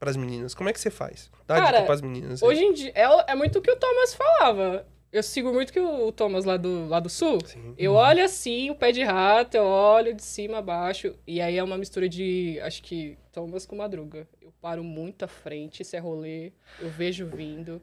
pras 0.00 0.16
meninas? 0.16 0.54
Como 0.54 0.68
é 0.68 0.72
que 0.72 0.80
você 0.80 0.90
faz? 0.90 1.30
Dá 1.46 1.56
Cara, 1.56 1.72
dica 1.76 1.82
pras 1.86 2.00
meninas. 2.00 2.42
aí. 2.42 2.48
Hoje 2.48 2.62
em 2.64 2.72
dia, 2.72 2.92
é, 2.94 3.32
é 3.32 3.34
muito 3.36 3.58
o 3.58 3.62
que 3.62 3.70
o 3.70 3.76
Thomas 3.76 4.14
falava. 4.14 4.84
Eu 5.10 5.22
sigo 5.22 5.52
muito 5.52 5.72
que 5.72 5.80
o, 5.80 6.12
Thomas 6.12 6.44
lá 6.44 6.56
do, 6.58 6.86
lá 6.86 7.00
do 7.00 7.08
sul. 7.08 7.38
Sim. 7.44 7.74
Eu 7.78 7.94
olho 7.94 8.22
assim, 8.22 8.68
o 8.70 8.74
pé 8.74 8.92
de 8.92 9.02
rato, 9.02 9.56
eu 9.56 9.64
olho 9.64 10.14
de 10.14 10.22
cima 10.22 10.58
a 10.58 10.62
baixo. 10.62 11.14
E 11.26 11.40
aí 11.40 11.56
é 11.56 11.62
uma 11.64 11.78
mistura 11.78 12.08
de, 12.08 12.60
acho 12.60 12.82
que, 12.82 13.16
Thomas 13.32 13.64
com 13.64 13.76
Madruga. 13.76 14.28
Eu 14.40 14.52
paro 14.60 14.84
muito 14.84 15.24
à 15.24 15.28
frente, 15.28 15.82
se 15.84 15.96
é 15.96 15.98
rolê, 15.98 16.52
eu 16.78 16.90
vejo 16.90 17.26
vindo. 17.26 17.80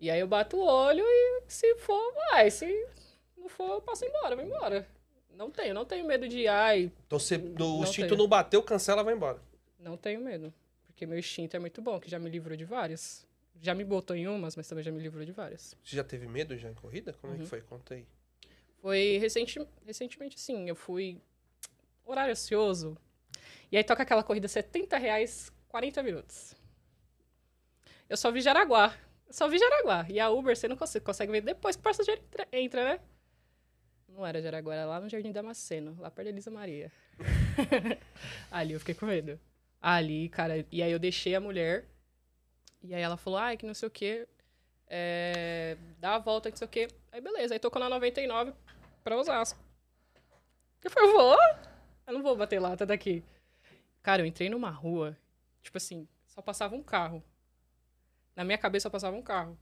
E 0.00 0.10
aí 0.10 0.18
eu 0.18 0.26
bato 0.26 0.56
o 0.56 0.64
olho 0.66 1.04
e 1.06 1.42
se 1.46 1.76
for, 1.76 2.12
vai. 2.30 2.50
Se 2.50 2.66
não 3.36 3.48
for, 3.48 3.70
eu 3.74 3.80
passo 3.80 4.04
embora, 4.04 4.34
vai 4.34 4.44
embora. 4.44 4.86
Não 5.36 5.50
tenho, 5.50 5.74
não 5.74 5.84
tenho 5.84 6.04
medo 6.06 6.26
de, 6.28 6.48
ai, 6.48 6.90
Então 7.06 7.18
do, 7.54 7.66
o 7.66 7.76
Não 7.78 7.82
instinto 7.84 8.08
tenho. 8.08 8.18
não 8.18 8.26
bateu, 8.26 8.62
cancela, 8.62 9.04
vai 9.04 9.14
embora. 9.14 9.38
não 9.78 9.96
tenho 9.96 10.20
medo. 10.20 10.52
Porque 10.86 11.04
meu 11.06 11.18
instinto 11.18 11.54
é 11.54 11.60
muito 11.60 11.82
bom, 11.82 12.00
que 12.00 12.10
já 12.10 12.18
me 12.18 12.30
livrou 12.30 12.56
de 12.56 12.64
várias. 12.64 13.25
Já 13.62 13.74
me 13.74 13.84
botou 13.84 14.14
em 14.16 14.28
umas, 14.28 14.54
mas 14.56 14.68
também 14.68 14.84
já 14.84 14.90
me 14.92 15.00
livrou 15.00 15.24
de 15.24 15.32
várias. 15.32 15.76
Você 15.82 15.96
já 15.96 16.04
teve 16.04 16.26
medo 16.28 16.56
já 16.56 16.70
em 16.70 16.74
corrida? 16.74 17.12
Como 17.14 17.32
Uhum. 17.32 17.38
é 17.40 17.42
que 17.42 17.48
foi? 17.48 17.60
Conta 17.62 17.94
aí. 17.94 18.06
Foi 18.80 19.18
recenti, 19.18 19.58
recentemente, 19.84 20.38
sim. 20.38 20.68
Eu 20.68 20.76
fui 20.76 21.20
horário 22.04 22.32
ocioso. 22.32 22.96
E 23.72 23.76
aí 23.76 23.82
toca 23.82 24.02
aquela 24.02 24.22
corrida 24.22 24.46
70 24.46 24.96
reais, 24.98 25.50
40 25.68 26.02
minutos. 26.02 26.54
Eu 28.08 28.16
só 28.16 28.30
vi 28.30 28.40
Jaraguá. 28.40 28.94
Eu 29.26 29.32
só 29.32 29.48
vi 29.48 29.58
Jaraguá. 29.58 30.06
E 30.08 30.20
a 30.20 30.30
Uber 30.30 30.56
você 30.56 30.68
não 30.68 30.76
consegue, 30.76 31.04
consegue 31.04 31.32
ver 31.32 31.40
depois 31.40 31.74
que 31.74 31.80
o 31.80 31.82
passageiro 31.82 32.22
entra, 32.22 32.48
entra, 32.52 32.84
né? 32.84 33.00
Não 34.08 34.24
era 34.24 34.40
Jaraguá, 34.40 34.74
era 34.74 34.86
lá 34.86 35.00
no 35.00 35.08
Jardim 35.08 35.32
Damasceno, 35.32 35.96
lá 35.98 36.10
perto 36.10 36.26
da 36.26 36.30
Elisa 36.30 36.50
Maria. 36.50 36.92
Ali 38.50 38.74
eu 38.74 38.78
fiquei 38.80 38.94
com 38.94 39.06
medo. 39.06 39.38
Ali, 39.82 40.28
cara, 40.28 40.64
e 40.70 40.82
aí 40.82 40.90
eu 40.92 40.98
deixei 40.98 41.34
a 41.34 41.40
mulher. 41.40 41.86
E 42.82 42.94
aí 42.94 43.02
ela 43.02 43.16
falou, 43.16 43.38
ai, 43.38 43.56
que 43.56 43.66
não 43.66 43.74
sei 43.74 43.88
o 43.88 43.90
quê. 43.90 44.28
É, 44.88 45.76
dá 45.98 46.14
a 46.14 46.18
volta, 46.18 46.48
não 46.48 46.56
sei 46.56 46.66
o 46.66 46.70
quê. 46.70 46.88
Aí 47.10 47.20
beleza, 47.20 47.54
aí 47.54 47.58
tocou 47.58 47.80
na 47.80 47.88
99 47.88 48.52
pra 49.02 49.16
Osasco. 49.16 49.58
Eu 50.82 50.90
falei, 50.90 51.08
eu 51.08 51.14
vou? 51.14 51.36
Eu 52.06 52.14
não 52.14 52.22
vou 52.22 52.36
bater 52.36 52.60
lata 52.60 52.86
daqui. 52.86 53.24
Cara, 54.02 54.22
eu 54.22 54.26
entrei 54.26 54.48
numa 54.48 54.70
rua, 54.70 55.16
tipo 55.62 55.76
assim, 55.76 56.06
só 56.26 56.40
passava 56.40 56.76
um 56.76 56.82
carro. 56.82 57.24
Na 58.36 58.44
minha 58.44 58.58
cabeça 58.58 58.84
só 58.84 58.90
passava 58.90 59.16
um 59.16 59.22
carro. 59.22 59.58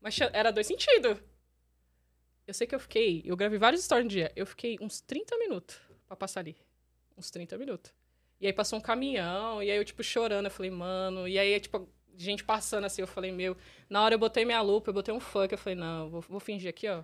Mas 0.00 0.18
era 0.32 0.50
dois 0.50 0.66
sentidos. 0.66 1.18
Eu 2.46 2.52
sei 2.52 2.66
que 2.66 2.74
eu 2.74 2.80
fiquei, 2.80 3.22
eu 3.24 3.36
gravei 3.36 3.58
vários 3.58 3.84
stories 3.84 4.04
no 4.04 4.10
dia. 4.10 4.32
Eu 4.34 4.44
fiquei 4.44 4.76
uns 4.80 5.00
30 5.00 5.38
minutos 5.38 5.80
pra 6.06 6.16
passar 6.16 6.40
ali. 6.40 6.56
Uns 7.16 7.30
30 7.30 7.56
minutos. 7.56 7.92
E 8.40 8.46
aí 8.46 8.52
passou 8.52 8.78
um 8.78 8.82
caminhão, 8.82 9.62
e 9.62 9.70
aí 9.70 9.76
eu, 9.76 9.84
tipo, 9.84 10.02
chorando. 10.02 10.46
Eu 10.46 10.50
falei, 10.50 10.70
mano. 10.70 11.28
E 11.28 11.38
aí, 11.38 11.60
tipo, 11.60 11.88
gente 12.16 12.44
passando 12.44 12.84
assim. 12.84 13.00
Eu 13.02 13.06
falei, 13.08 13.32
meu. 13.32 13.56
Na 13.88 14.02
hora 14.02 14.14
eu 14.14 14.18
botei 14.18 14.44
minha 14.44 14.60
lupa, 14.62 14.90
eu 14.90 14.94
botei 14.94 15.12
um 15.14 15.20
funk. 15.20 15.52
Eu 15.52 15.58
falei, 15.58 15.78
não, 15.78 16.08
vou, 16.10 16.20
vou 16.28 16.40
fingir 16.40 16.68
aqui, 16.70 16.88
ó. 16.88 17.02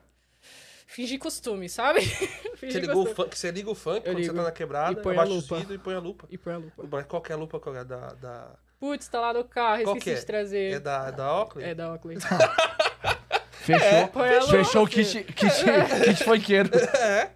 Fingir 0.87 1.19
costume, 1.19 1.69
sabe? 1.69 2.01
Você, 2.61 2.79
ligou 2.81 3.03
o 3.03 3.07
costume. 3.07 3.15
funk, 3.15 3.37
você 3.39 3.51
liga 3.51 3.71
o 3.71 3.75
funk 3.75 3.97
Eu 3.99 4.03
quando 4.03 4.17
você 4.17 4.23
ligo. 4.23 4.35
tá 4.37 4.43
na 4.45 4.53
quebrada, 4.53 4.99
E 4.99 5.03
põe 5.03 5.17
a 5.17 5.21
abaixa 5.21 5.37
os 5.37 5.43
lupa. 5.43 5.57
vidros 5.57 5.75
e 5.75 5.79
põe 5.79 5.95
a 5.95 5.99
lupa. 5.99 6.27
E 6.31 6.39
põe 6.39 6.53
a 6.55 6.57
lupa. 6.59 6.85
Mas 6.91 7.07
qual 7.07 7.21
que 7.21 7.33
é 7.33 7.35
a 7.35 7.39
lupa 7.39 7.59
qual 7.61 7.75
é 7.77 7.85
da, 7.85 8.09
da... 8.15 8.55
Putz, 8.79 9.09
tá 9.09 9.21
lá 9.21 9.33
no 9.35 9.45
carro, 9.45 9.83
Qual 9.83 9.97
esqueci 9.97 10.05
que 10.15 10.17
é? 10.17 10.21
de 10.21 10.27
trazer. 10.27 10.73
É 10.75 10.81
da, 10.81 11.11
da 11.11 11.41
Oakley? 11.41 11.65
É 11.67 11.75
da 11.75 11.93
Oakley. 11.93 12.17
Fechou. 13.51 14.09
Põe 14.09 14.29
a 14.29 14.41
lupa. 14.41 14.47
Fechou 14.53 14.85
o 14.85 14.89
kit, 14.89 15.25
kit, 15.25 15.51
kit 16.05 16.25
funkeiro. 16.25 16.71
É. 16.79 17.31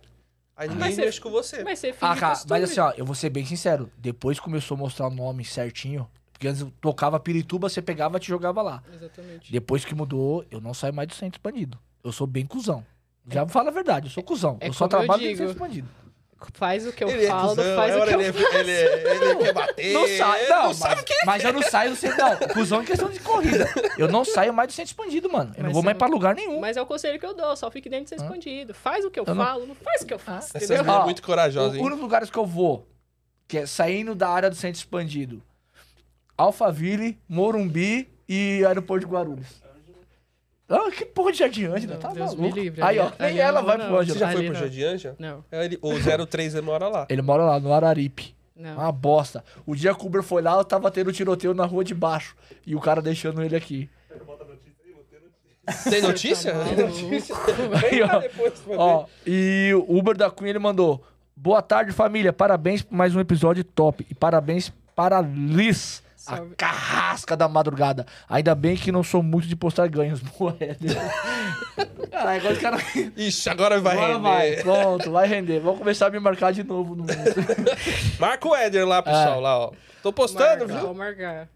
Aí 0.56 0.68
ninguém 0.68 0.80
Mas 0.86 0.94
você- 0.94 1.04
mexe 1.04 1.20
com 1.20 1.30
você. 1.30 1.64
Mas 1.64 1.78
você 1.78 1.92
finge 1.92 2.04
Ah, 2.12 2.16
cara, 2.16 2.34
costume. 2.34 2.50
mas 2.60 2.70
assim, 2.70 2.80
ó, 2.80 2.92
eu 2.96 3.04
vou 3.04 3.14
ser 3.14 3.30
bem 3.30 3.44
sincero. 3.44 3.90
Depois 3.96 4.38
começou 4.38 4.74
a 4.76 4.78
mostrar 4.78 5.06
o 5.08 5.10
nome 5.10 5.44
certinho. 5.44 6.08
Porque 6.40 6.48
antes 6.48 6.62
eu 6.62 6.72
tocava 6.80 7.20
Pirituba, 7.20 7.68
você 7.68 7.82
pegava 7.82 8.16
e 8.16 8.20
te 8.20 8.28
jogava 8.28 8.62
lá. 8.62 8.82
Exatamente. 8.94 9.52
Depois 9.52 9.84
que 9.84 9.94
mudou, 9.94 10.42
eu 10.50 10.58
não 10.58 10.72
saio 10.72 10.94
mais 10.94 11.06
do 11.06 11.12
centro 11.14 11.36
expandido. 11.36 11.78
Eu 12.02 12.12
sou 12.12 12.26
bem 12.26 12.46
cuzão. 12.46 12.82
Já 13.30 13.46
fala 13.46 13.68
a 13.68 13.72
verdade, 13.72 14.06
eu 14.06 14.10
sou 14.10 14.22
cuzão. 14.22 14.56
é 14.58 14.68
eu 14.68 14.72
só 14.72 14.86
eu 14.86 14.88
trabalho 14.88 15.20
no 15.20 15.28
digo. 15.28 15.36
centro 15.36 15.52
expandido. 15.52 15.88
Faz 16.54 16.86
o 16.86 16.92
que 16.94 17.04
eu 17.04 17.10
Ele 17.10 17.26
é 17.26 17.28
falo, 17.28 17.48
cuzão, 17.50 17.64
não 17.66 17.76
faz 17.76 17.92
é 17.92 17.96
o 17.96 18.00
hora 18.00 18.08
que 18.08 18.14
eu 18.16 18.20
ele, 18.22 18.32
faço. 18.32 18.56
ele, 18.56 18.70
ele 18.70 19.36
quer 19.36 19.52
bater. 19.52 19.92
Não 19.92 20.08
sai, 20.08 20.40
ele 20.40 20.48
não, 20.48 20.56
não 20.62 20.66
mas, 20.68 20.76
sabe 20.78 21.00
o 21.02 21.04
que 21.04 21.14
mas 21.26 21.44
eu 21.44 21.52
não 21.52 21.62
saio 21.62 21.90
do 21.90 21.96
centro. 21.96 22.16
Não, 22.18 22.38
cuzão 22.54 22.82
em 22.82 22.84
questão 22.86 23.10
de 23.10 23.20
corrida. 23.20 23.68
Eu 23.98 24.08
não 24.08 24.24
saio 24.24 24.54
mais 24.54 24.68
do 24.68 24.72
centro 24.72 24.88
expandido, 24.92 25.30
mano. 25.30 25.50
Eu 25.54 25.58
não 25.58 25.64
Mas 25.64 25.72
vou 25.74 25.82
você 25.82 25.84
mais 25.84 25.94
não- 25.94 25.98
pra 25.98 26.08
lugar 26.08 26.34
nenhum. 26.34 26.58
Mas 26.58 26.78
é 26.78 26.80
o 26.80 26.86
conselho 26.86 27.20
que 27.20 27.26
eu 27.26 27.34
dou, 27.34 27.54
só 27.54 27.70
fique 27.70 27.90
dentro 27.90 28.04
de 28.04 28.08
ser 28.08 28.16
escondido. 28.24 28.72
Faz 28.72 29.04
o 29.04 29.10
que 29.10 29.20
eu, 29.20 29.24
Eu 29.26 29.34
não- 29.34 29.44
falo, 29.44 29.66
não 29.66 29.74
faz 29.74 30.00
o 30.00 30.06
que 30.06 30.14
eu 30.14 30.18
faço, 30.18 30.56
Essa 30.56 30.64
entendeu? 30.64 30.84
menina 30.84 31.02
é 31.02 31.04
muito 31.04 31.22
corajosa, 31.22 31.74
O 31.74 31.76
hein? 31.76 31.84
único 31.84 32.00
lugares 32.00 32.30
que 32.30 32.38
eu 32.38 32.46
vou, 32.46 32.88
que 33.46 33.58
é 33.58 33.66
saindo 33.66 34.14
da 34.14 34.30
área 34.30 34.48
do 34.48 34.56
centro 34.56 34.78
expandido, 34.78 35.42
Alphaville, 36.40 37.18
Morumbi 37.28 38.08
e 38.28 38.64
aeroporto 38.66 39.06
de 39.06 39.12
Guarulhos. 39.12 39.62
Ah, 40.68 40.88
que 40.90 41.04
porra 41.04 41.32
de 41.32 41.38
Jardim 41.38 41.64
Ângela, 41.64 41.94
Não, 41.94 42.00
tá 42.00 42.12
Deus 42.12 42.34
maluco. 42.34 42.56
livre, 42.56 42.80
Aí, 42.80 42.96
ó, 43.00 43.06
ali- 43.06 43.14
nem 43.18 43.36
eu 43.38 43.42
ela 43.42 43.60
não 43.60 43.66
vai 43.66 43.76
vou, 43.76 43.86
pro 43.86 43.96
não. 43.96 44.04
Você 44.04 44.12
Ângela. 44.12 44.18
já 44.20 44.26
foi 44.28 44.36
Ali 44.36 44.44
pro 44.46 44.54
não. 44.54 44.60
Jardim 44.60 44.82
Anja? 44.84 45.16
Não, 45.18 45.44
É, 45.50 45.64
ele- 45.64 45.78
O 45.82 46.26
03 46.26 46.54
ele 46.54 46.64
mora 46.64 46.86
lá. 46.88 47.06
Ele 47.08 47.22
mora 47.22 47.42
lá, 47.44 47.58
no 47.58 47.72
Araripe. 47.72 48.34
não. 48.54 48.74
Uma 48.74 48.92
bosta. 48.92 49.44
O 49.66 49.74
dia 49.74 49.92
que 49.94 50.02
o 50.04 50.06
Uber 50.06 50.22
foi 50.22 50.40
lá, 50.42 50.56
eu 50.56 50.64
tava 50.64 50.88
tendo 50.90 51.12
tiroteio 51.12 51.54
na 51.54 51.64
rua 51.66 51.82
de 51.82 51.92
baixo. 51.94 52.36
E 52.64 52.76
o 52.76 52.80
cara 52.80 53.02
deixando 53.02 53.42
ele 53.42 53.56
aqui. 53.56 53.90
Tem 55.88 56.02
notícia? 56.02 56.52
Tá 56.52 56.64
Tem 56.64 56.76
notícia? 56.86 57.34
Vem 57.90 58.02
ó. 58.02 58.18
depois 58.18 58.54
e 59.26 59.72
o 59.86 59.98
Uber 59.98 60.16
da 60.16 60.30
Queen 60.30 60.50
ele 60.50 60.58
mandou: 60.58 61.02
Boa 61.36 61.62
tarde, 61.62 61.92
família. 61.92 62.32
Parabéns 62.32 62.82
por 62.82 62.94
mais 62.94 63.14
um 63.14 63.20
episódio 63.20 63.62
top. 63.62 64.04
E 64.10 64.14
parabéns 64.14 64.72
para 64.96 65.20
Liz, 65.20 66.02
a 66.26 66.40
carrasca 66.56 67.36
da 67.36 67.48
madrugada. 67.48 68.06
Ainda 68.28 68.54
bem 68.54 68.76
que 68.76 68.90
não 68.92 69.02
sou 69.02 69.22
muito 69.22 69.46
de 69.48 69.56
postar 69.56 69.88
ganhos. 69.88 70.20
Caralho, 72.10 72.40
agora 72.40 72.52
os 72.54 72.58
caras. 72.58 72.82
Ixi, 73.16 73.48
agora 73.48 73.80
vai 73.80 73.94
Agora 73.96 74.12
render. 74.14 74.22
vai, 74.22 74.56
pronto, 74.62 75.10
vai 75.10 75.26
render. 75.28 75.60
Vamos 75.60 75.78
começar 75.78 76.06
a 76.06 76.10
me 76.10 76.18
marcar 76.20 76.52
de 76.52 76.62
novo 76.62 76.94
no. 76.94 77.04
Marca 78.18 78.48
o 78.48 78.54
Éder 78.54 78.86
lá, 78.86 79.02
pessoal, 79.02 79.38
É. 79.38 79.40
lá, 79.40 79.58
ó. 79.58 79.72
Tô 80.02 80.12
postando, 80.12 80.66
Marca, 80.66 80.66
viu? 80.66 80.80
Vou 80.80 80.94
marcar. 80.94 81.48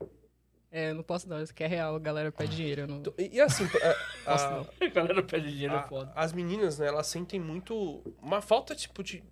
É, 0.70 0.90
eu 0.90 0.94
não 0.96 1.02
posso 1.04 1.28
não, 1.28 1.40
isso 1.40 1.52
aqui 1.52 1.62
é 1.62 1.68
real, 1.68 1.94
a 1.94 1.98
galera 2.00 2.32
pede 2.32 2.56
dinheiro. 2.56 2.86
Não... 2.88 3.00
E, 3.16 3.36
e 3.36 3.40
assim, 3.40 3.64
a- 3.64 3.96
Posso 4.32 4.50
não. 4.50 4.66
A 4.80 4.90
galera 4.92 5.22
pede 5.22 5.52
dinheiro, 5.52 5.74
é 5.74 5.76
a- 5.76 6.12
as 6.16 6.32
meninas, 6.32 6.78
né, 6.78 6.88
elas 6.88 7.06
sentem 7.06 7.38
muito 7.38 8.02
uma 8.20 8.40
falta 8.42 8.74
tipo 8.74 9.02
de 9.02 9.22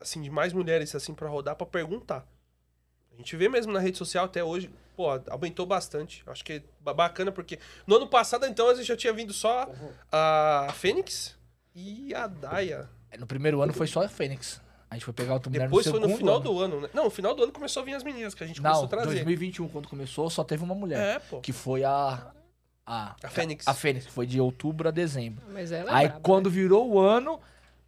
assim 0.00 0.20
de 0.22 0.30
mais 0.30 0.52
mulheres 0.52 0.94
assim 0.94 1.14
para 1.14 1.28
rodar 1.28 1.54
pra 1.54 1.66
perguntar. 1.66 2.24
A 3.18 3.20
gente 3.20 3.34
vê 3.36 3.48
mesmo 3.48 3.72
na 3.72 3.80
rede 3.80 3.98
social 3.98 4.26
até 4.26 4.44
hoje, 4.44 4.70
pô, 4.96 5.06
aumentou 5.28 5.66
bastante. 5.66 6.22
Acho 6.28 6.44
que 6.44 6.52
é 6.52 6.62
ba- 6.80 6.94
bacana 6.94 7.32
porque 7.32 7.58
no 7.84 7.96
ano 7.96 8.06
passado 8.06 8.46
então 8.46 8.68
a 8.68 8.74
gente 8.76 8.86
já 8.86 8.96
tinha 8.96 9.12
vindo 9.12 9.32
só 9.32 9.68
a 10.12 10.68
Fênix 10.74 11.36
e 11.74 12.14
a 12.14 12.28
Daya. 12.28 12.88
No 13.18 13.26
primeiro 13.26 13.60
ano 13.60 13.72
foi 13.72 13.88
só 13.88 14.04
a 14.04 14.08
Fênix. 14.08 14.60
A 14.88 14.94
gente 14.94 15.04
foi 15.04 15.12
pegar 15.12 15.34
outra 15.34 15.50
mulher 15.50 15.64
Depois 15.66 15.84
no 15.86 15.92
foi 15.92 16.00
no 16.00 16.16
final 16.16 16.36
ano. 16.36 16.44
do 16.44 16.60
ano, 16.60 16.80
né? 16.82 16.88
Não, 16.94 17.04
no 17.04 17.10
final 17.10 17.34
do 17.34 17.42
ano 17.42 17.52
começou 17.52 17.82
a 17.82 17.84
vir 17.84 17.94
as 17.94 18.04
meninas 18.04 18.34
que 18.34 18.44
a 18.44 18.46
gente 18.46 18.60
começou 18.60 18.82
Não, 18.82 18.86
a 18.86 18.90
trazer. 18.90 19.14
2021, 19.16 19.68
quando 19.68 19.88
começou, 19.88 20.30
só 20.30 20.44
teve 20.44 20.62
uma 20.62 20.74
mulher. 20.74 21.16
É, 21.16 21.18
pô. 21.18 21.40
Que 21.40 21.52
foi 21.52 21.82
a. 21.84 22.30
A, 22.86 23.14
A 23.22 23.28
Fênix. 23.28 23.68
A 23.68 23.74
Fênix, 23.74 24.06
que 24.06 24.12
foi 24.12 24.26
de 24.26 24.40
outubro 24.40 24.88
a 24.88 24.90
dezembro. 24.90 25.44
Mas 25.52 25.72
ela 25.72 25.90
é 25.90 25.94
aí 25.94 26.06
braba, 26.06 26.20
quando 26.22 26.48
né? 26.48 26.54
virou 26.54 26.88
o 26.90 26.98
ano, 26.98 27.38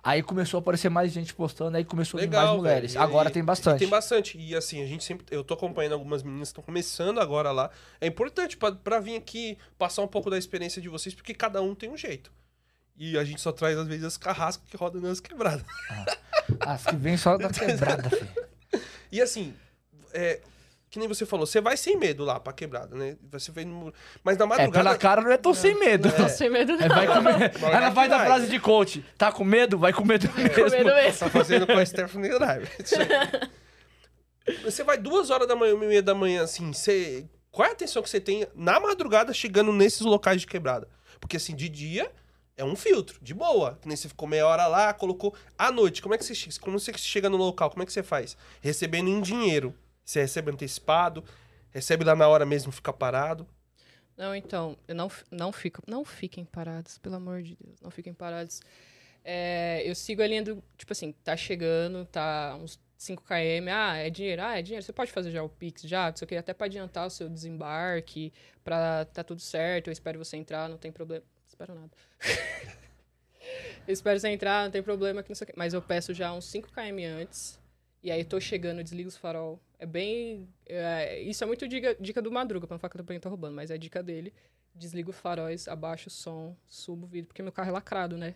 aí 0.02 0.22
começou 0.22 0.58
a 0.58 0.60
aparecer 0.60 0.88
mais 0.88 1.12
gente 1.12 1.32
postando, 1.34 1.76
aí 1.76 1.84
começou 1.84 2.18
a 2.18 2.22
vir 2.22 2.30
mais 2.30 2.50
mulheres. 2.56 2.92
velho. 2.94 3.04
Agora 3.04 3.28
e- 3.28 3.32
tem 3.32 3.44
bastante. 3.44 3.78
Tem 3.80 3.88
bastante. 3.88 4.38
E 4.38 4.54
assim, 4.56 4.82
a 4.82 4.86
gente 4.86 5.04
sempre. 5.04 5.24
Eu 5.30 5.42
tô 5.44 5.54
acompanhando 5.54 5.92
algumas 5.92 6.22
meninas 6.22 6.48
que 6.48 6.52
estão 6.52 6.64
começando 6.64 7.20
agora 7.20 7.50
lá. 7.52 7.70
É 8.00 8.06
importante 8.06 8.56
pra, 8.56 8.72
pra 8.72 9.00
vir 9.00 9.16
aqui 9.16 9.56
passar 9.78 10.02
um 10.02 10.08
pouco 10.08 10.30
da 10.30 10.38
experiência 10.38 10.80
de 10.82 10.88
vocês, 10.88 11.14
porque 11.14 11.34
cada 11.34 11.60
um 11.62 11.74
tem 11.74 11.90
um 11.90 11.96
jeito. 11.96 12.32
E 12.96 13.16
a 13.16 13.24
gente 13.24 13.40
só 13.40 13.50
traz, 13.50 13.78
às 13.78 13.86
vezes, 13.88 14.04
as 14.04 14.16
carrascas 14.18 14.68
que 14.68 14.76
rodam 14.76 15.00
nas 15.00 15.20
quebradas. 15.20 15.64
As 16.60 16.84
que 16.84 16.96
vem 16.96 17.16
só 17.16 17.38
da 17.38 17.48
quebrada, 17.52 18.10
filho. 18.10 18.28
E 19.10 19.20
assim, 19.22 19.54
é, 20.12 20.40
que 20.90 20.98
nem 20.98 21.06
você 21.06 21.24
falou, 21.24 21.46
você 21.46 21.60
vai 21.60 21.76
sem 21.76 21.96
medo 21.96 22.24
lá 22.24 22.40
pra 22.40 22.52
quebrada, 22.52 22.96
né? 22.96 23.16
Você 23.30 23.52
vem 23.52 23.64
no... 23.64 23.94
Mas 24.24 24.36
na 24.36 24.44
É, 24.44 24.48
madrugada. 24.48 24.72
pela 24.72 24.98
cara 24.98 25.20
não 25.22 25.30
é 25.30 25.36
tão 25.36 25.54
sem 25.54 25.78
medo. 25.78 26.10
Tô 26.10 26.28
sem 26.28 26.50
medo 26.50 26.72
não. 26.76 26.84
É, 26.84 26.88
vai 26.88 27.06
com 27.06 27.12
Ela 27.68 27.90
que 27.90 28.08
da 28.08 28.16
vai. 28.18 28.26
frase 28.26 28.48
de 28.48 28.58
coach. 28.58 29.04
Tá 29.16 29.30
com 29.30 29.44
medo? 29.44 29.78
Vai 29.78 29.92
com 29.92 30.04
medo 30.04 30.28
mesmo. 30.34 30.50
Com 30.52 30.68
medo 30.68 30.92
mesmo. 30.92 31.18
Tá 31.20 31.30
fazendo 31.30 31.64
com 31.64 31.74
a 31.74 31.86
Stephanie 31.86 32.30
Drive. 32.36 32.68
Você 34.64 34.82
vai 34.82 34.98
duas 34.98 35.30
horas 35.30 35.46
da 35.46 35.54
manhã, 35.54 35.74
uma 35.74 35.84
e 35.84 35.88
meia 35.88 36.02
da 36.02 36.14
manhã, 36.14 36.42
assim, 36.42 36.72
você... 36.72 37.24
Qual 37.52 37.66
é 37.66 37.70
a 37.70 37.72
atenção 37.72 38.02
que 38.02 38.10
você 38.10 38.20
tem 38.20 38.46
na 38.54 38.80
madrugada 38.80 39.32
chegando 39.32 39.72
nesses 39.72 40.00
locais 40.00 40.40
de 40.40 40.46
quebrada? 40.46 40.88
Porque, 41.20 41.36
assim, 41.36 41.54
de 41.54 41.68
dia 41.68 42.10
é 42.56 42.64
um 42.64 42.74
filtro, 42.74 43.18
de 43.22 43.32
boa. 43.32 43.78
Que 43.80 43.86
nem 43.86 43.96
você 43.96 44.08
ficou 44.08 44.26
meia 44.28 44.46
hora 44.46 44.66
lá, 44.66 44.92
colocou... 44.92 45.34
À 45.56 45.70
noite, 45.70 46.02
como 46.02 46.14
é 46.14 46.18
que 46.18 46.24
você, 46.24 46.34
como 46.60 46.80
você 46.80 46.92
chega 46.96 47.28
no 47.28 47.36
local? 47.36 47.70
Como 47.70 47.82
é 47.82 47.86
que 47.86 47.92
você 47.92 48.02
faz? 48.02 48.36
Recebendo 48.60 49.08
em 49.08 49.20
dinheiro. 49.20 49.72
Você 50.10 50.22
recebe 50.22 50.50
antecipado. 50.50 51.22
Recebe 51.70 52.02
lá 52.02 52.16
na 52.16 52.26
hora 52.26 52.44
mesmo, 52.44 52.72
fica 52.72 52.92
parado. 52.92 53.46
Não, 54.16 54.34
então, 54.34 54.76
eu 54.88 54.94
não, 54.94 55.08
não, 55.30 55.52
fico, 55.52 55.80
não 55.86 56.04
fiquem 56.04 56.44
parados, 56.44 56.98
pelo 56.98 57.14
amor 57.14 57.42
de 57.42 57.56
Deus, 57.56 57.80
não 57.80 57.92
fiquem 57.92 58.12
parados. 58.12 58.60
É, 59.24 59.82
eu 59.84 59.94
sigo 59.94 60.20
a 60.20 60.26
linha 60.26 60.42
do, 60.42 60.62
tipo 60.76 60.92
assim, 60.92 61.12
tá 61.12 61.36
chegando, 61.36 62.04
tá 62.04 62.58
uns 62.60 62.78
5 62.98 63.22
km, 63.22 63.68
ah, 63.72 63.96
é 63.96 64.10
dinheiro, 64.10 64.42
ah, 64.42 64.58
é 64.58 64.62
dinheiro, 64.62 64.84
você 64.84 64.92
pode 64.92 65.12
fazer 65.12 65.30
já 65.30 65.42
o 65.42 65.48
Pix, 65.48 65.82
já, 65.82 66.10
isso 66.10 66.24
aqui 66.24 66.36
até 66.36 66.52
pra 66.52 66.66
adiantar 66.66 67.06
o 67.06 67.10
seu 67.10 67.28
desembarque, 67.28 68.32
pra 68.64 69.04
tá 69.06 69.22
tudo 69.22 69.40
certo, 69.40 69.88
eu 69.88 69.92
espero 69.92 70.18
você 70.18 70.36
entrar, 70.36 70.68
não 70.68 70.76
tem 70.76 70.90
problema, 70.90 71.24
espero 71.46 71.74
nada. 71.74 71.90
eu 73.86 73.92
espero 73.92 74.18
você 74.18 74.28
entrar, 74.28 74.64
não 74.64 74.70
tem 74.70 74.82
problema, 74.82 75.22
que 75.22 75.30
não 75.30 75.36
sei 75.36 75.44
o 75.44 75.46
quê. 75.46 75.54
mas 75.56 75.72
eu 75.72 75.80
peço 75.80 76.12
já 76.12 76.32
uns 76.32 76.44
5 76.46 76.68
km 76.68 77.04
antes, 77.20 77.58
e 78.02 78.10
aí 78.10 78.22
tô 78.24 78.38
chegando, 78.38 78.82
desligo 78.82 79.08
os 79.08 79.16
farol, 79.16 79.58
é 79.80 79.86
bem, 79.86 80.46
é, 80.66 81.20
isso 81.22 81.42
é 81.42 81.46
muito 81.46 81.66
dica, 81.66 81.96
dica 81.98 82.20
do 82.20 82.30
Madruga, 82.30 82.66
pra 82.66 82.74
não 82.74 82.78
falar 82.78 82.90
que 82.90 83.00
eu 83.00 83.04
também 83.04 83.18
tô 83.18 83.30
roubando, 83.30 83.54
mas 83.54 83.70
é 83.70 83.78
dica 83.78 84.02
dele, 84.02 84.32
desligo 84.74 85.10
os 85.10 85.16
faróis, 85.16 85.66
abaixo 85.66 86.08
o 86.08 86.10
som, 86.10 86.54
subo 86.68 87.06
o 87.06 87.08
vidro, 87.08 87.28
porque 87.28 87.42
meu 87.42 87.50
carro 87.50 87.70
é 87.70 87.72
lacrado, 87.72 88.18
né? 88.18 88.34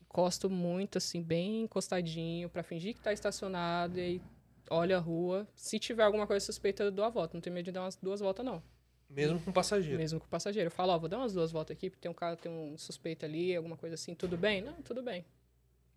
Encosto 0.00 0.48
muito, 0.48 0.98
assim, 0.98 1.20
bem 1.20 1.62
encostadinho, 1.62 2.48
pra 2.48 2.62
fingir 2.62 2.94
que 2.94 3.00
tá 3.00 3.12
estacionado, 3.12 3.98
e 3.98 4.00
aí 4.00 4.22
olho 4.70 4.96
a 4.96 5.00
rua. 5.00 5.48
Se 5.52 5.80
tiver 5.80 6.04
alguma 6.04 6.28
coisa 6.28 6.44
suspeita, 6.46 6.84
eu 6.84 6.92
dou 6.92 7.04
a 7.04 7.08
volta. 7.08 7.34
Não 7.34 7.40
tenho 7.40 7.54
medo 7.54 7.64
de 7.64 7.72
dar 7.72 7.82
umas 7.82 7.96
duas 7.96 8.20
voltas, 8.20 8.46
não. 8.46 8.62
Mesmo 9.10 9.40
com 9.40 9.50
passageiro. 9.52 9.98
Mesmo 9.98 10.20
com 10.20 10.26
o 10.26 10.28
passageiro. 10.28 10.68
Eu 10.68 10.70
falo, 10.70 10.92
ó, 10.92 10.98
vou 10.98 11.08
dar 11.08 11.18
umas 11.18 11.32
duas 11.32 11.50
voltas 11.50 11.76
aqui, 11.76 11.90
porque 11.90 12.00
tem 12.00 12.10
um 12.10 12.14
cara, 12.14 12.36
tem 12.36 12.52
um 12.52 12.78
suspeito 12.78 13.26
ali, 13.26 13.54
alguma 13.56 13.76
coisa 13.76 13.94
assim, 13.94 14.14
tudo 14.14 14.36
bem? 14.36 14.62
Não, 14.62 14.74
tudo 14.82 15.02
bem. 15.02 15.24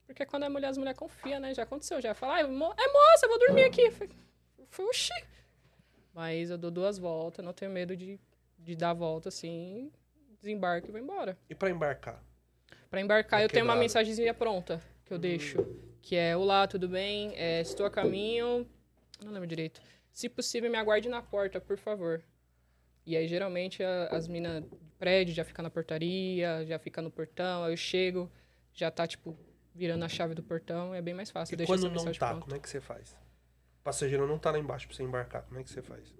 Porque 0.07 0.25
quando 0.25 0.43
é 0.43 0.49
mulher, 0.49 0.69
as 0.69 0.77
mulheres 0.77 0.97
confiam, 0.97 1.39
né? 1.39 1.53
Já 1.53 1.63
aconteceu, 1.63 2.01
já 2.01 2.13
fala, 2.13 2.35
ah, 2.35 2.39
é 2.41 2.47
moça, 2.47 3.25
eu 3.25 3.29
vou 3.29 3.39
dormir 3.39 3.63
aqui. 3.63 3.89
Oxi. 4.77 5.13
Mas 6.13 6.49
eu 6.49 6.57
dou 6.57 6.71
duas 6.71 6.97
voltas, 6.97 7.43
não 7.43 7.53
tenho 7.53 7.71
medo 7.71 7.95
de, 7.95 8.19
de 8.59 8.75
dar 8.75 8.91
a 8.91 8.93
volta 8.93 9.29
assim, 9.29 9.91
desembarco 10.41 10.87
e 10.87 10.91
vou 10.91 10.99
embora. 10.99 11.37
E 11.49 11.55
pra 11.55 11.69
embarcar? 11.69 12.23
Pra 12.89 13.01
embarcar, 13.01 13.39
Tá 13.39 13.43
eu 13.43 13.49
tenho 13.49 13.65
uma 13.65 13.73
quebrado. 13.73 13.79
mensagenzinha 13.81 14.33
pronta 14.33 14.81
que 15.03 15.13
eu 15.13 15.17
deixo. 15.19 15.57
Que 16.01 16.15
é, 16.15 16.37
olá, 16.37 16.67
tudo 16.67 16.87
bem? 16.87 17.33
É, 17.35 17.61
estou 17.61 17.85
a 17.85 17.89
caminho... 17.89 18.67
Não 19.23 19.31
lembro 19.31 19.47
direito. 19.47 19.81
Se 20.13 20.29
possível, 20.29 20.69
me 20.69 20.77
aguarde 20.77 21.09
na 21.09 21.21
porta, 21.21 21.59
por 21.59 21.77
favor. 21.77 22.21
E 23.05 23.15
aí, 23.17 23.27
geralmente, 23.27 23.83
a- 23.83 24.07
as 24.11 24.27
minas 24.27 24.63
de 24.63 24.69
prédio 24.97 25.33
já 25.33 25.43
ficam 25.43 25.63
na 25.63 25.69
portaria, 25.69 26.65
já 26.65 26.77
fica 26.79 27.01
no 27.01 27.09
portão. 27.11 27.63
Aí 27.63 27.73
eu 27.73 27.77
chego, 27.77 28.31
já 28.73 28.89
tá, 28.91 29.05
tipo, 29.07 29.37
virando 29.73 30.03
a 30.05 30.09
chave 30.09 30.33
do 30.35 30.43
portão. 30.43 30.93
É 30.93 31.01
bem 31.01 31.13
mais 31.13 31.29
fácil. 31.31 31.53
E 31.53 31.57
Deixa 31.57 31.71
quando 31.73 31.89
não 31.89 32.11
tá, 32.13 32.27
pronta. 32.29 32.41
como 32.45 32.55
é 32.55 32.59
que 32.59 32.69
você 32.69 32.79
faz? 32.79 33.17
O 33.85 33.89
passageiro 33.93 34.25
não 34.25 34.39
tá 34.39 34.49
lá 34.49 34.57
embaixo 34.57 34.87
pra 34.87 34.97
você 34.97 35.03
embarcar. 35.03 35.43
Como 35.43 35.59
é 35.59 35.63
que 35.63 35.69
você 35.69 35.79
faz? 35.79 36.11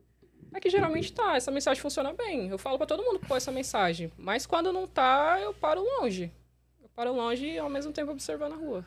É 0.53 0.59
que 0.59 0.69
geralmente 0.69 1.11
tá, 1.11 1.35
essa 1.35 1.49
mensagem 1.49 1.81
funciona 1.81 2.13
bem. 2.13 2.47
Eu 2.47 2.59
falo 2.59 2.77
pra 2.77 2.85
todo 2.85 3.01
mundo 3.01 3.19
pôr 3.19 3.37
essa 3.37 3.51
mensagem. 3.51 4.11
Mas 4.19 4.45
quando 4.45 4.71
não 4.71 4.85
tá, 4.85 5.39
eu 5.41 5.51
paro 5.51 5.83
longe. 5.83 6.31
Eu 6.79 6.87
paro 6.89 7.11
longe 7.11 7.47
e 7.47 7.57
ao 7.57 7.67
mesmo 7.67 7.91
tempo 7.91 8.11
observando 8.11 8.53
a 8.53 8.55
rua. 8.55 8.85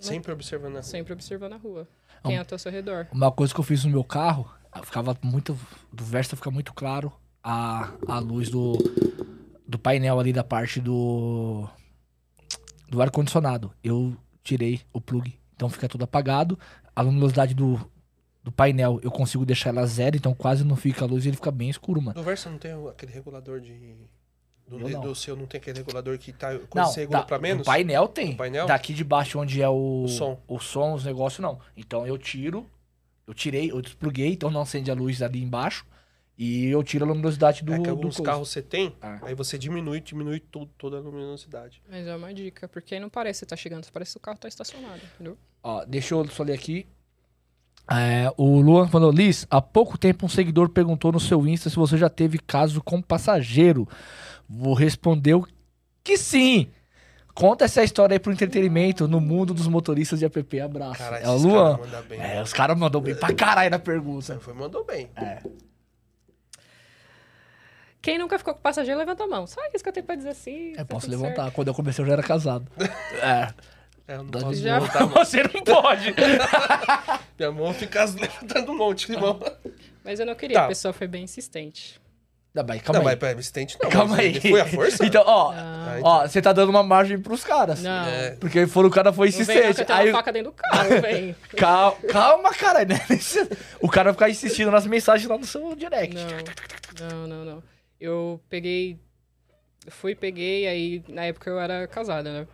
Sempre 0.00 0.32
observando 0.32 0.72
a 0.72 0.80
rua. 0.80 0.82
Sempre 0.82 1.12
observando 1.12 1.52
a 1.52 1.56
rua. 1.56 1.88
Quem 2.24 2.36
é 2.36 2.44
ao 2.50 2.58
seu 2.58 2.72
redor. 2.72 3.06
Uma 3.12 3.30
coisa 3.30 3.54
que 3.54 3.60
eu 3.60 3.64
fiz 3.64 3.84
no 3.84 3.92
meu 3.92 4.02
carro, 4.02 4.52
ficava 4.82 5.16
muito. 5.22 5.56
Do 5.92 6.02
Versa 6.02 6.34
fica 6.34 6.50
muito 6.50 6.74
claro 6.74 7.12
a, 7.44 7.92
a 8.08 8.18
luz 8.18 8.48
do, 8.48 8.72
do 9.64 9.78
painel 9.78 10.18
ali 10.18 10.32
da 10.32 10.42
parte 10.42 10.80
do. 10.80 11.68
do 12.88 13.00
ar-condicionado. 13.00 13.72
Eu 13.84 14.16
tirei 14.42 14.82
o 14.92 15.00
plug, 15.00 15.32
então 15.54 15.70
fica 15.70 15.88
tudo 15.88 16.02
apagado. 16.02 16.58
A 16.96 17.02
luminosidade 17.02 17.54
do, 17.54 17.80
do 18.42 18.52
painel 18.52 19.00
eu 19.02 19.10
consigo 19.10 19.44
deixar 19.44 19.70
ela 19.70 19.86
zero, 19.86 20.16
então 20.16 20.34
quase 20.34 20.64
não 20.64 20.76
fica 20.76 21.04
a 21.04 21.08
luz 21.08 21.24
e 21.24 21.28
ele 21.28 21.36
fica 21.36 21.50
bem 21.50 21.68
escuro, 21.70 22.00
mano. 22.00 22.16
No 22.18 22.24
Versa 22.24 22.48
não 22.50 22.58
tem 22.58 22.72
aquele 22.88 23.12
regulador 23.12 23.60
de. 23.60 23.96
Do, 24.66 24.78
não. 24.78 25.00
do 25.02 25.14
seu 25.14 25.36
não 25.36 25.44
tem 25.46 25.58
aquele 25.58 25.78
regulador 25.78 26.16
que 26.18 26.32
tá. 26.32 26.58
Quando 26.70 26.84
Não, 26.86 26.90
você 26.90 27.00
regula 27.00 27.18
da- 27.20 27.24
pra 27.26 27.38
menos? 27.38 27.62
O 27.66 27.70
painel 27.70 28.08
tem. 28.08 28.32
O 28.32 28.36
painel? 28.36 28.66
Daqui 28.66 28.94
de 28.94 29.04
baixo, 29.04 29.38
onde 29.38 29.60
é 29.60 29.68
o, 29.68 30.04
O 30.04 30.08
som. 30.08 30.40
o 30.48 30.58
som, 30.58 30.94
os 30.94 31.04
negócios, 31.04 31.40
não. 31.40 31.58
Então 31.76 32.06
eu 32.06 32.16
tiro, 32.16 32.66
eu 33.26 33.34
tirei, 33.34 33.70
eu 33.70 33.82
despluguei, 33.82 34.32
então 34.32 34.50
não 34.50 34.62
acende 34.62 34.90
a 34.90 34.94
luz 34.94 35.20
ali 35.20 35.42
embaixo. 35.42 35.84
E 36.38 36.66
eu 36.66 36.82
tiro 36.82 37.04
a 37.04 37.08
luminosidade 37.08 37.62
do, 37.62 37.74
é 37.74 37.78
que 37.78 37.88
alguns 37.90 38.18
carros 38.18 38.48
você 38.48 38.60
tem, 38.62 38.96
Ah. 39.02 39.20
aí 39.22 39.34
você 39.34 39.56
diminui, 39.58 40.00
diminui 40.00 40.40
tudo, 40.40 40.70
toda 40.78 40.96
a 40.96 41.00
luminosidade. 41.00 41.80
Mas 41.88 42.06
é 42.06 42.16
uma 42.16 42.32
dica, 42.34 42.66
porque 42.66 42.94
aí 42.94 43.00
não 43.00 43.08
parece 43.10 43.40
que 43.40 43.40
você 43.40 43.46
tá 43.50 43.56
chegando, 43.56 43.86
parece 43.92 44.12
que 44.12 44.18
o 44.18 44.20
carro 44.20 44.38
tá 44.38 44.48
estacionado, 44.48 45.00
entendeu? 45.14 45.36
Ó, 45.64 45.82
deixa 45.86 46.14
eu 46.14 46.28
só 46.28 46.42
ler 46.42 46.52
aqui. 46.52 46.86
É, 47.90 48.30
o 48.36 48.60
Luan 48.60 48.86
falou, 48.86 49.10
Liz, 49.10 49.46
há 49.50 49.62
pouco 49.62 49.96
tempo 49.96 50.26
um 50.26 50.28
seguidor 50.28 50.68
perguntou 50.68 51.10
no 51.10 51.18
seu 51.18 51.46
Insta 51.46 51.70
se 51.70 51.76
você 51.76 51.96
já 51.96 52.10
teve 52.10 52.38
caso 52.38 52.82
com 52.82 53.00
passageiro. 53.00 53.88
Vou 54.46 54.74
respondeu 54.74 55.46
que 56.02 56.18
sim. 56.18 56.68
Conta 57.34 57.64
essa 57.64 57.82
história 57.82 58.14
aí 58.14 58.18
pro 58.20 58.30
entretenimento 58.30 59.08
no 59.08 59.20
mundo 59.20 59.54
dos 59.54 59.66
motoristas 59.66 60.18
de 60.18 60.26
app. 60.26 60.60
Abraço. 60.60 60.98
Cara, 60.98 61.18
é 61.18 61.28
o 61.28 61.36
Luan. 61.36 61.78
mandam 61.78 62.02
bem. 62.02 62.20
É, 62.20 62.42
os 62.42 62.52
caras 62.52 62.78
mandou 62.78 63.00
bem 63.00 63.14
pra 63.14 63.32
caralho 63.34 63.70
na 63.70 63.78
pergunta. 63.78 64.38
Foi, 64.40 64.52
mandou 64.52 64.84
bem. 64.84 65.10
É. 65.16 65.42
Quem 68.00 68.18
nunca 68.18 68.38
ficou 68.38 68.54
com 68.54 68.60
passageiro, 68.60 68.98
levanta 68.98 69.24
a 69.24 69.26
mão. 69.26 69.46
Só 69.46 69.60
isso 69.74 69.82
que 69.82 69.88
eu 69.88 69.92
tenho 69.94 70.04
pra 70.04 70.14
dizer 70.14 70.28
assim. 70.28 70.72
Eu 70.72 70.76
tá 70.76 70.84
posso 70.84 71.10
levantar. 71.10 71.44
certo. 71.44 71.54
Quando 71.54 71.68
eu 71.68 71.74
comecei, 71.74 72.02
eu 72.04 72.06
já 72.06 72.12
era 72.12 72.22
casado. 72.22 72.70
É. 73.22 73.52
É, 74.06 74.14
eu 74.16 74.22
não 74.24 74.30
posso 74.30 74.54
Já- 74.56 74.78
levantar. 74.78 75.06
Você 75.24 75.42
não 75.42 75.62
pode. 75.64 76.14
Minha 77.38 77.52
mão 77.52 77.72
fica 77.72 78.04
levantando 78.04 78.72
um 78.72 78.76
monte 78.76 79.06
de 79.06 79.16
mão. 79.16 79.40
Mas 80.04 80.20
eu 80.20 80.26
não 80.26 80.34
queria, 80.34 80.58
Tá. 80.58 80.64
a 80.66 80.68
pessoa 80.68 80.92
foi 80.92 81.06
bem 81.06 81.24
insistente. 81.24 82.00
Não, 82.54 82.62
mas 82.68 82.82
calma 82.82 83.00
não, 83.00 83.08
aí. 83.08 83.14
mas 83.14 83.18
pra 83.18 83.30
assistente 83.40 83.76
não. 83.82 83.90
Calma 83.90 84.10
mas 84.10 84.20
aí. 84.20 84.26
ele 84.26 84.40
Foi 84.40 84.60
a 84.60 84.66
força? 84.66 85.02
Então, 85.06 85.24
ó, 85.26 85.52
Não. 85.52 85.58
Ah, 85.58 85.98
ó, 86.02 86.28
você 86.28 86.40
tá 86.40 86.52
dando 86.52 86.68
uma 86.68 86.84
margem 86.84 87.18
pros 87.18 87.42
caras. 87.42 87.82
Não. 87.82 88.06
É. 88.06 88.32
Porque 88.36 88.64
foram 88.68 88.88
o 88.88 88.92
cara 88.92 89.12
foi 89.12 89.28
Não 89.30 89.32
vem 89.38 89.46
não, 89.46 89.46
que 89.46 89.52
insistente. 89.60 89.80
eu 89.80 89.86
tenho 89.86 89.98
Aí, 89.98 90.08
uma 90.10 90.18
faca 90.18 90.32
dentro 90.32 90.52
do 90.52 90.56
carro, 90.56 91.00
vem. 91.00 91.34
calma, 91.56 91.96
calma, 92.08 92.54
cara. 92.54 92.84
né? 92.84 93.00
O 93.80 93.88
cara 93.88 94.04
vai 94.10 94.12
ficar 94.12 94.30
insistindo 94.30 94.70
nas 94.70 94.86
mensagens 94.86 95.28
lá 95.28 95.36
no 95.36 95.44
seu 95.46 95.74
direct. 95.74 96.14
Não, 97.00 97.08
não, 97.10 97.26
não, 97.26 97.44
não. 97.44 97.62
Eu 98.00 98.40
peguei. 98.48 99.00
eu 99.84 99.90
Fui, 99.90 100.14
peguei, 100.14 100.68
aí 100.68 101.02
na 101.08 101.24
época 101.24 101.50
eu 101.50 101.58
era 101.58 101.88
casada, 101.88 102.30
né? 102.32 102.46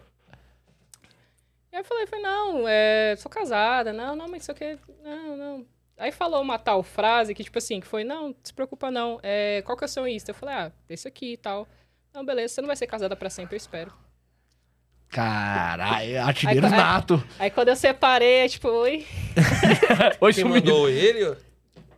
E 1.73 1.77
aí 1.77 1.81
eu 1.83 1.85
falei, 1.85 2.07
falei, 2.07 2.25
não, 2.25 2.67
é, 2.69 3.15
sou 3.17 3.31
casada, 3.31 3.93
não, 3.93 4.17
não, 4.17 4.29
mas 4.29 4.43
isso 4.43 4.51
aqui, 4.51 4.77
não, 5.05 5.37
não. 5.37 5.67
Aí 5.97 6.11
falou 6.11 6.41
uma 6.43 6.59
tal 6.59 6.83
frase 6.83 7.33
que, 7.35 7.45
tipo 7.45 7.59
assim, 7.59 7.79
que 7.81 7.87
foi, 7.87 8.03
não, 8.05 8.35
se 8.43 8.53
preocupa 8.53 8.91
não, 8.91 9.21
é, 9.23 9.63
qual 9.65 9.77
que 9.77 9.85
é 9.85 9.87
o 9.87 9.89
seu 9.89 10.09
Insta? 10.09 10.31
Eu 10.31 10.35
falei, 10.35 10.55
ah, 10.55 10.73
esse 10.89 11.07
aqui 11.07 11.35
e 11.35 11.37
tal. 11.37 11.69
Não, 12.13 12.25
beleza, 12.25 12.55
você 12.55 12.61
não 12.61 12.67
vai 12.67 12.75
ser 12.77 12.87
casada 12.89 13.15
pra 13.15 13.31
sempre, 13.31 13.55
eu 13.55 13.59
espero. 13.59 13.93
Caralho, 15.09 16.23
artilheiro 16.23 16.67
Aí- 16.67 16.73
aí- 16.73 16.79
nato. 16.79 17.25
Aí 17.39 17.51
quando 17.51 17.69
eu 17.69 17.77
separei, 17.77 18.45
é 18.45 18.49
tipo, 18.49 18.69
oi, 18.69 19.07
Oi, 20.21 20.33
Quem 20.33 20.45
mandou 20.45 20.89
ele 20.89 21.25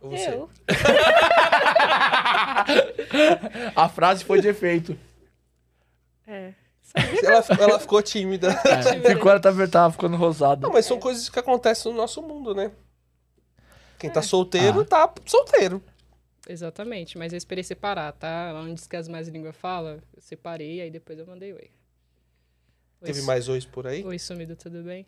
ou 0.01 0.09
você? 0.11 0.29
eu. 0.33 0.49
A 3.75 3.87
frase 3.89 4.23
foi 4.25 4.41
de 4.41 4.47
efeito. 4.47 4.97
É. 6.27 6.53
Ela, 7.23 7.43
ela 7.59 7.79
ficou 7.79 8.01
tímida. 8.03 8.49
É, 8.65 8.99
ficou, 9.15 9.31
ela 9.31 9.39
tava, 9.39 9.67
tava 9.67 9.91
ficando 9.93 10.15
rosado. 10.17 10.61
Não, 10.61 10.71
mas 10.73 10.85
são 10.85 10.99
coisas 10.99 11.27
que 11.29 11.39
acontecem 11.39 11.91
no 11.91 11.97
nosso 11.97 12.21
mundo, 12.21 12.53
né? 12.53 12.71
Quem 13.97 14.09
É. 14.09 14.13
tá 14.13 14.21
solteiro, 14.21 14.81
Ah. 14.81 14.85
tá 14.85 15.13
solteiro. 15.25 15.81
Exatamente, 16.47 17.17
mas 17.17 17.31
eu 17.31 17.37
esperei 17.37 17.63
separar, 17.63 18.11
tá? 18.11 18.53
Onde 18.55 18.81
que 18.87 18.95
as 18.97 19.07
mais 19.07 19.27
línguas 19.29 19.55
falam, 19.55 20.01
eu 20.13 20.21
separei, 20.21 20.81
aí 20.81 20.91
depois 20.91 21.17
eu 21.17 21.25
mandei 21.25 21.53
oi. 21.53 21.61
Oi, 23.01 23.05
Teve 23.05 23.21
su- 23.21 23.25
mais 23.25 23.47
hoje 23.47 23.65
por 23.65 23.87
aí? 23.87 24.03
Oi, 24.05 24.19
sumido, 24.19 24.55
tudo 24.55 24.83
bem? 24.83 25.07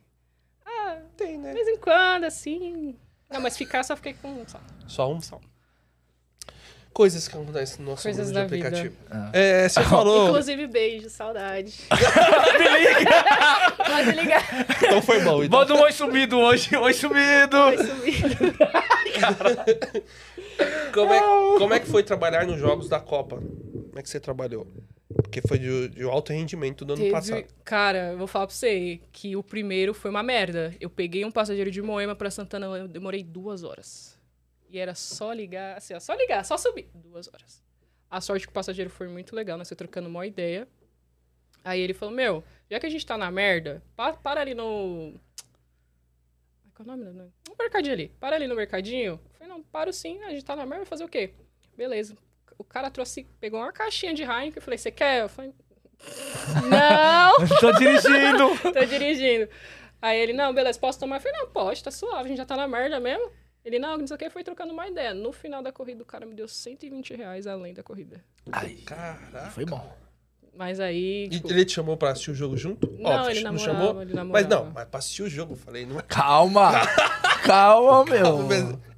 Tem, 1.18 1.34
De 1.38 1.44
né? 1.44 1.54
vez 1.54 1.68
em 1.68 1.78
quando, 1.78 2.24
assim. 2.24 2.96
Não, 3.30 3.42
mas 3.42 3.58
ficar 3.58 3.84
só 3.84 3.96
fiquei 3.98 4.14
com. 4.14 4.44
Só. 4.48 4.60
Só 4.88 5.12
um? 5.12 5.20
Só. 5.22 5.40
Coisas 6.96 7.28
que 7.28 7.36
acontecem 7.36 7.84
no 7.84 7.92
nosso 7.92 8.04
Coisas 8.04 8.28
mundo 8.32 8.36
de 8.36 8.42
da 8.42 8.48
vida. 8.56 8.68
aplicativo. 8.70 8.96
Ah. 9.12 9.30
É, 9.34 9.68
você 9.68 9.84
falou. 9.84 10.30
Inclusive, 10.30 10.66
beijo, 10.68 11.10
saudade. 11.10 11.74
Pode 13.86 14.12
ligar. 14.12 14.42
Então 14.82 15.02
foi 15.02 15.20
bom. 15.22 15.44
Então. 15.44 15.60
Manda 15.60 15.74
um 15.74 15.82
oi 15.82 15.92
sumido 15.92 16.38
hoje. 16.40 16.74
Oi 16.74 16.94
sumido. 16.94 17.58
Oi, 17.58 17.78
sumido. 17.80 18.56
Como 20.94 21.14
é, 21.14 21.20
como 21.60 21.74
é 21.74 21.80
que 21.82 21.88
foi 21.88 22.02
trabalhar 22.02 22.46
nos 22.46 22.58
jogos 22.60 22.88
da 22.88 23.00
Copa? 23.02 23.38
Como 23.38 24.00
é 24.00 24.02
que 24.02 24.10
você 24.10 24.20
trabalhou? 24.20 24.66
Porque 25.14 25.42
foi 25.46 25.60
de, 25.60 25.90
de 25.90 26.04
alto 26.04 26.32
rendimento 26.32 26.86
do 26.86 26.94
ano 26.94 27.02
Teve- 27.02 27.12
passado. 27.14 27.44
Cara, 27.66 28.12
eu 28.14 28.18
vou 28.18 28.28
falar 28.28 28.48
pra 28.48 28.56
você 28.56 29.02
que 29.12 29.36
o 29.36 29.44
primeiro 29.44 29.94
foi 29.94 30.10
uma 30.12 30.24
merda. 30.24 30.74
Eu 30.80 30.90
peguei 30.90 31.26
um 31.26 31.32
passageiro 31.32 31.70
de 31.70 31.82
Moema 31.82 32.16
pra 32.16 32.32
Santana, 32.32 32.68
eu 32.68 32.88
demorei 32.88 33.22
duas 33.24 33.64
horas. 33.64 34.15
E 34.70 34.80
era 34.80 34.94
só 34.96 35.32
ligar, 35.32 35.78
assim, 35.78 35.94
ó, 35.94 36.00
só 36.00 36.14
ligar, 36.14 36.44
só 36.44 36.58
subir. 36.58 36.90
Duas 36.94 37.28
horas. 37.28 37.64
A 38.10 38.20
sorte 38.22 38.46
que 38.46 38.52
o 38.52 38.54
passageiro 38.54 38.90
foi 38.90 39.08
muito 39.08 39.36
legal, 39.36 39.58
nós 39.58 39.68
foi 39.68 39.78
trocando 39.78 40.08
uma 40.10 40.26
ideia. 40.26 40.68
Aí 41.64 41.80
ele 41.82 41.94
falou, 41.94 42.14
meu, 42.14 42.44
já 42.70 42.80
que 42.80 42.86
a 42.86 42.90
gente 42.90 43.06
tá 43.06 43.18
na 43.18 43.32
merda, 43.32 43.82
pa- 43.96 44.14
para 44.14 44.42
ali 44.42 44.54
no... 44.54 45.14
qual 46.76 46.88
é 46.88 46.92
o 46.92 46.96
nome? 46.98 47.12
Não, 47.14 47.26
Um 47.52 47.56
mercadinho 47.58 47.94
ali. 47.94 48.10
Para 48.20 48.36
ali 48.36 48.48
no 48.48 48.56
mercadinho. 48.56 49.14
Eu 49.14 49.30
falei, 49.34 49.48
não, 49.48 49.64
paro 49.64 49.92
sim, 49.92 50.22
a 50.24 50.30
gente 50.30 50.46
tá 50.46 50.56
na 50.56 50.64
merda, 50.66 50.84
vai 50.84 50.86
fazer 50.86 51.04
o 51.04 51.10
quê? 51.10 51.34
Beleza. 51.76 52.16
O 52.58 52.64
cara 52.64 52.90
trouxe, 52.92 53.24
pegou 53.40 53.60
uma 53.60 53.72
caixinha 53.74 54.14
de 54.14 54.22
Heineken, 54.24 54.54
eu 54.58 54.62
falei, 54.62 54.78
você 54.78 54.92
quer? 54.92 55.24
Eu 55.24 55.30
falei, 55.30 55.52
não, 56.70 57.48
Tô 57.60 57.72
dirigindo. 57.74 58.60
tô 58.74 58.86
dirigindo. 58.86 59.50
Aí 60.02 60.20
ele, 60.20 60.34
não, 60.34 60.54
beleza, 60.54 60.80
posso 60.80 61.00
tomar? 61.00 61.18
Eu 61.18 61.22
falei, 61.22 61.38
não, 61.40 61.48
pode, 61.50 61.84
tá 61.84 61.90
suave, 61.92 62.26
a 62.26 62.28
gente 62.28 62.38
já 62.38 62.46
tá 62.46 62.56
na 62.56 62.68
merda 62.68 63.00
mesmo. 63.00 63.32
Ele, 63.66 63.80
não, 63.80 63.98
não 63.98 64.06
sei 64.06 64.16
o 64.16 64.18
que, 64.20 64.30
foi 64.30 64.44
trocando 64.44 64.72
uma 64.72 64.88
ideia. 64.88 65.14
No 65.14 65.32
final 65.34 65.64
da 65.64 65.72
corrida, 65.72 66.04
o 66.04 66.06
cara 66.06 66.26
me 66.26 66.36
deu 66.36 66.48
120 66.48 67.16
reais 67.16 67.48
além 67.48 67.74
da 67.74 67.82
corrida. 67.82 68.24
Ai, 68.52 68.76
Caraca. 68.86 69.50
foi 69.50 69.66
bom. 69.66 69.92
Mas 70.54 70.80
aí, 70.80 71.28
tipo, 71.28 71.50
ele 71.52 71.66
te 71.66 71.74
chamou 71.74 71.98
pra 71.98 72.12
assistir 72.12 72.32
o 72.32 72.36
jogo 72.36 72.56
junto? 72.56 72.90
Não, 72.98 73.10
Óbvio, 73.10 73.32
ele 73.32 73.44
não 73.44 73.52
namorava, 73.54 73.78
chamou. 73.88 74.02
ele 74.02 74.14
Mas 74.14 74.16
namorava. 74.16 74.56
não, 74.66 74.72
mas 74.72 74.88
pra 74.88 75.00
assistir 75.00 75.24
o 75.24 75.30
jogo, 75.30 75.54
eu 75.54 75.58
falei, 75.58 75.86
não 75.86 76.00
é. 76.00 76.04
Calma. 76.04 76.72
Calma, 77.44 78.06
meu. 78.06 78.48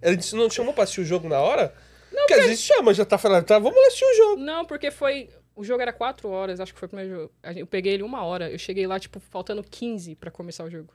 Ele 0.02 0.15
disse, 0.18 0.35
não 0.35 0.48
te 0.49 0.56
chamou 0.56 0.73
pra 0.73 0.84
assistir 0.84 1.02
o 1.02 1.06
jogo 1.06 1.27
na 1.27 1.39
hora? 1.39 1.73
Não, 2.11 2.19
Porque 2.27 2.34
às 2.35 2.45
vezes 2.45 2.61
chama, 2.61 2.94
já 2.94 3.06
tá 3.06 3.18
falando, 3.18 3.45
tá, 3.45 3.57
vamos 3.57 3.77
assistir 3.88 4.06
o 4.06 4.15
jogo. 4.15 4.41
Não, 4.41 4.65
porque 4.65 4.91
foi. 4.91 5.30
O 5.56 5.64
jogo 5.64 5.81
era 5.81 5.91
4 5.91 6.30
horas, 6.30 6.60
acho 6.60 6.73
que 6.73 6.80
foi 6.80 6.85
o 6.85 6.89
primeiro 6.89 7.15
jogo. 7.15 7.34
Eu 7.56 7.65
peguei 7.65 7.94
ele 7.94 8.03
uma 8.03 8.23
hora. 8.23 8.52
Eu 8.52 8.60
cheguei 8.60 8.85
lá, 8.85 8.99
tipo, 8.99 9.19
faltando 9.19 9.64
15 9.64 10.15
pra 10.15 10.30
começar 10.30 10.64
o 10.64 10.69
jogo. 10.69 10.94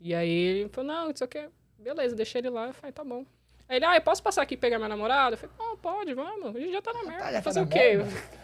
E 0.00 0.12
aí 0.12 0.28
ele 0.28 0.68
falou, 0.70 0.92
não, 0.92 1.08
não 1.08 1.16
sei 1.16 1.24
o 1.24 1.30
que. 1.30 1.48
Beleza, 1.82 2.14
deixei 2.14 2.40
ele 2.40 2.50
lá. 2.50 2.68
Eu 2.68 2.74
falei, 2.74 2.92
tá 2.92 3.04
bom. 3.04 3.24
Aí 3.68 3.76
ele, 3.76 3.84
ah, 3.84 3.96
eu 3.96 4.02
posso 4.02 4.22
passar 4.22 4.42
aqui 4.42 4.54
e 4.54 4.56
pegar 4.56 4.78
minha 4.78 4.88
namorada? 4.88 5.34
Eu 5.34 5.38
falei, 5.38 5.54
não, 5.58 5.76
pode, 5.76 6.14
vamos. 6.14 6.54
A 6.54 6.58
gente 6.58 6.72
já 6.72 6.82
tá 6.82 6.92
na 6.92 7.02
merda. 7.04 7.24
já 7.26 7.32
tá 7.32 7.42
fazer 7.42 7.60
na 7.60 7.66
o 7.66 7.68
quê? 7.68 7.96
merda. 7.96 8.12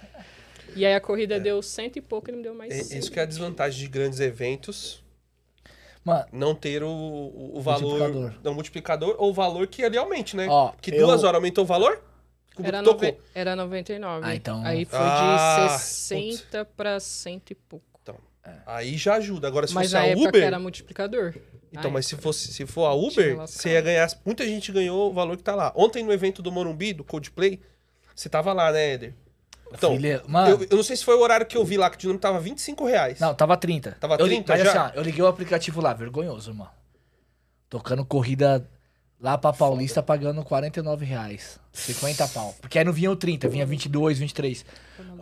E 0.77 0.85
aí 0.85 0.95
a 0.95 1.01
corrida 1.01 1.41
deu 1.41 1.63
cento 1.63 1.97
e 1.97 2.01
pouco, 2.01 2.29
ele 2.31 2.37
me 2.37 2.43
deu 2.43 2.55
mais 2.55 2.71
É, 2.73 2.85
cem. 2.85 2.99
isso 2.99 3.11
que 3.11 3.19
é 3.19 3.23
a 3.23 3.27
desvantagem 3.27 3.81
de 3.81 3.89
grandes 3.89 4.21
eventos, 4.21 5.03
Mano, 6.05 6.27
não 6.31 6.55
ter 6.55 6.83
o, 6.83 6.89
o, 6.89 7.53
o 7.57 7.61
valor. 7.63 7.81
Multiplicador. 7.99 8.35
Não, 8.45 8.55
multiplicador, 8.55 9.17
ou 9.19 9.31
o 9.31 9.35
valor 9.35 9.67
que 9.67 9.83
ali 9.83 9.97
aumente, 9.97 10.37
né? 10.37 10.47
Ó, 10.49 10.73
que 10.81 10.91
eu- 10.95 11.07
duas 11.07 11.25
horas 11.25 11.37
aumentou 11.37 11.65
o 11.65 11.67
valor? 11.67 12.03
Era, 12.63 12.83
nove... 12.83 13.17
era 13.35 13.57
99. 13.57 14.27
Ah, 14.27 14.35
então- 14.35 14.63
Aí 14.65 14.85
foi 14.85 14.99
Ah, 15.01 15.69
de 15.71 15.83
60 15.83 16.65
pra 16.77 17.01
cento 17.01 17.51
e 17.51 17.55
pouco. 17.55 17.87
Aí 18.67 18.97
já 18.97 19.15
ajuda. 19.15 19.49
Agora, 19.49 19.67
se 19.67 19.75
Mas 19.75 19.87
fosse 19.91 19.97
a 19.97 20.07
época 20.07 20.29
Uber. 20.29 20.43
era 20.45 20.59
multiplicador. 20.59 21.35
Então, 21.73 21.91
Ai, 21.91 21.95
mas 21.95 22.07
se 22.07 22.17
fosse 22.17 22.53
se 22.53 22.65
for 22.67 22.87
a 22.87 22.95
Uber, 22.95 23.37
você 23.37 23.71
ia 23.71 23.81
ganhar. 23.81 24.09
Muita 24.25 24.47
gente 24.47 24.73
ganhou 24.73 25.11
o 25.11 25.13
valor 25.13 25.37
que 25.37 25.43
tá 25.43 25.55
lá. 25.55 25.73
Ontem 25.77 26.03
no 26.03 26.13
evento 26.13 26.41
do 26.43 26.51
Morumbi, 26.51 26.93
do 26.93 27.05
Coldplay, 27.05 27.61
você 28.15 28.29
tava 28.29 28.53
lá, 28.53 28.73
né, 28.73 28.93
Éder? 28.95 29.15
Então, 29.71 29.95
filha, 29.95 30.23
mano. 30.27 30.49
eu, 30.51 30.67
eu 30.71 30.77
não 30.79 30.83
sei 30.83 30.97
se 30.97 31.05
foi 31.05 31.15
o 31.15 31.21
horário 31.21 31.45
que 31.45 31.57
eu 31.57 31.65
vi 31.65 31.77
lá, 31.77 31.91
que 31.91 31.97
o 31.97 31.99
dinâmico 32.01 32.23
tava 32.23 32.41
25 32.41 32.87
reais. 32.87 33.21
Não, 33.21 33.35
tava 33.35 33.55
30. 33.57 33.99
Tava 34.01 34.17
eu, 34.19 34.27
li- 34.27 34.37
30 34.37 34.53
mas 34.57 34.63
já? 34.63 34.87
assim, 34.87 34.93
ó, 34.97 34.99
eu 34.99 35.03
liguei 35.03 35.23
o 35.23 35.27
aplicativo 35.27 35.81
lá, 35.83 35.93
vergonhoso, 35.93 36.55
mano. 36.55 36.71
Tocando 37.69 38.03
corrida 38.05 38.67
lá 39.21 39.37
pra 39.37 39.53
Paulista, 39.53 40.03
pagando 40.03 40.43
49 40.43 41.05
reais. 41.05 41.61
50 41.73 42.27
pau. 42.29 42.55
Porque 42.63 42.79
aí 42.79 42.85
não 42.85 42.95
vinha 42.95 43.11
o 43.11 43.17
30, 43.17 43.47
vinha 43.49 43.67
22, 43.67 44.19
23. 44.19 44.65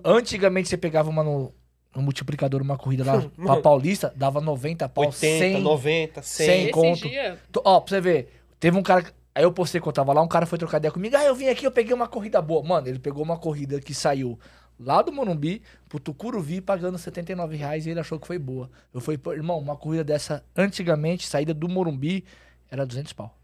Antigamente 0.05 0.69
você 0.69 0.77
pegava 0.77 1.11
uma 1.11 1.25
no, 1.25 1.53
no 1.97 2.03
multiplicador, 2.03 2.63
uma 2.63 2.77
corrida 2.77 3.05
lá 3.05 3.23
pra. 3.37 3.61
Paulista, 3.61 4.13
dava 4.15 4.41
90 4.41 4.89
pau, 4.89 5.07
80, 5.07 5.17
100. 5.19 5.63
90, 5.63 6.23
100. 6.23 6.47
100. 6.47 6.63
Esse 6.63 6.71
conto. 6.71 7.09
dia, 7.09 7.39
Ó, 7.65 7.81
pra 7.81 7.89
você 7.91 8.01
ver, 8.01 8.43
teve 8.61 8.77
um 8.77 8.83
cara. 8.83 9.05
Aí 9.35 9.43
eu 9.43 9.53
postei 9.53 9.81
que 9.81 9.87
eu 9.87 9.93
tava 9.93 10.13
lá, 10.13 10.23
um 10.23 10.29
cara 10.29 10.47
foi 10.47 10.59
trocar 10.59 10.79
ideia 10.79 10.91
comigo. 10.93 11.17
Ah, 11.17 11.25
eu 11.25 11.35
vim 11.35 11.49
aqui, 11.49 11.67
eu 11.67 11.71
peguei 11.71 11.93
uma 11.93 12.09
corrida 12.09 12.41
boa. 12.41 12.63
Mano, 12.63 12.89
ele 12.89 12.99
pegou 12.99 13.23
uma 13.23 13.37
corrida 13.37 13.79
que 13.81 13.93
saiu 13.93 14.39
lá 14.81 15.03
do 15.03 15.13
Morumbi 15.13 15.63
pro 15.89 15.99
Tucuruvi 16.01 16.61
pagando 16.61 16.97
79 16.99 17.55
reais 17.57 17.87
e 17.87 17.91
ele 17.91 18.01
achou 18.01 18.19
que 18.19 18.27
foi 18.27 18.39
boa. 18.39 18.71
Eu 18.95 19.01
falei, 19.01 19.19
pô, 19.19 19.33
irmão, 19.35 19.59
uma 19.59 19.77
corrida 19.77 20.03
dessa, 20.05 20.43
antigamente, 20.57 21.27
saída 21.27 21.53
do 21.53 21.69
Morumbi, 21.69 22.25
era 22.71 22.87
200 22.87 23.13
pau. 23.13 23.37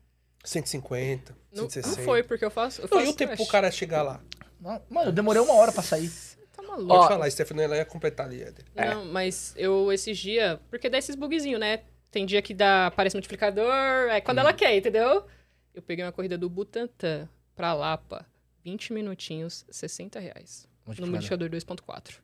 150, 0.45 1.35
não, 1.53 1.62
não 1.65 1.70
160. 1.70 2.03
foi, 2.03 2.23
porque 2.23 2.45
eu 2.45 2.51
faço. 2.51 2.81
Eu 2.81 2.89
Não, 2.91 2.99
faço 2.99 3.11
e 3.11 3.11
o 3.11 3.15
tempo 3.15 3.37
pro 3.37 3.47
cara 3.47 3.70
chegar 3.70 4.03
lá? 4.03 4.20
Mano, 4.91 5.09
eu 5.09 5.12
demorei 5.12 5.41
uma 5.43 5.55
hora 5.55 5.73
pra 5.73 5.83
sair. 5.83 6.11
Maluco. 6.73 6.89
Pode 6.89 7.05
Ó, 7.05 7.09
falar, 7.09 7.31
Stephanie, 7.31 7.65
ela 7.65 7.77
ia 7.77 7.85
completar 7.85 8.27
ali, 8.27 8.43
Éder. 8.43 8.65
Não, 8.74 9.05
mas 9.07 9.55
eu 9.57 9.93
esses 9.93 10.19
dias. 10.19 10.59
Porque 10.70 10.89
dá 10.89 10.99
esses 10.99 11.15
bugzinhos, 11.15 11.61
né? 11.61 11.82
Tem 12.11 12.27
dia 12.27 12.43
que 12.43 12.53
dá, 12.55 12.86
aparece 12.89 13.16
multiplicador, 13.16 13.73
é 14.11 14.20
quando 14.20 14.39
ela 14.39 14.53
quer, 14.53 14.77
entendeu? 14.77 15.24
Eu 15.74 15.81
peguei 15.82 16.05
uma 16.05 16.12
corrida 16.12 16.36
do 16.36 16.49
Butantã 16.51 17.28
pra 17.55 17.73
Lapa, 17.73 18.27
20 18.62 18.93
minutinhos, 18.93 19.65
60 19.70 20.19
reais. 20.20 20.69
No 20.86 20.89
Multiplicador. 20.94 21.49
multiplicador 21.49 21.49
2.4. 22.11 22.20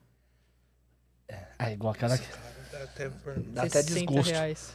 É 1.59 1.73
igual 1.73 1.93
aquela. 1.93 2.17
Dá 2.17 2.83
até- 2.83 3.09
Dá 3.09 3.61
até 3.63 3.81
60 3.81 4.05
desgosto. 4.05 4.31
reais. 4.31 4.73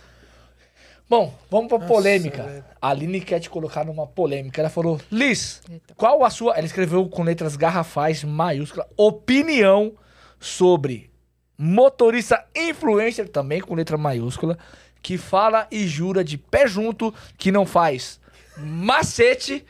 Bom, 1.08 1.34
vamos 1.50 1.68
pra 1.68 1.78
polêmica. 1.80 2.42
velho. 2.42 2.64
A 2.80 2.88
Aline 2.88 3.20
quer 3.20 3.40
te 3.40 3.50
colocar 3.50 3.84
numa 3.84 4.06
polêmica. 4.06 4.60
Ela 4.60 4.70
falou: 4.70 5.00
Liz, 5.10 5.62
Eita. 5.70 5.94
qual 5.94 6.24
a 6.24 6.30
sua. 6.30 6.54
Ela 6.54 6.66
escreveu 6.66 7.06
com 7.08 7.22
letras 7.22 7.56
garrafais, 7.56 8.24
maiúscula, 8.24 8.86
opinião 8.96 9.92
sobre 10.40 11.10
motorista 11.56 12.44
influencer, 12.54 13.28
também 13.28 13.60
com 13.60 13.74
letra 13.74 13.96
maiúscula, 13.96 14.58
que 15.02 15.16
fala 15.18 15.68
e 15.70 15.86
jura 15.86 16.24
de 16.24 16.36
pé 16.36 16.66
junto 16.66 17.14
que 17.38 17.52
não 17.52 17.64
faz 17.64 18.18
macete 18.56 19.64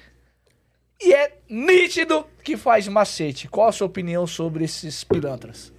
e 1.01 1.13
é 1.13 1.39
nítido 1.49 2.27
que 2.43 2.57
faz 2.57 2.87
macete. 2.89 3.49
Qual 3.49 3.69
a 3.69 3.73
sua 3.73 3.87
opinião 3.87 4.27
sobre 4.27 4.65
esses 4.65 5.05
pilantras? 5.05 5.73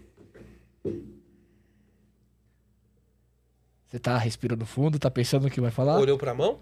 Você 3.88 4.00
tá 4.00 4.18
respirando 4.18 4.66
fundo, 4.66 4.98
tá 5.00 5.10
pensando 5.12 5.44
no 5.44 5.50
que 5.50 5.62
vai 5.62 5.72
falar? 5.72 5.98
Olhou 6.00 6.18
pra 6.18 6.34
mão? 6.34 6.60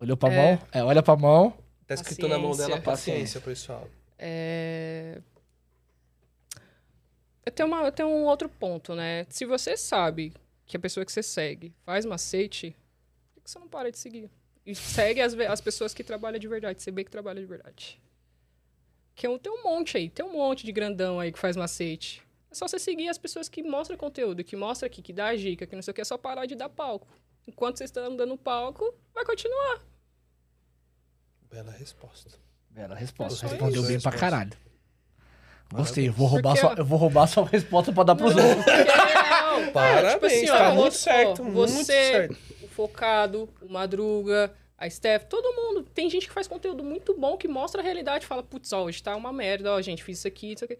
Olhou 0.00 0.16
pra 0.16 0.32
É. 0.32 0.36
mão? 0.56 0.66
É, 0.72 0.84
olha 0.84 1.02
pra 1.02 1.16
mão. 1.16 1.54
Tá 1.86 1.94
escrito 1.94 2.28
na 2.28 2.38
mão 2.38 2.56
dela 2.56 2.80
Paciência. 2.80 2.82
paciência, 2.82 3.40
pessoal. 3.40 3.88
É... 4.18 5.20
Eu, 7.44 7.52
tenho 7.52 7.68
uma, 7.68 7.82
eu 7.84 7.92
tenho 7.92 8.08
um 8.08 8.24
outro 8.24 8.48
ponto, 8.48 8.94
né? 8.94 9.24
Se 9.30 9.44
você 9.44 9.76
sabe 9.76 10.32
que 10.66 10.76
a 10.76 10.80
pessoa 10.80 11.06
que 11.06 11.12
você 11.12 11.22
segue 11.22 11.72
faz 11.84 12.04
macete, 12.04 12.76
por 13.34 13.42
que 13.44 13.50
você 13.50 13.58
não 13.58 13.68
para 13.68 13.90
de 13.90 13.98
seguir? 13.98 14.28
E 14.64 14.74
segue 14.74 15.20
as, 15.20 15.32
as 15.34 15.60
pessoas 15.60 15.94
que 15.94 16.02
trabalham 16.02 16.40
de 16.40 16.48
verdade, 16.48 16.82
você 16.82 16.90
vê 16.90 17.04
que 17.04 17.10
trabalha 17.10 17.40
de 17.40 17.46
verdade. 17.46 18.00
Que 19.14 19.26
é 19.26 19.38
tem 19.38 19.52
um 19.52 19.62
monte 19.62 19.96
aí, 19.96 20.10
tem 20.10 20.26
um 20.26 20.32
monte 20.32 20.66
de 20.66 20.72
grandão 20.72 21.20
aí 21.20 21.30
que 21.30 21.38
faz 21.38 21.56
macete. 21.56 22.20
É 22.50 22.54
só 22.54 22.66
você 22.68 22.78
seguir 22.78 23.08
as 23.08 23.18
pessoas 23.18 23.48
que 23.48 23.62
mostram 23.62 23.96
conteúdo, 23.96 24.42
que 24.44 24.56
mostra 24.56 24.86
aqui, 24.86 25.02
que 25.02 25.12
dá 25.12 25.28
a 25.28 25.36
dica, 25.36 25.66
que 25.66 25.74
não 25.74 25.82
sei 25.82 25.90
o 25.90 25.94
que, 25.94 26.00
é 26.00 26.04
só 26.04 26.16
parar 26.16 26.46
de 26.46 26.54
dar 26.54 26.68
palco. 26.68 27.08
Enquanto 27.46 27.78
vocês 27.78 27.88
estão 27.90 28.14
dando 28.16 28.36
palco, 28.36 28.94
vai 29.14 29.24
continuar. 29.24 29.80
Bela 31.50 31.70
resposta. 31.72 32.30
Bela 32.70 32.94
resposta. 32.94 33.34
É 33.34 33.36
só 33.36 33.46
Respondeu 33.54 33.80
isso. 33.82 33.90
bem 33.90 34.00
pra 34.00 34.12
caralho. 34.12 34.52
Gostei. 35.72 36.08
Eu 36.08 36.12
vou 36.12 36.26
roubar, 36.28 36.54
Porque- 36.54 36.66
sua, 36.68 36.74
eu 36.78 36.84
vou 36.84 36.98
roubar 36.98 37.26
sua 37.26 37.46
resposta 37.46 37.92
pra 37.92 38.04
dar 38.04 38.14
pros 38.14 38.34
outros. 38.36 38.66
Não, 38.66 39.72
Parabéns, 39.72 40.12
tipo 40.14 40.26
assim, 40.26 40.46
tá 40.46 40.70
ó, 40.70 40.74
muito 40.74 40.92
você- 40.94 40.98
certo, 41.02 41.44
muito 41.44 41.54
você, 41.72 41.84
certo. 41.84 42.36
o 42.62 42.68
Focado, 42.68 43.48
o 43.60 43.68
Madruga, 43.72 44.54
a 44.78 44.88
Steph, 44.88 45.24
todo 45.24 45.52
mundo. 45.54 45.82
Tem 45.94 46.08
gente 46.08 46.28
que 46.28 46.32
faz 46.32 46.46
conteúdo 46.46 46.84
muito 46.84 47.18
bom, 47.18 47.36
que 47.36 47.48
mostra 47.48 47.80
a 47.80 47.84
realidade, 47.84 48.26
fala, 48.26 48.42
putz, 48.42 48.72
ó, 48.72 48.84
hoje 48.84 49.02
tá 49.02 49.16
uma 49.16 49.32
merda, 49.32 49.72
ó, 49.72 49.80
gente, 49.80 50.04
fiz 50.04 50.18
isso 50.18 50.28
aqui, 50.28 50.52
isso 50.52 50.64
aqui. 50.64 50.78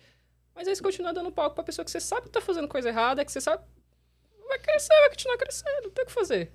Mas 0.57 0.67
aí 0.67 0.75
você 0.75 0.83
continua 0.83 1.13
dando 1.13 1.31
palco 1.31 1.55
pra 1.55 1.63
pessoa 1.63 1.85
que 1.85 1.91
você 1.91 2.01
sabe 2.01 2.23
que 2.23 2.31
tá 2.31 2.41
fazendo 2.41 2.67
coisa 2.67 2.89
errada, 2.89 3.25
que 3.25 3.31
você 3.31 3.41
sabe. 3.41 3.63
Vai 4.49 4.59
crescer, 4.59 4.95
vai 5.01 5.11
continuar 5.11 5.37
crescendo, 5.37 5.83
não 5.85 5.91
tem 5.91 6.05
o 6.05 6.07
que 6.07 6.13
fazer. 6.13 6.51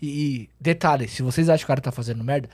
E, 0.00 0.06
e, 0.42 0.50
detalhe, 0.60 1.08
se 1.08 1.22
vocês 1.22 1.48
acham 1.48 1.58
que 1.58 1.64
o 1.64 1.68
cara 1.68 1.80
tá 1.80 1.90
fazendo 1.90 2.22
merda, 2.22 2.48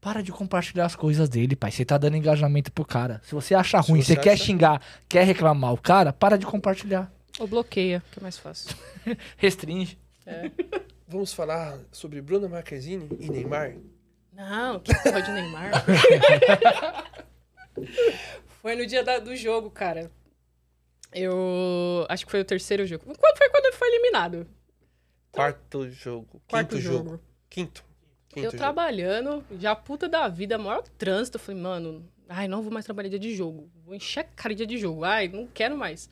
para 0.00 0.22
de 0.22 0.30
compartilhar 0.30 0.84
as 0.84 0.94
coisas 0.94 1.28
dele, 1.28 1.56
pai. 1.56 1.70
Você 1.70 1.84
tá 1.84 1.96
dando 1.96 2.16
engajamento 2.16 2.70
pro 2.70 2.84
cara. 2.84 3.22
Se 3.24 3.34
você 3.34 3.54
acha 3.54 3.82
Se 3.82 3.90
ruim, 3.90 4.02
você 4.02 4.14
você 4.14 4.20
quer 4.20 4.32
acha- 4.34 4.44
xingar, 4.44 4.82
quer 5.08 5.24
reclamar 5.24 5.72
o 5.72 5.78
cara, 5.78 6.12
para 6.12 6.36
de 6.36 6.44
compartilhar. 6.44 7.10
Ou 7.38 7.46
bloqueia, 7.46 8.02
que 8.12 8.18
é 8.18 8.22
mais 8.22 8.36
fácil. 8.36 8.76
Restringe. 9.38 9.98
Vamos 11.08 11.32
falar 11.32 11.78
sobre 11.90 12.20
Bruna 12.20 12.48
Marquezine 12.48 13.08
e 13.18 13.30
Neymar? 13.30 13.74
Não, 14.32 14.80
que 14.80 14.94
porra 15.02 15.22
de 15.22 15.30
Neymar. 15.30 15.70
foi 18.62 18.74
no 18.76 18.86
dia 18.86 19.02
da- 19.02 19.18
do 19.18 19.34
jogo, 19.36 19.70
cara. 19.70 20.10
Eu 21.12 22.06
acho 22.08 22.24
que 22.24 22.30
foi 22.30 22.40
o 22.40 22.44
terceiro 22.44 22.86
jogo. 22.86 23.04
Quando 23.04 23.36
foi 23.36 23.48
quando 23.50 23.66
ele 23.66 23.76
foi 23.76 23.88
eliminado? 23.88 24.46
Quarto 25.30 25.90
jogo. 25.90 26.40
Quarto 26.48 26.70
Quinto 26.76 26.80
jogo. 26.80 27.10
jogo. 27.10 27.20
Quinto. 27.50 27.84
Quinto 28.28 28.38
eu 28.46 28.50
jogo. 28.50 28.56
trabalhando, 28.56 29.44
já 29.58 29.74
puta 29.76 30.08
da 30.08 30.26
vida, 30.28 30.56
maior 30.56 30.82
trânsito. 30.96 31.36
Eu 31.36 31.40
falei, 31.40 31.60
mano, 31.60 32.08
ai, 32.28 32.48
não 32.48 32.62
vou 32.62 32.72
mais 32.72 32.84
trabalhar 32.86 33.10
dia 33.10 33.18
de 33.18 33.34
jogo. 33.34 33.68
Vou 33.84 33.94
encher 33.94 34.20
a 34.20 34.24
cara 34.24 34.54
de 34.54 34.64
dia 34.64 34.66
de 34.76 34.78
jogo. 34.78 35.04
Ai, 35.04 35.28
não 35.28 35.46
quero 35.46 35.76
mais. 35.76 36.08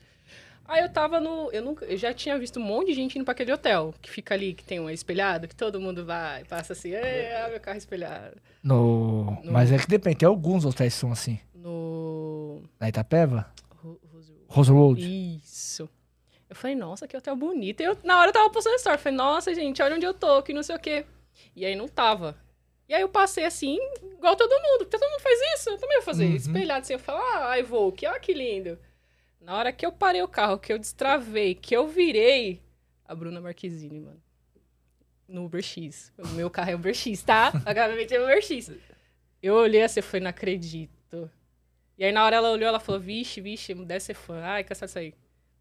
Aí 0.65 0.81
eu 0.83 0.89
tava 0.89 1.19
no. 1.19 1.51
Eu, 1.51 1.63
nunca, 1.63 1.83
eu 1.85 1.97
já 1.97 2.13
tinha 2.13 2.37
visto 2.37 2.59
um 2.59 2.63
monte 2.63 2.87
de 2.89 2.93
gente 2.93 3.17
indo 3.17 3.25
pra 3.25 3.31
aquele 3.31 3.51
hotel, 3.51 3.93
que 4.01 4.09
fica 4.09 4.35
ali, 4.35 4.53
que 4.53 4.63
tem 4.63 4.79
um 4.79 4.89
espelhado, 4.89 5.47
que 5.47 5.55
todo 5.55 5.81
mundo 5.81 6.05
vai, 6.05 6.45
passa 6.45 6.73
assim, 6.73 6.91
é, 6.93 7.47
meu 7.49 7.59
carro 7.59 7.77
espelhado. 7.77 8.37
No... 8.63 9.31
No- 9.43 9.51
Mas 9.51 9.71
é 9.71 9.77
que 9.79 9.87
depende, 9.87 10.17
tem 10.17 10.27
alguns 10.27 10.63
hotéis 10.63 10.93
que 10.93 10.99
são 10.99 11.11
assim. 11.11 11.39
No. 11.55 12.20
Na 12.79 12.89
Itapeva, 12.89 13.51
Ro- 13.83 13.99
Rose- 14.11 14.33
Rose 14.47 14.71
Road. 14.71 15.37
Isso. 15.43 15.89
Eu 16.49 16.55
falei, 16.55 16.75
nossa, 16.75 17.07
que 17.07 17.15
hotel 17.15 17.35
bonito. 17.35 17.79
E 17.81 17.83
eu, 17.85 17.97
na 18.03 18.19
hora 18.19 18.29
eu 18.29 18.33
tava 18.33 18.49
postando 18.49 18.75
story. 18.75 18.95
Eu 18.95 18.99
falei, 18.99 19.17
nossa, 19.17 19.53
gente, 19.55 19.81
olha 19.81 19.95
onde 19.95 20.05
eu 20.05 20.13
tô, 20.13 20.43
que 20.43 20.53
não 20.53 20.61
sei 20.63 20.75
o 20.75 20.79
quê. 20.79 21.05
E 21.55 21.65
aí 21.65 21.75
não 21.75 21.87
tava. 21.87 22.37
E 22.89 22.93
aí 22.93 23.01
eu 23.01 23.07
passei 23.07 23.45
assim, 23.45 23.79
igual 24.03 24.35
todo 24.35 24.51
mundo. 24.51 24.79
porque 24.79 24.97
Todo 24.97 25.09
mundo 25.09 25.21
faz 25.21 25.39
isso, 25.55 25.69
eu 25.69 25.77
também 25.77 25.95
vou 25.97 26.05
fazer. 26.05 26.25
Uhum. 26.25 26.35
Espelhado 26.35 26.81
assim, 26.81 26.93
eu 26.93 26.99
falo, 26.99 27.21
ah, 27.23 27.57
Evoque, 27.57 28.05
olha 28.05 28.19
que 28.19 28.33
lindo. 28.33 28.77
Na 29.39 29.55
hora 29.57 29.71
que 29.71 29.85
eu 29.85 29.91
parei 29.93 30.21
o 30.21 30.27
carro, 30.27 30.59
que 30.59 30.73
eu 30.73 30.77
destravei, 30.77 31.55
que 31.55 31.73
eu 31.75 31.87
virei, 31.87 32.61
a 33.05 33.15
Bruna 33.15 33.39
Marquezine, 33.39 34.01
mano. 34.01 34.21
No 35.27 35.45
Uber 35.45 35.61
X. 35.63 36.11
O 36.17 36.27
meu 36.29 36.49
carro 36.49 36.71
é 36.71 36.75
Uber 36.75 36.93
X, 36.93 37.23
tá? 37.23 37.53
A 37.65 37.71
gaveta 37.71 38.13
é 38.15 38.21
Uber 38.21 38.41
X. 38.41 38.69
Eu 39.41 39.55
olhei 39.55 39.81
assim, 39.81 40.01
eu 40.01 40.03
falei, 40.03 40.21
não 40.23 40.29
acredito. 40.29 41.31
E 42.01 42.05
aí 42.05 42.11
na 42.11 42.25
hora 42.25 42.37
ela 42.37 42.49
olhou, 42.49 42.67
ela 42.67 42.79
falou, 42.79 42.99
vixe, 42.99 43.39
vixe, 43.39 43.75
deve 43.75 43.99
ser 43.99 44.15
fã. 44.15 44.41
Ai, 44.41 44.63
cansado 44.63 44.87
disso 44.87 44.97
aí. 44.97 45.13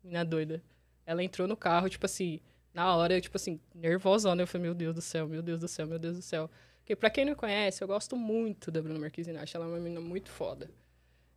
Menina 0.02 0.24
doida. 0.24 0.62
Ela 1.04 1.22
entrou 1.22 1.46
no 1.46 1.54
carro, 1.54 1.86
tipo 1.90 2.06
assim, 2.06 2.40
na 2.72 2.96
hora, 2.96 3.12
eu, 3.12 3.20
tipo 3.20 3.36
assim, 3.36 3.60
nervosona. 3.74 4.40
Eu 4.40 4.46
falei, 4.46 4.62
meu 4.62 4.74
Deus 4.74 4.94
do 4.94 5.02
céu, 5.02 5.28
meu 5.28 5.42
Deus 5.42 5.60
do 5.60 5.68
céu, 5.68 5.86
meu 5.86 5.98
Deus 5.98 6.16
do 6.16 6.22
céu. 6.22 6.48
Porque 6.78 6.96
pra 6.96 7.10
quem 7.10 7.26
não 7.26 7.34
conhece, 7.34 7.84
eu 7.84 7.86
gosto 7.86 8.16
muito 8.16 8.70
da 8.70 8.80
Bruna 8.80 8.98
Marquezine. 8.98 9.36
Acho 9.36 9.54
ela 9.54 9.66
uma 9.66 9.76
menina 9.76 10.00
muito 10.00 10.30
foda. 10.30 10.70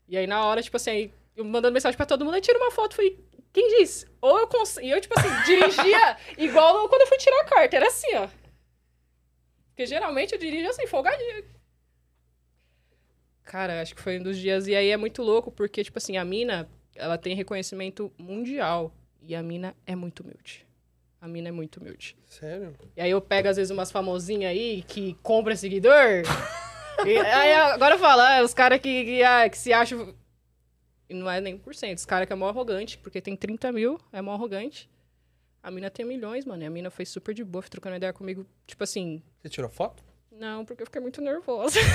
E 0.08 0.16
aí 0.16 0.26
na 0.26 0.46
hora, 0.46 0.64
tipo 0.64 0.78
assim, 0.78 0.92
aí, 0.92 1.14
eu 1.36 1.44
mandando 1.44 1.74
mensagem 1.74 1.98
pra 1.98 2.06
todo 2.06 2.24
mundo, 2.24 2.36
aí 2.36 2.42
tira 2.42 2.58
uma 2.58 2.72
foto, 2.72 2.96
falei, 2.96 3.20
quem 3.52 3.80
disse? 3.80 4.08
Ou 4.22 4.40
eu 4.40 4.48
consigo. 4.48 4.86
E 4.86 4.90
eu, 4.90 5.02
tipo 5.02 5.20
assim, 5.20 5.28
dirigia 5.44 6.18
igual 6.38 6.88
quando 6.88 7.02
eu 7.02 7.08
fui 7.08 7.18
tirar 7.18 7.42
a 7.42 7.46
carta. 7.46 7.76
Era 7.76 7.88
assim, 7.88 8.16
ó. 8.16 8.30
Porque 9.68 9.86
geralmente 9.86 10.32
eu 10.32 10.40
dirijo 10.40 10.70
assim, 10.70 10.88
folgadinha. 10.88 11.44
Cara, 13.44 13.82
acho 13.82 13.96
que 13.96 14.02
foi 14.02 14.20
um 14.20 14.24
dos 14.24 14.38
dias. 14.38 14.68
E 14.68 14.76
aí 14.76 14.90
é 14.90 14.98
muito 14.98 15.22
louco, 15.22 15.52
porque, 15.52 15.84
tipo 15.84 15.98
assim, 15.98 16.18
a 16.18 16.26
mina, 16.26 16.68
ela 16.96 17.18
tem 17.18 17.36
reconhecimento 17.36 18.12
mundial. 18.18 18.94
E 19.22 19.36
a 19.36 19.44
mina 19.44 19.76
é 19.86 19.96
muito 19.96 20.22
humilde. 20.22 20.66
A 21.22 21.28
mina 21.28 21.50
é 21.50 21.52
muito 21.52 21.78
humilde. 21.80 22.18
Sério? 22.26 22.76
E 22.96 23.02
aí 23.02 23.12
eu 23.12 23.22
pego, 23.22 23.48
às 23.48 23.56
vezes, 23.56 23.72
umas 23.72 23.92
famosinhas 23.92 24.52
aí 24.52 24.84
que 24.88 25.16
compra 25.22 25.56
seguidor. 25.56 26.24
e 27.06 27.18
aí 27.18 27.54
agora 27.54 27.98
fala, 27.98 28.40
ah, 28.40 28.44
os 28.44 28.54
caras 28.54 28.80
que, 28.80 29.06
que, 29.06 29.24
ah, 29.24 29.50
que 29.50 29.58
se 29.58 29.72
acham. 29.72 30.14
E 31.10 31.14
não 31.14 31.30
é 31.30 31.40
nem 31.40 31.58
1%. 31.58 31.96
Os 31.96 32.06
caras 32.06 32.28
que 32.28 32.34
é 32.34 32.36
mó 32.36 32.50
arrogante, 32.50 32.98
porque 32.98 33.22
tem 33.22 33.36
30 33.36 33.72
mil, 33.72 34.00
é 34.12 34.22
mó 34.22 34.34
arrogante. 34.34 34.90
A 35.62 35.72
mina 35.72 35.90
tem 35.90 36.06
milhões, 36.06 36.46
mano. 36.46 36.64
E 36.64 36.66
a 36.66 36.70
mina 36.70 36.90
foi 36.90 37.06
super 37.06 37.34
de 37.34 37.44
boa, 37.44 37.64
trocando 37.64 37.96
ideia 37.96 38.12
comigo. 38.12 38.46
Tipo 38.68 38.84
assim, 38.84 39.24
Você 39.42 39.48
tirou 39.48 39.70
foto? 39.70 40.04
Não, 40.40 40.66
porque 40.66 40.84
eu 40.84 40.88
fiquei 40.88 41.02
muito 41.02 41.22
nervosa. 41.22 41.80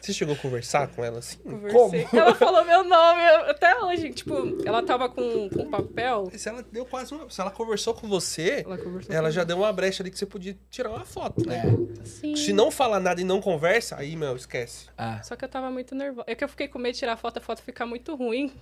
Você 0.00 0.12
chegou 0.12 0.34
a 0.36 0.38
conversar 0.38 0.86
com 0.86 1.04
ela 1.04 1.18
assim? 1.18 1.36
Conversei. 1.38 2.06
Ela 2.12 2.32
falou 2.32 2.64
meu 2.64 2.84
nome 2.84 3.22
até 3.50 3.76
hoje. 3.82 4.10
Tipo, 4.12 4.56
ela 4.64 4.80
tava 4.80 5.08
com, 5.08 5.48
com 5.48 5.68
papel. 5.68 6.30
Se 6.36 6.48
ela 6.48 6.62
deu 6.62 6.86
quase 6.86 7.12
uma. 7.12 7.28
Se 7.28 7.40
ela 7.40 7.50
conversou 7.50 7.92
com 7.92 8.06
você, 8.06 8.62
Ela 8.64 8.74
ela 8.74 8.78
comigo. 8.78 9.30
já 9.32 9.42
deu 9.42 9.56
uma 9.56 9.72
brecha 9.72 10.04
ali 10.04 10.10
que 10.12 10.18
você 10.18 10.26
podia 10.26 10.56
tirar 10.70 10.90
uma 10.90 11.04
foto, 11.04 11.44
né? 11.44 11.62
Sim. 12.04 12.36
Se 12.36 12.52
não 12.52 12.70
fala 12.70 13.00
nada 13.00 13.20
e 13.20 13.24
não 13.24 13.40
conversa, 13.40 13.96
aí, 13.98 14.14
meu, 14.14 14.36
esquece. 14.36 14.86
Ah. 14.96 15.20
Só 15.24 15.34
que 15.34 15.44
eu 15.44 15.48
tava 15.48 15.72
muito 15.72 15.92
nervosa. 15.92 16.24
É 16.28 16.36
que 16.36 16.44
eu 16.44 16.48
fiquei 16.48 16.68
com 16.68 16.78
medo 16.78 16.92
de 16.92 17.00
tirar 17.00 17.14
a 17.14 17.16
foto, 17.16 17.38
a 17.38 17.40
foto 17.40 17.60
ficar 17.62 17.84
muito 17.84 18.14
ruim 18.14 18.52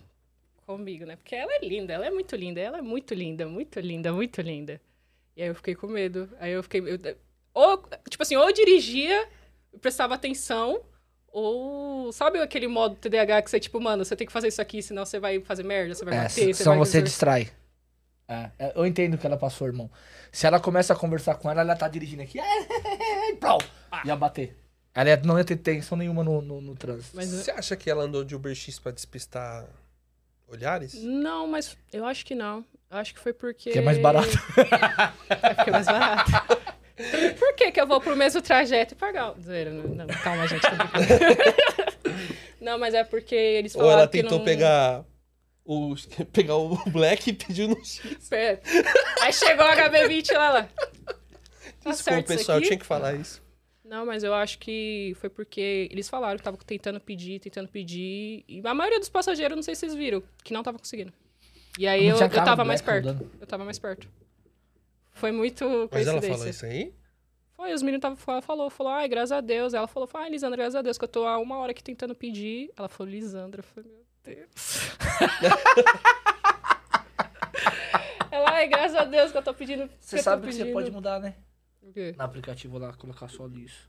comigo, 0.67 1.05
né? 1.05 1.17
Porque 1.17 1.35
ela 1.35 1.53
é 1.53 1.59
linda, 1.63 1.93
ela 1.93 2.07
é 2.07 2.11
muito 2.11 2.35
linda, 2.37 2.59
ela 2.59 2.79
é 2.79 2.83
muito 2.83 3.13
linda, 3.13 3.47
muito 3.47 3.79
linda, 3.81 4.13
muito 4.15 4.41
linda. 4.41 4.81
E 5.37 5.43
aí 5.43 5.49
eu 5.49 5.55
fiquei 5.55 5.75
com 5.75 5.87
medo. 5.87 6.29
Aí 6.39 6.53
eu 6.53 6.63
fiquei. 6.63 6.81
eu- 6.81 7.17
ou, 7.53 7.83
tipo 8.09 8.23
assim, 8.23 8.37
ou 8.37 8.49
eu 8.49 8.53
dirigia, 8.53 9.29
eu 9.73 9.79
prestava 9.79 10.15
atenção, 10.15 10.81
ou. 11.29 12.13
Sabe 12.13 12.41
aquele 12.41 12.67
modo 12.69 12.97
TDAH 12.97 13.43
que 13.43 13.51
você, 13.51 13.61
tipo, 13.61 13.81
mano, 13.81 14.05
você 14.05 14.15
tem 14.17 14.27
que 14.27 14.33
fazer 14.33 14.49
isso 14.49 14.61
aqui, 14.63 14.83
senão 14.83 15.05
você 15.05 15.19
vai 15.19 15.41
fazer 15.41 15.63
merda, 15.65 15.95
você 15.95 16.05
vai 16.05 16.17
É, 16.17 16.23
bater, 16.23 16.55
senão 16.55 16.73
vai. 16.77 16.79
você 16.87 17.03
distrai. 17.03 17.51
É, 18.27 18.51
é, 18.59 18.73
eu 18.75 18.87
entendo 18.87 19.15
o 19.15 19.19
que 19.19 19.27
ela 19.27 19.37
passou, 19.37 19.67
irmão. 19.67 19.91
Se 20.33 20.47
ela 20.47 20.59
começa 20.59 20.93
a 20.93 20.97
conversar 20.97 21.35
com 21.37 21.51
ela, 21.51 21.61
ela 21.61 21.77
tá 21.77 21.87
dirigindo 21.89 22.23
aqui. 22.23 22.39
e 22.41 23.37
plau, 23.37 23.59
Ia 24.05 24.17
bater. 24.17 24.57
Ela 24.95 25.11
ia- 25.11 25.17
não 25.25 25.37
ia 25.37 25.45
ter 25.45 25.57
tensão 25.57 25.99
nenhuma 25.99 26.23
no, 26.25 26.41
no, 26.41 26.61
no 26.61 26.75
trânsito. 26.75 27.15
Mas 27.17 27.29
Você 27.29 27.51
acha 27.51 27.77
que 27.77 27.91
ela 27.91 28.05
andou 28.05 28.25
de 28.25 28.35
Uber 28.35 28.55
X 28.55 28.79
pra 28.79 28.93
despistar 28.93 29.67
olhares? 30.49 30.95
Não, 30.95 31.47
mas 31.47 31.77
eu 31.93 32.05
acho 32.07 32.25
que 32.25 32.35
não. 32.35 32.65
Acho 32.95 33.13
que 33.13 33.21
foi 33.21 33.33
porque. 33.33 33.71
Que 33.71 33.79
é 33.79 33.83
mais 33.83 33.99
barato. 33.99 34.29
É 35.29 35.55
porque 35.55 35.71
é 35.71 35.73
mais 35.73 35.87
barato. 35.87 36.31
Por 37.41 37.55
que, 37.57 37.73
que 37.73 37.81
eu 37.81 37.89
vou 37.89 38.01
pro 38.01 38.17
mesmo 38.17 38.41
trajeto 38.41 38.95
e 38.95 38.97
pagar? 38.97 39.35
Zoeira, 39.43 39.73
Não, 39.73 39.83
não, 39.83 40.07
calma, 40.07 40.47
gente. 40.47 40.63
não, 42.61 42.79
mas 42.79 42.95
é 42.95 43.03
porque 43.03 43.35
eles 43.35 43.75
Ou 43.75 43.81
falaram 43.81 43.99
ela 43.99 44.09
que 44.09 44.23
tentou 44.23 44.39
não... 44.39 44.45
pegar 44.45 45.05
o 45.65 45.97
pegar 46.33 46.55
o 46.55 46.77
Black 46.91 47.31
e 47.31 47.33
pediu 47.33 47.67
no 47.67 47.85
X? 47.85 48.01
Aí 49.21 49.33
chegou 49.33 49.67
a 49.67 49.75
HB20 49.75 50.33
lá, 50.35 50.51
lá. 50.51 50.69
Tá 51.83 51.91
Desculpa, 51.91 52.23
pessoal, 52.23 52.59
eu 52.59 52.63
tinha 52.63 52.79
que 52.79 52.87
falar 52.87 53.15
isso. 53.15 53.43
Não, 53.85 54.07
mas 54.07 54.23
eu 54.23 54.33
acho 54.33 54.61
que 54.61 55.17
foi 55.21 55.29
porque 55.29 55.89
eles 55.91 56.09
falaram 56.09 56.37
que 56.37 56.43
estavam 56.43 56.61
tentando 56.65 57.01
pedir, 57.01 57.41
tentando 57.41 57.69
pedir. 57.69 58.45
E 58.47 58.63
a 58.65 58.73
maioria 58.73 59.01
dos 59.01 59.09
passageiros, 59.09 59.57
não 59.57 59.65
sei 59.65 59.75
se 59.75 59.81
vocês 59.81 59.95
viram, 59.97 60.23
que 60.45 60.53
não 60.53 60.63
tava 60.63 60.79
conseguindo. 60.79 61.13
E 61.79 61.87
aí 61.87 62.07
eu, 62.07 62.17
eu 62.17 62.31
tava 62.31 62.65
mais 62.65 62.81
perto. 62.81 63.07
rodando. 63.07 63.31
Eu 63.41 63.47
tava 63.47 63.65
mais 63.65 63.79
perto. 63.79 64.09
Foi 65.13 65.33
muito 65.33 65.89
Mas 65.91 66.07
ela 66.07 66.21
falou 66.21 66.49
isso 66.49 66.67
aí? 66.67 66.95
Foi, 67.55 67.73
os 67.73 67.83
meninos 67.83 68.03
tava, 68.03 68.19
ela 68.27 68.43
falou, 68.43 68.69
falou, 68.69 68.93
ai, 68.93 69.09
graças 69.09 69.33
a 69.33 69.41
Deus. 69.41 69.75
Ela 69.75 69.87
falou, 69.87 70.09
ai, 70.15 70.29
Lisandra, 70.29 70.57
graças 70.57 70.75
a 70.75 70.83
Deus, 70.83 70.99
que 70.99 71.05
eu 71.05 71.09
tô 71.09 71.27
há 71.27 71.39
uma 71.39 71.57
hora 71.59 71.71
aqui 71.71 71.83
tentando 71.83 72.15
pedir. 72.15 72.71
Ela 72.77 72.89
falou, 72.89 73.13
Lisandra, 73.13 73.61
eu 73.61 73.65
falei, 73.65 73.91
meu 73.91 74.05
Deus. 74.25 74.91
ela, 78.31 78.51
ai, 78.51 78.67
graças 78.67 78.97
a 78.97 79.05
Deus 79.05 79.31
que 79.31 79.39
eu 79.39 79.43
tô 79.43 79.55
pedindo. 79.55 79.89
Você 80.01 80.19
sabe 80.19 80.47
que 80.47 80.53
você 80.53 80.59
pedindo." 80.59 80.75
pode 80.75 80.91
mudar, 80.91 81.21
né? 81.21 81.37
O 81.81 81.93
quê? 81.93 82.15
No 82.17 82.25
aplicativo 82.25 82.77
lá, 82.77 82.93
colocar 82.93 83.29
só 83.29 83.47
isso. 83.49 83.89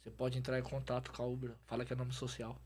Você 0.00 0.10
pode 0.10 0.38
entrar 0.38 0.58
em 0.58 0.62
contato 0.62 1.12
com 1.12 1.22
a 1.22 1.26
Uber. 1.26 1.52
Fala 1.66 1.84
que 1.84 1.92
é 1.92 1.96
nome 1.96 2.12
social. 2.12 2.60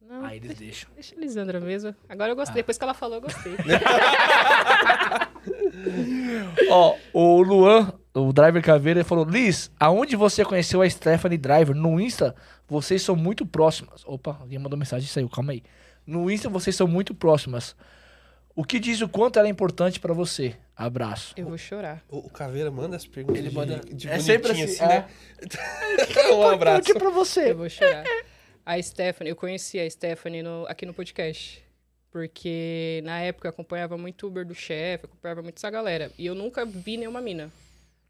Não, 0.00 0.24
Aí 0.24 0.38
eles 0.38 0.56
deixam. 0.58 0.90
deixa 0.94 1.14
a 1.14 1.18
Lisandra 1.18 1.60
mesmo. 1.60 1.94
Agora 2.08 2.32
eu 2.32 2.36
gostei, 2.36 2.54
Ah. 2.54 2.62
depois 2.62 2.78
que 2.78 2.84
ela 2.84 2.94
falou, 2.94 3.16
eu 3.16 3.20
gostei. 3.22 3.52
Ó, 6.70 6.96
o 7.12 7.42
Luan, 7.42 7.92
o 8.14 8.32
Driver 8.32 8.62
Caveira, 8.62 9.00
ele 9.00 9.08
falou: 9.08 9.24
Liz, 9.24 9.70
aonde 9.78 10.16
você 10.16 10.44
conheceu 10.44 10.82
a 10.82 10.88
Stephanie 10.90 11.38
Driver? 11.38 11.74
No 11.74 12.00
Insta, 12.00 12.34
vocês 12.68 13.02
são 13.02 13.16
muito 13.16 13.46
próximas. 13.46 14.02
Opa, 14.06 14.36
alguém 14.40 14.58
mandou 14.58 14.78
mensagem 14.78 15.06
e 15.06 15.10
saiu, 15.10 15.28
calma 15.28 15.52
aí. 15.52 15.62
No 16.06 16.30
Insta, 16.30 16.48
vocês 16.48 16.74
são 16.74 16.86
muito 16.86 17.14
próximas. 17.14 17.76
O 18.54 18.64
que 18.64 18.78
diz 18.80 19.00
o 19.00 19.08
quanto 19.08 19.38
ela 19.38 19.48
é 19.48 19.50
importante 19.50 20.00
pra 20.00 20.12
você? 20.12 20.56
Abraço. 20.76 21.32
Eu 21.36 21.46
vou 21.46 21.56
chorar. 21.56 22.02
O, 22.08 22.18
o 22.18 22.30
Caveira 22.30 22.70
manda 22.70 22.96
as 22.96 23.06
perguntas 23.06 23.38
Ele 23.38 23.48
de, 23.48 23.54
manda- 23.54 23.76
de 23.76 24.08
é 24.08 24.10
bonitinho 24.10 24.20
sempre 24.22 24.52
assim, 24.52 24.62
assim, 24.64 24.82
é. 24.82 24.88
né? 24.88 25.06
um 26.34 26.42
abraço. 26.42 26.92
Pra 26.94 27.10
você. 27.10 27.52
Eu 27.52 27.56
vou 27.58 27.70
chorar. 27.70 28.04
A 28.70 28.82
Stephanie, 28.82 29.30
eu 29.30 29.36
conheci 29.36 29.78
a 29.80 29.90
Stephanie 29.90 30.42
no- 30.42 30.64
aqui 30.68 30.86
no 30.86 30.94
podcast. 30.94 31.62
Porque 32.10 33.00
na 33.04 33.20
época 33.20 33.46
eu 33.46 33.50
acompanhava 33.50 33.96
muito 33.96 34.26
Uber 34.26 34.44
do 34.44 34.54
chefe, 34.54 35.04
acompanhava 35.06 35.42
muito 35.42 35.56
essa 35.58 35.70
galera. 35.70 36.10
E 36.18 36.26
eu 36.26 36.34
nunca 36.34 36.64
vi 36.64 36.96
nenhuma 36.96 37.20
mina. 37.20 37.50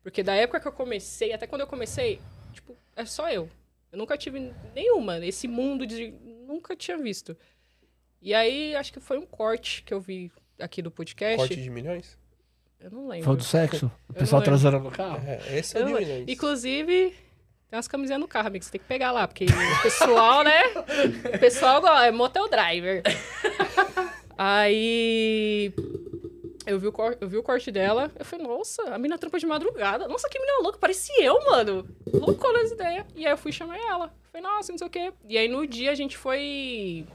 Porque 0.03 0.23
da 0.23 0.35
época 0.35 0.59
que 0.61 0.69
eu 0.69 0.73
comecei, 0.73 1.32
até 1.32 1.47
quando 1.47 1.61
eu 1.62 1.66
comecei, 1.66 2.19
tipo, 2.53 2.74
é 2.97 3.05
só 3.05 3.31
eu. 3.31 3.49
Eu 3.93 3.99
nunca 3.99 4.16
tive 4.16 4.53
nenhuma. 4.74 5.19
Esse 5.24 5.47
mundo 5.47 5.87
de. 5.87 6.12
Nunca 6.47 6.74
tinha 6.74 6.97
visto. 6.97 7.37
E 8.23 8.32
aí, 8.35 8.74
acho 8.74 8.93
que 8.93 9.01
foi 9.01 9.19
um 9.19 9.27
corte 9.27 9.82
que 9.82 9.93
eu 9.95 10.01
vi 10.01 10.31
aqui 10.59 10.81
do 10.82 10.91
podcast. 10.91 11.37
Corte 11.37 11.57
de 11.57 11.70
milhões? 11.70 12.19
Eu 12.78 12.91
não 12.91 13.09
lembro. 13.09 13.24
Foi 13.27 13.37
do 13.37 13.45
sexo? 13.45 13.91
O 14.09 14.15
pessoal 14.15 14.43
transando 14.43 14.78
no 14.81 14.91
carro? 14.91 15.23
É, 15.27 15.59
esse 15.59 15.77
é 15.77 15.82
o 15.82 15.87
de 15.87 15.93
milhões. 15.93 16.24
Inclusive, 16.28 17.15
tem 17.71 17.77
umas 17.77 17.87
camisinhas 17.89 18.21
no 18.21 18.27
carro, 18.29 18.49
amigo. 18.49 18.65
Você 18.65 18.73
tem 18.73 18.81
que 18.81 18.87
pegar 18.87 19.13
lá, 19.13 19.27
porque 19.29 19.45
o 19.47 19.83
pessoal, 19.83 20.43
né? 20.43 20.61
O 21.35 21.39
pessoal 21.39 21.87
é 22.03 22.11
motel 22.11 22.49
driver. 22.49 23.03
Aí. 24.37 25.73
Eu 26.67 26.79
vi, 26.79 26.87
o 26.87 26.93
cor- 26.93 27.17
eu 27.21 27.29
vi 27.29 27.37
o 27.37 27.43
corte 27.43 27.71
dela, 27.73 28.13
eu 28.19 28.25
falei, 28.25 28.47
nossa, 28.47 28.83
a 28.95 28.99
mina 28.99 29.19
trampa 29.19 29.39
de 29.39 29.47
madrugada. 29.47 30.07
Nossa, 30.07 30.29
que 30.29 30.39
menina 30.39 30.63
louca, 30.63 30.79
parecia 30.79 31.23
eu, 31.25 31.43
mano. 31.47 31.89
Loucou 32.13 32.53
nas 32.53 32.71
ideias. 32.71 33.07
E 33.17 33.27
aí 33.27 33.33
eu 33.33 33.37
fui 33.39 33.51
chamar 33.51 33.79
ela. 33.79 34.13
Falei, 34.31 34.47
nossa, 34.47 34.71
não 34.71 34.79
sei 34.79 34.87
o 34.87 34.91
quê. 34.91 35.13
E 35.29 35.37
aí 35.39 35.49
no 35.49 35.67
dia 35.67 35.91
a 35.91 35.95
gente 35.95 36.17
foi. 36.17 37.07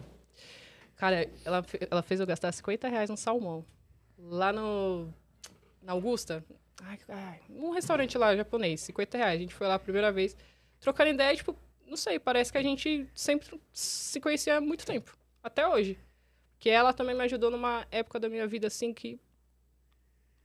Cara, 0.98 1.30
ela, 1.46 1.64
ela 1.92 2.02
fez 2.02 2.20
eu 2.20 2.26
gastar 2.28 2.52
50 2.52 2.88
reais 2.88 3.10
no 3.10 3.18
salmão. 3.18 3.64
Lá 4.18 4.52
no. 4.52 5.08
Na 5.82 5.94
Augusta. 5.94 6.44
Ai, 6.84 7.00
ai, 7.10 7.40
um 7.50 7.72
restaurante 7.72 8.18
lá 8.18 8.36
japonês, 8.36 8.82
50 8.82 9.18
reais. 9.18 9.36
A 9.38 9.42
gente 9.42 9.54
foi 9.54 9.68
lá 9.68 9.76
a 9.76 9.80
primeira 9.80 10.12
vez, 10.12 10.36
trocando 10.80 11.12
ideia, 11.12 11.36
tipo, 11.36 11.56
não 11.88 11.96
sei, 11.98 12.20
parece 12.20 12.52
que 12.52 12.58
a 12.58 12.64
gente 12.64 13.10
sempre 13.14 13.60
se 13.72 14.20
conhecia 14.20 14.58
há 14.58 14.62
muito 14.62 14.86
tempo. 14.86 15.18
Até 15.44 15.68
hoje. 15.68 15.98
Que 16.60 16.70
ela 16.70 16.94
também 16.94 17.16
me 17.16 17.24
ajudou 17.24 17.52
numa 17.52 17.86
época 17.92 18.20
da 18.20 18.28
minha 18.28 18.48
vida 18.48 18.68
assim 18.68 18.94
que. 18.94 19.20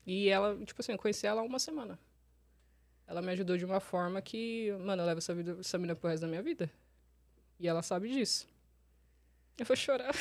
E 0.06 0.28
ela, 0.28 0.56
tipo 0.64 0.80
assim, 0.80 0.92
eu 0.92 0.98
conheci 0.98 1.26
ela 1.26 1.40
há 1.40 1.44
uma 1.44 1.58
semana. 1.58 1.98
Ela 3.06 3.22
me 3.22 3.32
ajudou 3.32 3.56
de 3.56 3.64
uma 3.64 3.80
forma 3.80 4.20
que, 4.22 4.70
mano, 4.80 5.02
eu 5.02 5.06
levo 5.06 5.18
essa, 5.18 5.34
vida, 5.34 5.56
essa 5.60 5.78
mina 5.78 5.94
pro 5.96 6.08
resto 6.10 6.22
da 6.22 6.28
minha 6.28 6.42
vida. 6.42 6.70
E 7.58 7.66
ela 7.68 7.82
sabe 7.82 8.08
disso. 8.08 8.46
Eu 9.58 9.64
vou 9.66 9.76
chorar. 9.76 10.12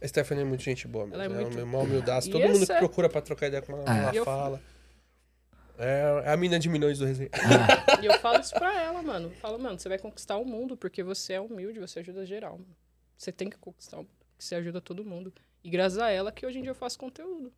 A 0.00 0.06
Stephanie 0.08 0.42
é 0.42 0.46
muito 0.46 0.62
gente 0.62 0.86
boa 0.88 1.06
mesmo. 1.06 1.14
Ela 1.16 1.24
é 1.24 1.26
Ela 1.26 1.40
é 1.40 1.44
muito- 1.44 1.62
uma 1.62 1.78
humildaça. 1.78 2.28
E 2.28 2.32
Todo 2.32 2.48
mundo 2.48 2.66
que 2.66 2.74
procura 2.78 3.08
pra 3.08 3.20
trocar 3.20 3.46
ideia 3.48 3.62
com 3.62 3.72
ela, 3.72 3.84
Ah. 3.86 3.96
ela 3.96 4.14
E 4.14 4.16
eu- 4.16 4.24
fala. 4.24 4.60
É, 5.78 6.24
é 6.26 6.32
a 6.32 6.36
mina 6.36 6.58
de 6.58 6.68
milhões 6.68 6.98
do 6.98 7.04
resenha. 7.04 7.30
E 8.02 8.06
eu 8.06 8.18
falo 8.18 8.40
isso 8.40 8.52
pra 8.54 8.80
ela, 8.80 9.02
mano. 9.02 9.28
Eu 9.28 9.34
Falo, 9.36 9.58
mano, 9.58 9.78
você 9.78 9.88
vai 9.88 9.98
conquistar 9.98 10.36
o 10.36 10.44
mundo 10.44 10.76
porque 10.76 11.02
você 11.02 11.34
é 11.34 11.40
humilde, 11.40 11.78
você 11.78 12.00
ajuda 12.00 12.26
geral. 12.26 12.58
Mano. 12.58 12.76
Você 13.16 13.32
tem 13.32 13.48
que 13.48 13.56
conquistar 13.56 13.96
o 13.96 14.00
mundo, 14.00 14.10
porque 14.28 14.44
você 14.44 14.54
ajuda 14.56 14.80
todo 14.80 15.04
mundo. 15.04 15.32
E 15.62 15.70
graças 15.70 15.98
a 15.98 16.10
ela 16.10 16.30
que 16.30 16.44
hoje 16.44 16.58
em 16.58 16.62
dia 16.62 16.70
eu 16.70 16.74
faço 16.74 16.98
conteúdo. 16.98 17.52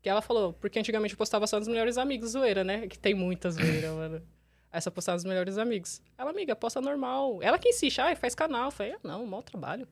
Que 0.00 0.08
ela 0.08 0.20
falou, 0.22 0.52
porque 0.52 0.78
antigamente 0.78 1.14
eu 1.14 1.18
postava 1.18 1.46
só 1.46 1.58
dos 1.58 1.68
melhores 1.68 1.98
amigos, 1.98 2.30
zoeira, 2.30 2.62
né? 2.62 2.86
Que 2.86 2.98
tem 2.98 3.14
muita 3.14 3.50
zoeira, 3.50 3.92
mano. 3.92 4.22
Aí 4.70 4.80
só 4.80 4.90
postava 4.90 5.16
dos 5.16 5.24
melhores 5.24 5.58
amigos. 5.58 6.00
Ela, 6.16 6.30
amiga, 6.30 6.54
posta 6.54 6.80
normal. 6.80 7.42
Ela 7.42 7.58
que 7.58 7.68
insiste, 7.70 8.00
ah, 8.00 8.14
faz 8.14 8.34
canal. 8.34 8.66
Eu 8.66 8.70
falei, 8.70 8.92
ah, 8.92 9.00
não, 9.02 9.26
mau 9.26 9.42
trabalho. 9.42 9.88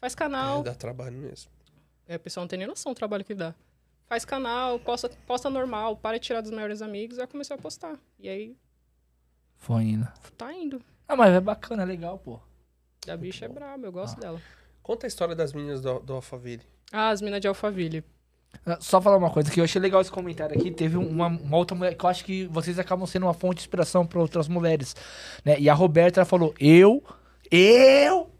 Faz 0.00 0.14
canal. 0.14 0.60
É, 0.60 0.64
dá 0.64 0.74
trabalho 0.74 1.18
mesmo. 1.18 1.50
É, 2.06 2.16
o 2.16 2.20
pessoal 2.20 2.42
não 2.42 2.48
tem 2.48 2.58
nem 2.58 2.66
noção 2.66 2.92
do 2.92 2.96
trabalho 2.96 3.24
que 3.24 3.34
dá. 3.34 3.54
Faz 4.08 4.24
canal, 4.24 4.78
posta, 4.78 5.10
posta 5.26 5.50
normal, 5.50 5.96
para 5.96 6.18
de 6.18 6.24
tirar 6.26 6.40
dos 6.40 6.50
melhores 6.50 6.80
amigos. 6.80 7.18
Aí 7.18 7.24
eu 7.24 7.28
comecei 7.28 7.54
a 7.54 7.58
postar. 7.58 7.96
E 8.18 8.28
aí, 8.28 8.56
Foi 9.56 9.82
indo. 9.82 10.08
tá 10.36 10.52
indo. 10.52 10.80
Ah, 11.06 11.14
mas 11.16 11.32
é 11.34 11.40
bacana, 11.40 11.82
é 11.82 11.86
legal, 11.86 12.18
pô. 12.18 12.40
A 13.08 13.16
bicha 13.16 13.44
é 13.44 13.48
braba, 13.48 13.86
eu 13.86 13.92
gosto 13.92 14.18
dela. 14.20 14.40
Conta 14.82 15.06
a 15.06 15.08
história 15.08 15.34
das 15.34 15.52
meninas 15.52 15.80
do, 15.80 15.98
do 16.00 16.14
Alphaville. 16.14 16.62
Ah, 16.92 17.10
as 17.10 17.20
minas 17.20 17.40
de 17.40 17.48
Alphaville. 17.48 18.02
Ah, 18.64 18.78
Só 18.80 19.00
falar 19.00 19.16
uma 19.18 19.30
coisa 19.30 19.50
que 19.50 19.60
eu 19.60 19.64
achei 19.64 19.80
legal 19.80 20.00
esse 20.00 20.10
comentário 20.10 20.58
aqui. 20.58 20.70
Teve 20.70 20.96
uma, 20.96 21.26
uma 21.26 21.56
outra 21.56 21.76
mulher 21.76 21.94
que 21.94 22.04
eu 22.04 22.08
acho 22.08 22.24
que 22.24 22.46
vocês 22.46 22.78
acabam 22.78 23.06
sendo 23.06 23.24
uma 23.26 23.34
fonte 23.34 23.56
de 23.56 23.62
inspiração 23.62 24.06
para 24.06 24.18
outras 24.18 24.48
mulheres. 24.48 24.96
Né? 25.44 25.58
E 25.60 25.68
a 25.68 25.74
Roberta 25.74 26.20
ela 26.20 26.24
falou: 26.26 26.54
Eu, 26.58 27.02
eu 27.50 28.30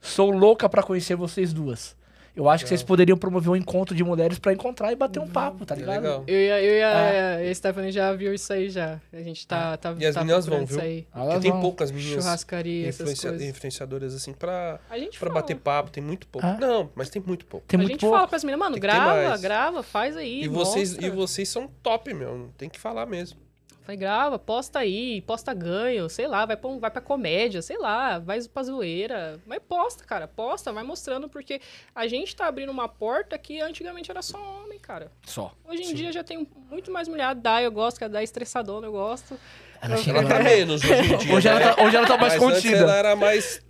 sou 0.00 0.30
louca 0.30 0.68
pra 0.68 0.82
conhecer 0.84 1.16
vocês 1.16 1.52
duas. 1.52 1.96
Eu 2.36 2.50
acho 2.50 2.64
que 2.64 2.68
vocês 2.68 2.82
poderiam 2.82 3.16
promover 3.16 3.50
um 3.50 3.56
encontro 3.56 3.94
de 3.96 4.04
mulheres 4.04 4.38
pra 4.38 4.52
encontrar 4.52 4.92
e 4.92 4.94
bater 4.96 5.18
um 5.20 5.26
papo, 5.26 5.64
tá 5.64 5.74
É 5.74 5.78
ligado? 5.78 6.02
legal. 6.02 6.24
Eu 6.26 6.36
e 6.38 6.52
a, 6.52 6.62
eu 6.62 6.74
e 6.74 6.82
a, 6.82 7.42
e 7.44 7.50
a 7.50 7.54
Stephanie 7.54 7.90
já 7.90 8.12
viu 8.12 8.34
isso 8.34 8.52
aí 8.52 8.68
já. 8.68 9.00
A 9.10 9.20
gente 9.22 9.46
tá, 9.46 9.74
tá, 9.78 9.94
E 9.98 10.04
as 10.04 10.14
tá 10.14 10.20
meninas 10.20 10.44
vão, 10.46 10.58
viu? 10.58 10.76
isso 10.76 10.80
aí. 10.80 11.06
Elas 11.14 11.28
Porque 11.28 11.40
tem 11.40 11.50
vão. 11.52 11.60
poucas 11.62 11.90
meninas 11.90 12.22
Churrascaria, 12.22 12.88
influencia- 12.90 13.30
influenciadoras 13.48 14.14
assim 14.14 14.34
pra, 14.34 14.78
A 14.90 14.98
gente 14.98 15.18
pra 15.18 15.28
fala. 15.30 15.40
bater 15.40 15.56
papo. 15.56 15.90
Tem 15.90 16.02
muito 16.02 16.26
pouco. 16.26 16.46
Ah. 16.46 16.58
Não, 16.60 16.90
mas 16.94 17.08
tem 17.08 17.22
muito 17.26 17.46
pouco. 17.46 17.66
Tem 17.66 17.78
a 17.78 17.80
muito 17.80 17.92
gente 17.92 18.00
pouco. 18.00 18.14
fala 18.16 18.28
pras 18.28 18.44
meninas, 18.44 18.60
mano, 18.60 18.74
Tem 18.74 18.82
grava, 18.82 19.38
grava, 19.38 19.82
faz 19.82 20.14
aí. 20.14 20.42
E 20.44 20.48
vocês, 20.48 20.90
mostra. 20.90 21.06
e 21.06 21.10
vocês 21.10 21.48
são 21.48 21.66
top, 21.82 22.12
meu. 22.12 22.36
Não 22.36 22.48
tem 22.48 22.68
que 22.68 22.78
falar 22.78 23.06
mesmo. 23.06 23.38
Falei, 23.86 23.96
grava, 24.00 24.36
posta 24.36 24.80
aí, 24.80 25.20
posta 25.22 25.54
ganho, 25.54 26.08
sei 26.08 26.26
lá, 26.26 26.44
vai 26.44 26.56
pra, 26.56 26.68
um- 26.68 26.80
vai 26.80 26.90
pra 26.90 27.00
comédia, 27.00 27.62
sei 27.62 27.78
lá, 27.78 28.18
vai 28.18 28.42
pra 28.42 28.64
zoeira. 28.64 29.38
Mas 29.46 29.60
posta, 29.66 30.02
cara, 30.04 30.26
posta, 30.26 30.72
vai 30.72 30.82
mostrando, 30.82 31.28
porque 31.28 31.60
a 31.94 32.08
gente 32.08 32.34
tá 32.34 32.46
abrindo 32.48 32.70
uma 32.70 32.88
porta 32.88 33.38
que 33.38 33.60
antigamente 33.60 34.10
era 34.10 34.22
só 34.22 34.38
homem, 34.38 34.76
cara. 34.80 35.12
Só. 35.24 35.52
Hoje 35.64 35.84
em 35.84 35.94
dia 35.94 36.10
já 36.10 36.24
tem 36.24 36.48
muito 36.68 36.90
mais 36.90 37.06
mulher. 37.06 37.26
A 37.26 37.32
Dai 37.34 37.64
eu 37.64 37.70
gosto, 37.70 37.98
que 37.98 38.04
a 38.04 38.08
Dai 38.08 38.22
é 38.22 38.24
estressadona, 38.24 38.88
eu 38.88 38.92
gosto. 38.92 39.38
Ela 39.80 39.94
Eu- 39.94 39.98
chega 40.02 40.18
Ela 40.18 40.28
tá 40.28 40.40
menos 40.42 40.82
hoje 40.82 40.92
em 41.14 41.16
dia. 41.18 41.34
Hoje 41.36 41.48
ela 41.48 41.60
né? 41.60 41.72
tá, 41.72 41.84
hoje 41.84 41.96
ela 41.96 42.06
tá 42.08 42.16
mais 42.18 42.32
Mas 42.34 42.42
antes 42.42 42.62
contida. 42.62 42.78
ela 42.78 42.96
era 42.96 43.14
mais. 43.14 43.62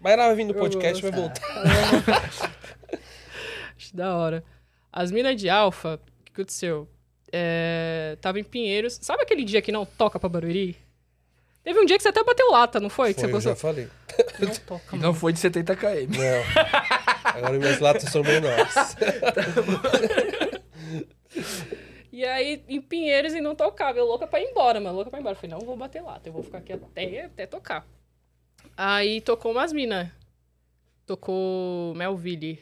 Mas 0.00 0.12
ela 0.14 0.26
vai 0.26 0.34
vir 0.34 0.44
no 0.46 0.54
podcast 0.54 0.98
e 0.98 1.10
vai 1.10 1.20
voltar. 1.20 1.42
Acho 3.76 3.94
da 3.96 4.16
hora. 4.16 4.44
As 4.92 5.12
minas 5.12 5.36
de 5.40 5.48
alfa, 5.48 5.94
o 6.20 6.24
que 6.24 6.32
aconteceu? 6.32 6.88
É, 7.32 8.16
tava 8.20 8.38
em 8.40 8.44
Pinheiros. 8.44 8.98
Sabe 9.00 9.22
aquele 9.22 9.44
dia 9.44 9.62
que 9.62 9.70
não 9.72 9.84
toca 9.84 10.18
pra 10.18 10.28
Barueri? 10.28 10.76
Teve 11.62 11.78
um 11.78 11.84
dia 11.84 11.96
que 11.96 12.02
você 12.02 12.08
até 12.08 12.24
bateu 12.24 12.50
lata, 12.50 12.80
não 12.80 12.88
foi? 12.88 13.12
Que 13.12 13.20
Foi, 13.20 13.30
eu 13.30 13.40
você 13.40 13.48
já 13.48 13.54
postou? 13.54 13.70
falei. 13.70 13.88
Não 14.40 14.54
toca, 14.66 14.96
mano. 14.96 15.02
não 15.08 15.14
foi 15.14 15.32
de 15.32 15.38
70 15.38 15.76
km. 15.76 15.86
Não. 16.18 17.32
Agora 17.32 17.58
minhas 17.58 17.78
latas 17.78 18.10
são 18.10 18.22
menores. 18.22 18.74
E 22.12 22.24
aí, 22.24 22.62
em 22.68 22.80
Pinheiros, 22.82 23.32
e 23.32 23.40
não 23.40 23.54
tocava. 23.54 23.96
Eu 23.98 24.04
louca 24.04 24.26
pra 24.26 24.40
ir 24.40 24.50
embora, 24.50 24.80
mano. 24.80 24.96
Louca 24.96 25.10
pra 25.10 25.18
ir 25.18 25.22
embora. 25.22 25.36
Eu 25.36 25.40
falei, 25.40 25.56
não 25.56 25.64
vou 25.64 25.76
bater 25.76 26.02
lata. 26.02 26.28
Eu 26.28 26.32
vou 26.32 26.42
ficar 26.42 26.58
aqui 26.58 26.72
até, 26.72 27.24
até 27.24 27.46
tocar. 27.46 27.86
Aí 28.76 29.20
tocou 29.20 29.52
umas 29.52 29.72
minas. 29.72 30.08
Tocou 31.06 31.94
Melville. 31.94 32.60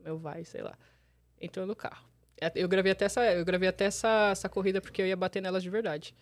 Melvai, 0.00 0.44
sei 0.44 0.62
lá. 0.62 0.76
Entrou 1.40 1.66
no 1.66 1.76
carro. 1.76 2.05
Eu 2.54 2.68
gravei 2.68 2.92
até 2.92 3.06
essa, 3.06 3.32
eu 3.32 3.44
gravei 3.44 3.68
até 3.68 3.86
essa, 3.86 4.30
essa 4.30 4.48
corrida 4.48 4.80
porque 4.80 5.00
eu 5.00 5.06
ia 5.06 5.16
bater 5.16 5.40
nelas 5.40 5.62
de 5.62 5.70
verdade. 5.70 6.14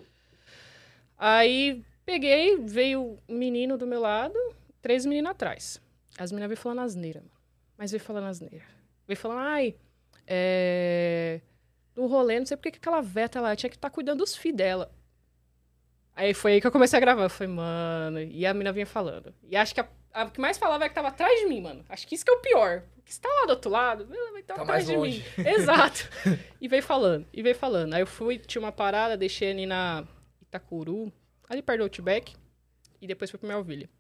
Aí 1.19 1.83
peguei, 2.05 2.59
veio 2.59 3.19
um 3.29 3.37
menino 3.37 3.77
do 3.77 3.87
meu 3.87 4.01
lado, 4.01 4.39
três 4.81 5.05
meninas 5.05 5.33
atrás. 5.33 5.81
As 6.19 6.31
meninas 6.31 6.49
veio 6.49 6.61
falando 6.61 6.81
asneira, 6.81 7.21
mano. 7.21 7.33
Mas 7.77 7.91
veio 7.91 8.03
falando 8.03 8.27
asneira. 8.27 8.65
Veio 9.07 9.19
falando, 9.19 9.39
ai, 9.39 9.75
é. 10.27 11.41
No 11.97 12.07
rolê, 12.07 12.39
não 12.39 12.47
sei 12.47 12.57
porque 12.57 12.73
que 12.73 12.79
aquela 12.79 13.01
veta 13.01 13.41
lá 13.41 13.55
tinha 13.55 13.71
que 13.71 13.77
estar 13.77 13.91
cuidando 13.91 14.19
dos 14.19 14.37
filhos 14.37 14.59
dela. 14.59 14.93
Aí 16.17 16.33
foi 16.33 16.53
aí 16.55 16.61
que 16.61 16.67
eu 16.67 16.73
comecei 16.73 16.97
a 16.97 17.01
gravar. 17.01 17.25
Eu 17.25 17.31
falei, 17.31 17.53
mano. 17.53 18.21
E 18.21 18.47
a 18.47 18.55
mina 18.55 18.73
vinha 18.73 18.87
falando. 18.87 19.35
E 19.49 19.57
acho 19.57 19.75
que 19.75 19.81
a, 19.81 19.89
a 20.15 20.31
que 20.31 20.41
mais 20.41 20.57
falava 20.57 20.85
é 20.85 20.89
que 20.89 20.95
tava 20.95 21.09
atrás 21.09 21.41
de 21.41 21.47
mim, 21.47 21.61
mano. 21.61 21.85
Acho 21.89 22.07
que 22.07 22.15
isso 22.15 22.25
que 22.25 22.31
é 22.31 22.35
o 22.35 22.41
pior. 22.41 22.83
Porque 22.95 23.13
se 23.13 23.21
tá 23.21 23.29
lá 23.29 23.47
do 23.47 23.51
outro 23.51 23.71
lado, 23.71 24.09
ela 24.15 24.33
vai 24.33 24.41
estar 24.41 24.55
Tá 24.55 24.63
atrás 24.63 24.87
de 24.87 24.97
longe. 24.97 25.25
mim. 25.37 25.45
Exato. 25.47 26.09
E 26.61 26.69
veio 26.69 26.83
falando, 26.83 27.27
e 27.33 27.43
veio 27.43 27.55
falando. 27.55 27.93
Aí 27.93 28.01
eu 28.01 28.07
fui, 28.07 28.39
tinha 28.39 28.63
uma 28.63 28.73
parada, 28.73 29.17
deixei 29.19 29.51
ali 29.51 29.67
na 29.67 30.05
Itacuru, 30.41 31.13
ali 31.47 31.61
perto 31.61 31.81
do 31.81 31.85
Outback. 31.85 32.35
E 33.03 33.07
depois 33.07 33.31
fui 33.31 33.39
pro 33.39 33.47
Melville. 33.49 33.91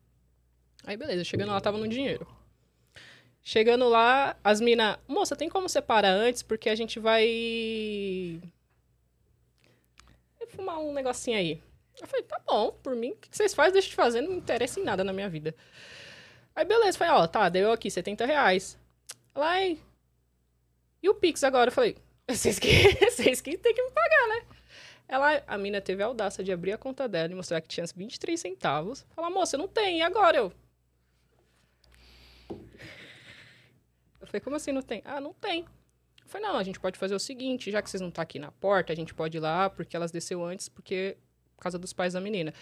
Aí 0.86 0.96
beleza, 0.96 1.24
chegando 1.24 1.50
lá, 1.52 1.60
tava 1.60 1.76
no 1.76 1.86
dinheiro. 1.86 2.26
Chegando 3.42 3.86
lá, 3.88 4.36
as 4.42 4.60
minas, 4.62 4.96
moça, 5.06 5.36
tem 5.36 5.50
como 5.50 5.68
separar 5.68 6.12
antes? 6.12 6.42
Porque 6.42 6.70
a 6.70 6.74
gente 6.74 6.98
vai. 6.98 8.40
vai 10.38 10.46
fumar 10.48 10.78
um 10.78 10.92
negocinho 10.94 11.36
aí. 11.36 11.62
Eu 12.00 12.06
falei, 12.06 12.24
tá 12.24 12.40
bom, 12.46 12.72
por 12.82 12.96
mim, 12.96 13.10
o 13.10 13.16
que 13.16 13.28
vocês 13.30 13.54
fazem, 13.54 13.74
deixa 13.74 13.88
de 13.88 13.94
fazer, 13.94 14.20
não 14.22 14.30
me 14.30 14.38
interessa 14.38 14.80
em 14.80 14.84
nada 14.84 15.04
na 15.04 15.12
minha 15.12 15.28
vida. 15.28 15.54
Aí 16.54 16.64
beleza, 16.64 16.98
falei, 16.98 17.12
ó, 17.12 17.26
tá, 17.26 17.48
deu 17.48 17.72
aqui 17.72 17.90
70 17.90 18.24
reais. 18.26 18.78
Ela, 19.34 19.48
ai. 19.48 19.78
E 21.02 21.08
o 21.08 21.14
Pix 21.14 21.42
agora? 21.44 21.68
Eu 21.68 21.72
falei, 21.72 21.96
vocês 22.28 22.58
que, 22.58 22.68
vocês 23.10 23.40
que 23.40 23.58
tem 23.58 23.74
que 23.74 23.82
me 23.82 23.90
pagar, 23.90 24.28
né? 24.28 24.46
Ela, 25.06 25.42
a 25.46 25.58
mina 25.58 25.80
teve 25.80 26.02
a 26.02 26.06
audácia 26.06 26.42
de 26.42 26.50
abrir 26.50 26.72
a 26.72 26.78
conta 26.78 27.06
dela 27.08 27.32
e 27.32 27.34
mostrar 27.34 27.60
que 27.60 27.68
tinha 27.68 27.84
23 27.94 28.40
centavos. 28.40 29.04
Falar, 29.14 29.30
moça, 29.30 29.58
não 29.58 29.68
tem, 29.68 29.98
e 29.98 30.02
agora? 30.02 30.38
Eu, 30.38 30.52
Eu 34.24 34.26
falei, 34.26 34.40
como 34.40 34.56
assim 34.56 34.72
não 34.72 34.80
tem? 34.80 35.02
Ah, 35.04 35.20
não 35.20 35.34
tem. 35.34 35.60
Eu 36.22 36.28
falei, 36.28 36.48
não, 36.48 36.56
a 36.56 36.62
gente 36.62 36.80
pode 36.80 36.98
fazer 36.98 37.14
o 37.14 37.18
seguinte, 37.18 37.70
já 37.70 37.82
que 37.82 37.90
vocês 37.90 38.00
não 38.00 38.08
estão 38.08 38.22
aqui 38.22 38.38
na 38.38 38.50
porta, 38.50 38.90
a 38.92 38.96
gente 38.96 39.12
pode 39.12 39.36
ir 39.36 39.40
lá, 39.40 39.68
porque 39.68 39.94
elas 39.94 40.10
desceu 40.10 40.42
antes, 40.42 40.66
porque 40.66 41.18
por 41.54 41.62
causa 41.62 41.78
dos 41.78 41.92
pais 41.92 42.14
da 42.14 42.20
menina. 42.20 42.52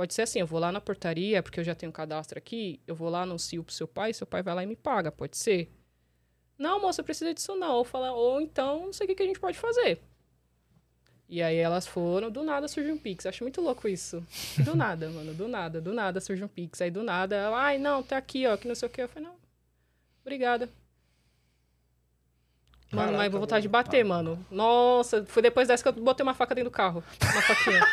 Pode 0.00 0.14
ser 0.14 0.22
assim, 0.22 0.40
eu 0.40 0.46
vou 0.46 0.58
lá 0.58 0.72
na 0.72 0.80
portaria, 0.80 1.42
porque 1.42 1.60
eu 1.60 1.64
já 1.64 1.74
tenho 1.74 1.92
cadastro 1.92 2.38
aqui, 2.38 2.80
eu 2.86 2.94
vou 2.94 3.10
lá, 3.10 3.20
anuncio 3.20 3.62
pro 3.62 3.74
seu 3.74 3.86
pai, 3.86 4.14
seu 4.14 4.26
pai 4.26 4.42
vai 4.42 4.54
lá 4.54 4.62
e 4.62 4.66
me 4.66 4.74
paga, 4.74 5.12
pode 5.12 5.36
ser? 5.36 5.70
Não, 6.56 6.80
moça, 6.80 7.02
precisa 7.02 7.34
disso 7.34 7.54
não. 7.54 7.74
Ou, 7.74 7.84
fala, 7.84 8.10
ou 8.12 8.40
então, 8.40 8.86
não 8.86 8.94
sei 8.94 9.04
o 9.04 9.08
que, 9.08 9.14
que 9.14 9.22
a 9.22 9.26
gente 9.26 9.38
pode 9.38 9.58
fazer. 9.58 10.00
E 11.28 11.42
aí 11.42 11.58
elas 11.58 11.86
foram, 11.86 12.30
do 12.30 12.42
nada 12.42 12.66
surgiu 12.66 12.94
um 12.94 12.98
Pix. 12.98 13.26
Acho 13.26 13.44
muito 13.44 13.60
louco 13.60 13.86
isso. 13.86 14.26
Do 14.64 14.74
nada, 14.74 15.10
mano, 15.10 15.34
do 15.34 15.46
nada, 15.46 15.82
do 15.82 15.92
nada 15.92 16.18
surgiu 16.18 16.46
um 16.46 16.48
Pix. 16.48 16.80
Aí 16.80 16.90
do 16.90 17.02
nada, 17.02 17.36
ela, 17.36 17.62
ai, 17.62 17.76
não, 17.76 18.02
tá 18.02 18.16
aqui, 18.16 18.46
ó, 18.46 18.56
que 18.56 18.66
não 18.66 18.74
sei 18.74 18.88
o 18.88 18.90
que. 18.90 19.02
Eu 19.02 19.08
falei, 19.08 19.28
não, 19.28 19.36
obrigada. 20.22 20.66
Mano, 22.92 23.06
Caraca, 23.06 23.18
mas 23.18 23.30
vou 23.32 23.40
vontade 23.40 23.62
de 23.62 23.68
bater, 23.68 24.04
mano. 24.04 24.44
Nossa, 24.50 25.24
foi 25.26 25.42
depois 25.42 25.68
dessa 25.68 25.82
que 25.82 25.88
eu 25.88 25.92
botei 25.92 26.24
uma 26.24 26.34
faca 26.34 26.54
dentro 26.54 26.70
do 26.70 26.74
carro. 26.74 27.04
Uma 27.22 27.42
faquinha. 27.42 27.86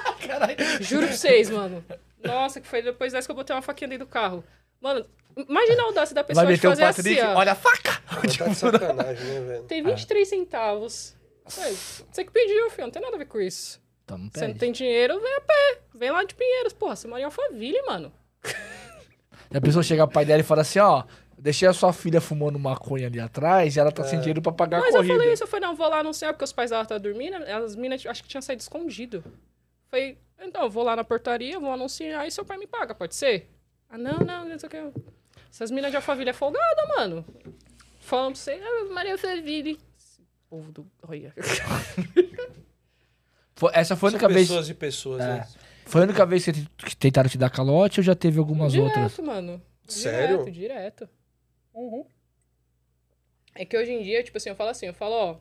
Juro 0.80 1.06
pra 1.06 1.16
vocês, 1.16 1.50
mano. 1.50 1.84
Nossa, 2.24 2.60
que 2.60 2.66
foi 2.66 2.80
depois 2.82 3.12
dessa 3.12 3.26
que 3.26 3.32
eu 3.32 3.36
botei 3.36 3.54
uma 3.54 3.60
faquinha 3.62 3.88
dentro 3.88 4.06
do 4.06 4.10
carro. 4.10 4.42
Mano, 4.80 5.04
imagina 5.36 5.82
a 5.82 5.86
audácia 5.86 6.14
da 6.14 6.24
pessoa 6.24 6.44
Vai 6.44 6.54
de 6.54 6.58
meter 6.58 6.68
o 6.68 6.70
fazer 6.70 6.82
Patrick, 6.84 7.20
assim, 7.20 7.28
ó. 7.30 7.38
olha 7.38 7.52
a 7.52 7.54
faca! 7.54 8.02
Ela 8.10 8.20
tá 8.38 8.48
de 8.48 8.54
sacanagem, 8.54 9.24
né, 9.26 9.40
velho? 9.40 9.62
Tem 9.64 9.82
23 9.82 10.26
centavos. 10.28 11.14
Ué, 11.58 11.70
Você 12.10 12.24
que 12.24 12.30
pediu, 12.30 12.70
filho. 12.70 12.84
Não 12.86 12.90
tem 12.90 13.02
nada 13.02 13.16
a 13.16 13.18
ver 13.18 13.26
com 13.26 13.40
isso. 13.40 13.80
Então 14.04 14.18
Você 14.32 14.48
não 14.48 14.54
tem 14.54 14.72
dinheiro, 14.72 15.20
vem 15.20 15.36
a 15.36 15.40
pé. 15.40 15.78
Vem 15.94 16.10
lá 16.10 16.24
de 16.24 16.34
Pinheiros. 16.34 16.72
Porra, 16.72 16.96
você 16.96 17.06
mora 17.06 17.20
em 17.20 17.24
Alphaville, 17.24 17.82
mano. 17.82 18.12
E 19.52 19.56
a 19.56 19.60
pessoa 19.60 19.82
chega 19.82 20.06
pro 20.06 20.14
pai 20.14 20.24
dela 20.24 20.40
e 20.40 20.44
fala 20.44 20.62
assim, 20.62 20.78
ó, 20.78 21.04
deixei 21.40 21.66
a 21.68 21.72
sua 21.72 21.92
filha 21.92 22.20
fumando 22.20 22.58
maconha 22.58 23.06
ali 23.06 23.18
atrás 23.20 23.74
e 23.76 23.80
ela 23.80 23.90
tá 23.90 24.04
sem 24.04 24.18
dinheiro 24.18 24.40
pra 24.42 24.52
pagar 24.52 24.80
Mas 24.80 24.94
a 24.94 24.98
eu 24.98 25.02
corrida. 25.02 25.14
falei 25.18 25.32
isso, 25.32 25.42
eu 25.42 25.46
falei, 25.48 25.66
não, 25.68 25.74
vou 25.74 25.88
lá 25.88 26.00
anunciar, 26.00 26.32
porque 26.32 26.44
os 26.44 26.52
pais 26.52 26.70
dela 26.70 26.82
estavam 26.82 27.02
dormindo, 27.02 27.36
as 27.36 27.74
minas, 27.76 28.04
acho 28.06 28.22
que 28.22 28.28
tinham 28.28 28.42
saído 28.42 28.60
escondido. 28.62 29.24
Falei, 29.88 30.18
então, 30.42 30.62
eu 30.62 30.70
vou 30.70 30.82
lá 30.84 30.94
na 30.96 31.04
portaria, 31.04 31.58
vou 31.58 31.72
anunciar 31.72 32.26
e 32.26 32.30
seu 32.30 32.44
pai 32.44 32.56
me 32.58 32.66
paga, 32.66 32.94
pode 32.94 33.14
ser? 33.14 33.48
Ah, 33.88 33.98
não, 33.98 34.18
não, 34.18 34.48
não 34.48 34.58
sei 34.58 34.66
o 34.66 34.70
que. 34.70 35.00
Essas 35.52 35.70
minas 35.70 35.90
de 35.90 35.96
Alphaville 35.96 36.30
é 36.30 36.32
folgada, 36.32 36.86
mano. 36.96 37.24
Falando 38.00 38.34
pra 38.34 38.40
você, 38.40 38.52
ah, 38.62 38.92
Maria 38.92 39.12
Alphaville. 39.12 39.78
Esse 39.98 40.22
povo 40.48 40.70
do... 40.72 40.86
Olha. 41.06 41.34
Essa 43.72 43.94
foi 43.96 44.08
a 44.08 44.12
única 44.12 44.28
vez. 44.28 44.48
pessoas 44.48 44.68
e 44.70 44.74
pessoas, 44.74 45.18
né? 45.18 45.46
Foi 45.84 46.00
a 46.02 46.04
única 46.04 46.24
vez 46.24 46.44
que 46.44 46.52
te- 46.52 46.68
que 46.78 46.96
tentaram 46.96 47.28
te 47.28 47.36
dar 47.36 47.50
calote 47.50 48.00
ou 48.00 48.04
já 48.04 48.14
teve 48.14 48.38
algumas 48.38 48.72
direto, 48.72 48.98
outras? 49.00 49.18
mano. 49.18 49.60
Sério? 49.88 50.38
Direto, 50.44 50.50
direto. 50.52 51.08
Uhum. 51.74 52.04
É 53.54 53.64
que 53.64 53.76
hoje 53.76 53.92
em 53.92 54.02
dia, 54.02 54.22
tipo 54.22 54.36
assim, 54.36 54.48
eu 54.48 54.56
falo 54.56 54.70
assim, 54.70 54.86
eu 54.86 54.94
falo, 54.94 55.14
ó, 55.14 55.36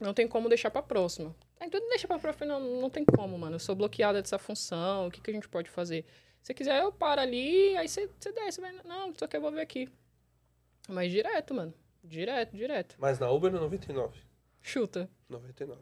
não 0.00 0.14
tem 0.14 0.26
como 0.26 0.48
deixar 0.48 0.70
pra 0.70 0.82
próxima. 0.82 1.34
Aí 1.58 1.70
tudo 1.70 1.88
deixa 1.88 2.06
pra 2.06 2.18
prof, 2.18 2.44
não, 2.44 2.60
não 2.80 2.90
tem 2.90 3.04
como, 3.04 3.38
mano. 3.38 3.56
Eu 3.56 3.60
sou 3.60 3.74
bloqueada 3.74 4.20
dessa 4.20 4.38
função, 4.38 5.06
o 5.06 5.10
que, 5.10 5.20
que 5.20 5.30
a 5.30 5.34
gente 5.34 5.48
pode 5.48 5.70
fazer? 5.70 6.04
Se 6.42 6.54
quiser, 6.54 6.82
eu 6.82 6.92
paro 6.92 7.20
ali, 7.20 7.76
aí 7.76 7.88
você, 7.88 8.08
você 8.18 8.30
desce, 8.32 8.60
vai, 8.60 8.72
não, 8.84 9.12
só 9.16 9.26
que 9.26 9.36
eu 9.36 9.40
vou 9.40 9.50
ver 9.50 9.62
aqui. 9.62 9.88
Mas 10.88 11.10
direto, 11.10 11.54
mano. 11.54 11.74
Direto, 12.04 12.56
direto. 12.56 12.94
Mas 12.98 13.18
na 13.18 13.30
Uber 13.30 13.50
no 13.50 13.60
99. 13.60 14.16
Chuta. 14.62 15.10
99. 15.28 15.80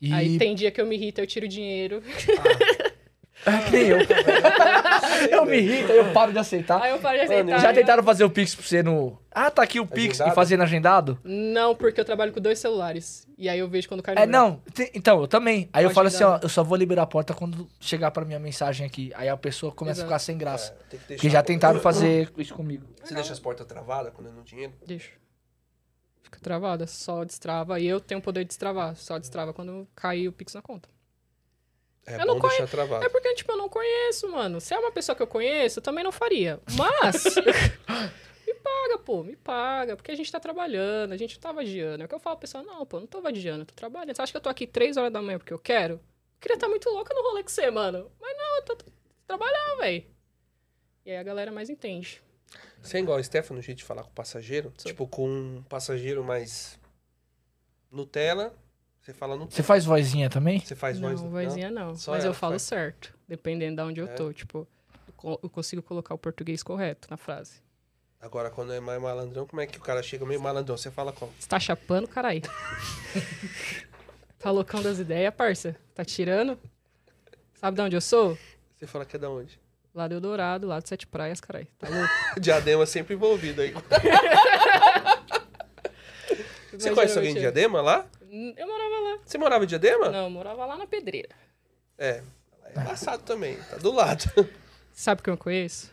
E... 0.00 0.12
Aí 0.12 0.38
tem 0.38 0.54
dia 0.54 0.70
que 0.70 0.80
eu 0.80 0.86
me 0.86 0.96
irrito, 0.96 1.20
eu 1.20 1.26
tiro 1.26 1.46
dinheiro. 1.46 2.02
É 3.46 3.58
que 3.64 3.70
nem 3.70 3.86
eu. 3.86 3.98
eu 5.30 5.46
me 5.46 5.56
irrito, 5.58 5.90
aí 5.92 5.98
eu 5.98 6.12
paro 6.12 6.32
de 6.32 6.38
aceitar. 6.38 6.82
Aí 6.82 6.90
eu 6.90 6.98
paro 6.98 7.18
de 7.18 7.24
Mano, 7.26 7.40
aceitar. 7.40 7.60
Já 7.60 7.68
né? 7.68 7.74
tentaram 7.74 8.02
fazer 8.02 8.24
o 8.24 8.30
Pix 8.30 8.54
pra 8.54 8.64
você 8.64 8.82
no. 8.82 9.18
Ah, 9.30 9.50
tá 9.50 9.62
aqui 9.62 9.78
o 9.80 9.86
Pix 9.86 10.16
Agendado? 10.20 10.32
e 10.32 10.34
fazendo 10.34 10.62
agendado? 10.64 11.18
Não, 11.22 11.74
porque 11.74 12.00
eu 12.00 12.04
trabalho 12.04 12.32
com 12.32 12.40
dois 12.40 12.58
celulares. 12.58 13.26
E 13.38 13.48
aí 13.48 13.58
eu 13.58 13.68
vejo 13.68 13.88
quando 13.88 14.02
cai 14.02 14.14
no 14.14 14.20
É, 14.20 14.26
não. 14.26 14.60
tem- 14.74 14.90
então, 14.94 15.20
eu 15.20 15.28
também. 15.28 15.68
Aí 15.72 15.84
eu 15.84 15.88
Pode 15.90 15.94
falo 15.94 16.08
assim, 16.08 16.24
ó, 16.24 16.40
eu 16.42 16.48
só 16.48 16.64
vou 16.64 16.76
liberar 16.76 17.02
a 17.02 17.06
porta 17.06 17.32
quando 17.32 17.68
chegar 17.80 18.10
pra 18.10 18.24
minha 18.24 18.38
mensagem 18.40 18.84
aqui. 18.86 19.12
Aí 19.14 19.28
a 19.28 19.36
pessoa 19.36 19.70
começa 19.72 20.00
a 20.00 20.02
Exato. 20.02 20.08
ficar 20.08 20.18
sem 20.18 20.36
graça. 20.36 20.72
É, 20.72 20.84
tem 20.90 20.98
que 21.00 21.14
Porque 21.14 21.30
já 21.30 21.38
a 21.38 21.42
tentaram 21.42 21.78
fazer 21.80 22.30
isso 22.36 22.54
comigo. 22.54 22.84
Você 23.02 23.14
deixa 23.14 23.32
as 23.32 23.38
portas 23.38 23.66
travadas 23.66 24.12
quando 24.12 24.28
é 24.28 24.32
no 24.32 24.42
dinheiro? 24.42 24.72
Deixa. 24.84 25.10
Fica 26.22 26.40
travada, 26.40 26.86
só 26.86 27.24
destrava. 27.24 27.78
E 27.80 27.86
eu 27.86 28.00
tenho 28.00 28.18
o 28.18 28.22
poder 28.22 28.40
de 28.40 28.48
destravar. 28.48 28.94
Só 28.96 29.18
destrava 29.18 29.54
quando 29.54 29.86
cair 29.94 30.28
o 30.28 30.32
Pix 30.32 30.52
na 30.54 30.60
conta. 30.60 30.88
É 32.08 32.14
Eu 32.14 32.26
bom 32.26 32.34
não 32.34 32.40
deixar 32.40 32.66
travado. 32.66 33.04
É 33.04 33.08
porque, 33.08 33.34
tipo, 33.34 33.52
eu 33.52 33.56
não 33.56 33.68
conheço, 33.68 34.28
mano. 34.28 34.60
Se 34.60 34.74
é 34.74 34.78
uma 34.78 34.90
pessoa 34.90 35.14
que 35.14 35.22
eu 35.22 35.26
conheço, 35.26 35.78
eu 35.78 35.82
também 35.82 36.02
não 36.02 36.12
faria. 36.12 36.60
Mas. 36.76 37.24
me 38.46 38.54
paga, 38.54 38.98
pô, 39.04 39.22
me 39.22 39.36
paga. 39.36 39.96
Porque 39.96 40.10
a 40.10 40.16
gente 40.16 40.30
tá 40.30 40.40
trabalhando, 40.40 41.12
a 41.12 41.16
gente 41.16 41.34
não 41.34 41.40
tá 41.40 41.52
vadiando. 41.52 42.02
É 42.02 42.06
o 42.06 42.08
que 42.08 42.14
eu 42.14 42.20
falo, 42.20 42.36
pessoal, 42.36 42.64
não, 42.64 42.86
pô, 42.86 43.00
não 43.00 43.06
tô 43.06 43.20
vadiando, 43.20 43.62
eu 43.62 43.66
tô 43.66 43.74
trabalhando. 43.74 44.14
Você 44.14 44.22
acha 44.22 44.32
que 44.32 44.36
eu 44.36 44.42
tô 44.42 44.48
aqui 44.48 44.66
três 44.66 44.96
horas 44.96 45.12
da 45.12 45.20
manhã 45.20 45.38
porque 45.38 45.52
eu 45.52 45.58
quero? 45.58 45.94
Eu 45.94 46.00
queria 46.40 46.54
estar 46.54 46.68
muito 46.68 46.88
louca 46.90 47.14
no 47.14 47.22
rolê 47.22 47.42
com 47.42 47.48
você, 47.48 47.70
mano. 47.70 48.10
Mas 48.20 48.36
não, 48.36 48.56
eu 48.56 48.62
tô, 48.62 48.76
tô 48.76 48.86
trabalhando, 49.26 49.78
velho. 49.80 50.04
E 51.04 51.10
aí 51.10 51.16
a 51.16 51.22
galera 51.22 51.50
mais 51.50 51.68
entende. 51.70 52.22
Você 52.82 52.98
é 52.98 53.00
igual 53.00 53.18
a 53.18 53.22
Stefano 53.22 53.58
no 53.58 53.62
jeito 53.62 53.78
de 53.78 53.84
falar 53.84 54.02
com 54.02 54.10
o 54.10 54.12
passageiro? 54.12 54.72
Sou. 54.78 54.90
Tipo, 54.90 55.06
com 55.06 55.28
um 55.28 55.62
passageiro 55.68 56.22
mais 56.24 56.78
Nutella, 57.90 58.54
você 59.08 59.14
fala 59.14 59.34
Nutella. 59.36 59.50
Você 59.50 59.62
faz 59.62 59.84
vozinha 59.86 60.28
também? 60.28 60.60
Você 60.60 60.76
faz 60.76 61.00
não, 61.00 61.16
voz 61.16 61.20
vozinha 61.46 61.70
não. 61.70 61.94
Só 61.96 62.12
Mas 62.12 62.24
eu 62.26 62.34
falo 62.34 62.52
faz. 62.52 62.62
certo, 62.62 63.14
dependendo 63.26 63.76
de 63.76 63.88
onde 63.88 64.00
eu 64.00 64.06
É? 64.06 64.12
tô. 64.14 64.30
Tipo, 64.34 64.68
eu 65.06 65.12
co- 65.16 65.40
eu 65.42 65.48
consigo 65.48 65.80
colocar 65.82 66.14
o 66.14 66.18
português 66.18 66.62
correto 66.62 67.08
na 67.10 67.16
frase. 67.16 67.62
Agora, 68.20 68.50
quando 68.50 68.72
é 68.74 68.80
mais 68.80 69.00
malandrão, 69.00 69.46
como 69.46 69.62
é 69.62 69.66
que 69.66 69.78
o 69.78 69.80
cara 69.80 70.02
chega 70.02 70.26
meio 70.26 70.40
malandrão? 70.42 70.76
Você 70.76 70.90
fala 70.90 71.10
como? 71.12 71.32
Você 71.38 71.48
tá 71.48 71.58
chapando, 71.58 72.06
carai. 72.06 72.42
tá 74.38 74.50
loucão 74.50 74.82
das 74.82 74.98
ideias, 74.98 75.32
parça? 75.34 75.74
Tá 75.94 76.04
tirando? 76.04 76.58
Sabe 77.54 77.76
de 77.76 77.82
onde 77.82 77.96
eu 77.96 78.00
sou? 78.02 78.36
Você 78.76 78.86
fala 78.86 79.04
que 79.06 79.16
é 79.16 79.18
da 79.18 79.30
onde? 79.30 79.58
Lá 79.94 80.06
do 80.06 80.14
Eldorado, 80.14 80.66
lá 80.66 80.78
do 80.80 80.86
Sete 80.88 81.06
Praias, 81.06 81.40
carai. 81.40 81.66
Tá 81.78 81.88
louco? 81.88 82.12
Diadema 82.40 82.84
sempre 82.84 83.14
envolvido 83.14 83.62
aí. 83.62 83.72
Você 86.72 86.92
conhece 86.94 87.16
alguém 87.18 87.34
de 87.34 87.40
Diadema 87.40 87.80
lá? 87.80 88.06
Eu 88.30 88.66
morava 88.66 88.97
lá. 88.97 88.97
Você 89.24 89.38
morava 89.38 89.64
em 89.64 89.66
Diadema? 89.66 90.08
Não, 90.10 90.24
eu 90.24 90.30
morava 90.30 90.64
lá 90.66 90.76
na 90.76 90.86
Pedreira. 90.86 91.30
É. 91.98 92.22
É 92.74 92.80
embaçado 92.80 93.22
também, 93.22 93.56
tá 93.70 93.76
do 93.76 93.92
lado. 93.92 94.24
Sabe 94.92 95.22
quem 95.22 95.32
eu 95.32 95.38
conheço? 95.38 95.90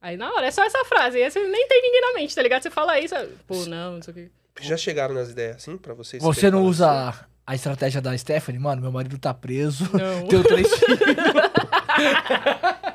Aí 0.00 0.16
na 0.16 0.32
hora, 0.32 0.46
é 0.46 0.50
só 0.50 0.64
essa 0.64 0.84
frase. 0.84 1.22
Aí 1.22 1.30
você 1.30 1.40
nem 1.48 1.66
tem 1.68 1.82
ninguém 1.82 2.00
na 2.00 2.12
mente, 2.14 2.34
tá 2.34 2.42
ligado? 2.42 2.62
Você 2.62 2.70
fala 2.70 2.98
isso, 3.00 3.14
pô, 3.46 3.64
não, 3.66 3.94
não 3.94 4.02
sei 4.02 4.12
o 4.12 4.16
que. 4.16 4.30
Já 4.60 4.76
chegaram 4.76 5.14
nas 5.14 5.30
ideias 5.30 5.56
assim 5.56 5.76
pra 5.76 5.94
vocês? 5.94 6.22
Você 6.22 6.50
não 6.50 6.64
usa 6.64 7.26
a 7.46 7.54
estratégia 7.54 8.00
da 8.00 8.16
Stephanie? 8.16 8.60
Mano, 8.60 8.82
meu 8.82 8.92
marido 8.92 9.18
tá 9.18 9.32
preso. 9.32 9.84
Não. 9.96 10.26
Tenho 10.28 10.42
três 10.44 10.68
filhos. 10.74 10.98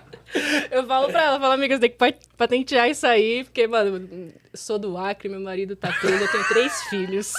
Eu 0.71 0.85
falo 0.85 1.07
pra 1.09 1.23
ela, 1.23 1.39
falo, 1.39 1.53
amiga, 1.53 1.75
você 1.75 1.81
tem 1.81 1.89
que 1.89 1.97
pat- 1.97 2.27
patentear 2.37 2.87
isso 2.87 3.05
aí, 3.07 3.43
porque, 3.43 3.65
mano, 3.67 3.97
eu 3.97 4.31
sou 4.53 4.77
do 4.77 4.95
Acre, 4.95 5.27
meu 5.27 5.39
marido 5.39 5.75
tá 5.75 5.91
preso, 5.91 6.23
eu 6.23 6.31
tenho 6.31 6.47
três 6.47 6.83
filhos. 6.83 7.33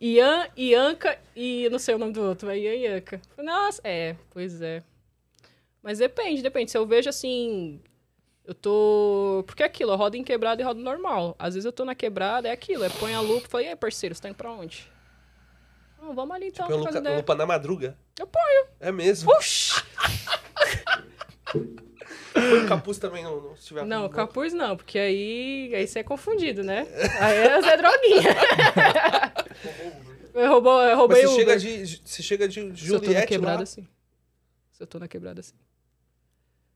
Ian, 0.00 0.46
Ianca 0.56 1.18
e 1.34 1.64
eu 1.64 1.70
não 1.70 1.78
sei 1.78 1.94
o 1.94 1.98
nome 1.98 2.12
do 2.12 2.22
outro, 2.22 2.48
é 2.48 2.58
Ian 2.58 2.74
e 2.74 2.82
Ianca. 2.82 3.20
Nossa, 3.36 3.80
é, 3.84 4.16
pois 4.30 4.62
é. 4.62 4.82
Mas 5.82 5.98
depende, 5.98 6.42
depende. 6.42 6.70
Se 6.70 6.78
eu 6.78 6.86
vejo 6.86 7.08
assim. 7.08 7.80
Eu 8.44 8.54
tô. 8.54 9.44
Porque 9.46 9.62
é 9.62 9.66
aquilo, 9.66 9.92
eu 9.92 9.96
rodo 9.96 10.16
em 10.16 10.24
quebrada 10.24 10.60
e 10.60 10.64
rodo 10.64 10.80
normal. 10.80 11.34
Às 11.38 11.54
vezes 11.54 11.64
eu 11.64 11.72
tô 11.72 11.84
na 11.84 11.94
quebrada, 11.94 12.48
é 12.48 12.52
aquilo. 12.52 12.84
É 12.84 12.88
põe 12.88 13.14
a 13.14 13.20
lupa 13.20 13.46
e 13.46 13.50
fala, 13.50 13.64
e 13.64 13.68
aí, 13.68 13.76
parceiro, 13.76 14.14
você 14.14 14.22
tá 14.22 14.28
indo 14.28 14.36
pra 14.36 14.52
onde? 14.52 14.90
Não, 16.00 16.14
vamos 16.14 16.34
ali 16.34 16.48
então, 16.48 16.66
Tipo, 16.66 16.82
trocar 16.82 16.98
lupa, 16.98 17.16
lupa 17.16 17.34
na 17.34 17.46
madruga? 17.46 17.98
Eu 18.18 18.26
ponho. 18.26 18.66
É 18.80 18.92
mesmo. 18.92 19.30
Oxi! 19.32 19.82
Põe 22.40 22.64
o 22.64 22.68
capuz 22.68 22.98
também 22.98 23.24
não, 23.24 23.40
não 23.40 23.56
se 23.56 23.66
tiver 23.66 23.84
Não, 23.84 24.08
capuz 24.08 24.52
não, 24.52 24.76
porque 24.76 24.98
aí, 24.98 25.72
aí 25.74 25.86
você 25.86 26.00
é 26.00 26.02
confundido, 26.02 26.62
né? 26.62 26.86
Aí 27.20 27.36
é 27.36 27.62
Zé 27.62 27.76
Droguinha. 27.76 28.34
Eu 30.34 30.52
roubou, 30.52 30.80
eu 30.80 30.90
Mas 30.90 30.98
roubei 30.98 31.22
você 31.22 31.26
o 31.26 31.34
chega, 31.34 31.58
de, 31.58 32.00
você 32.04 32.22
chega 32.22 32.48
de 32.48 32.54
Se 32.54 32.60
eu 32.60 33.00
tô 33.00 33.06
na 33.06 33.12
Juliette 33.12 33.26
quebrada, 33.26 33.58
lá, 33.58 33.66
sim. 33.66 33.88
Se 34.70 34.80
eu 34.80 34.86
tô 34.86 34.98
na 35.00 35.08
quebrada, 35.08 35.42
sim. 35.42 35.54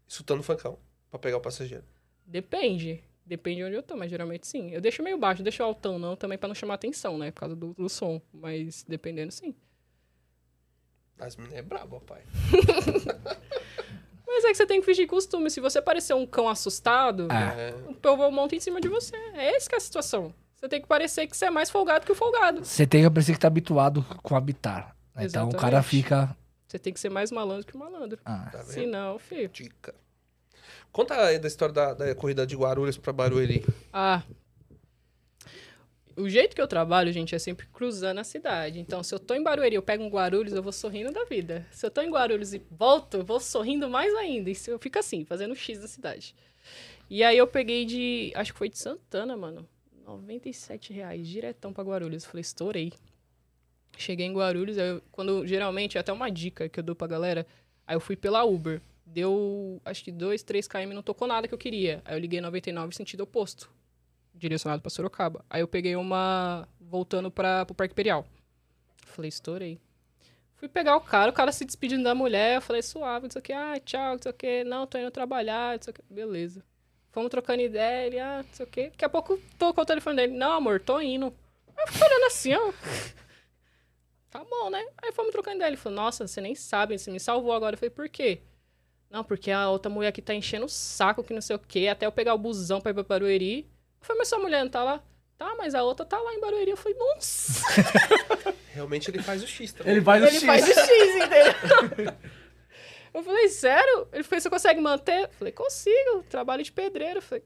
escutando 0.08 0.42
funkão, 0.42 0.76
pra 1.08 1.18
pegar 1.20 1.36
o 1.36 1.40
passageiro. 1.40 1.84
Depende. 2.26 3.04
Depende 3.24 3.58
de 3.58 3.64
onde 3.64 3.76
eu 3.76 3.82
tô, 3.82 3.96
mas 3.96 4.10
geralmente 4.10 4.48
sim. 4.48 4.72
Eu 4.72 4.80
deixo 4.80 5.00
meio 5.00 5.16
baixo, 5.16 5.42
não 5.42 5.44
deixo 5.44 5.62
altão 5.62 5.96
não, 5.96 6.16
também 6.16 6.36
pra 6.36 6.48
não 6.48 6.56
chamar 6.56 6.74
atenção, 6.74 7.16
né? 7.16 7.30
Por 7.30 7.40
causa 7.40 7.54
do, 7.54 7.72
do 7.74 7.88
som. 7.88 8.20
Mas 8.32 8.84
dependendo, 8.88 9.30
sim. 9.30 9.54
As 11.18 11.36
meninas 11.36 11.60
é 11.60 11.62
brabo, 11.62 12.00
pai. 12.00 12.22
Mas 14.34 14.44
é 14.44 14.48
que 14.48 14.54
você 14.54 14.66
tem 14.66 14.80
que 14.80 14.86
fingir 14.86 15.06
costume. 15.06 15.50
Se 15.50 15.60
você 15.60 15.80
parecer 15.82 16.14
um 16.14 16.26
cão 16.26 16.48
assustado. 16.48 17.28
É. 17.30 17.74
o 17.88 17.94
povo 17.94 18.30
monta 18.30 18.54
em 18.56 18.60
cima 18.60 18.80
de 18.80 18.88
você. 18.88 19.14
É 19.34 19.54
essa 19.56 19.68
que 19.68 19.74
é 19.74 19.78
a 19.78 19.80
situação. 19.80 20.32
Você 20.56 20.68
tem 20.68 20.80
que 20.80 20.86
parecer 20.88 21.26
que 21.26 21.36
você 21.36 21.46
é 21.46 21.50
mais 21.50 21.68
folgado 21.70 22.06
que 22.06 22.12
o 22.12 22.14
folgado. 22.14 22.64
Você 22.64 22.86
tem 22.86 23.02
que 23.02 23.10
parecer 23.10 23.32
que 23.32 23.38
tá 23.40 23.48
habituado 23.48 24.04
com 24.22 24.36
habitar. 24.36 24.96
né? 25.14 25.24
Então 25.26 25.48
o 25.48 25.56
cara 25.56 25.82
fica. 25.82 26.34
Você 26.66 26.78
tem 26.78 26.92
que 26.92 27.00
ser 27.00 27.10
mais 27.10 27.30
malandro 27.30 27.66
que 27.66 27.74
o 27.74 27.78
malandro. 27.78 28.18
Ah, 28.24 28.48
Tá 28.50 28.58
vendo? 28.58 28.72
Se 28.72 28.86
não, 28.86 29.18
filho. 29.18 29.48
Dica. 29.48 29.94
Conta 30.90 31.14
aí 31.14 31.38
da 31.38 31.48
história 31.48 31.74
da, 31.74 31.94
da 31.94 32.14
corrida 32.14 32.46
de 32.46 32.54
Guarulhos 32.56 32.96
pra 32.96 33.12
Barueri. 33.12 33.64
Ah. 33.92 34.22
O 36.22 36.28
jeito 36.28 36.54
que 36.54 36.62
eu 36.62 36.66
trabalho, 36.68 37.12
gente, 37.12 37.34
é 37.34 37.38
sempre 37.38 37.66
cruzando 37.66 38.18
a 38.18 38.24
cidade. 38.24 38.78
Então, 38.78 39.02
se 39.02 39.14
eu 39.14 39.18
tô 39.18 39.34
em 39.34 39.42
Barueri, 39.42 39.74
eu 39.74 39.82
pego 39.82 40.04
um 40.04 40.08
Guarulhos, 40.08 40.52
eu 40.52 40.62
vou 40.62 40.72
sorrindo 40.72 41.10
da 41.12 41.24
vida. 41.24 41.66
Se 41.70 41.84
eu 41.84 41.90
tô 41.90 42.00
em 42.00 42.10
Guarulhos 42.10 42.54
e 42.54 42.62
volto, 42.70 43.18
eu 43.18 43.24
vou 43.24 43.40
sorrindo 43.40 43.88
mais 43.88 44.14
ainda. 44.14 44.50
E 44.50 44.56
eu 44.68 44.78
fico 44.78 44.98
assim, 44.98 45.24
fazendo 45.24 45.54
X 45.54 45.80
na 45.80 45.88
cidade. 45.88 46.34
E 47.10 47.22
aí 47.24 47.36
eu 47.36 47.46
peguei 47.46 47.84
de. 47.84 48.32
Acho 48.34 48.52
que 48.52 48.58
foi 48.58 48.68
de 48.68 48.78
Santana, 48.78 49.36
mano. 49.36 49.68
97 50.04 50.92
reais, 50.92 51.26
diretão 51.26 51.72
pra 51.72 51.84
Guarulhos. 51.84 52.24
Eu 52.24 52.30
falei, 52.30 52.40
estourei. 52.42 52.92
Cheguei 53.96 54.26
em 54.26 54.32
Guarulhos, 54.32 54.78
eu- 54.78 55.02
quando 55.12 55.46
geralmente, 55.46 55.96
é 55.96 56.00
até 56.00 56.12
uma 56.12 56.30
dica 56.30 56.68
que 56.68 56.78
eu 56.80 56.84
dou 56.84 56.94
pra 56.94 57.06
galera. 57.06 57.46
Aí 57.86 57.94
eu 57.96 58.00
fui 58.00 58.16
pela 58.16 58.42
Uber. 58.44 58.80
Deu, 59.04 59.80
acho 59.84 60.02
que 60.04 60.10
2, 60.12 60.42
3 60.42 60.66
km, 60.66 60.92
não 60.94 61.02
tocou 61.02 61.28
nada 61.28 61.46
que 61.46 61.52
eu 61.52 61.58
queria. 61.58 62.00
Aí 62.04 62.14
eu 62.14 62.18
liguei 62.18 62.40
99 62.40 62.94
sentido 62.94 63.22
oposto, 63.22 63.70
direcionado 64.34 64.82
pra 64.82 64.90
Sorocaba. 64.90 65.44
Aí 65.48 65.60
eu 65.60 65.68
peguei 65.68 65.96
uma 65.96 66.68
voltando 66.80 67.30
para 67.30 67.64
pro 67.64 67.74
Parque 67.74 67.92
Imperial. 67.92 68.26
Falei, 69.06 69.28
estourei. 69.28 69.80
Fui 70.56 70.68
pegar 70.68 70.96
o 70.96 71.00
cara, 71.00 71.30
o 71.30 71.34
cara 71.34 71.50
se 71.50 71.64
despedindo 71.64 72.04
da 72.04 72.14
mulher, 72.14 72.56
eu 72.56 72.62
falei, 72.62 72.82
suave, 72.82 73.24
não 73.24 73.30
sei 73.30 73.40
o 73.40 73.42
que, 73.42 73.52
ah, 73.52 73.80
tchau, 73.84 74.12
não 74.12 74.22
sei 74.22 74.30
o 74.30 74.34
que, 74.34 74.62
não, 74.62 74.86
tô 74.86 74.96
indo 74.96 75.10
trabalhar, 75.10 75.76
não 75.76 75.82
sei 75.82 75.90
o 75.90 75.94
que, 75.94 76.02
beleza. 76.08 76.64
Fomos 77.10 77.30
trocando 77.30 77.62
ideia, 77.62 78.06
ele, 78.06 78.20
ah, 78.20 78.44
não 78.46 78.54
sei 78.54 78.64
o 78.64 78.68
que. 78.68 78.90
Daqui 78.90 79.04
a 79.04 79.08
pouco 79.08 79.38
tocou 79.58 79.82
o 79.82 79.86
telefone 79.86 80.16
dele, 80.16 80.34
não, 80.34 80.52
amor, 80.52 80.80
tô 80.80 81.00
indo. 81.00 81.34
Aí 81.76 81.84
eu 81.84 82.06
olhando 82.06 82.24
assim, 82.26 82.54
ó. 82.54 82.72
Tá 84.32 84.42
bom, 84.42 84.70
né? 84.70 84.82
Aí 85.02 85.12
fomos 85.12 85.30
trocando 85.30 85.56
ideia. 85.56 85.68
Ele 85.68 85.76
falou, 85.76 85.96
nossa, 85.96 86.26
você 86.26 86.40
nem 86.40 86.54
sabe, 86.54 86.98
você 86.98 87.10
me 87.10 87.20
salvou 87.20 87.52
agora. 87.52 87.74
Eu 87.74 87.78
falei, 87.78 87.90
por 87.90 88.08
quê? 88.08 88.40
Não, 89.10 89.22
porque 89.22 89.50
a 89.50 89.68
outra 89.68 89.92
mulher 89.92 90.08
aqui 90.08 90.22
tá 90.22 90.34
enchendo 90.34 90.64
o 90.64 90.70
saco, 90.70 91.22
que 91.22 91.34
não 91.34 91.42
sei 91.42 91.54
o 91.54 91.58
quê, 91.58 91.88
até 91.88 92.06
eu 92.06 92.12
pegar 92.12 92.32
o 92.32 92.38
busão 92.38 92.80
pra 92.80 92.92
ir 92.92 92.94
pra 92.94 93.02
Barueri. 93.02 93.70
Eu 94.02 94.06
falei, 94.06 94.18
mas 94.18 94.28
sua 94.28 94.38
mulher 94.40 94.62
não 94.64 94.70
tá 94.70 94.82
lá? 94.82 95.00
Tá, 95.38 95.54
mas 95.56 95.74
a 95.74 95.82
outra 95.82 96.04
tá 96.04 96.18
lá 96.18 96.32
em 96.34 96.40
Barueri. 96.40 96.70
Eu 96.72 96.76
falei, 96.76 96.98
nossa! 96.98 97.62
Realmente 98.74 99.10
ele 99.10 99.22
faz 99.22 99.42
o 99.42 99.46
X 99.46 99.72
também. 99.72 99.92
Ele 99.94 100.02
faz 100.04 100.22
o 100.22 100.26
Ele 100.26 100.36
X. 100.36 100.44
faz 100.44 100.64
o 100.68 100.72
X, 100.72 100.88
entendeu? 101.16 102.14
Eu 103.14 103.22
falei, 103.22 103.48
sério? 103.48 104.08
Ele 104.12 104.22
falou, 104.22 104.40
você 104.40 104.48
consegue 104.50 104.80
manter? 104.80 105.24
Eu 105.24 105.28
falei, 105.38 105.52
consigo, 105.52 106.24
trabalho 106.30 106.62
de 106.64 106.72
pedreiro. 106.72 107.18
Eu 107.18 107.22
falei, 107.22 107.44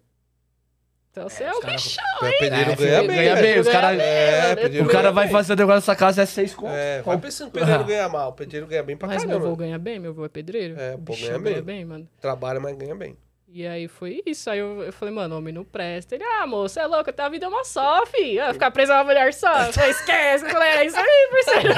então 1.10 1.28
você 1.28 1.42
é, 1.44 1.52
o 1.52 1.60
bichão. 1.60 2.04
É, 2.22 2.30
pedreiro 2.38 2.70
É, 2.70 2.76
ganha 2.76 2.98
bem. 3.02 3.16
ganha 3.16 3.36
bem, 3.36 3.58
os 3.60 3.68
cara- 3.68 3.94
É, 3.94 4.42
mano, 4.42 4.56
pedreiro 4.60 4.84
O 4.86 4.88
cara 4.88 5.02
ganha 5.02 5.12
vai 5.12 5.24
bem. 5.24 5.32
fazer 5.32 5.52
o 5.54 5.56
negócio 5.56 5.76
nessa 5.76 5.96
casa 5.96 6.22
é 6.22 6.26
seis 6.26 6.54
conto. 6.54 6.70
É, 6.72 6.96
vai 6.96 7.02
Qual- 7.02 7.18
pensando 7.18 7.50
que 7.50 7.56
o 7.56 7.60
pedreiro 7.60 7.84
ganha 7.84 8.08
mal. 8.08 8.28
O 8.30 8.32
pedreiro 8.34 8.66
ganha 8.66 8.82
bem 8.84 8.96
pra 8.96 9.08
Mas 9.08 9.22
meu 9.22 9.28
caramba. 9.30 9.46
avô 9.46 9.56
ganha 9.56 9.78
bem, 9.78 9.98
meu 9.98 10.10
avô 10.12 10.24
é 10.24 10.28
pedreiro. 10.28 10.78
É, 10.78 10.92
pô, 10.92 11.12
Bichão 11.14 11.40
ganha 11.42 11.54
bem. 11.56 11.62
bem, 11.62 11.84
mano. 11.84 12.08
Trabalha, 12.20 12.60
mas 12.60 12.76
ganha 12.76 12.94
bem. 12.94 13.16
E 13.56 13.66
aí 13.66 13.88
foi 13.88 14.22
isso. 14.26 14.50
Aí 14.50 14.58
eu, 14.58 14.82
eu 14.82 14.92
falei, 14.92 15.14
mano, 15.14 15.34
homem 15.38 15.50
não 15.50 15.64
presta. 15.64 16.14
Ele, 16.14 16.22
ah, 16.22 16.46
moça, 16.46 16.82
é 16.82 16.86
louco, 16.86 17.10
a 17.16 17.28
vida 17.30 17.46
é 17.46 17.48
uma 17.48 17.64
só, 17.64 18.04
fi. 18.04 18.38
Ah, 18.38 18.52
ficar 18.52 18.70
presa 18.70 18.92
a 18.92 18.98
uma 18.98 19.04
mulher 19.04 19.32
só. 19.32 19.50
Eu 19.64 19.72
falei, 19.72 19.90
esquece. 19.92 20.44
Eu 20.44 20.50
falei, 20.50 20.68
é 20.68 20.84
isso 20.84 20.96
aí, 20.98 21.30
parceiro. 21.30 21.74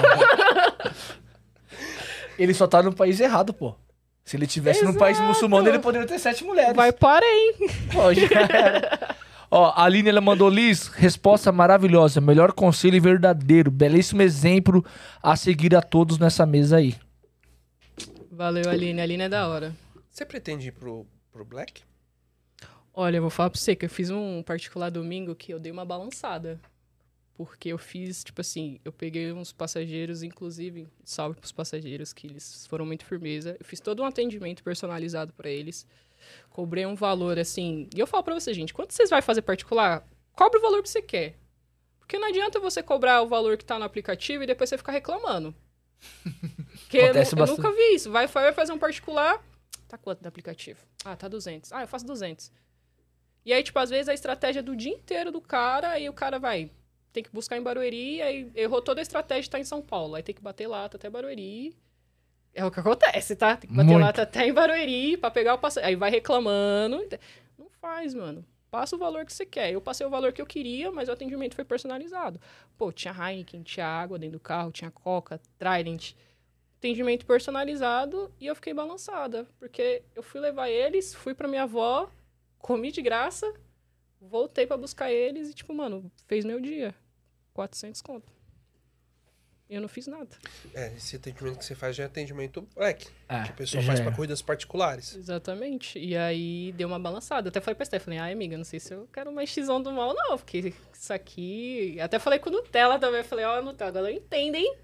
Ele 2.36 2.52
só 2.52 2.66
tá 2.66 2.82
no 2.82 2.92
país 2.92 3.20
errado, 3.20 3.54
pô. 3.54 3.76
Se 4.24 4.36
ele 4.36 4.46
tivesse 4.48 4.84
num 4.84 4.94
país 4.94 5.16
Exato. 5.16 5.28
muçulmano, 5.28 5.68
ele 5.68 5.78
poderia 5.78 6.06
ter 6.06 6.18
sete 6.18 6.44
mulheres. 6.44 6.74
Vai. 6.74 6.92
Pô, 6.92 8.12
já 8.12 8.40
era. 8.40 9.16
Ó, 9.50 9.72
a 9.74 9.84
Aline, 9.84 10.08
ela 10.08 10.20
mandou, 10.20 10.50
Liz, 10.50 10.88
resposta 10.88 11.52
maravilhosa. 11.52 12.20
Melhor 12.20 12.52
conselho 12.52 12.96
e 12.96 13.00
verdadeiro. 13.00 13.70
Belíssimo 13.70 14.20
exemplo 14.20 14.84
a 15.22 15.36
seguir 15.36 15.74
a 15.76 15.80
todos 15.80 16.18
nessa 16.18 16.44
mesa 16.44 16.78
aí. 16.78 16.96
Valeu, 18.32 18.68
Aline. 18.68 19.00
A 19.00 19.04
Aline 19.04 19.22
é 19.22 19.28
da 19.28 19.48
hora. 19.48 19.72
Você 20.10 20.24
pretende 20.26 20.68
ir 20.68 20.72
pro, 20.72 21.06
pro 21.32 21.44
Black? 21.44 21.82
Olha, 22.92 23.18
eu 23.18 23.22
vou 23.22 23.30
falar 23.30 23.50
pra 23.50 23.58
você 23.60 23.76
que 23.76 23.86
eu 23.86 23.90
fiz 23.90 24.10
um 24.10 24.42
particular 24.42 24.90
domingo 24.90 25.34
que 25.34 25.52
eu 25.52 25.58
dei 25.60 25.70
uma 25.70 25.84
balançada. 25.84 26.60
Porque 27.38 27.68
eu 27.68 27.78
fiz, 27.78 28.24
tipo 28.24 28.40
assim, 28.40 28.80
eu 28.84 28.90
peguei 28.90 29.32
uns 29.32 29.52
passageiros, 29.52 30.24
inclusive, 30.24 30.88
salve 31.04 31.38
pros 31.38 31.52
passageiros, 31.52 32.12
que 32.12 32.26
eles 32.26 32.66
foram 32.66 32.84
muito 32.84 33.04
firmeza. 33.04 33.56
Eu 33.60 33.64
fiz 33.64 33.78
todo 33.78 34.02
um 34.02 34.04
atendimento 34.04 34.64
personalizado 34.64 35.32
pra 35.32 35.48
eles. 35.48 35.86
Cobrei 36.50 36.84
um 36.84 36.96
valor, 36.96 37.38
assim. 37.38 37.88
E 37.94 38.00
eu 38.00 38.08
falo 38.08 38.24
pra 38.24 38.34
você, 38.34 38.52
gente, 38.52 38.74
quando 38.74 38.90
vocês 38.90 39.08
vai 39.08 39.22
fazer 39.22 39.42
particular, 39.42 40.04
cobre 40.32 40.58
o 40.58 40.62
valor 40.62 40.82
que 40.82 40.88
você 40.88 41.00
quer. 41.00 41.36
Porque 42.00 42.18
não 42.18 42.26
adianta 42.26 42.58
você 42.58 42.82
cobrar 42.82 43.22
o 43.22 43.28
valor 43.28 43.56
que 43.56 43.64
tá 43.64 43.78
no 43.78 43.84
aplicativo 43.84 44.42
e 44.42 44.46
depois 44.46 44.68
você 44.68 44.76
ficar 44.76 44.90
reclamando. 44.90 45.54
Porque 46.80 46.96
eu, 46.98 47.14
eu 47.14 47.46
nunca 47.46 47.70
vi 47.70 47.94
isso. 47.94 48.10
Vai, 48.10 48.26
vai 48.26 48.52
fazer 48.52 48.72
um 48.72 48.78
particular. 48.78 49.40
Tá 49.88 49.96
quanto 49.96 50.20
no 50.20 50.28
aplicativo? 50.28 50.84
Ah, 51.04 51.16
tá 51.16 51.26
200. 51.26 51.72
Ah, 51.72 51.80
eu 51.80 51.88
faço 51.88 52.06
200. 52.06 52.52
E 53.44 53.52
aí, 53.52 53.62
tipo, 53.62 53.78
às 53.78 53.88
vezes 53.88 54.08
a 54.08 54.14
estratégia 54.14 54.62
do 54.62 54.76
dia 54.76 54.92
inteiro 54.92 55.32
do 55.32 55.40
cara, 55.40 55.92
aí 55.92 56.08
o 56.08 56.12
cara 56.12 56.38
vai. 56.38 56.70
Tem 57.12 57.22
que 57.22 57.30
buscar 57.32 57.56
em 57.56 57.62
Barueri, 57.62 58.20
aí 58.20 58.52
errou 58.54 58.82
toda 58.82 59.00
a 59.00 59.02
estratégia 59.02 59.50
tá 59.50 59.58
em 59.58 59.64
São 59.64 59.80
Paulo. 59.80 60.14
Aí 60.14 60.22
tem 60.22 60.34
que 60.34 60.42
bater 60.42 60.66
lata 60.66 60.98
até 60.98 61.08
Barueri. 61.08 61.74
É 62.54 62.64
o 62.64 62.70
que 62.70 62.80
acontece, 62.80 63.34
tá? 63.34 63.56
Tem 63.56 63.70
que 63.70 63.74
bater 63.74 63.90
Muito. 63.90 64.04
lata 64.04 64.22
até 64.22 64.46
em 64.46 64.52
Barueri 64.52 65.16
pra 65.16 65.30
pegar 65.30 65.54
o 65.54 65.58
passageiro. 65.58 65.88
Aí 65.88 65.96
vai 65.96 66.10
reclamando. 66.10 67.08
Não 67.56 67.70
faz, 67.80 68.12
mano. 68.12 68.44
Passa 68.70 68.96
o 68.96 68.98
valor 68.98 69.24
que 69.24 69.32
você 69.32 69.46
quer. 69.46 69.72
Eu 69.72 69.80
passei 69.80 70.06
o 70.06 70.10
valor 70.10 70.32
que 70.32 70.42
eu 70.42 70.46
queria, 70.46 70.92
mas 70.92 71.08
o 71.08 71.12
atendimento 71.12 71.54
foi 71.54 71.64
personalizado. 71.64 72.38
Pô, 72.76 72.92
tinha 72.92 73.14
Heineken, 73.14 73.62
tinha 73.62 73.86
água 73.86 74.18
dentro 74.18 74.38
do 74.38 74.42
carro, 74.42 74.70
tinha 74.70 74.90
Coca, 74.90 75.40
Trident. 75.58 76.12
Atendimento 76.78 77.26
personalizado 77.26 78.32
e 78.40 78.46
eu 78.46 78.54
fiquei 78.54 78.72
balançada. 78.72 79.46
Porque 79.58 80.02
eu 80.14 80.22
fui 80.22 80.40
levar 80.40 80.70
eles, 80.70 81.12
fui 81.12 81.34
pra 81.34 81.48
minha 81.48 81.64
avó, 81.64 82.10
comi 82.58 82.92
de 82.92 83.02
graça, 83.02 83.52
voltei 84.20 84.66
pra 84.66 84.76
buscar 84.76 85.12
eles 85.12 85.50
e, 85.50 85.54
tipo, 85.54 85.74
mano, 85.74 86.10
fez 86.26 86.44
meu 86.44 86.60
dia. 86.60 86.94
400 87.52 88.00
conto. 88.00 88.38
E 89.68 89.74
eu 89.74 89.82
não 89.82 89.88
fiz 89.88 90.06
nada. 90.06 90.30
É, 90.72 90.94
esse 90.96 91.16
atendimento 91.16 91.58
que 91.58 91.64
você 91.64 91.74
faz 91.74 91.94
já 91.94 92.04
é 92.04 92.06
atendimento 92.06 92.66
Black. 92.74 93.06
É, 93.28 93.42
que 93.42 93.50
a 93.50 93.52
pessoa 93.52 93.82
faz 93.82 94.00
é. 94.00 94.02
pra 94.02 94.12
corridas 94.12 94.40
particulares. 94.40 95.14
Exatamente. 95.14 95.98
E 95.98 96.16
aí 96.16 96.72
deu 96.72 96.88
uma 96.88 96.98
balançada. 96.98 97.50
Até 97.50 97.60
falei 97.60 97.74
pra 97.74 97.84
Stephanie, 97.84 98.18
ai 98.18 98.32
amiga, 98.32 98.56
não 98.56 98.64
sei 98.64 98.80
se 98.80 98.94
eu 98.94 99.06
quero 99.12 99.30
mais 99.30 99.50
xizão 99.50 99.82
do 99.82 99.92
mal, 99.92 100.14
não. 100.14 100.38
Porque 100.38 100.72
isso 100.92 101.12
aqui. 101.12 102.00
Até 102.00 102.18
falei 102.18 102.38
com 102.38 102.48
Nutella 102.48 102.98
também. 102.98 103.22
Falei, 103.22 103.44
ó, 103.44 103.60
Nutella, 103.60 103.90
agora 103.90 104.10
eu 104.10 104.16
entendo, 104.16 104.54
hein? 104.54 104.74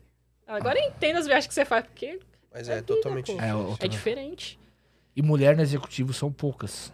Agora 0.46 0.78
eu 0.78 0.88
entendo 0.88 1.18
as 1.18 1.26
viagens 1.26 1.46
que 1.46 1.54
você 1.54 1.64
faz, 1.64 1.84
porque 1.86 2.20
Mas 2.52 2.68
É 2.68 2.72
é, 2.72 2.74
vida, 2.76 2.86
totalmente 2.86 3.32
pô. 3.32 3.40
É, 3.40 3.84
é 3.84 3.88
diferente. 3.88 4.58
E 5.16 5.22
mulher 5.22 5.56
no 5.56 5.62
executivo 5.62 6.12
são 6.12 6.30
poucas. 6.32 6.92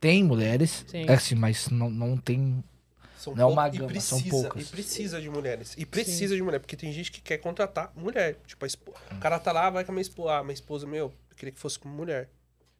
Tem 0.00 0.22
mulheres, 0.24 0.84
Sim. 0.88 1.04
é 1.08 1.12
assim, 1.14 1.34
mas 1.34 1.68
não, 1.68 1.88
não 1.90 2.16
tem. 2.16 2.62
São 3.16 3.34
Não 3.34 3.42
é 3.42 3.46
uma 3.52 3.62
poucas- 3.70 3.78
gama, 3.80 3.92
e 3.92 4.00
são 4.00 4.18
precisa, 4.20 4.42
poucas. 4.42 4.62
E 4.68 4.70
precisa 4.72 5.20
de 5.20 5.30
mulheres. 5.30 5.74
E 5.78 5.86
precisa 5.86 6.34
de 6.34 6.42
mulher, 6.42 6.58
porque 6.58 6.76
tem 6.76 6.92
gente 6.92 7.12
que 7.12 7.20
quer 7.20 7.38
contratar 7.38 7.92
mulher. 7.94 8.36
Tipo, 8.46 8.64
a 8.64 8.66
espo- 8.66 8.92
o 9.12 9.18
cara 9.20 9.38
tá 9.38 9.52
lá, 9.52 9.70
vai 9.70 9.84
com 9.84 9.92
a 9.92 9.94
minha 9.94 10.02
esposa. 10.02 10.34
Ah, 10.38 10.42
minha 10.42 10.54
esposa, 10.54 10.86
meu, 10.86 11.12
eu 11.30 11.36
queria 11.36 11.52
que 11.52 11.60
fosse 11.60 11.78
com 11.78 11.88
mulher. 11.88 12.28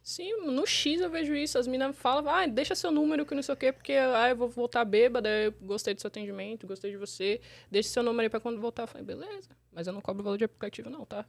Sim, 0.02 0.32
no 0.50 0.66
X 0.66 1.00
eu 1.00 1.08
vejo 1.10 1.34
isso. 1.34 1.58
As 1.58 1.66
meninas 1.66 1.96
falam, 1.96 2.28
ah, 2.28 2.46
deixa 2.46 2.74
seu 2.74 2.90
número 2.90 3.24
que 3.24 3.34
não 3.34 3.42
sei 3.42 3.54
o 3.54 3.56
quê, 3.56 3.72
porque 3.72 3.92
ah, 3.92 4.30
eu 4.30 4.36
vou 4.36 4.48
voltar 4.48 4.84
bêbada, 4.84 5.28
eu 5.28 5.52
gostei 5.62 5.94
do 5.94 6.00
seu 6.00 6.08
atendimento, 6.08 6.66
gostei 6.66 6.90
de 6.90 6.96
você. 6.96 7.40
Deixa 7.70 7.88
seu 7.88 8.02
número 8.02 8.22
aí 8.22 8.30
pra 8.30 8.40
quando 8.40 8.60
voltar. 8.60 8.82
Eu 8.84 8.88
falei, 8.88 9.06
beleza, 9.06 9.50
mas 9.72 9.86
eu 9.86 9.92
não 9.92 10.00
cobro 10.00 10.22
valor 10.24 10.36
de 10.38 10.44
aplicativo, 10.44 10.90
não, 10.90 11.04
tá? 11.06 11.24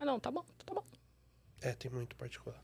Ah, 0.00 0.06
não, 0.06 0.20
tá 0.20 0.30
bom, 0.30 0.44
tá 0.66 0.74
bom. 0.74 0.84
É, 1.60 1.72
tem 1.72 1.90
muito 1.90 2.16
particular. 2.16 2.60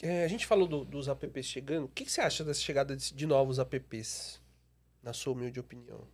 É, 0.00 0.24
a 0.24 0.28
gente 0.28 0.46
falou 0.46 0.66
do- 0.66 0.84
dos 0.84 1.08
apps 1.08 1.46
chegando. 1.46 1.84
O 1.84 1.88
que, 1.88 2.04
que 2.04 2.10
você 2.12 2.20
acha 2.20 2.44
dessa 2.44 2.60
chegada 2.60 2.96
de, 2.96 3.14
de 3.14 3.26
novos 3.26 3.58
apps? 3.58 4.40
Na 5.02 5.12
sua 5.12 5.32
humilde 5.34 5.60
opinião. 5.60 6.06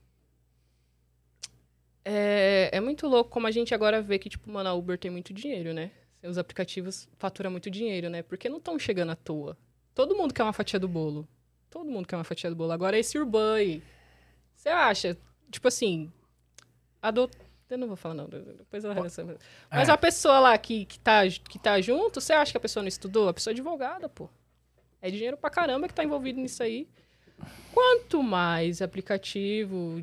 É, 2.05 2.71
é 2.73 2.81
muito 2.81 3.07
louco 3.07 3.31
como 3.31 3.47
a 3.47 3.51
gente 3.51 3.75
agora 3.75 4.01
vê 4.03 4.19
que, 4.19 4.29
tipo, 4.31 4.51
mano, 4.51 4.69
a 4.71 4.75
Uber 4.75 4.99
tem 4.99 5.11
muito 5.11 5.33
dinheiro, 5.33 5.73
né? 5.75 5.91
Os 6.23 6.37
aplicativos 6.39 7.09
faturam 7.17 7.51
muito 7.51 7.71
dinheiro, 7.71 8.09
né? 8.11 8.23
Porque 8.23 8.49
não 8.49 8.59
estão 8.59 8.79
chegando 8.79 9.11
à 9.13 9.17
toa. 9.17 9.57
Todo 9.95 10.17
mundo 10.17 10.35
quer 10.35 10.43
uma 10.43 10.53
fatia 10.53 10.79
do 10.79 10.89
bolo. 10.89 11.29
Todo 11.71 11.91
mundo 11.91 12.07
quer 12.07 12.17
uma 12.17 12.25
fatia 12.25 12.51
do 12.51 12.57
bolo. 12.57 12.73
Agora 12.73 12.99
esse 12.99 13.19
Urban 13.19 13.55
aí. 13.55 13.83
Você 14.57 14.69
acha? 14.69 15.17
Tipo 15.51 15.69
assim. 15.69 16.11
A 17.01 17.11
do... 17.11 17.31
Eu 17.71 17.79
não 17.79 17.87
vou 17.87 17.97
falar, 17.97 18.15
não. 18.15 18.29
Depois 18.29 18.85
ela 18.85 18.95
Mas 18.95 19.89
É. 19.89 19.93
a 19.93 19.97
pessoa 19.97 20.41
lá 20.41 20.57
que, 20.59 20.87
que, 20.87 20.99
tá, 20.99 21.21
que 21.29 21.59
tá 21.59 21.81
junto, 21.81 22.21
você 22.21 22.33
acha 22.33 22.51
que 22.51 22.57
a 22.57 22.61
pessoa 22.61 22.83
não 22.83 22.89
estudou? 22.89 23.29
A 23.29 23.35
pessoa 23.35 23.53
é 23.53 23.55
advogada, 23.55 24.09
pô. 24.09 24.29
É 25.03 25.11
dinheiro 25.11 25.37
pra 25.37 25.51
caramba 25.51 25.87
que 25.87 25.95
tá 25.95 26.03
envolvido 26.03 26.41
nisso 26.41 26.63
aí. 26.63 26.89
Quanto 27.73 28.23
mais 28.23 28.81
aplicativo, 28.83 30.03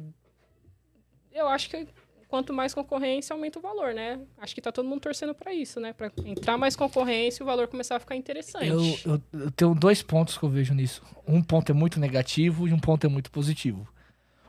eu 1.33 1.47
acho 1.47 1.69
que 1.69 1.87
quanto 2.35 2.51
mais 2.53 2.73
concorrência, 2.73 3.33
aumenta 3.33 3.59
o 3.59 3.61
valor, 3.61 3.93
né? 3.93 4.19
Acho 4.37 4.53
que 4.53 4.59
tá 4.61 4.69
todo 4.69 4.87
mundo 4.89 4.99
torcendo 4.99 5.33
pra 5.33 5.53
isso, 5.53 5.79
né? 5.79 5.93
Pra 5.93 6.11
entrar 6.25 6.57
mais 6.57 6.75
concorrência 6.75 7.41
e 7.41 7.43
o 7.43 7.45
valor 7.45 7.65
começar 7.69 7.95
a 7.95 7.99
ficar 7.99 8.17
interessante. 8.17 8.67
Eu, 8.67 8.81
eu- 9.05 9.21
eu 9.45 9.51
tenho 9.51 9.73
dois 9.73 10.01
pontos 10.01 10.37
que 10.37 10.43
eu 10.43 10.49
vejo 10.49 10.73
nisso. 10.73 11.01
Um 11.25 11.41
ponto 11.41 11.71
é 11.71 11.73
muito 11.73 11.97
negativo 11.97 12.67
e 12.67 12.73
um 12.73 12.79
ponto 12.79 13.05
é 13.05 13.09
muito 13.09 13.31
positivo. 13.31 13.87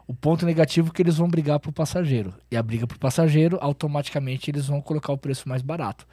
O 0.04 0.12
ponto 0.12 0.44
negativo 0.44 0.88
é 0.88 0.92
que 0.92 1.00
eles 1.00 1.16
vão 1.16 1.28
brigar 1.28 1.60
pro 1.60 1.70
passageiro. 1.72 2.34
E 2.50 2.56
a 2.56 2.62
briga 2.62 2.88
pro 2.88 2.98
passageiro, 2.98 3.56
automaticamente 3.60 4.50
eles 4.50 4.66
vão 4.66 4.80
colocar 4.82 5.12
o 5.12 5.18
preço 5.18 5.48
mais 5.48 5.62
barato. 5.62 6.04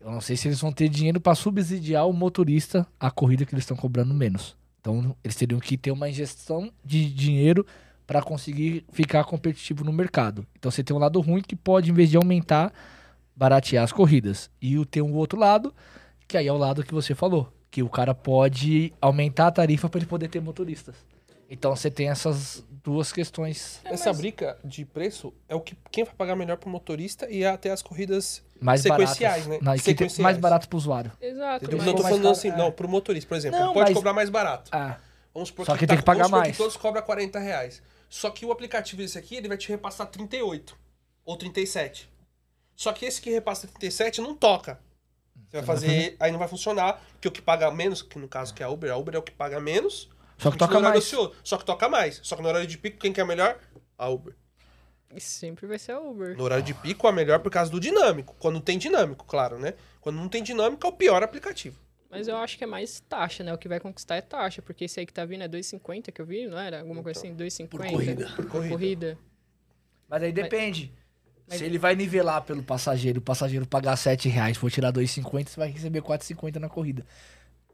Eu 0.00 0.12
não 0.12 0.20
sei 0.20 0.36
se 0.36 0.46
eles 0.46 0.60
vão 0.60 0.70
ter 0.72 0.88
dinheiro 0.88 1.20
para 1.20 1.34
subsidiar 1.34 2.08
o 2.08 2.12
motorista 2.12 2.86
a 3.00 3.10
corrida 3.10 3.44
que 3.44 3.52
eles 3.52 3.64
estão 3.64 3.76
cobrando 3.76 4.14
menos. 4.14 4.56
Então, 4.80 5.14
eles 5.24 5.34
teriam 5.36 5.58
que 5.60 5.76
ter 5.76 5.90
uma 5.90 6.08
injeção 6.08 6.72
de 6.84 7.12
dinheiro 7.12 7.66
para 8.10 8.20
conseguir 8.22 8.84
ficar 8.92 9.22
competitivo 9.22 9.84
no 9.84 9.92
mercado. 9.92 10.44
Então, 10.58 10.68
você 10.68 10.82
tem 10.82 10.96
um 10.96 10.98
lado 10.98 11.20
ruim 11.20 11.40
que 11.40 11.54
pode, 11.54 11.92
em 11.92 11.94
vez 11.94 12.10
de 12.10 12.16
aumentar, 12.16 12.72
baratear 13.36 13.84
as 13.84 13.92
corridas. 13.92 14.50
E 14.60 14.76
o- 14.76 14.84
tem 14.84 15.00
um 15.00 15.14
outro 15.14 15.38
lado, 15.38 15.72
que 16.26 16.36
aí 16.36 16.48
é 16.48 16.52
o 16.52 16.56
lado 16.56 16.82
que 16.82 16.92
você 16.92 17.14
falou, 17.14 17.52
que 17.70 17.84
o 17.84 17.88
cara 17.88 18.12
pode 18.12 18.92
aumentar 19.00 19.46
a 19.46 19.52
tarifa 19.52 19.88
para 19.88 20.00
ele 20.00 20.06
poder 20.08 20.26
ter 20.26 20.40
motoristas. 20.40 20.96
Então, 21.48 21.74
você 21.76 21.88
tem 21.88 22.08
essas 22.10 22.64
duas 22.82 23.12
questões 23.12 23.80
Essa 23.84 24.12
briga 24.12 24.58
de 24.64 24.84
preço 24.84 25.32
é 25.48 25.54
o 25.54 25.60
que 25.60 25.76
quem 25.92 26.02
vai 26.02 26.12
pagar 26.14 26.34
melhor 26.34 26.56
pro 26.56 26.68
motorista 26.68 27.30
e 27.30 27.44
até 27.44 27.70
as 27.70 27.80
corridas. 27.80 28.42
mais 28.60 28.80
Sequenciais, 28.80 29.46
baratas. 29.46 29.66
né? 29.68 29.72
Que 29.76 29.82
Sequenciais. 29.84 30.18
mais 30.18 30.36
barato 30.36 30.68
para 30.68 30.74
o 30.74 30.78
usuário. 30.78 31.12
Exato. 31.20 31.64
Mas- 31.76 31.86
Não 31.86 31.94
tô 31.94 32.02
mais 32.02 32.16
falando 32.16 32.28
assim, 32.32 32.48
é. 32.48 32.56
não, 32.56 32.72
pro 32.72 32.88
motorista, 32.88 33.28
por 33.28 33.36
exemplo. 33.36 33.58
Não, 33.58 33.66
ele 33.66 33.74
pode 33.74 33.90
mas- 33.90 33.94
cobrar 33.96 34.12
mais 34.12 34.28
barato. 34.28 34.68
Ah, 34.74 34.96
Vamos 35.32 35.48
supor 35.50 35.64
Só 35.64 35.76
que 35.76 35.86
tem 35.86 35.96
que 35.96 36.02
pagar 36.02 36.24
vamos 36.24 36.30
supor 36.30 36.40
mais. 36.40 36.56
que 36.56 36.58
todos 36.60 36.76
cobram 36.76 37.02
40 37.02 37.38
reais. 37.38 37.80
Só 38.10 38.28
que 38.28 38.44
o 38.44 38.50
aplicativo 38.50 39.00
desse 39.00 39.16
aqui, 39.16 39.36
ele 39.36 39.46
vai 39.46 39.56
te 39.56 39.68
repassar 39.68 40.08
38 40.08 40.76
ou 41.24 41.36
37. 41.36 42.10
Só 42.74 42.92
que 42.92 43.06
esse 43.06 43.22
que 43.22 43.30
repassa 43.30 43.68
37 43.68 44.20
não 44.20 44.34
toca. 44.34 44.80
Você 45.48 45.58
vai 45.58 45.62
fazer, 45.62 46.16
aí 46.18 46.32
não 46.32 46.38
vai 46.38 46.48
funcionar, 46.48 47.00
porque 47.12 47.28
o 47.28 47.30
que 47.30 47.40
paga 47.40 47.70
menos, 47.70 48.02
que 48.02 48.18
no 48.18 48.28
caso 48.28 48.52
que 48.52 48.62
é 48.62 48.66
a 48.66 48.68
Uber, 48.68 48.90
a 48.90 48.96
Uber 48.96 49.14
é 49.14 49.18
o 49.18 49.22
que 49.22 49.30
paga 49.30 49.60
menos. 49.60 50.10
Só 50.38 50.50
que 50.50 50.58
toca 50.58 50.80
mais. 50.80 51.04
Só 51.44 51.56
que 51.56 51.64
toca 51.64 51.88
mais. 51.88 52.20
Só 52.22 52.34
que 52.34 52.42
no 52.42 52.48
horário 52.48 52.66
de 52.66 52.76
pico, 52.76 52.98
quem 52.98 53.12
que 53.12 53.20
é 53.20 53.24
melhor? 53.24 53.58
A 53.96 54.08
Uber. 54.08 54.34
Sempre 55.18 55.66
vai 55.66 55.78
ser 55.78 55.92
a 55.92 56.00
Uber. 56.00 56.36
No 56.36 56.44
horário 56.44 56.64
de 56.64 56.74
pico, 56.74 57.06
a 57.06 57.12
melhor 57.12 57.38
por 57.40 57.50
causa 57.50 57.70
do 57.70 57.78
dinâmico. 57.78 58.34
Quando 58.38 58.60
tem 58.60 58.76
dinâmico, 58.76 59.24
claro, 59.24 59.58
né? 59.58 59.74
Quando 60.00 60.16
não 60.16 60.28
tem 60.28 60.42
dinâmico, 60.42 60.84
é 60.86 60.90
o 60.90 60.92
pior 60.92 61.22
aplicativo. 61.22 61.78
Mas 62.10 62.26
eu 62.26 62.36
acho 62.36 62.58
que 62.58 62.64
é 62.64 62.66
mais 62.66 63.00
taxa, 63.08 63.44
né? 63.44 63.52
O 63.54 63.58
que 63.58 63.68
vai 63.68 63.78
conquistar 63.78 64.16
é 64.16 64.20
taxa, 64.20 64.60
porque 64.60 64.84
esse 64.86 64.98
aí 64.98 65.06
que 65.06 65.12
tá 65.12 65.24
vindo 65.24 65.42
é 65.44 65.48
2,50 65.48 66.10
que 66.10 66.20
eu 66.20 66.26
vi, 66.26 66.46
não 66.46 66.58
era? 66.58 66.80
Alguma 66.80 67.02
coisa 67.02 67.20
assim, 67.20 67.34
2,50. 67.34 67.68
Por 67.68 67.86
corrida. 67.86 68.26
Por 68.34 68.46
corrida. 68.48 68.74
corrida. 68.74 69.18
Mas 70.08 70.22
aí 70.24 70.32
depende. 70.32 70.92
Mas- 71.48 71.58
Se 71.58 71.64
ele 71.64 71.78
vai 71.78 71.94
nivelar 71.94 72.42
pelo 72.42 72.62
passageiro, 72.62 73.18
o 73.18 73.22
passageiro 73.22 73.66
pagar 73.66 73.96
7 73.96 74.28
reais, 74.28 74.56
for 74.56 74.70
tirar 74.70 74.92
2,50, 74.92 75.48
você 75.50 75.56
vai 75.60 75.68
receber 75.70 76.00
4,50 76.02 76.58
na 76.58 76.68
corrida. 76.68 77.04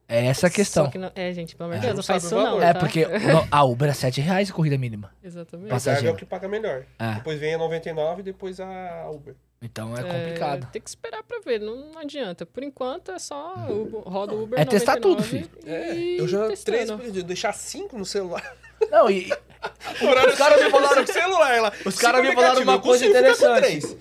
É 0.09 0.27
essa 0.27 0.47
a 0.47 0.51
questão. 0.51 0.91
Não... 0.95 1.11
É, 1.17 1.33
gente, 1.33 1.57
pelo 1.57 1.69
amor 1.71 1.81
de 1.81 1.87
É. 1.87 1.89
Deus, 1.89 1.97
Não 1.99 2.05
faz 2.05 2.23
isso 2.25 2.35
não. 2.35 2.63
É 2.63 2.73
tá? 2.73 2.79
porque 2.79 3.05
no- 3.07 3.49
a 3.51 3.65
Uber 3.65 3.89
é 3.89 3.93
7 3.93 4.21
reais 4.21 4.51
a 4.51 4.53
corrida 4.53 4.79
mínima. 4.79 5.13
Exatamente. 5.23 5.67
A 5.67 5.69
Drive 5.79 5.83
é 5.89 5.91
Passageiro. 5.91 6.15
o 6.15 6.19
que 6.19 6.25
paga 6.25 6.47
melhor. 6.47 6.85
É. 6.99 7.15
Depois 7.15 7.41
vem 7.41 7.55
a 7.55 7.59
99 7.59 8.21
e 8.21 8.23
depois 8.23 8.61
a 8.61 9.11
Uber. 9.11 9.35
Então 9.63 9.97
é 9.97 10.03
complicado. 10.03 10.69
tem 10.71 10.83
que 10.83 10.89
esperar 10.89 11.23
pra 11.23 11.41
ver, 11.41 11.61
não, 11.61 11.91
não 11.93 11.99
adianta. 12.01 12.45
Por 12.45 12.63
enquanto 12.63 13.11
é 13.11 13.19
só 13.19 13.55
Uber, 13.71 14.01
roda 14.03 14.35
o 14.35 14.43
Uber 14.43 14.61
É 14.61 14.65
testar 14.65 14.97
99 15.01 15.01
tudo, 15.01 15.23
filho. 15.23 15.51
É, 15.67 16.21
eu 16.21 16.29
já 16.29 16.47
testando. 16.49 16.99
três, 16.99 17.25
deixar 17.25 17.53
cinco 17.55 17.99
no 17.99 18.05
celular. 18.05 18.55
Não, 18.91 19.11
e 19.11 19.33
Os 20.31 20.35
caras 20.37 20.63
me 20.63 20.71
falaram- 20.71 21.07
celular 21.07 21.61
lá. 21.63 21.73
Os 21.85 21.97
caras 21.97 22.21
me 22.23 22.35
falaram 22.35 22.63
uma 22.63 22.79
coisa 22.81 23.07
interessante. 23.07 23.97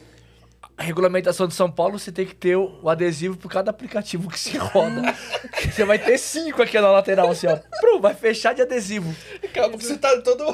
A 0.78 0.84
regulamentação 0.84 1.48
de 1.48 1.54
São 1.54 1.72
Paulo, 1.72 1.98
você 1.98 2.12
tem 2.12 2.26
que 2.26 2.36
ter 2.36 2.56
o 2.58 2.90
adesivo 2.90 3.38
por 3.38 3.50
cada 3.50 3.72
aplicativo 3.72 4.30
que 4.30 4.40
se 4.40 4.58
roda. 4.58 5.02
você 5.72 5.86
vai 5.86 5.98
ter 5.98 6.18
cinco 6.18 6.62
aqui 6.62 6.80
na 6.80 6.92
lateral, 6.92 7.30
assim, 7.32 7.48
ó. 7.48 7.58
Prum, 7.80 8.02
vai 8.02 8.14
fechar 8.14 8.54
de 8.54 8.62
adesivo. 8.62 9.16
Acaba 9.44 9.78
que 9.78 9.84
você 9.86 9.98
tá 9.98 10.20
todo. 10.22 10.46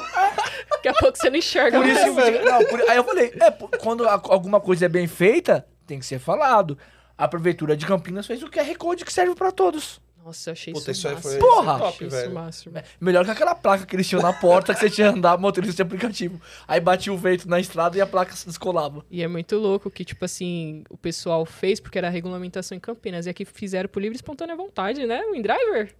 Daqui 0.70 0.88
a 0.88 0.94
pouco 0.94 1.16
você 1.18 1.28
não 1.30 1.36
enxerga 1.38 1.78
Por 1.78 1.86
mais. 1.86 1.98
isso, 1.98 2.14
não, 2.44 2.64
por- 2.66 2.90
aí 2.90 2.96
eu 2.96 3.04
falei, 3.04 3.32
é, 3.40 3.50
quando 3.78 4.06
a- 4.08 4.20
alguma 4.28 4.60
coisa 4.60 4.86
é 4.86 4.88
bem 4.88 5.06
feita, 5.06 5.66
tem 5.86 5.98
que 5.98 6.06
ser 6.06 6.18
falado. 6.18 6.76
A 7.16 7.28
Prefeitura 7.28 7.76
de 7.76 7.86
Campinas 7.86 8.26
fez 8.26 8.42
o 8.42 8.50
QR 8.50 8.74
Code 8.76 9.04
que 9.04 9.12
serve 9.12 9.34
pra 9.34 9.50
todos. 9.52 10.00
Nossa, 10.24 10.50
eu 10.50 10.52
achei 10.52 10.72
Puta, 10.72 10.90
isso 10.92 11.08
isso 11.08 11.16
foi 11.20 11.38
Porra! 11.38 11.78
top, 11.78 11.88
Achei 11.94 12.06
isso 12.06 12.16
velho. 12.16 12.32
máximo. 12.34 12.78
É, 12.78 12.84
Melhor 13.00 13.24
que 13.24 13.30
aquela 13.32 13.54
placa 13.54 13.84
que 13.84 13.96
eles 13.96 14.08
tinham 14.08 14.22
na 14.22 14.32
porta 14.32 14.72
que 14.72 14.80
você 14.80 14.88
tinha 14.90 15.12
que 15.12 15.18
andar 15.18 15.36
motorista 15.36 15.74
de 15.76 15.82
aplicativo. 15.82 16.40
Aí 16.68 16.78
batia 16.80 17.12
o 17.12 17.18
vento 17.18 17.48
na 17.48 17.58
estrada 17.58 17.96
e 17.96 18.00
a 18.00 18.06
placa 18.06 18.32
se 18.34 18.46
descolava. 18.46 19.04
E 19.10 19.22
é 19.22 19.26
muito 19.28 19.56
louco 19.58 19.90
que, 19.90 20.04
tipo 20.04 20.24
assim, 20.24 20.84
o 20.88 20.96
pessoal 20.96 21.44
fez 21.44 21.80
porque 21.80 21.98
era 21.98 22.06
a 22.06 22.10
regulamentação 22.10 22.76
em 22.76 22.80
Campinas. 22.80 23.26
E 23.26 23.30
aqui 23.30 23.44
fizeram 23.44 23.88
por 23.88 24.00
livre 24.00 24.14
e 24.14 24.18
espontânea 24.18 24.54
vontade, 24.54 25.04
né? 25.06 25.22
O 25.24 25.34
InDriver. 25.34 25.94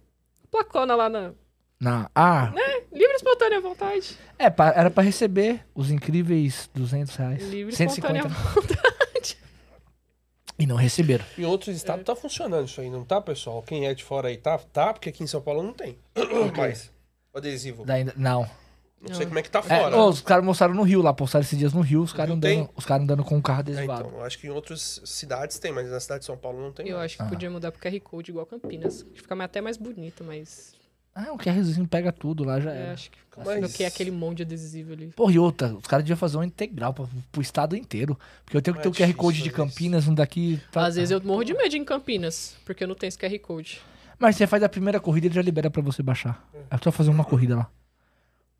Placona 0.49 0.95
lá 0.95 1.09
na. 1.09 1.31
Na, 1.81 2.09
ah, 2.15 2.53
Livre 2.93 3.11
e 3.11 3.15
espontânea 3.15 3.59
vontade. 3.59 4.17
é, 4.39 4.49
pa- 4.49 4.71
era 4.73 4.89
pra 4.89 5.03
receber 5.03 5.65
os 5.75 5.91
incríveis 5.91 6.69
200 6.73 7.13
reais. 7.15 7.43
Livre 7.49 7.73
e 7.73 7.75
150. 7.75 8.27
espontânea 8.27 8.53
vontade. 8.53 8.92
E 10.57 10.65
não 10.67 10.75
receberam. 10.75 11.25
Em 11.37 11.45
outros 11.45 11.75
estados 11.75 12.05
tá 12.05 12.15
funcionando 12.15 12.67
isso 12.67 12.79
aí, 12.79 12.89
não 12.89 13.03
tá, 13.03 13.19
pessoal? 13.19 13.61
Quem 13.63 13.87
é 13.87 13.93
de 13.93 14.03
fora 14.03 14.27
aí 14.27 14.37
tá? 14.37 14.57
Tá, 14.57 14.93
porque 14.93 15.09
aqui 15.09 15.23
em 15.23 15.27
São 15.27 15.41
Paulo 15.41 15.63
não 15.63 15.73
tem. 15.73 15.97
Mas, 16.55 16.91
o 17.33 17.37
adesivo. 17.39 17.83
Daí, 17.85 18.05
não. 18.15 18.47
Não 19.01 19.13
sei 19.15 19.25
como 19.25 19.37
é 19.37 19.41
que 19.41 19.49
tá 19.49 19.59
É, 19.67 19.79
fora. 19.81 19.97
ô, 19.97 20.07
os 20.07 20.21
caras 20.21 20.45
mostraram 20.45 20.73
no 20.73 20.83
Rio 20.83 21.01
lá, 21.01 21.13
postaram 21.13 21.43
esses 21.43 21.59
dias 21.59 21.73
no 21.73 21.81
Rio, 21.81 22.01
os 22.01 22.13
caras 22.13 22.35
andando, 22.35 22.69
os 22.73 22.85
caras 22.85 23.03
andando 23.03 23.23
com 23.23 23.37
o 23.37 23.41
carro 23.41 23.59
É, 23.59 23.61
adesivado. 23.61 24.07
então, 24.07 24.19
eu 24.19 24.23
acho 24.25 24.39
que 24.39 24.47
em 24.47 24.49
outras 24.49 25.01
cidades 25.03 25.59
tem, 25.59 25.73
mas 25.73 25.89
na 25.91 25.99
cidade 25.99 26.21
de 26.21 26.25
São 26.25 26.37
Paulo 26.37 26.61
não 26.61 26.71
tem. 26.71 26.87
Eu 26.87 26.95
não. 26.97 27.03
acho 27.03 27.17
que 27.17 27.23
podia 27.25 27.49
mudar 27.49 27.71
pro 27.73 27.81
QR 27.81 27.99
Code 27.99 28.31
igual 28.31 28.45
Campinas. 28.45 29.05
Fica 29.13 29.35
até 29.43 29.59
mais 29.59 29.75
bonito, 29.75 30.23
mas. 30.23 30.73
Ah, 31.15 31.31
o 31.31 31.37
QRzinho 31.37 31.87
pega 31.87 32.11
tudo 32.11 32.43
lá, 32.43 32.59
já 32.59 32.71
Eu 32.71 32.75
era. 32.75 32.93
acho 32.93 33.11
que. 33.11 33.17
Mas- 33.45 33.61
Do 33.61 33.69
que 33.69 33.83
aquele 33.83 34.11
monte 34.11 34.37
de 34.37 34.43
adesivo 34.43 34.93
ali. 34.93 35.07
Porra, 35.15 35.31
e 35.33 35.39
outra, 35.39 35.73
os 35.73 35.85
caras 35.87 36.03
deviam 36.03 36.17
fazer 36.17 36.37
uma 36.37 36.45
integral 36.45 36.93
pra, 36.93 37.05
pro 37.31 37.41
estado 37.41 37.75
inteiro. 37.75 38.17
Porque 38.45 38.55
eu 38.57 38.61
tenho 38.61 38.75
que 38.77 38.81
ter 38.83 38.87
é 38.87 38.91
o 38.91 38.93
QR 38.93 39.13
Code 39.15 39.41
de. 39.41 39.49
Campinas, 39.51 40.07
um 40.07 40.13
daqui. 40.13 40.59
tá- 40.71 40.85
Às 40.85 40.95
vezes 40.95 41.11
eu 41.11 41.21
morro 41.21 41.43
de 41.43 41.53
medo 41.53 41.75
em 41.75 41.83
Campinas, 41.83 42.55
porque 42.65 42.83
eu 42.83 42.87
não 42.87 42.95
tenho 42.95 43.07
esse 43.09 43.17
QR 43.17 43.37
Code. 43.39 43.81
Mas 44.19 44.35
você 44.35 44.45
faz 44.47 44.61
a 44.63 44.69
primeira 44.69 44.99
corrida, 44.99 45.27
ele 45.27 45.33
já 45.35 45.41
libera 45.41 45.69
pra 45.69 45.81
você 45.81 46.01
baixar. 46.03 46.47
É 46.69 46.77
só 46.83 46.91
fazer 46.91 47.09
uma 47.09 47.23
corrida 47.25 47.55
lá. 47.57 47.69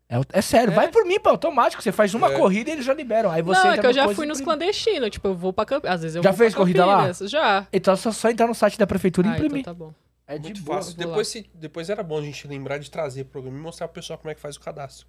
É, 0.08 0.20
é 0.32 0.42
sério, 0.42 0.72
É? 0.72 0.74
vai 0.76 0.88
por 0.88 1.04
mim, 1.06 1.18
pô, 1.18 1.30
automático. 1.30 1.82
Você 1.82 1.90
faz 1.92 2.12
uma 2.14 2.32
É. 2.32 2.36
corrida 2.36 2.70
e 2.70 2.72
eles 2.74 2.84
já 2.84 2.92
liberam. 2.94 3.30
Aí 3.30 3.42
você 3.42 3.62
não, 3.64 3.72
é 3.72 3.78
que 3.78 3.86
eu 3.86 3.92
já 3.92 4.08
fui 4.10 4.26
nos 4.26 4.40
clandestinos. 4.40 5.10
Tipo, 5.10 5.28
eu 5.28 5.34
vou 5.34 5.52
pra 5.52 5.64
Campinas. 5.64 5.94
Às 5.96 6.02
vezes 6.02 6.16
eu 6.16 6.22
Já 6.22 6.30
vou 6.30 6.38
fez 6.38 6.52
pra 6.52 6.60
corrida 6.60 6.84
lá? 6.84 7.12
Já. 7.12 7.66
Então 7.72 7.94
é 7.94 7.96
só, 7.96 8.12
só 8.12 8.28
entrar 8.28 8.46
no 8.46 8.54
site 8.54 8.76
da 8.78 8.86
prefeitura 8.86 9.28
e 9.28 9.30
Ah, 9.30 9.34
então 9.34 9.46
imprimir. 9.46 9.64
tá 9.64 9.72
bom. 9.72 9.94
É 10.26 10.36
de 10.38 10.44
Muito 10.44 10.62
boa. 10.62 10.78
fácil. 10.78 10.96
Depois, 10.96 11.28
se, 11.28 11.50
depois 11.54 11.90
era 11.90 12.02
bom 12.02 12.18
a 12.18 12.22
gente 12.22 12.46
lembrar 12.48 12.78
de 12.78 12.90
trazer 12.90 13.22
o 13.22 13.24
programa 13.26 13.58
e 13.58 13.60
mostrar 13.60 13.88
pro 13.88 14.00
pessoal 14.00 14.18
como 14.18 14.30
é 14.30 14.34
que 14.34 14.40
faz 14.40 14.56
o 14.56 14.60
cadastro. 14.60 15.06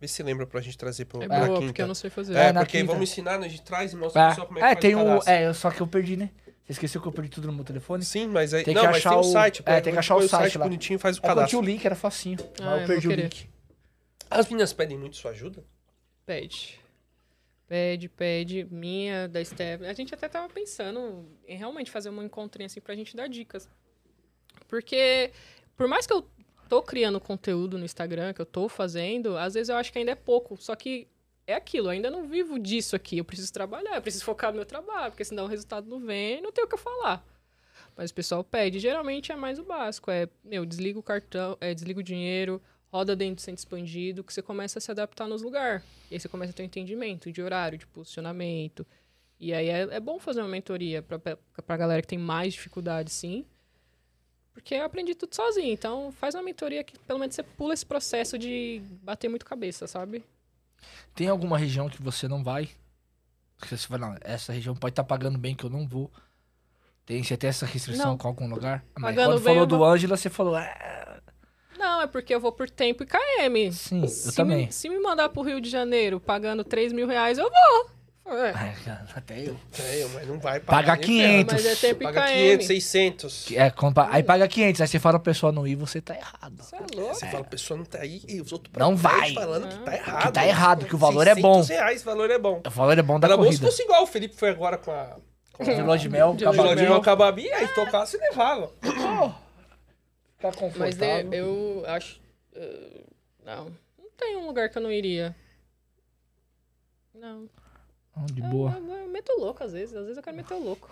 Vê 0.00 0.06
se 0.08 0.22
lembra 0.22 0.46
pra 0.46 0.60
gente 0.60 0.78
trazer 0.78 1.04
pro, 1.04 1.22
É 1.22 1.26
pra 1.26 1.36
boa, 1.40 1.48
quinta. 1.58 1.66
porque 1.66 1.82
eu 1.82 1.86
não 1.88 1.94
sei 1.94 2.08
fazer. 2.10 2.34
É, 2.36 2.46
É, 2.46 2.52
porque 2.52 2.78
quinta. 2.78 2.92
vamos 2.92 3.10
ensinar, 3.10 3.38
né? 3.38 3.46
a 3.46 3.48
gente 3.50 3.62
traz 3.62 3.92
e 3.92 3.96
mostra 3.96 4.20
pro 4.22 4.30
pessoal 4.30 4.46
como 4.46 4.58
é 4.58 4.62
que 4.62 4.66
É, 4.66 4.70
é 4.70 4.74
faz 4.74 4.80
tem 4.82 4.94
o 4.94 4.98
o. 5.00 5.04
cadastro. 5.04 5.32
É, 5.32 5.52
só 5.52 5.70
que 5.70 5.80
eu 5.80 5.86
perdi, 5.86 6.16
né? 6.16 6.30
Você 6.64 6.72
esqueceu 6.72 7.02
que 7.02 7.08
eu 7.08 7.12
perdi 7.12 7.30
tudo 7.30 7.48
no 7.48 7.52
meu 7.52 7.64
telefone? 7.64 8.04
Sim, 8.04 8.28
mas 8.28 8.54
aí. 8.54 8.62
Tem 8.62 8.72
não, 8.72 8.82
que 8.82 8.86
mas 8.86 8.96
achar 8.98 9.10
tem 9.10 9.18
o 9.18 9.20
o- 9.20 9.24
site. 9.24 9.62
é, 9.66 9.80
tem 9.80 9.92
que 9.92 9.98
achar 9.98 10.14
o 10.14 10.18
põe 10.20 10.28
site 10.28 10.56
lá. 10.56 10.64
bonitinho 10.64 10.96
e 10.96 10.98
faz 10.98 11.16
o 11.16 11.18
É 11.18 11.20
que 11.22 11.26
eu 11.26 11.34
cadastro. 11.34 11.58
o 11.58 11.62
link, 11.62 11.84
era 11.84 11.94
facinho. 11.96 12.38
Ah, 12.60 12.64
mas 12.64 12.74
eu 12.76 12.80
eu 12.82 12.86
perdi 12.86 13.08
o 13.08 13.12
link. 13.12 13.50
As 14.30 14.46
meninas 14.46 14.72
pedem 14.72 14.96
muito 14.96 15.16
sua 15.16 15.32
ajuda? 15.32 15.64
Pede. 16.24 16.78
Pede, 17.66 18.08
pede. 18.08 18.66
Minha, 18.70 19.28
da 19.28 19.44
Steph. 19.44 19.82
A 19.82 19.92
gente 19.92 20.14
até 20.14 20.28
tava 20.28 20.48
pensando 20.48 21.26
em 21.46 21.56
realmente 21.56 21.90
fazer 21.90 22.08
uma 22.08 22.24
encontrinha 22.24 22.66
assim 22.66 22.80
pra 22.80 22.94
gente 22.94 23.14
dar 23.16 23.28
dicas. 23.28 23.68
Porque, 24.70 25.32
por 25.76 25.88
mais 25.88 26.06
que 26.06 26.12
eu 26.12 26.24
tô 26.68 26.80
criando 26.80 27.20
conteúdo 27.20 27.76
no 27.76 27.84
Instagram, 27.84 28.32
que 28.32 28.40
eu 28.40 28.46
tô 28.46 28.68
fazendo, 28.68 29.36
às 29.36 29.54
vezes 29.54 29.68
eu 29.68 29.76
acho 29.76 29.92
que 29.92 29.98
ainda 29.98 30.12
é 30.12 30.14
pouco. 30.14 30.56
Só 30.56 30.76
que 30.76 31.08
é 31.44 31.54
aquilo, 31.54 31.88
eu 31.88 31.90
ainda 31.90 32.08
não 32.08 32.28
vivo 32.28 32.56
disso 32.56 32.94
aqui. 32.94 33.18
Eu 33.18 33.24
preciso 33.24 33.52
trabalhar, 33.52 33.96
eu 33.96 34.02
preciso 34.02 34.24
focar 34.24 34.52
no 34.52 34.56
meu 34.56 34.64
trabalho, 34.64 35.10
porque 35.10 35.24
senão 35.24 35.44
o 35.44 35.48
resultado 35.48 35.90
não 35.90 35.98
vem 35.98 36.38
e 36.38 36.40
não 36.40 36.52
tem 36.52 36.62
o 36.62 36.68
que 36.68 36.74
eu 36.74 36.78
falar. 36.78 37.26
Mas 37.96 38.12
o 38.12 38.14
pessoal 38.14 38.44
pede. 38.44 38.78
Geralmente 38.78 39.32
é 39.32 39.36
mais 39.36 39.58
o 39.58 39.64
básico. 39.64 40.08
É, 40.08 40.28
meu, 40.44 40.64
desliga 40.64 41.00
o 41.00 41.02
cartão, 41.02 41.58
é, 41.60 41.74
desliga 41.74 41.98
o 41.98 42.04
dinheiro, 42.04 42.62
roda 42.92 43.16
dentro 43.16 43.42
centro 43.42 43.58
expandido, 43.58 44.22
que 44.22 44.32
você 44.32 44.40
começa 44.40 44.78
a 44.78 44.80
se 44.80 44.92
adaptar 44.92 45.26
nos 45.26 45.42
lugares. 45.42 45.82
E 46.08 46.14
aí 46.14 46.20
você 46.20 46.28
começa 46.28 46.52
a 46.52 46.54
ter 46.54 46.62
um 46.62 46.66
entendimento 46.66 47.32
de 47.32 47.42
horário, 47.42 47.76
de 47.76 47.88
posicionamento. 47.88 48.86
E 49.40 49.52
aí 49.52 49.68
é, 49.68 49.80
é 49.90 49.98
bom 49.98 50.20
fazer 50.20 50.40
uma 50.40 50.48
mentoria 50.48 51.02
pra, 51.02 51.18
pra 51.18 51.76
galera 51.76 52.00
que 52.00 52.08
tem 52.08 52.18
mais 52.18 52.52
dificuldade, 52.52 53.10
sim. 53.10 53.44
Porque 54.60 54.74
eu 54.74 54.84
aprendi 54.84 55.14
tudo 55.14 55.34
sozinho. 55.34 55.72
Então 55.72 56.12
faz 56.12 56.34
uma 56.34 56.42
mentoria 56.42 56.84
que 56.84 56.98
pelo 57.00 57.18
menos 57.18 57.34
você 57.34 57.42
pula 57.42 57.72
esse 57.72 57.84
processo 57.84 58.38
de 58.38 58.82
bater 59.02 59.28
muito 59.28 59.44
cabeça, 59.46 59.86
sabe? 59.86 60.22
Tem 61.14 61.28
alguma 61.28 61.56
região 61.58 61.88
que 61.88 62.00
você 62.02 62.28
não 62.28 62.44
vai? 62.44 62.68
Que 63.60 63.68
você 63.76 63.86
fala, 63.88 64.08
não, 64.08 64.16
essa 64.20 64.52
região 64.52 64.74
pode 64.74 64.92
estar 64.92 65.04
pagando 65.04 65.38
bem 65.38 65.54
que 65.54 65.64
eu 65.64 65.70
não 65.70 65.86
vou. 65.88 66.10
Tem, 67.06 67.22
você 67.22 67.36
tem 67.36 67.48
essa 67.50 67.66
restrição 67.66 68.10
Não. 68.12 68.18
com 68.18 68.28
algum 68.28 68.48
lugar? 68.48 68.84
Ah, 68.94 69.00
Mas 69.00 69.14
Pagando 69.16 69.32
quando 69.34 69.42
falou 69.44 69.58
eu 69.60 69.66
do 69.66 69.84
Ângela, 69.84 70.16
você 70.16 70.30
falou, 70.30 70.56
é, 70.56 71.20
Não, 71.78 72.02
é 72.02 72.06
porque 72.06 72.34
eu 72.34 72.38
vou 72.40 72.52
por 72.52 72.70
tempo 72.70 73.02
e 73.02 73.06
KM. 73.06 73.72
sim, 73.72 74.02
eu 74.02 74.08
se 74.08 74.34
também. 74.36 74.66
Me, 74.66 74.72
se 74.72 74.88
me 74.88 74.98
mandar 75.00 75.28
pro 75.30 75.42
Rio 75.42 75.60
de 75.60 75.68
Janeiro 75.68 76.20
pagando 76.20 76.62
3 76.62 76.92
mil 76.92 77.06
reais, 77.08 77.36
eu 77.38 77.50
vou. 77.50 77.90
É. 78.32 78.52
Ai, 78.54 78.76
cara, 78.84 79.06
Até 79.14 79.40
eu. 79.40 79.56
É, 79.78 80.04
mas 80.14 80.28
não 80.28 80.38
vai 80.38 80.60
Paga 80.60 80.92
pagar. 80.92 80.96
nem 80.98 81.44
500. 81.44 81.54
Mas 81.54 81.66
é 81.66 81.74
tempo 81.88 82.02
Paga 82.04 82.22
KM. 82.22 82.32
500, 82.32 82.66
600. 82.66 83.50
É, 83.52 83.70
compa- 83.70 84.08
aí 84.10 84.22
paga 84.22 84.46
500, 84.46 84.80
aí 84.80 84.86
você 84.88 84.98
fala 84.98 85.18
pra 85.18 85.32
pessoa 85.32 85.50
não 85.50 85.66
ir, 85.66 85.74
você 85.74 86.00
tá 86.00 86.14
errado. 86.14 86.62
Você 86.62 86.76
é 86.76 86.78
louco. 86.94 87.14
Você 87.14 87.26
fala, 87.26 87.40
a 87.40 87.48
pessoa 87.48 87.76
não 87.78 87.84
tá 87.84 87.98
aí 87.98 88.22
e 88.28 88.40
os 88.40 88.52
outros 88.52 88.72
Não 88.76 88.96
pra 88.96 89.10
vai. 89.10 89.34
falando 89.34 89.68
que 89.68 89.78
tá 89.84 89.94
errado. 89.96 90.22
Que 90.26 90.32
tá 90.32 90.46
errado, 90.46 90.86
que 90.86 90.94
o 90.94 90.98
valor 90.98 91.26
é 91.26 91.34
bom. 91.34 91.54
600 91.62 91.68
reais, 91.70 92.02
o 92.02 92.04
valor 92.04 92.30
é 92.30 92.38
bom. 92.38 92.62
O 92.66 92.70
valor 92.70 92.98
é 92.98 93.02
bom 93.02 93.18
da 93.18 93.26
Era 93.26 93.36
bom 93.36 93.42
se 93.44 93.48
corrida. 93.48 93.66
fosse 93.66 93.82
igual 93.82 94.02
o 94.04 94.06
Felipe 94.06 94.36
foi 94.36 94.50
agora 94.50 94.78
com 94.78 94.90
a... 94.92 95.16
Com 95.52 95.64
De 95.64 95.82
lua 95.82 95.98
de 95.98 96.08
mel, 96.08 96.34
De 96.34 96.46
a 96.46 96.50
lua 96.52 96.74
de 96.76 96.82
mel. 96.82 97.00
Cababi, 97.02 97.52
aí 97.52 97.66
tocasse 97.74 98.16
e 98.16 98.20
levava. 98.20 98.72
Ficar 98.80 100.54
confortável. 100.56 100.78
Mas 100.78 100.96
de- 100.96 101.36
eu 101.36 101.82
acho. 101.86 102.20
eh, 102.54 103.02
não. 103.44 103.64
Não 103.98 104.10
tem 104.16 104.36
um 104.36 104.46
lugar 104.46 104.70
que 104.70 104.78
eu 104.78 104.82
não 104.82 104.90
iria. 104.90 105.34
Não. 107.14 107.48
De 108.26 108.40
Eu, 108.40 108.48
boa. 108.48 108.70
eu, 108.78 108.96
eu 108.96 109.08
meto 109.08 109.32
o 109.32 109.40
louco 109.40 109.62
às 109.64 109.72
vezes. 109.72 109.94
Às 109.94 110.02
vezes 110.02 110.16
eu 110.16 110.22
quero 110.22 110.36
meter 110.36 110.54
o 110.54 110.62
louco. 110.62 110.88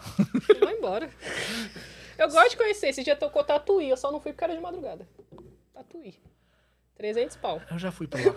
eu 0.48 0.58
vou 0.60 0.70
embora. 0.70 1.10
Eu 2.16 2.28
gosto 2.30 2.50
de 2.50 2.56
conhecer. 2.56 2.88
Esse 2.88 3.02
dia 3.04 3.16
tocou 3.16 3.44
Tatuí. 3.44 3.88
Eu 3.88 3.96
só 3.96 4.10
não 4.10 4.20
fui 4.20 4.32
porque 4.32 4.44
era 4.44 4.54
de 4.54 4.60
madrugada. 4.60 5.06
Tatuí. 5.74 6.14
300 6.96 7.36
pau. 7.36 7.62
Eu 7.70 7.78
já 7.78 7.92
fui 7.92 8.06
pra 8.06 8.20
lá. 8.20 8.34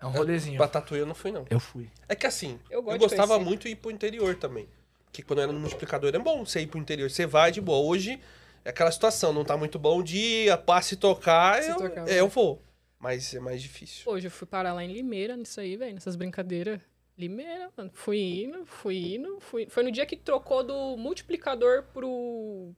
É 0.00 0.06
um 0.06 0.10
rolezinho. 0.10 0.56
Pra 0.56 0.66
Tatuí 0.68 0.98
eu 0.98 1.06
não 1.06 1.14
fui, 1.14 1.30
não. 1.30 1.44
Eu 1.50 1.60
fui. 1.60 1.90
É 2.08 2.14
que 2.14 2.26
assim, 2.26 2.58
Eu 2.70 2.78
eu, 2.78 2.98
gostava 2.98 3.34
conhecer. 3.34 3.44
muito 3.44 3.62
de 3.64 3.68
ir 3.70 3.76
pro 3.76 3.90
interior 3.90 4.34
também. 4.36 4.66
Porque 5.04 5.22
quando 5.22 5.42
era 5.42 5.52
no 5.52 5.60
multiplicador 5.60 6.14
é 6.14 6.18
bom 6.18 6.44
você 6.44 6.60
ir 6.60 6.66
pro 6.68 6.78
interior. 6.80 7.10
Você 7.10 7.26
vai 7.26 7.50
de 7.52 7.60
boa. 7.60 7.86
Hoje 7.86 8.18
é 8.64 8.70
aquela 8.70 8.90
situação, 8.90 9.32
não 9.32 9.44
tá 9.44 9.56
muito 9.56 9.78
bom 9.78 9.98
o 9.98 10.02
dia, 10.02 10.56
passe 10.56 10.96
tocar, 10.96 11.62
Se 11.62 11.70
eu, 11.70 11.76
tocar, 11.76 12.08
é, 12.08 12.20
eu 12.20 12.28
vou. 12.28 12.62
Mas 12.98 13.34
é 13.34 13.40
mais 13.40 13.60
difícil. 13.60 14.10
Hoje 14.10 14.26
eu 14.28 14.30
fui 14.30 14.46
parar 14.46 14.72
lá 14.72 14.84
em 14.84 14.92
Limeira, 14.92 15.36
nisso 15.36 15.60
aí, 15.60 15.76
velho. 15.76 15.94
Nessas 15.94 16.16
brincadeiras. 16.16 16.80
Limeira, 17.18 17.70
mano. 17.76 17.90
Fui 17.92 18.18
indo, 18.44 18.64
fui 18.64 19.14
indo. 19.16 19.38
Fui... 19.40 19.66
Foi 19.68 19.82
no 19.82 19.90
dia 19.90 20.06
que 20.06 20.16
trocou 20.16 20.62
do 20.64 20.96
multiplicador 20.96 21.82
pro 21.92 22.72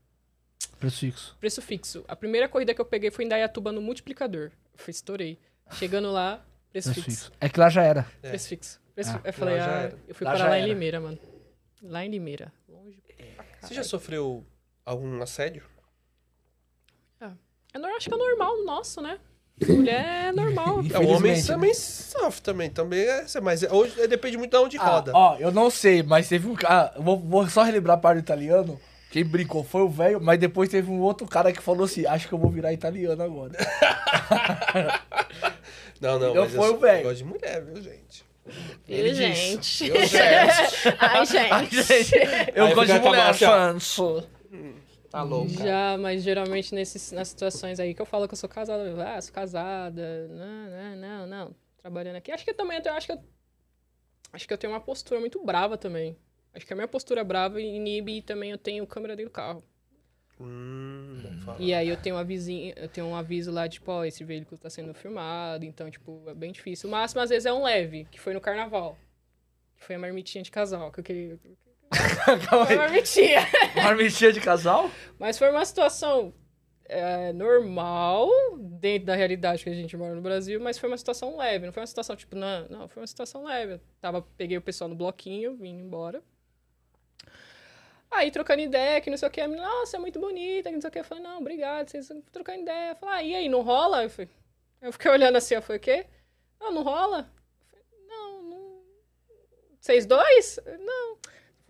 Preço 0.78 0.98
fixo. 1.00 1.36
preço 1.38 1.62
fixo. 1.62 2.04
A 2.09 2.16
primeira 2.16 2.48
corrida 2.48 2.74
que 2.74 2.80
eu 2.80 2.84
peguei 2.84 3.10
foi 3.10 3.24
em 3.24 3.28
Dayatuba 3.28 3.70
no 3.70 3.80
multiplicador. 3.80 4.50
Eu 4.72 4.78
fui, 4.78 4.90
estourei. 4.90 5.38
Chegando 5.72 6.10
lá, 6.10 6.44
preço, 6.70 6.90
Preço 6.92 7.04
fixo. 7.04 7.24
fixo. 7.26 7.32
É 7.40 7.48
que 7.48 7.60
lá 7.60 7.68
já 7.68 7.82
era. 7.84 8.06
É. 8.22 8.30
Preço 8.30 8.48
fixo. 8.48 8.80
Preço 8.94 9.10
Ah, 9.12 9.20
eu 9.24 9.32
falei, 9.32 9.59
ah, 9.59 9.92
eu 10.09 10.14
fui 10.14 10.24
Lá 10.26 10.32
parar 10.32 10.48
lá 10.50 10.59
em 10.59 10.62
era. 10.62 10.68
Limeira, 10.72 11.00
mano. 11.00 11.18
Lá 11.82 12.04
em 12.04 12.10
Limeira. 12.10 12.52
Longe 12.68 13.02
Você 13.60 13.74
já 13.74 13.84
sofreu 13.84 14.44
algum 14.84 15.22
assédio? 15.22 15.64
É, 17.74 17.78
nor- 17.78 17.90
acho 17.92 18.09
que 18.09 18.14
é 18.14 18.18
normal 18.18 18.64
nosso, 18.64 19.00
né? 19.00 19.18
Mulher 19.68 20.26
é 20.28 20.32
normal. 20.32 20.66
É, 20.66 20.70
o 20.70 20.76
homem 20.76 20.86
Infelizmente, 21.32 21.47
também 21.47 21.74
sofre 21.74 22.40
também. 22.43 22.70
Também 22.70 23.01
é, 23.01 23.24
mas 23.43 23.62
hoje 23.64 24.01
é- 24.01 24.06
depende 24.06 24.36
muito 24.36 24.51
de 24.51 24.56
onde 24.56 24.76
Ah, 24.78 24.84
roda. 24.84 25.12
ó, 25.14 25.36
eu 25.39 25.51
não 25.51 25.70
sei, 25.70 26.02
mas 26.02 26.28
teve 26.28 26.47
um 26.48 26.55
cara. 26.55 26.93
Vou, 26.98 27.18
vou 27.18 27.48
só 27.48 27.62
relembrar 27.62 27.97
a 27.97 28.01
parte 28.01 28.16
do 28.18 28.24
italiano. 28.24 28.80
Quem 29.10 29.24
brincou 29.24 29.62
foi 29.62 29.82
o 29.82 29.89
velho, 29.90 30.18
mas 30.22 30.39
depois 30.40 30.68
teve 30.70 30.90
um 30.90 31.01
outro 31.01 31.26
cara 31.26 31.52
que 31.52 31.60
falou 31.62 31.84
assim: 31.84 32.06
Acho 32.06 32.26
que 32.28 32.32
eu 32.34 32.39
vou 32.39 32.51
virar 32.51 32.72
italiano 32.72 33.22
agora. 33.22 33.52
Não, 36.01 36.18
não, 36.18 36.34
Não 36.34 36.43
mas 36.43 36.52
foi 36.55 36.68
eu, 36.68 36.74
o 36.74 36.78
velho. 36.78 36.98
eu 36.98 37.02
gosto 37.05 37.16
de 37.18 37.24
mulher, 37.24 37.64
viu, 37.64 37.80
gente? 37.80 38.24
Ele 38.89 39.10
disse. 39.12 39.34
gente. 39.34 39.89
Eu 39.89 40.05
gesto. 40.06 40.89
Ai, 40.98 41.18
Ai, 41.18 41.26
gente. 41.70 41.82
gente, 41.84 42.14
eu 42.56 42.64
Aí 42.66 42.74
gosto 42.74 42.86
de 42.89 42.93
fica 42.94 43.01
com 43.01 43.09
a 43.09 43.10
mão 43.12 43.20
mulher, 43.20 43.30
assim. 43.30 43.44
Tá 45.12 45.22
louco. 45.22 45.51
Já, 45.51 45.98
mas 45.98 46.22
geralmente 46.22 46.74
nesses, 46.74 47.12
nas 47.12 47.28
situações 47.28 47.78
aí 47.78 47.93
que 47.93 48.01
eu 48.01 48.06
falo 48.06 48.26
que 48.26 48.32
eu 48.32 48.39
sou 48.39 48.48
casada, 48.48 48.82
eu, 48.82 48.98
ah, 48.98 49.20
sou 49.20 49.34
casada, 49.34 50.26
não, 50.28 50.70
não, 50.70 50.97
não, 50.97 51.26
não, 51.26 51.56
trabalhando 51.76 52.16
aqui. 52.16 52.32
Acho 52.32 52.43
que 52.43 52.51
eu 52.51 52.55
também, 52.55 52.80
eu 52.82 52.93
acho 52.94 53.06
que 53.09 53.12
eu, 53.12 53.22
acho 54.32 54.48
que 54.48 54.55
eu 54.55 54.56
tenho 54.56 54.72
uma 54.72 54.80
postura 54.80 55.20
muito 55.20 55.44
brava 55.44 55.76
também. 55.76 56.16
Acho 56.55 56.66
que 56.66 56.72
a 56.72 56.76
minha 56.76 56.89
postura 56.89 57.22
brava 57.22 57.60
inibe 57.60 58.16
e 58.16 58.22
também 58.22 58.52
eu 58.52 58.59
tenho 58.59 58.86
câmera 58.86 59.14
dentro 59.14 59.30
do 59.30 59.34
carro. 59.34 59.62
Hum, 60.40 61.20
falar. 61.44 61.60
E 61.60 61.74
aí 61.74 61.89
eu 61.90 61.97
tenho 61.98 62.16
um 62.16 62.18
avisinho, 62.18 62.72
eu 62.74 62.89
tenho 62.89 63.06
um 63.06 63.14
aviso 63.14 63.52
lá, 63.52 63.68
tipo, 63.68 63.93
ó, 63.93 64.06
esse 64.06 64.24
veículo 64.24 64.56
tá 64.56 64.70
sendo 64.70 64.94
filmado, 64.94 65.66
então, 65.66 65.90
tipo, 65.90 66.22
é 66.26 66.34
bem 66.34 66.52
difícil. 66.52 66.89
O 66.89 66.93
máximo, 66.93 67.20
às 67.20 67.28
vezes, 67.28 67.44
é 67.44 67.52
um 67.52 67.64
leve, 67.64 68.06
que 68.10 68.18
foi 68.18 68.32
no 68.32 68.40
carnaval. 68.40 68.98
Que 69.76 69.84
foi 69.84 69.97
a 69.97 69.98
marmitinha 69.98 70.43
de 70.43 70.51
casal, 70.51 70.90
que 70.90 71.01
eu 71.01 71.05
queria. 71.05 71.39
Calma 72.48 72.69
aí. 72.69 72.77
marmitinha. 72.77 73.47
Marmitinha 73.77 74.32
de 74.32 74.40
casal? 74.40 74.90
Mas 75.19 75.39
foi 75.39 75.51
uma 75.51 75.64
situação 75.64 76.32
é, 76.93 77.32
normal, 77.32 78.28
dentro 78.59 79.06
da 79.06 79.14
realidade 79.14 79.64
que 79.64 79.70
a 79.70 79.74
gente 79.74 79.97
mora 79.97 80.14
no 80.14 80.20
Brasil, 80.20 80.60
mas 80.60 80.78
foi 80.78 80.89
uma 80.89 80.98
situação 80.98 81.36
leve. 81.36 81.66
Não 81.66 81.73
foi 81.73 81.81
uma 81.81 81.86
situação 81.86 82.16
tipo, 82.16 82.36
não, 82.36 82.69
não, 82.69 82.89
foi 82.89 83.02
uma 83.02 83.06
situação 83.06 83.44
leve. 83.44 83.74
Eu 83.74 83.81
tava, 84.01 84.23
peguei 84.36 84.56
o 84.56 84.62
pessoal 84.62 84.89
no 84.89 84.97
bloquinho, 84.97 85.56
vim 85.56 85.78
embora. 85.78 86.23
Aí, 88.10 88.31
trocando 88.31 88.60
ideia, 88.60 89.01
que 89.01 89.09
não 89.09 89.16
sei 89.16 89.27
o 89.27 89.31
que, 89.31 89.40
a 89.40 89.48
menina, 89.48 89.66
nossa, 89.66 89.97
é 89.97 90.01
muito 90.01 90.20
bonita, 90.20 90.69
que 90.69 90.74
não 90.74 90.82
sei 90.82 90.89
o 90.89 90.93
que. 90.93 90.98
Eu 90.98 91.05
falei, 91.05 91.24
não, 91.24 91.39
obrigado, 91.39 91.89
vocês 91.89 92.05
estão 92.05 92.20
trocando 92.31 92.60
ideia. 92.60 92.90
Eu 92.90 92.97
falei, 92.97 93.14
ah, 93.14 93.23
e 93.23 93.35
aí, 93.35 93.48
não 93.48 93.62
rola? 93.62 94.05
Eu, 94.05 94.10
falei, 94.10 94.31
eu 94.82 94.93
fiquei 94.93 95.10
olhando 95.10 95.36
assim, 95.36 95.55
eu 95.55 95.62
falei, 95.62 95.78
o 95.78 95.81
quê? 95.81 96.06
Não, 96.60 96.73
não 96.73 96.82
rola? 96.82 97.31
Eu 97.73 97.82
falei, 97.82 98.06
não, 98.06 98.43
não. 98.43 98.82
Vocês 99.81 100.05
dois? 100.05 100.59
Não. 100.78 101.16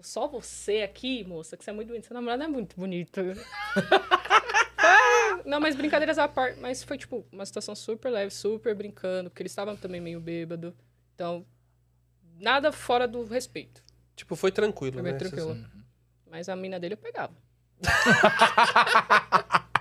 Só 0.03 0.27
você 0.29 0.83
aqui, 0.83 1.25
moça, 1.25 1.57
que 1.57 1.65
você 1.65 1.71
é 1.71 1.73
muito 1.73 1.89
bonita. 1.89 2.07
Seu 2.09 2.15
namorado 2.15 2.43
é 2.43 2.49
muito 2.49 2.77
bonito. 2.77 3.21
Não, 5.45 5.61
mas 5.61 5.75
brincadeiras 5.75 6.19
à 6.19 6.29
parte. 6.29 6.59
Mas 6.61 6.83
foi, 6.83 6.97
tipo, 6.99 7.25
uma 7.33 7.45
situação 7.47 7.75
super 7.75 8.11
leve, 8.11 8.31
super 8.31 8.75
brincando, 8.75 9.31
porque 9.31 9.43
eles 9.43 9.53
estavam 9.53 9.77
também 9.77 10.01
meio 10.01 10.21
bêbado. 10.21 10.75
Então, 11.15 11.45
nada 12.39 12.71
fora 12.73 13.07
do 13.09 13.25
respeito. 13.25 13.83
Tipo, 14.15 14.37
foi 14.37 14.53
tranquilo, 14.53 15.01
Foi 15.01 15.13
né? 15.13 15.19
tranquilo. 15.19 15.57
Mas 16.31 16.49
a 16.49 16.57
mina 16.57 16.79
dele 16.81 16.95
eu 16.95 16.99
pegava. 16.99 17.33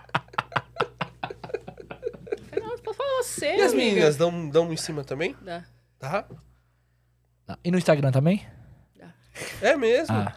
Não, 2.60 2.77
pode 2.80 2.98
falar 2.98 3.23
você, 3.23 3.56
E 3.57 3.61
as 3.61 3.73
amiga. 3.73 3.89
meninas 3.89 4.18
dão, 4.18 4.49
dão 4.49 4.73
em 4.73 4.77
cima 4.77 5.03
também? 5.03 5.35
Dá. 5.41 5.64
Tá? 5.99 6.26
E 7.64 7.69
no 7.72 7.77
Instagram 7.77 8.11
também? 8.11 8.45
É 9.61 9.75
mesmo? 9.77 10.15
Ah. 10.15 10.33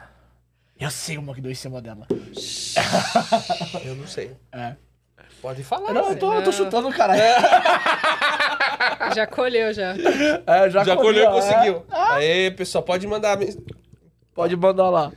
Eu 0.79 0.91
sei 0.91 1.17
uma 1.19 1.35
que 1.35 1.41
deu 1.41 1.51
em 1.53 1.55
cima 1.55 1.81
dela. 1.81 2.07
Eu 3.85 3.95
não 3.97 4.07
sei. 4.07 4.37
É. 4.53 4.75
Pode 5.41 5.63
falar. 5.63 5.93
Não, 5.93 6.11
eu 6.13 6.19
tô, 6.19 6.33
eu 6.33 6.41
tô 6.41 6.47
Não. 6.47 6.53
chutando 6.53 6.89
o 6.89 6.93
cara. 6.93 7.15
Já 9.15 9.27
colheu, 9.27 9.73
já. 9.75 9.95
É, 10.47 10.71
já 10.71 10.83
Já 10.85 10.97
colheu, 10.97 10.99
colheu, 11.27 11.29
é. 11.29 11.33
conseguiu. 11.33 11.87
Aê, 11.91 12.51
pessoal, 12.51 12.83
pode 12.83 13.07
mandar. 13.07 13.39
Pode 14.35 14.57
mandar 14.57 14.89
lá. 14.91 15.13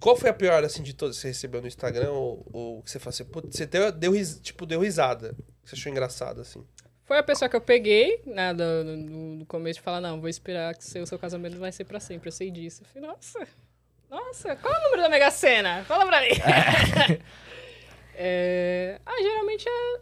Qual 0.00 0.16
foi 0.16 0.30
a 0.30 0.34
pior, 0.34 0.64
assim, 0.64 0.82
de 0.82 0.94
todas 0.94 1.16
que 1.16 1.22
você 1.22 1.28
recebeu 1.28 1.60
no 1.60 1.68
Instagram? 1.68 2.10
Ou, 2.10 2.44
ou 2.52 2.82
que 2.82 2.90
você 2.90 2.98
falou 2.98 3.10
assim, 3.10 3.24
putz, 3.24 3.56
você 3.56 3.66
deu, 3.66 3.92
deu, 3.92 4.12
ris- 4.12 4.40
tipo, 4.42 4.66
deu 4.66 4.80
risada. 4.80 5.34
Que 5.62 5.70
você 5.70 5.76
achou 5.76 5.92
engraçado, 5.92 6.40
assim. 6.40 6.64
Foi 7.10 7.18
a 7.18 7.24
pessoa 7.24 7.48
que 7.48 7.56
eu 7.56 7.60
peguei, 7.60 8.22
né, 8.24 8.54
do- 8.54 8.84
no, 8.84 9.44
começo, 9.46 9.80
de 9.80 9.82
falar, 9.82 10.00
não, 10.00 10.20
vou 10.20 10.28
esperar 10.28 10.76
que 10.76 10.84
seu, 10.84 11.04
seu 11.04 11.18
casamento 11.18 11.58
vai 11.58 11.72
ser 11.72 11.82
pra 11.84 11.98
sempre, 11.98 12.28
eu 12.28 12.32
sei 12.32 12.52
disso. 12.52 12.84
Eu 12.84 12.86
falei, 12.86 13.08
nossa, 13.08 13.48
nossa, 14.08 14.54
qual 14.54 14.72
é 14.72 14.78
o 14.78 14.82
número 14.84 15.02
da 15.02 15.08
Mega 15.08 15.28
Sena? 15.28 15.82
Fala 15.86 16.06
pra 16.06 16.20
mim. 16.20 16.28
É, 18.14 19.00
Ah, 19.04 19.16
geralmente 19.20 19.68
é, 19.68 20.00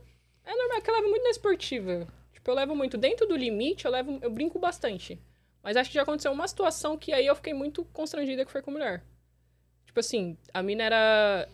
é 0.51 0.55
normal, 0.55 0.83
que 0.83 0.91
eu 0.91 0.95
levo 0.97 1.09
muito 1.09 1.23
na 1.23 1.31
esportiva. 1.31 2.07
Tipo, 2.31 2.51
eu 2.51 2.55
levo 2.55 2.77
muito 2.77 2.99
dentro 2.99 3.27
do 3.27 3.37
limite, 3.37 3.87
eu 3.87 3.91
levo, 3.91 4.19
eu 4.21 4.29
brinco 4.29 4.59
bastante. 4.59 5.19
Mas 5.63 5.79
acho 5.79 5.89
que 5.89 5.95
já 5.95 6.03
aconteceu 6.03 6.31
uma 6.33 6.47
situação 6.47 6.99
que 6.99 7.11
aí 7.11 7.27
eu 7.27 7.35
fiquei 7.37 7.55
muito 7.55 7.87
constrangida 7.87 8.45
que 8.45 8.53
foi 8.53 8.61
com 8.61 8.71
mulher. 8.73 9.03
Tipo 9.87 10.01
assim, 10.01 10.37
a 10.53 10.63
mina 10.63 10.83
era... 10.85 11.49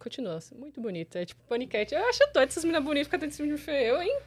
Continua, 0.00 0.36
assim, 0.38 0.54
muito 0.56 0.80
bonita. 0.80 1.20
É 1.20 1.24
tipo 1.26 1.40
paniquete. 1.44 1.94
Eu 1.94 2.04
acho 2.08 2.18
doido 2.32 2.48
essas 2.48 2.64
minas 2.64 2.82
bonitas 2.82 3.08
dentro 3.10 3.28
de 3.28 3.34
cima 3.34 3.48
de 3.54 3.56
feio, 3.62 3.94
eu, 3.94 4.02
hein? 4.02 4.18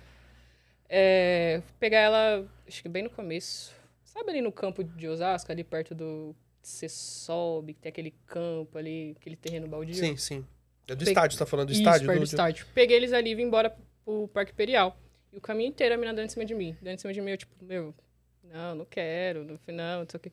É, 0.87 1.61
pegar 1.79 1.99
ela, 1.99 2.47
acho 2.67 2.81
que 2.81 2.87
bem 2.89 3.03
no 3.03 3.09
começo. 3.09 3.73
Sabe 4.03 4.29
ali 4.29 4.41
no 4.41 4.51
campo 4.51 4.83
de 4.83 5.07
Osasco, 5.07 5.51
ali 5.51 5.63
perto 5.63 5.95
do. 5.95 6.35
Você 6.61 6.87
sobe, 6.87 7.73
que 7.73 7.81
tem 7.81 7.89
aquele 7.89 8.11
campo 8.25 8.77
ali, 8.77 9.15
aquele 9.19 9.35
terreno 9.35 9.67
baldio? 9.67 9.95
Sim, 9.95 10.15
sim. 10.15 10.45
É 10.87 10.93
do 10.95 10.99
Peguei- 10.99 11.11
estádio, 11.11 11.33
você 11.37 11.43
tá 11.43 11.45
falando 11.45 11.67
do 11.67 11.71
Isso, 11.73 11.81
estádio? 11.81 12.05
perto 12.07 12.19
do 12.19 12.23
do- 12.23 12.25
estádio. 12.29 12.65
Peguei 12.73 12.95
eles 12.97 13.11
ali 13.11 13.31
e 13.31 13.35
vim 13.35 13.43
embora 13.43 13.75
pro 14.05 14.27
Parque 14.29 14.51
Imperial. 14.53 14.95
E 15.31 15.37
o 15.37 15.41
caminho 15.41 15.69
inteiro 15.69 15.95
a 15.95 15.97
mina 15.97 16.13
dando 16.13 16.27
em 16.27 16.29
cima 16.29 16.45
de 16.45 16.53
mim. 16.53 16.77
Dando 16.81 16.93
em 16.95 16.97
cima 16.99 17.11
de 17.11 17.19
mim, 17.19 17.31
eu 17.31 17.37
tipo, 17.37 17.53
meu, 17.65 17.93
não, 18.43 18.75
não 18.75 18.85
quero, 18.85 19.43
não, 19.43 19.59
não, 19.67 19.99
não 20.01 20.05
sei 20.09 20.17
o 20.17 20.19
quê. 20.21 20.31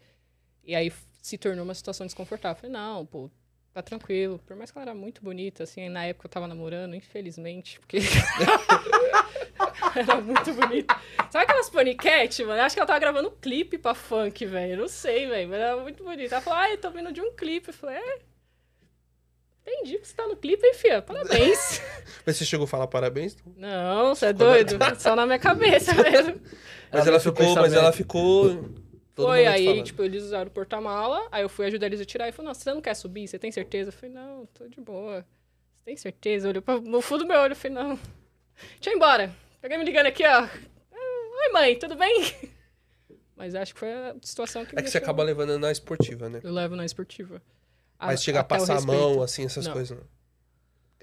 E 0.63 0.75
aí 0.75 0.93
se 1.23 1.39
tornou 1.39 1.65
uma 1.65 1.75
situação 1.75 2.07
desconfortável. 2.07 2.61
Falei, 2.61 2.73
não, 2.73 3.07
pô, 3.07 3.31
tá 3.73 3.83
tranquilo. 3.83 4.41
Por 4.47 4.57
mais 4.57 4.71
que 4.71 4.79
ela 4.79 4.91
era 4.91 4.95
muito 4.95 5.23
bonita, 5.23 5.65
assim, 5.65 5.89
na 5.89 6.05
época 6.05 6.27
eu 6.27 6.31
tava 6.31 6.47
namorando, 6.47 6.95
infelizmente, 6.95 7.79
porque. 7.81 7.99
era 9.97 10.21
muito 10.21 10.53
bonita. 10.55 10.97
Sabe 11.31 11.45
aquelas 11.45 11.71
paniquete, 11.71 12.45
mano? 12.45 12.59
Eu 12.59 12.65
acho 12.65 12.75
que 12.75 12.81
ela 12.81 12.87
tava 12.87 12.99
gravando 12.99 13.29
um 13.29 13.37
clipe 13.41 13.79
pra 13.79 13.95
funk, 13.95 14.45
velho. 14.47 14.75
Eu 14.75 14.79
Não 14.79 14.89
sei, 14.89 15.29
velho, 15.29 15.49
mas 15.49 15.61
era 15.61 15.77
muito 15.77 16.03
bonita. 16.03 16.35
Ela 16.35 16.43
falou, 16.43 16.59
ah, 16.59 16.71
eu 16.71 16.79
tô 16.79 16.91
vindo 16.91 17.13
de 17.13 17.21
um 17.21 17.33
clipe. 17.35 17.69
Eu 17.69 17.75
falei, 17.75 17.97
é. 17.97 18.19
Entendi 19.67 19.99
que 19.99 20.09
você 20.09 20.15
tá 20.15 20.27
no 20.27 20.37
clipe, 20.37 20.67
hein, 20.67 20.75
fia? 20.75 21.03
Parabéns. 21.03 21.81
Mas 22.27 22.37
você 22.37 22.45
chegou 22.45 22.65
a 22.65 22.67
falar 22.67 22.87
parabéns? 22.87 23.37
Não, 23.57 24.15
você 24.15 24.27
é 24.27 24.33
doido? 24.33 24.77
Só 24.99 25.15
na 25.15 25.27
minha 25.27 25.39
cabeça 25.39 25.95
mesmo. 25.95 26.41
Mas 26.91 27.07
Ela 27.07 27.11
ela 27.11 27.21
ficou 27.21 27.55
mas 27.55 27.73
ela 27.73 27.93
ficou... 27.93 28.65
todo 29.15 29.27
Foi, 29.27 29.47
aí, 29.47 29.65
falando. 29.67 29.85
tipo, 29.85 30.03
eles 30.03 30.23
usaram 30.25 30.49
o 30.49 30.51
porta-mala, 30.51 31.27
aí 31.31 31.43
eu 31.43 31.49
fui 31.49 31.67
ajudar 31.67 31.87
eles 31.87 32.01
a 32.01 32.05
tirar 32.05 32.29
e 32.29 32.33
falou, 32.33 32.49
não, 32.49 32.55
você 32.55 32.73
não 32.73 32.81
quer 32.81 32.95
subir? 32.95 33.27
Você 33.29 33.39
tem 33.39 33.51
certeza? 33.53 33.89
Eu 33.89 33.93
falei, 33.93 34.15
não, 34.15 34.47
tô 34.47 34.67
de 34.69 34.81
boa. 34.81 35.21
Você 35.79 35.85
tem 35.85 35.97
certeza? 35.97 36.49
Olhou 36.49 36.63
pra- 36.63 36.81
no 36.81 37.01
fundo 37.01 37.25
do 37.25 37.29
meu 37.29 37.39
olho, 37.41 37.53
eu 37.53 37.57
falei, 37.57 37.77
não. 37.77 37.97
Deixa 37.97 38.91
eu 38.91 38.93
ir 38.93 38.97
embora. 38.97 39.35
Peguei 39.61 39.77
me 39.79 39.85
ligando 39.85 40.07
aqui, 40.07 40.25
ó. 40.25 40.29
Ah, 40.43 40.49
Oi, 40.93 41.53
mãe, 41.53 41.79
tudo 41.79 41.97
bem? 41.97 42.33
Mas 43.37 43.55
acho 43.55 43.73
que 43.73 43.81
foi 43.81 43.93
a 43.93 44.15
situação 44.23 44.65
que 44.67 44.75
É 44.75 44.77
me 44.77 44.83
que 44.83 44.91
você 44.91 44.99
acaba 44.99 45.23
levando 45.23 45.59
na 45.59 45.73
esportiva, 45.73 46.29
né? 46.29 46.41
Eu 46.43 46.53
levo 46.53 46.77
na 46.77 46.85
esportiva. 46.85 47.41
Mas 47.99 48.21
A- 48.21 48.23
chega 48.23 48.41
a 48.41 48.45
passar 48.45 48.77
a 48.79 48.81
mão, 48.83 49.23
assim, 49.23 49.45
essas 49.47 49.67
Não. 49.67 49.73
coisas. 49.73 49.97
Não. 49.99 50.05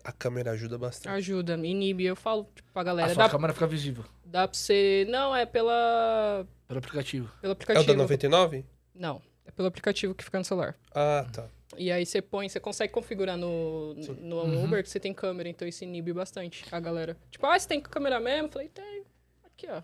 A 0.07 0.11
câmera 0.13 0.51
ajuda 0.51 0.77
bastante. 0.77 1.09
Ajuda, 1.09 1.55
inibe. 1.55 2.05
Eu 2.05 2.15
falo 2.15 2.47
tipo, 2.55 2.71
pra 2.71 2.81
A 2.81 2.85
galera, 2.85 3.13
sua 3.13 3.25
dá, 3.25 3.29
câmera 3.29 3.53
fica 3.53 3.67
visível 3.67 4.05
dá 4.23 4.47
pra 4.47 4.57
você... 4.57 5.05
Não, 5.09 5.35
é 5.35 5.45
pela... 5.45 6.47
pelo 6.65 6.79
aplicativo. 6.79 7.29
pelo 7.41 7.43
É 7.43 7.47
o 7.49 7.51
aplicativo. 7.51 7.85
da 7.85 7.93
99? 7.93 8.65
Não, 8.95 9.21
é 9.45 9.51
pelo 9.51 9.67
aplicativo 9.67 10.15
que 10.15 10.23
fica 10.23 10.37
no 10.37 10.45
celular. 10.45 10.77
Ah, 10.95 11.25
tá. 11.31 11.47
E 11.77 11.91
aí 11.91 12.05
você 12.05 12.21
põe, 12.21 12.47
você 12.47 12.57
consegue 12.57 12.93
configurar 12.93 13.37
no, 13.37 13.93
no 14.21 14.43
Uhum. 14.43 14.63
Uber 14.63 14.81
que 14.81 14.89
você 14.89 14.99
tem 14.99 15.13
câmera, 15.13 15.49
então 15.49 15.67
isso 15.67 15.83
inibe 15.83 16.13
bastante 16.13 16.63
a 16.71 16.79
galera. 16.79 17.17
Tipo, 17.29 17.45
ah, 17.45 17.59
você 17.59 17.67
tem 17.67 17.81
câmera 17.81 18.19
mesmo? 18.19 18.49
Falei, 18.49 18.69
tem. 18.69 19.03
Aqui, 19.45 19.67
ó. 19.69 19.81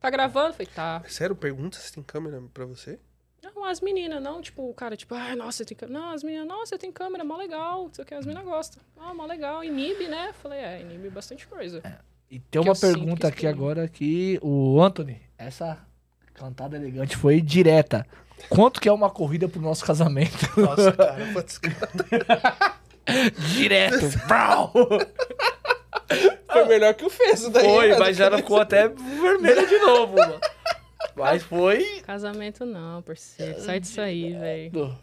Tá 0.00 0.10
gravando? 0.10 0.54
Falei, 0.54 0.66
tá. 0.66 1.04
Sério, 1.06 1.36
pergunta 1.36 1.78
se 1.78 1.92
tem 1.92 2.02
câmera 2.02 2.42
pra 2.52 2.64
você? 2.66 2.98
Não, 3.54 3.64
as 3.64 3.80
meninas, 3.80 4.22
não, 4.22 4.40
tipo, 4.40 4.68
o 4.68 4.74
cara, 4.74 4.96
tipo, 4.96 5.14
ai, 5.14 5.36
nossa, 5.36 5.64
tem 5.64 5.76
câmera. 5.76 5.98
Não, 6.00 6.10
as 6.10 6.22
meninas, 6.22 6.46
nossa, 6.46 6.66
você 6.66 6.78
tem 6.78 6.90
câmera, 6.90 7.24
mó 7.24 7.36
legal. 7.36 7.84
Não 7.84 7.94
sei 7.94 8.02
o 8.04 8.06
que, 8.06 8.14
as 8.14 8.24
meninas 8.24 8.44
gostam. 8.44 8.82
Ah, 8.98 9.12
mó 9.12 9.26
legal. 9.26 9.62
Inibe, 9.62 10.08
né? 10.08 10.32
Falei, 10.42 10.58
é, 10.58 10.80
inibe 10.80 11.10
bastante 11.10 11.46
coisa. 11.46 11.82
E 12.30 12.38
tem 12.38 12.60
uma 12.62 12.74
pergunta 12.74 13.28
aqui 13.28 13.46
agora 13.46 13.86
que 13.86 14.38
o 14.42 14.80
Anthony, 14.80 15.20
essa 15.36 15.78
cantada 16.32 16.76
elegante 16.76 17.16
foi 17.16 17.40
direta. 17.40 18.06
Quanto 18.48 18.80
que 18.80 18.88
é 18.88 18.92
uma 18.92 19.10
corrida 19.10 19.48
pro 19.48 19.60
nosso 19.60 19.84
casamento? 19.84 20.48
Nossa, 20.58 20.92
cara, 20.92 21.32
putz, 21.32 21.60
Direto. 23.54 24.18
Brau! 24.26 24.72
foi 26.50 26.64
melhor 26.66 26.94
que 26.94 27.04
o 27.04 27.10
fez 27.10 27.48
daí. 27.48 27.64
Foi, 27.64 27.88
né? 27.90 27.98
mas 27.98 28.16
já 28.16 28.36
ficou 28.36 28.60
até 28.60 28.88
vermelha 28.88 29.66
de 29.66 29.78
novo, 29.78 30.16
mano. 30.16 30.40
Mas 31.14 31.42
foi. 31.42 32.00
Casamento 32.02 32.64
não, 32.64 33.02
parceiro. 33.02 33.60
Sai 33.60 33.80
disso 33.80 34.00
aí, 34.00 34.32
velho. 34.32 34.98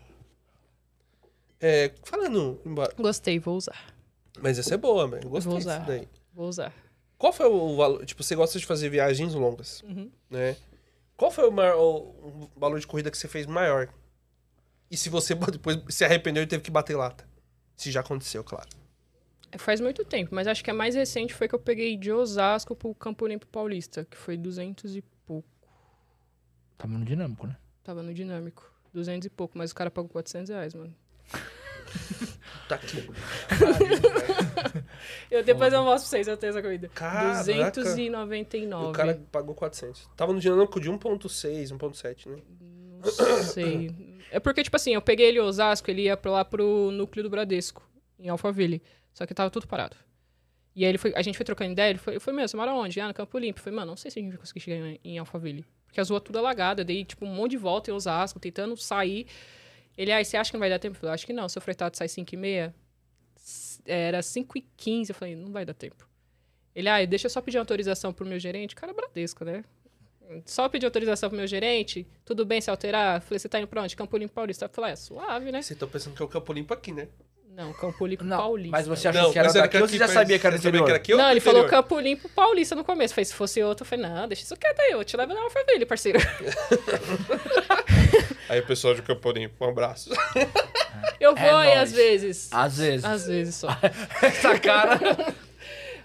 É, 1.59 1.91
falando 2.03 2.59
embora. 2.65 2.93
Gostei, 2.97 3.37
vou 3.39 3.57
usar. 3.57 3.93
Mas 4.41 4.57
essa 4.57 4.75
é 4.75 4.77
boa, 4.77 5.07
velho. 5.07 5.29
Gostei 5.29 5.49
Vou 5.51 5.57
disso 5.59 5.69
usar. 5.69 5.85
daí. 5.85 6.07
Vou 6.33 6.47
usar. 6.47 6.73
Qual 7.17 7.33
foi 7.33 7.47
o 7.47 7.75
valor? 7.75 8.05
Tipo, 8.05 8.23
você 8.23 8.35
gosta 8.35 8.57
de 8.57 8.65
fazer 8.65 8.89
viagens 8.89 9.33
longas, 9.33 9.81
Uhum. 9.83 10.09
né? 10.29 10.55
Qual 11.17 11.29
foi 11.29 11.47
o, 11.47 11.51
maior, 11.51 11.77
o- 11.77 12.45
o 12.45 12.49
valor 12.55 12.79
de 12.79 12.87
corrida 12.87 13.11
que 13.11 13.17
você 13.17 13.27
fez 13.27 13.45
maior? 13.45 13.89
E 14.89 14.95
se 14.95 15.09
você 15.09 15.35
depois 15.59 15.77
se 15.89 16.05
arrependeu 16.05 16.41
e 16.43 16.47
teve 16.47 16.63
que 16.63 16.71
bater 16.71 16.95
lata? 16.95 17.27
Se 17.75 17.91
já 17.91 17.99
aconteceu, 17.99 18.41
claro. 18.43 18.69
Faz 19.57 19.81
muito 19.81 20.05
tempo, 20.05 20.33
mas 20.33 20.47
acho 20.47 20.63
que 20.63 20.69
a 20.69 20.73
mais 20.73 20.95
recente 20.95 21.33
foi 21.33 21.47
que 21.47 21.55
eu 21.55 21.59
peguei 21.59 21.97
de 21.97 22.11
Osasco 22.11 22.75
pro 22.75 22.93
Campo 22.95 23.25
Limpo 23.27 23.47
Paulista, 23.47 24.05
que 24.05 24.15
foi 24.15 24.37
200 24.37 24.95
e 24.95 25.01
pouco. 25.25 25.47
Tava 26.79 26.93
no 26.93 27.03
dinâmico, 27.03 27.45
né? 27.45 27.57
Tava 27.83 28.01
no 28.01 28.13
dinâmico. 28.13 28.73
200 28.93 29.27
e 29.27 29.29
pouco, 29.29 29.57
mas 29.57 29.69
o 29.69 29.75
cara 29.75 29.91
pagou 29.91 30.09
400 30.09 30.49
reais, 30.49 30.73
mano. 30.73 30.95
Tá 32.67 32.75
aqui. 32.75 33.09
Eu 35.31 35.43
depois 35.43 35.73
eu 35.73 35.83
mostro 35.83 36.07
pra 36.07 36.17
vocês, 36.17 36.27
eu 36.27 36.37
tenho 36.37 36.51
essa 36.51 36.61
corrida. 36.61 36.87
Caraca. 36.89 37.71
299. 37.71 38.89
O 38.89 38.91
cara 38.91 39.19
pagou 39.31 39.55
400. 39.55 40.07
Tava 40.15 40.31
no 40.31 40.39
dinâmico 40.39 40.79
de 40.79 40.91
1.6, 40.91 41.75
1.7, 41.75 42.27
né? 42.29 42.37
Não 43.01 43.43
sei. 43.43 43.91
É 44.31 44.39
porque, 44.39 44.61
tipo 44.61 44.75
assim, 44.75 44.93
eu 44.93 45.01
peguei 45.01 45.29
ele 45.29 45.39
em 45.39 45.41
Osasco, 45.41 45.89
ele 45.89 46.03
ia 46.03 46.15
pra 46.15 46.29
lá 46.29 46.45
pro 46.45 46.91
núcleo 46.91 47.23
do 47.23 47.29
Bradesco, 47.31 47.81
em 48.19 48.29
Alphaville. 48.29 48.83
Só 49.11 49.25
que 49.25 49.33
tava 49.33 49.49
tudo 49.49 49.67
parado. 49.67 49.97
E 50.75 50.85
aí 50.85 50.91
ele 50.91 50.99
foi, 50.99 51.11
a 51.15 51.23
gente 51.23 51.35
foi 51.35 51.43
trocando 51.43 51.71
ideia, 51.71 51.89
ele 51.89 51.97
foi, 51.97 52.17
eu 52.17 52.21
falei, 52.21 52.37
meu, 52.37 52.47
você 52.47 52.55
mora 52.55 52.71
onde? 52.71 53.01
Ah, 53.01 53.07
no 53.07 53.13
Campo 53.15 53.39
Limpo. 53.39 53.59
Eu 53.59 53.63
falei, 53.63 53.79
mano, 53.79 53.89
não 53.89 53.97
sei 53.97 54.11
se 54.11 54.19
a 54.19 54.21
gente 54.21 54.31
vai 54.31 54.37
conseguir 54.39 54.59
chegar 54.59 54.85
em, 54.85 54.99
em 55.03 55.17
Alphaville. 55.17 55.65
Porque 55.89 55.99
as 55.99 56.09
ruas 56.09 56.21
tudo 56.23 56.37
alagadas, 56.37 56.83
eu 56.83 56.85
dei, 56.85 57.03
tipo, 57.03 57.25
um 57.25 57.33
monte 57.33 57.51
de 57.51 57.57
volta 57.57 57.89
em 57.89 57.93
Osasco, 57.93 58.39
tentando 58.39 58.77
sair. 58.77 59.25
Ele, 59.97 60.11
aí, 60.11 60.23
você 60.23 60.37
acha 60.37 60.51
que 60.51 60.55
não 60.55 60.59
vai 60.59 60.69
dar 60.69 60.77
tempo? 60.79 60.95
Eu 60.95 60.99
falei, 60.99 61.15
acho 61.15 61.25
que 61.25 61.33
não, 61.33 61.49
seu 61.49 61.61
fretado 61.61 61.97
sai 61.97 62.07
5 62.07 62.33
e 62.33 62.37
meia, 62.37 62.75
era 63.85 64.21
5 64.21 64.57
e 64.57 64.61
15 64.77 65.11
eu 65.11 65.15
falei, 65.15 65.35
não 65.35 65.51
vai 65.51 65.65
dar 65.65 65.73
tempo. 65.73 66.07
Ele, 66.75 66.87
ah, 66.87 67.03
deixa 67.05 67.25
eu 67.25 67.29
só 67.29 67.41
pedir 67.41 67.57
autorização 67.57 68.13
pro 68.13 68.25
meu 68.25 68.39
gerente. 68.39 68.75
Cara, 68.75 68.93
Bradesco, 68.93 69.43
né? 69.43 69.65
Só 70.45 70.69
pedir 70.69 70.85
autorização 70.85 71.27
pro 71.27 71.37
meu 71.37 71.47
gerente, 71.47 72.07
tudo 72.23 72.45
bem 72.45 72.61
se 72.61 72.69
alterar? 72.69 73.17
Eu 73.17 73.21
falei, 73.21 73.39
você 73.39 73.49
tá 73.49 73.59
indo 73.59 73.67
pra 73.67 73.81
onde? 73.81 73.95
Campo 73.95 74.15
Limpo 74.15 74.33
Paulista. 74.33 74.65
Eu 74.65 74.69
falei, 74.69 74.91
é 74.91 74.95
suave, 74.95 75.51
né? 75.51 75.61
Vocês 75.61 75.71
estão 75.71 75.89
pensando 75.89 76.15
que 76.15 76.21
é 76.21 76.25
o 76.25 76.29
Campo 76.29 76.53
Limpo 76.53 76.71
aqui, 76.71 76.91
né? 76.91 77.07
Não, 77.59 77.73
Campo 77.73 78.05
Limpo 78.05 78.23
Não, 78.23 78.37
Paulista. 78.37 78.71
mas 78.71 78.87
você 78.87 79.09
achou 79.09 79.33
que 79.33 79.39
era 79.39 79.51
daqui 79.51 79.77
ou 79.77 79.83
aqui 79.83 79.91
você 79.91 79.97
já 79.97 80.07
sabia 80.07 80.39
que 80.39 80.47
era 80.47 80.55
do 80.55 80.61
Você 80.61 80.67
sabia 80.69 80.79
interior? 80.79 80.95
aqui 80.95 81.11
ou 81.11 81.19
Não, 81.19 81.29
ele 81.29 81.39
interior? 81.39 81.55
falou 81.55 81.69
Campo 81.69 81.99
Limpo 81.99 82.29
Paulista 82.29 82.73
no 82.73 82.85
começo. 82.85 83.13
Falei, 83.13 83.25
se 83.25 83.33
fosse 83.33 83.61
outro, 83.61 83.83
eu 83.83 83.87
falei, 83.89 84.05
não, 84.07 84.29
deixa 84.29 84.43
isso 84.43 84.55
quieto 84.55 84.79
aí, 84.79 84.91
eu 84.91 85.03
te 85.03 85.17
levo 85.17 85.33
na 85.33 85.41
Alphaville, 85.41 85.85
parceiro. 85.85 86.19
Aí, 88.47 88.61
pessoal 88.63 88.95
de 88.95 89.01
Campo 89.03 89.31
Limpo, 89.31 89.63
um 89.63 89.69
abraço. 89.69 90.09
Eu 91.19 91.35
vou 91.35 91.57
aí 91.57 91.75
nóis. 91.75 91.79
às 91.81 91.91
vezes. 91.91 92.49
Às 92.51 92.77
vezes. 92.77 93.05
Às 93.05 93.27
vezes 93.27 93.55
só. 93.55 93.67
Essa 94.23 94.57
cara. 94.59 94.99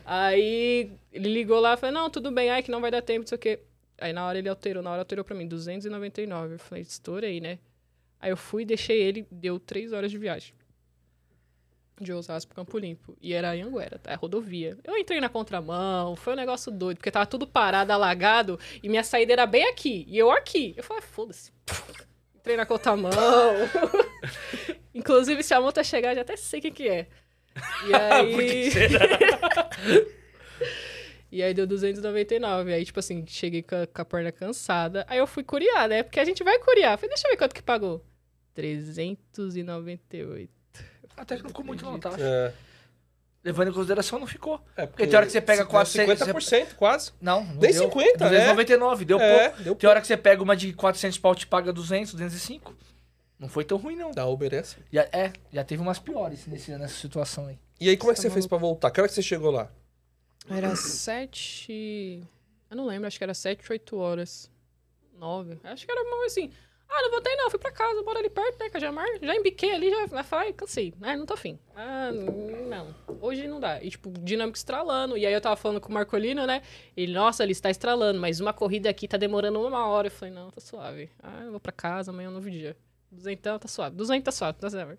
Aí 0.05 0.93
ele 1.12 1.32
ligou 1.32 1.59
lá 1.60 1.74
e 1.74 1.76
falou, 1.76 1.94
não, 1.94 2.10
tudo 2.10 2.31
bem, 2.31 2.51
ai 2.51 2.62
que 2.62 2.70
não 2.70 2.81
vai 2.81 2.90
dar 2.90 3.01
tempo, 3.01 3.20
não 3.20 3.26
sei 3.26 3.36
o 3.36 3.39
quê. 3.39 3.60
Aí 3.98 4.12
na 4.12 4.26
hora 4.26 4.39
ele 4.39 4.48
alterou, 4.48 4.82
na 4.82 4.90
hora 4.90 5.01
alterou 5.01 5.24
pra 5.24 5.35
mim, 5.35 5.47
299. 5.48 6.55
Eu 6.55 6.59
falei, 6.59 6.82
estourei, 6.82 7.40
né? 7.40 7.59
Aí 8.20 8.31
eu 8.31 8.36
fui, 8.36 8.64
deixei 8.64 9.01
ele, 9.01 9.26
deu 9.31 9.59
três 9.59 9.93
horas 9.93 10.10
de 10.10 10.18
viagem. 10.18 10.52
De 12.01 12.12
Osasco 12.12 12.49
pro 12.49 12.65
Campo 12.65 12.79
Limpo. 12.79 13.16
E 13.21 13.33
era 13.33 13.53
Anhanguera, 13.53 13.99
tá? 13.99 14.12
É 14.12 14.15
rodovia. 14.15 14.77
Eu 14.85 14.97
entrei 14.97 15.21
na 15.21 15.29
contramão, 15.29 16.16
foi 16.16 16.33
um 16.33 16.37
negócio 16.37 16.73
doido, 16.73 16.99
porque 16.99 17.11
tava 17.11 17.27
tudo 17.27 17.47
parado, 17.47 17.93
alagado, 17.93 18.59
e 18.83 18.89
minha 18.89 19.05
saída 19.05 19.33
era 19.33 19.47
bem 19.47 19.69
aqui, 19.69 20.05
e 20.09 20.19
eu 20.19 20.31
aqui. 20.31 20.75
Eu 20.77 20.83
falei, 20.83 21.03
ah, 21.03 21.07
foda-se. 21.07 21.53
Entrei 22.37 22.57
na 22.57 22.66
contramão. 22.66 23.11
Inclusive, 24.95 25.43
se 25.43 25.55
a 25.55 25.61
multa 25.61 25.83
chegar, 25.83 26.15
já 26.15 26.21
até 26.21 26.37
sei 26.37 26.61
quem 26.61 26.73
que 26.73 26.89
é. 26.89 27.09
E 27.89 27.95
aí... 28.12 28.71
E 31.35 31.43
aí 31.43 31.53
deu 31.53 31.66
299. 31.66 32.73
Aí, 32.73 32.85
tipo 32.85 33.01
assim, 33.01 33.25
cheguei 33.27 33.61
com 33.61 33.75
a, 33.75 33.89
com 33.89 34.03
a 34.03 34.05
perna 34.05 34.31
cansada. 34.31 35.05
Aí 35.09 35.19
eu 35.19 35.27
fui 35.27 35.43
curiar, 35.43 35.89
né? 35.89 36.05
Porque 36.05 36.21
a 36.21 36.25
gente 36.25 36.45
vai 36.45 36.61
curiar. 36.61 36.97
Falei, 36.97 37.09
deixa 37.09 37.27
eu 37.27 37.33
ver 37.33 37.37
quanto 37.37 37.57
que 37.57 37.62
pagou. 37.62 38.05
398. 38.55 40.49
Até 41.16 41.36
que 41.36 41.43
não 41.43 41.51
ficou 41.51 41.65
muito 41.65 41.85
não, 41.85 41.99
tá? 41.99 42.11
É, 42.19 42.53
Levando 43.45 43.69
em 43.69 43.73
consideração, 43.74 44.19
não 44.19 44.27
ficou. 44.27 44.59
é 44.74 44.86
Porque 44.86 45.07
tem 45.07 45.16
hora 45.16 45.27
que 45.27 45.32
você 45.32 45.41
pega 45.41 45.62
deu 45.65 45.70
400, 45.70 46.19
50% 46.19 46.74
quase. 46.77 47.12
Não, 47.20 47.45
não 47.45 47.55
Nem 47.57 47.73
deu. 47.73 47.82
50, 47.82 48.24
é. 48.24 48.28
299, 48.31 49.05
deu 49.05 49.20
É, 49.20 49.49
pouco. 49.51 49.62
deu 49.62 49.74
Tem 49.77 49.91
hora 49.91 50.01
que 50.01 50.07
você 50.07 50.16
pega 50.16 50.43
uma 50.43 50.57
de 50.57 50.73
400 50.73 51.19
pau 51.19 51.35
te 51.35 51.47
paga 51.47 51.70
200, 51.70 52.15
205. 52.15 52.74
Não 53.39 53.47
foi 53.47 53.62
tão 53.62 53.77
ruim, 53.77 53.97
não. 53.97 54.12
Da 54.12 54.27
Uber 54.27 54.55
é 54.55 54.61
assim. 54.61 54.81
Já, 54.91 55.03
é, 55.12 55.31
já 55.53 55.62
teve 55.62 55.82
umas 55.82 55.99
piores 55.99 56.47
nesse, 56.47 56.70
nessa 56.70 56.95
situação 56.95 57.47
aí. 57.49 57.59
E 57.78 57.91
aí, 57.91 57.99
como 57.99 58.11
é 58.12 58.15
que 58.15 58.23
Tá 58.23 58.28
você 58.28 58.31
fez 58.32 58.47
pra 58.47 58.57
voltar? 58.57 58.91
Que 58.91 59.01
hora 59.01 59.09
que 59.09 59.15
você 59.15 59.23
chegou 59.23 59.51
lá? 59.51 59.70
Era 60.49 60.74
sete... 60.74 62.27
Eu 62.70 62.77
não 62.78 62.86
lembro, 62.86 63.07
acho 63.07 63.19
que 63.19 63.24
era 63.24 63.35
sete, 63.35 63.70
oito 63.70 63.99
horas. 63.99 64.51
Nove. 65.19 65.61
Acho 65.65 65.85
que 65.85 65.93
era 65.93 66.03
uma 66.03 66.24
assim... 66.24 66.51
Ah, 66.97 67.03
não 67.03 67.11
voltei 67.11 67.35
não, 67.35 67.51
fui 67.51 67.59
pra 67.59 67.73
casa, 67.73 68.01
moro 68.03 68.19
ali 68.19 68.31
perto, 68.31 68.57
né, 68.61 68.71
Cajamar. 68.71 69.05
Já 69.21 69.35
embiquei 69.35 69.73
ali, 69.75 69.91
já, 69.91 70.07
já 70.07 70.23
falei, 70.23 70.53
cansei. 70.53 70.95
Ah, 71.03 71.16
não 71.16 71.27
tô 71.27 71.35
afim. 71.35 71.59
Ah, 71.75 72.11
não. 72.12 72.95
Hoje 73.21 73.49
não 73.49 73.59
dá. 73.59 73.83
E, 73.83 73.91
tipo, 73.91 74.11
dinâmico 74.21 74.57
estralando. 74.57 75.16
E 75.19 75.27
aí 75.27 75.33
eu 75.33 75.41
tava 75.41 75.57
falando 75.57 75.81
com 75.81 75.89
o 75.89 75.93
Marcolino, 75.93 76.47
né? 76.47 76.62
Ele, 76.97 77.12
nossa, 77.12 77.43
ele 77.43 77.51
está 77.53 77.69
estralando, 77.69 78.21
mas 78.21 78.39
uma 78.39 78.53
corrida 78.53 78.89
aqui 78.89 79.09
tá 79.09 79.16
demorando 79.16 79.61
uma 79.61 79.87
hora. 79.89 80.07
Eu 80.07 80.11
falei, 80.12 80.33
não, 80.33 80.51
tá 80.51 80.61
suave. 80.61 81.11
Ah, 81.23 81.41
eu 81.45 81.51
vou 81.51 81.59
pra 81.61 81.73
casa, 81.73 82.12
amanhã 82.12 82.27
é 82.27 82.31
um 82.31 82.35
novo 82.35 82.49
dia. 82.51 82.77
Duzentão, 83.11 83.59
tá 83.59 83.66
suave. 83.66 83.97
Duzentão, 83.97 84.23
tá 84.23 84.33
suave, 84.33 84.59
tá 84.59 84.71
suave. 84.71 84.99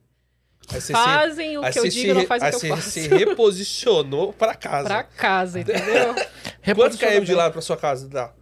Fazem 0.91 1.57
o 1.57 1.63
aí 1.63 1.71
que 1.71 1.79
eu 1.79 1.83
digo, 1.83 1.93
se 1.93 2.13
não 2.13 2.21
re- 2.21 2.27
fazem 2.27 2.49
o 2.49 2.59
que 2.59 2.65
eu 2.65 2.75
faço. 2.75 2.89
se 2.89 3.07
reposicionou 3.07 4.33
pra 4.33 4.55
casa. 4.55 4.87
Pra 4.89 5.03
casa, 5.03 5.59
entendeu? 5.59 6.15
Quantos 6.75 6.97
km 6.97 7.23
de 7.23 7.33
lá? 7.35 7.43
lá 7.45 7.51
pra 7.51 7.61
sua 7.61 7.77
casa 7.77 8.07
dá? 8.09 8.33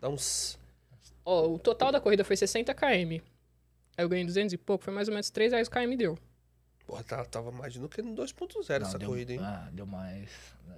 Dá 0.00 0.08
uns... 0.08 0.58
Ó, 1.24 1.46
o 1.48 1.58
total 1.58 1.92
da 1.92 2.00
corrida 2.00 2.24
foi 2.24 2.36
60 2.36 2.72
km. 2.74 3.20
Aí 3.96 4.04
eu 4.04 4.08
ganhei 4.08 4.24
200 4.24 4.52
e 4.52 4.56
pouco, 4.58 4.84
foi 4.84 4.92
mais 4.92 5.08
ou 5.08 5.14
menos 5.14 5.30
3 5.30 5.52
reais 5.52 5.68
o 5.68 5.70
km 5.70 5.96
deu. 5.96 6.18
Porra, 6.86 7.04
tá- 7.04 7.24
tava 7.24 7.50
mais 7.52 7.76
do 7.76 7.88
que 7.88 8.02
no 8.02 8.14
2.0 8.14 8.82
essa 8.82 8.98
deu, 8.98 9.08
corrida, 9.08 9.32
hein? 9.32 9.40
Ah, 9.42 9.68
deu 9.72 9.86
mais. 9.86 10.28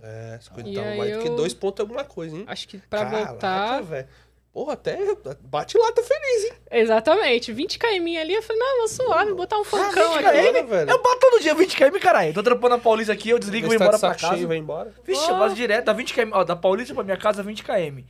É, 0.02 0.34
essa 0.38 0.50
corrida 0.50 0.68
E 0.70 0.74
tava 0.74 0.96
mais 0.96 1.16
do 1.16 1.22
que 1.22 1.28
eu- 1.28 1.36
2 1.36 1.54
pontos 1.54 1.80
alguma 1.80 2.04
coisa, 2.04 2.36
hein? 2.36 2.44
Acho 2.46 2.68
que 2.68 2.78
pra 2.78 3.04
Caraca, 3.06 3.30
voltar. 3.30 3.80
velho. 3.82 4.08
Porra, 4.52 4.74
até 4.74 4.96
bate 5.40 5.76
lá, 5.76 5.90
tá 5.90 6.00
feliz, 6.02 6.44
hein? 6.44 6.52
Exatamente, 6.70 7.52
20 7.52 7.76
km 7.76 8.16
ali. 8.20 8.34
Eu 8.34 8.42
falei, 8.42 8.60
não, 8.62 8.78
vou 8.78 8.88
suave, 8.88 9.26
vou 9.30 9.36
botar 9.38 9.58
um 9.58 9.64
funkão 9.64 10.12
20 10.18 10.24
aqui. 10.26 10.52
km? 10.52 10.66
Velho. 10.68 10.90
Eu 10.90 11.02
bato 11.02 11.18
todo 11.20 11.40
dia 11.42 11.54
20 11.56 11.76
km, 11.76 11.98
caralho. 11.98 12.32
Tô 12.34 12.42
trampando 12.42 12.74
a 12.76 12.78
Paulista 12.78 13.12
aqui, 13.12 13.30
eu 13.30 13.38
desligo 13.40 13.66
e 13.66 13.70
vou 13.70 13.78
tá 13.78 13.84
embora 13.86 13.98
pra 13.98 14.14
casa. 14.14 14.34
cheio, 14.36 14.46
vai 14.46 14.58
embora. 14.58 14.94
Vixe, 15.04 15.26
eu 15.28 15.34
Ó. 15.34 15.38
passo 15.40 15.56
direto, 15.56 15.86
dá 15.86 15.92
20 15.92 16.14
km. 16.14 16.30
Ó, 16.34 16.44
da 16.44 16.54
Paulista 16.54 16.94
pra 16.94 17.02
minha 17.02 17.16
casa, 17.16 17.42
20 17.42 17.64
km. 17.64 18.04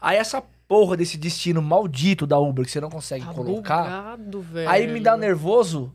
Aí 0.00 0.16
essa 0.16 0.40
porra 0.70 0.96
desse 0.96 1.18
destino 1.18 1.60
maldito 1.60 2.28
da 2.28 2.38
Uber 2.38 2.64
que 2.64 2.70
você 2.70 2.80
não 2.80 2.88
consegue 2.88 3.26
Tá 3.26 3.34
colocar. 3.34 3.82
bugado, 4.16 4.40
velho. 4.40 4.68
Aí 4.70 4.86
me 4.86 5.00
dá 5.00 5.16
nervoso. 5.16 5.92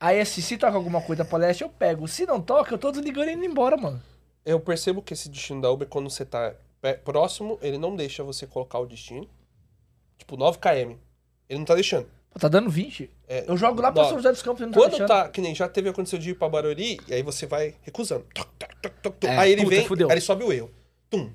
Aí 0.00 0.18
assim, 0.18 0.40
se 0.40 0.56
toca 0.56 0.74
alguma 0.74 1.02
coisa 1.02 1.22
pra 1.22 1.36
leste, 1.36 1.60
eu 1.62 1.68
pego. 1.68 2.08
Se 2.08 2.24
não 2.24 2.40
toca, 2.40 2.72
eu 2.72 2.78
tô 2.78 2.90
desligando 2.90 3.28
e 3.30 3.34
indo 3.34 3.44
embora, 3.44 3.76
mano. 3.76 4.02
Eu 4.42 4.58
percebo 4.58 5.02
que 5.02 5.12
esse 5.12 5.28
destino 5.28 5.60
da 5.60 5.70
Uber, 5.70 5.86
quando 5.86 6.08
você 6.08 6.24
tá 6.24 6.54
próximo, 7.04 7.58
ele 7.60 7.76
não 7.76 7.94
deixa 7.94 8.24
você 8.24 8.46
colocar 8.46 8.78
o 8.78 8.86
destino. 8.86 9.28
Tipo, 10.16 10.34
9 10.38 10.58
km. 10.60 10.96
Ele 11.48 11.58
não 11.58 11.66
tá 11.66 11.74
deixando. 11.74 12.06
Tá 12.38 12.48
dando 12.48 12.70
20. 12.70 13.10
É, 13.28 13.44
Eu 13.46 13.56
jogo 13.58 13.82
lá 13.82 13.92
pra. 13.92 14.04
São 14.04 14.16
José 14.16 14.30
dos 14.32 14.40
Campos 14.42 14.62
e 14.62 14.64
não 14.64 14.72
tá 14.72 14.78
Quando 14.80 14.90
deixando. 14.92 15.08
tá, 15.08 15.28
que 15.28 15.40
nem 15.42 15.54
já 15.54 15.68
teve 15.68 15.90
acontecido 15.90 16.20
de 16.22 16.30
ir 16.30 16.34
pra 16.34 16.48
Barueri, 16.48 16.98
e 17.06 17.12
aí 17.14 17.22
você 17.22 17.44
vai 17.46 17.74
recusando. 17.82 18.24
Toc, 18.34 18.48
toc, 18.58 18.74
toc, 18.80 18.94
toc, 19.02 19.14
toc. 19.18 19.24
É, 19.30 19.36
aí 19.38 19.52
ele 19.52 19.62
puta, 19.64 19.76
vem, 19.76 19.86
fudeu. 19.86 20.08
aí 20.08 20.14
ele 20.14 20.20
sobe 20.22 20.44
o 20.44 20.52
erro. 20.52 20.70
Tum. 21.10 21.30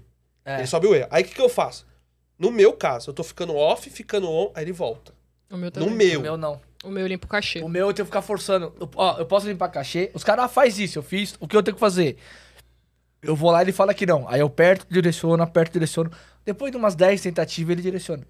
É. 0.46 0.58
Ele 0.60 0.68
sobe 0.68 0.88
o 0.88 0.96
erro. 0.96 1.08
Aí 1.12 1.22
o 1.24 1.26
que, 1.28 1.36
que 1.36 1.42
eu 1.42 1.50
faço? 1.50 1.86
No 2.42 2.52
meu 2.52 2.74
caso, 2.74 3.12
eu 3.12 3.14
tô 3.14 3.24
ficando 3.24 3.56
off, 3.56 3.88
ficando 3.90 4.28
on, 4.28 4.52
aí 4.56 4.64
ele 4.64 4.72
volta. 4.72 5.14
O 5.52 5.56
meu 5.58 5.66
No 5.68 5.72
também. 5.72 5.96
meu. 5.96 6.20
O 6.20 6.24
meu 6.24 6.38
não. 6.38 6.60
O 6.84 6.90
meu 6.90 7.06
limpa 7.06 7.28
o 7.28 7.30
cachê. 7.30 7.60
O 7.62 7.70
meu 7.70 7.88
eu 7.88 7.94
tenho 7.94 8.06
que 8.06 8.10
ficar 8.10 8.24
forçando. 8.24 8.74
Eu, 8.80 8.90
ó, 8.96 9.18
eu 9.20 9.26
posso 9.28 9.48
limpar 9.48 9.70
cachê. 9.70 10.10
Os 10.16 10.24
caras, 10.24 10.46
ah, 10.46 10.48
faz 10.48 10.80
isso, 10.80 10.98
eu 10.98 11.04
fiz. 11.04 11.36
O 11.40 11.48
que 11.48 11.56
eu 11.56 11.62
tenho 11.62 11.76
que 11.76 11.80
fazer? 11.80 12.18
Eu 13.22 13.36
vou 13.36 13.52
lá 13.52 13.60
e 13.62 13.66
ele 13.66 13.72
fala 13.72 13.94
que 13.94 14.06
não. 14.08 14.28
Aí 14.28 14.40
eu 14.40 14.48
aperto, 14.48 14.88
direciono, 14.90 15.44
aperto, 15.44 15.74
direciono. 15.74 16.10
Depois 16.44 16.72
de 16.72 16.78
umas 16.78 16.96
10 16.96 17.22
tentativas, 17.22 17.74
ele 17.74 17.84
direciona. 17.84 18.26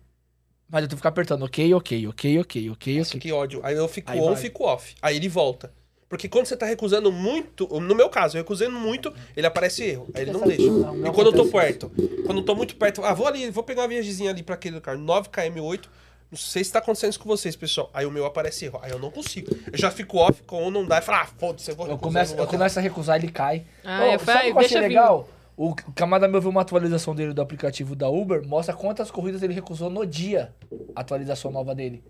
Mas 0.69 0.81
eu 0.83 0.88
tenho 0.89 0.97
que 0.97 1.01
ficar 1.01 1.09
apertando, 1.09 1.43
ok, 1.45 1.73
ok, 1.73 2.07
ok, 2.07 2.39
ok, 2.39 2.69
ok, 2.71 2.97
Nossa, 2.97 3.09
ok. 3.11 3.21
que 3.21 3.31
ódio. 3.31 3.61
Aí 3.63 3.75
eu 3.77 3.88
fico 3.88 4.11
Aí 4.11 4.19
on, 4.19 4.25
vai. 4.25 4.35
fico 4.35 4.63
off. 4.65 4.95
Aí 5.01 5.15
ele 5.15 5.29
volta. 5.29 5.71
Porque 6.11 6.27
quando 6.27 6.45
você 6.45 6.57
tá 6.57 6.65
recusando 6.65 7.09
muito, 7.09 7.65
no 7.79 7.95
meu 7.95 8.09
caso, 8.09 8.35
eu 8.35 8.41
recusando 8.41 8.77
muito, 8.77 9.13
ele 9.33 9.47
aparece 9.47 9.81
erro. 9.85 10.09
Aí 10.13 10.23
ele 10.23 10.33
não 10.33 10.41
deixa. 10.41 10.69
Não, 10.69 10.93
não 10.93 11.07
E 11.07 11.13
quando 11.13 11.27
eu 11.27 11.31
tô 11.31 11.45
perto, 11.45 11.89
quando 12.25 12.39
eu 12.39 12.43
tô 12.43 12.53
muito 12.53 12.75
perto, 12.75 13.01
ah, 13.05 13.13
vou 13.13 13.25
ali, 13.25 13.49
vou 13.49 13.63
pegar 13.63 13.83
uma 13.83 13.88
viagemzinha 13.88 14.29
ali 14.29 14.43
pra 14.43 14.55
aquele 14.55 14.75
lugar, 14.75 14.97
9km8. 14.97 15.85
Não 16.29 16.38
sei 16.38 16.65
se 16.65 16.73
tá 16.73 16.79
acontecendo 16.79 17.11
isso 17.11 17.19
com 17.21 17.29
vocês, 17.29 17.55
pessoal. 17.55 17.89
Aí 17.93 18.05
o 18.05 18.11
meu 18.11 18.25
aparece 18.25 18.65
erro. 18.65 18.81
Aí 18.83 18.91
eu 18.91 18.99
não 18.99 19.09
consigo. 19.09 19.55
Eu 19.71 19.77
já 19.77 19.89
fico 19.89 20.17
off, 20.17 20.43
com 20.43 20.67
on 20.67 20.69
não 20.69 20.85
dá, 20.85 20.97
e 20.97 21.01
falo, 21.01 21.19
ah, 21.19 21.27
foda-se, 21.38 21.71
eu 21.71 21.77
vou 21.77 21.85
Eu 21.85 21.93
recusar, 21.93 22.11
começo, 22.11 22.31
não 22.31 22.38
vou 22.39 22.45
eu 22.45 22.49
começo 22.49 22.77
a 22.77 22.81
recusar, 22.81 23.15
ele 23.15 23.31
cai. 23.31 23.63
Ah, 23.81 24.01
Ô, 24.01 24.05
eu 24.07 24.19
sabe 24.19 24.25
falei, 24.25 24.51
o 24.51 24.55
que 24.55 24.59
eu 24.59 24.65
achei 24.65 24.81
legal? 24.81 25.29
O 25.55 25.73
camarada 25.95 26.27
meu 26.27 26.41
viu 26.41 26.49
uma 26.49 26.61
atualização 26.61 27.15
dele 27.15 27.33
do 27.33 27.41
aplicativo 27.41 27.95
da 27.95 28.09
Uber, 28.09 28.45
mostra 28.45 28.75
quantas 28.75 29.09
corridas 29.09 29.41
ele 29.43 29.53
recusou 29.53 29.89
no 29.89 30.05
dia. 30.05 30.53
A 30.93 30.99
atualização 30.99 31.51
nova 31.51 31.73
dele. 31.73 32.03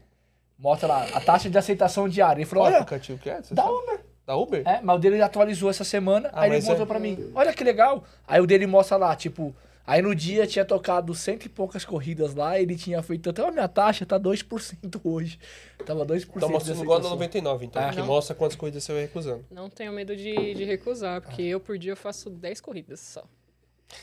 Mostra 0.62 0.88
lá, 0.88 1.04
a 1.14 1.20
taxa 1.20 1.50
de 1.50 1.58
aceitação 1.58 2.08
diária. 2.08 2.40
Ele 2.42 2.46
falou, 2.46 2.66
olha, 2.66 2.78
aplicativo 2.78 3.18
que 3.18 3.30
é? 3.30 3.42
Você 3.42 3.54
da 3.56 3.64
sabe? 3.64 3.74
Uber. 3.74 4.00
Da 4.28 4.36
Uber? 4.38 4.62
É, 4.68 4.80
mas 4.82 4.96
o 4.96 5.00
dele 5.00 5.20
atualizou 5.22 5.70
essa 5.72 5.84
semana, 5.84 6.30
Ah, 6.32 6.42
aí 6.42 6.50
ele 6.50 6.58
mas 6.58 6.66
mostrou 6.66 6.86
é- 6.86 6.88
pra 6.88 7.00
mim. 7.00 7.32
Olha 7.34 7.52
que 7.52 7.64
legal. 7.64 8.04
Aí 8.28 8.40
o 8.40 8.46
dele 8.46 8.68
mostra 8.68 8.96
lá, 8.96 9.16
tipo, 9.16 9.56
aí 9.88 10.04
no 10.04 10.14
dia 10.14 10.46
tinha 10.46 10.64
tocado 10.64 11.16
cento 11.16 11.48
e 11.48 11.50
poucas 11.50 11.84
corridas 11.84 12.36
lá, 12.36 12.60
ele 12.60 12.76
tinha 12.76 13.02
feito 13.02 13.32
até 13.32 13.42
a 13.46 13.52
minha 13.52 13.68
taxa 13.68 14.06
tá 14.06 14.20
2% 14.20 15.02
hoje. 15.04 15.40
Tava 15.84 16.06
2% 16.06 16.30
Então 16.38 16.48
de 16.48 16.54
mostrando 16.54 16.84
igual 16.84 17.00
aceitação. 17.00 17.18
99, 17.18 17.66
então. 17.66 17.82
É. 17.82 17.90
Que 17.90 17.98
Não. 17.98 18.06
mostra 18.06 18.36
quantas 18.36 18.56
corridas 18.56 18.84
você 18.84 18.94
vai 18.94 19.02
recusando. 19.02 19.44
Não 19.50 19.68
tenho 19.68 19.92
medo 19.92 20.16
de, 20.16 20.54
de 20.54 20.64
recusar, 20.64 21.22
porque 21.22 21.42
eu 21.42 21.60
por 21.60 21.76
dia 21.80 21.94
eu 21.94 21.98
faço 21.98 22.30
10 22.30 22.62
corridas 22.62 23.00
só. 23.00 23.24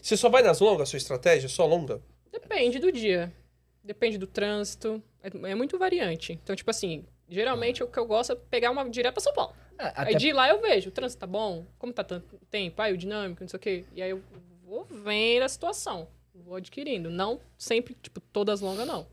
Você 0.02 0.16
só 0.16 0.28
vai 0.28 0.42
nas 0.42 0.58
longas, 0.58 0.88
a 0.88 0.90
sua 0.90 0.96
estratégia? 0.96 1.48
Só 1.48 1.64
longa? 1.64 2.00
Depende 2.32 2.80
do 2.80 2.90
dia. 2.90 3.32
Depende 3.88 4.18
do 4.18 4.26
trânsito. 4.26 5.02
É, 5.22 5.50
é 5.50 5.54
muito 5.54 5.78
variante. 5.78 6.34
Então, 6.34 6.54
tipo 6.54 6.70
assim, 6.70 7.06
geralmente 7.26 7.82
o 7.82 7.88
que 7.88 7.98
eu 7.98 8.04
gosto 8.04 8.34
é 8.34 8.36
pegar 8.36 8.70
uma 8.70 8.86
direto 8.86 9.14
pra 9.14 9.22
São 9.22 9.32
Paulo. 9.32 9.56
É, 9.78 9.84
Aí 9.84 9.92
até 9.96 10.14
de 10.14 10.30
lá 10.30 10.46
eu 10.46 10.60
vejo, 10.60 10.90
o 10.90 10.92
trânsito 10.92 11.20
tá 11.20 11.26
bom, 11.26 11.64
como 11.78 11.90
tá 11.90 12.04
tanto 12.04 12.38
tempo, 12.50 12.82
aí 12.82 12.92
o 12.92 12.98
dinâmico, 12.98 13.42
não 13.42 13.48
sei 13.48 13.56
o 13.56 13.60
quê. 13.60 13.84
E 13.94 14.02
aí 14.02 14.10
eu 14.10 14.22
vou 14.62 14.84
vendo 14.84 15.42
a 15.42 15.48
situação, 15.48 16.06
vou 16.34 16.56
adquirindo. 16.56 17.08
Não 17.08 17.40
sempre, 17.56 17.94
tipo, 17.94 18.20
todas 18.20 18.60
longas, 18.60 18.86
não. 18.86 19.06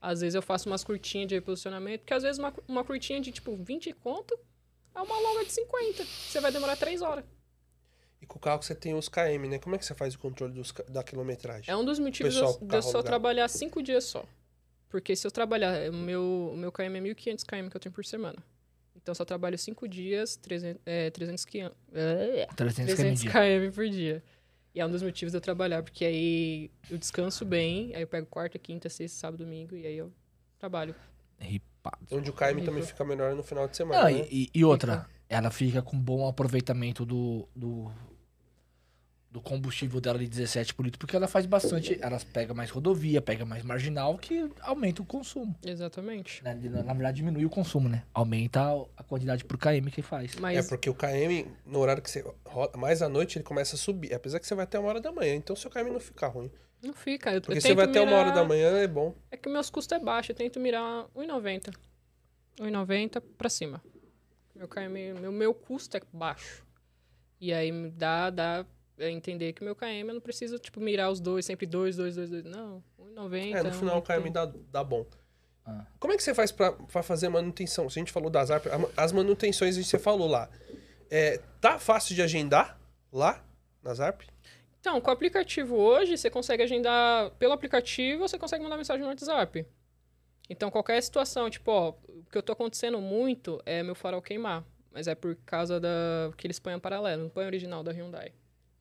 Às 0.00 0.22
vezes 0.22 0.34
eu 0.34 0.42
faço 0.42 0.68
umas 0.68 0.82
curtinhas 0.82 1.28
de 1.28 1.36
reposicionamento, 1.36 2.00
porque 2.00 2.14
às 2.14 2.24
vezes 2.24 2.40
uma, 2.40 2.52
uma 2.66 2.82
curtinha 2.82 3.20
de, 3.20 3.30
tipo, 3.30 3.54
20 3.54 3.92
conto 3.92 4.36
é 4.92 5.00
uma 5.00 5.20
longa 5.20 5.44
de 5.44 5.52
50. 5.52 6.04
Você 6.04 6.40
vai 6.40 6.50
demorar 6.50 6.74
3 6.74 7.00
horas. 7.00 7.24
E 8.26 8.28
com 8.28 8.38
o 8.38 8.40
carro 8.40 8.60
você 8.62 8.74
tem 8.74 8.92
os 8.94 9.08
KM, 9.08 9.48
né? 9.48 9.58
Como 9.58 9.76
é 9.76 9.78
que 9.78 9.84
você 9.86 9.94
faz 9.94 10.14
o 10.14 10.18
controle 10.18 10.52
dos 10.52 10.72
da 10.88 11.02
quilometragem? 11.04 11.72
É 11.72 11.76
um 11.76 11.84
dos 11.84 11.98
motivos 12.00 12.34
de 12.34 12.40
Pessoal 12.40 12.58
de 12.60 12.74
eu 12.74 12.82
só 12.82 12.88
alugado. 12.88 13.04
trabalhar 13.06 13.48
5 13.48 13.82
dias 13.82 14.04
só. 14.04 14.24
Porque 14.88 15.14
se 15.14 15.26
eu 15.26 15.30
trabalhar, 15.30 15.90
o 15.90 15.94
meu, 15.96 16.50
o 16.52 16.56
meu 16.56 16.72
KM 16.72 16.96
é 16.96 17.00
1.500 17.00 17.44
km 17.44 17.68
que 17.70 17.76
eu 17.76 17.80
tenho 17.80 17.92
por 17.92 18.04
semana. 18.04 18.38
Então 18.96 19.12
eu 19.12 19.16
só 19.16 19.24
trabalho 19.24 19.56
5 19.56 19.86
dias, 19.88 20.36
300, 20.36 20.82
é, 20.84 21.10
300 21.10 21.44
km. 21.44 21.70
300 22.56 22.94
300 22.94 23.22
km. 23.22 23.30
km 23.32 23.74
por 23.74 23.88
dia. 23.88 24.22
E 24.74 24.80
é 24.80 24.86
um 24.86 24.90
dos 24.90 25.02
motivos 25.02 25.32
de 25.32 25.36
eu 25.38 25.40
trabalhar, 25.40 25.82
porque 25.82 26.04
aí 26.04 26.70
eu 26.90 26.98
descanso 26.98 27.44
bem, 27.44 27.94
aí 27.94 28.02
eu 28.02 28.06
pego 28.06 28.26
quarta, 28.26 28.58
quinta, 28.58 28.88
sexta, 28.88 29.18
sábado, 29.20 29.44
domingo, 29.44 29.74
e 29.74 29.86
aí 29.86 29.96
eu 29.96 30.12
trabalho. 30.58 30.94
Ripado. 31.38 31.98
Onde 32.10 32.28
o 32.30 32.32
KM 32.32 32.62
também 32.64 32.82
fica 32.82 33.04
melhor 33.04 33.34
no 33.34 33.42
final 33.42 33.66
de 33.68 33.76
semana, 33.76 34.02
Não, 34.04 34.10
né? 34.10 34.26
e, 34.30 34.44
e- 34.44 34.50
e 34.54 34.64
outra, 34.64 35.06
ela 35.28 35.50
fica 35.50 35.80
com 35.82 35.98
bom 35.98 36.28
aproveitamento 36.28 37.04
do, 37.06 37.48
do, 37.54 37.90
do 39.36 39.40
combustível 39.42 40.00
dela 40.00 40.18
de 40.18 40.26
17 40.26 40.72
por 40.72 40.82
litro, 40.82 40.98
porque 40.98 41.14
ela 41.14 41.28
faz 41.28 41.44
bastante, 41.44 41.98
ela 42.00 42.18
pega 42.32 42.54
mais 42.54 42.70
rodovia, 42.70 43.20
pega 43.20 43.44
mais 43.44 43.62
marginal, 43.62 44.16
que 44.16 44.50
aumenta 44.62 45.02
o 45.02 45.04
consumo. 45.04 45.54
Exatamente. 45.62 46.42
né? 46.42 46.54
De- 46.54 46.70
Na 46.70 46.94
verdade, 46.94 47.18
diminui 47.18 47.44
o 47.44 47.50
consumo, 47.50 47.86
né? 47.86 48.02
Aumenta 48.14 48.62
a 48.96 49.02
quantidade 49.02 49.44
por 49.44 49.58
KM 49.58 49.90
que 49.90 50.00
faz. 50.00 50.34
É 50.38 50.40
Mas 50.40 50.66
porque 50.70 50.88
o 50.88 50.94
KM, 50.94 51.46
no 51.66 51.80
horário 51.80 52.02
que 52.02 52.10
você 52.10 52.24
roda, 52.46 52.78
mais 52.78 53.02
à 53.02 53.10
noite, 53.10 53.36
ele 53.36 53.44
começa 53.44 53.76
a 53.76 53.78
subir. 53.78 54.14
Apesar 54.14 54.40
que 54.40 54.46
você 54.46 54.54
vai 54.54 54.64
até 54.64 54.78
uma 54.78 54.88
hora 54.88 55.02
da 55.02 55.12
manhã, 55.12 55.34
então 55.34 55.54
seu 55.54 55.70
KM 55.70 55.90
não 55.90 56.00
fica 56.00 56.26
ruim. 56.28 56.50
não 56.82 56.94
fica. 56.94 57.30
Eu, 57.34 57.42
Porque 57.42 57.58
eu 57.58 57.60
você 57.60 57.74
vai 57.74 57.84
até 57.84 58.00
uma 58.00 58.12
hora 58.16 58.30
mirar- 58.30 58.34
da 58.42 58.44
manhã, 58.48 58.68
é 58.78 58.86
bom. 58.88 59.14
É 59.30 59.36
que 59.36 59.50
meus 59.50 59.68
custos 59.68 59.94
é 59.94 60.00
baixo, 60.02 60.32
eu 60.32 60.36
tento 60.36 60.58
mirar 60.58 61.06
1,90. 61.14 61.72
1,90 62.58 63.20
pra 63.36 63.50
cima. 63.50 63.82
Meu 64.54 64.66
KM, 64.66 65.12
meu, 65.20 65.30
meu 65.30 65.52
custo 65.52 65.94
é 65.96 66.00
baixo. 66.10 66.64
E 67.38 67.52
aí 67.52 67.70
me 67.70 67.90
dá, 67.90 68.30
dá 68.30 68.64
a 68.98 69.10
entender 69.10 69.52
que 69.52 69.62
meu 69.64 69.74
KM 69.74 70.08
eu 70.08 70.14
não 70.14 70.20
preciso, 70.20 70.58
tipo, 70.58 70.80
mirar 70.80 71.10
os 71.10 71.20
dois, 71.20 71.44
sempre 71.44 71.66
dois, 71.66 71.96
dois, 71.96 72.16
dois, 72.16 72.30
dois. 72.30 72.44
Não, 72.44 72.82
1,90. 72.98 73.54
É, 73.56 73.62
no 73.62 73.72
final 73.72 73.98
o 73.98 74.02
KM 74.02 74.30
1,80. 74.30 74.32
dá, 74.32 74.52
dá 74.72 74.84
bom. 74.84 75.06
Ah. 75.64 75.84
Como 75.98 76.12
é 76.12 76.16
que 76.16 76.22
você 76.22 76.34
faz 76.34 76.52
pra, 76.52 76.72
pra 76.72 77.02
fazer 77.02 77.28
manutenção? 77.28 77.90
Se 77.90 77.98
a 77.98 78.00
gente 78.00 78.12
falou 78.12 78.30
das 78.30 78.50
ARP, 78.50 78.66
a 78.68 78.78
ma- 78.78 78.88
as 78.96 79.12
manutenções 79.12 79.76
que 79.76 79.84
você 79.84 79.98
falou 79.98 80.28
lá. 80.28 80.48
É, 81.10 81.40
tá 81.60 81.78
fácil 81.78 82.14
de 82.14 82.22
agendar 82.22 82.78
lá 83.12 83.44
nas 83.82 84.00
ARP? 84.00 84.22
Então, 84.80 85.00
com 85.00 85.10
o 85.10 85.12
aplicativo 85.12 85.74
hoje, 85.76 86.16
você 86.16 86.30
consegue 86.30 86.62
agendar 86.62 87.30
pelo 87.32 87.52
aplicativo 87.52 88.20
você 88.28 88.38
consegue 88.38 88.62
mandar 88.62 88.76
mensagem 88.76 89.02
no 89.02 89.08
WhatsApp. 89.08 89.66
Então, 90.48 90.70
qualquer 90.70 91.02
situação, 91.02 91.50
tipo, 91.50 91.70
ó, 91.72 91.94
o 92.08 92.24
que 92.30 92.38
eu 92.38 92.42
tô 92.42 92.52
acontecendo 92.52 93.00
muito 93.00 93.60
é 93.66 93.82
meu 93.82 93.96
farol 93.96 94.22
queimar. 94.22 94.64
Mas 94.92 95.08
é 95.08 95.14
por 95.14 95.34
causa 95.44 95.78
da. 95.80 96.30
que 96.36 96.46
eles 96.46 96.58
põem 96.60 96.78
paralelo, 96.78 97.24
não 97.24 97.28
põe 97.28 97.44
original 97.44 97.82
da 97.82 97.90
Hyundai. 97.92 98.32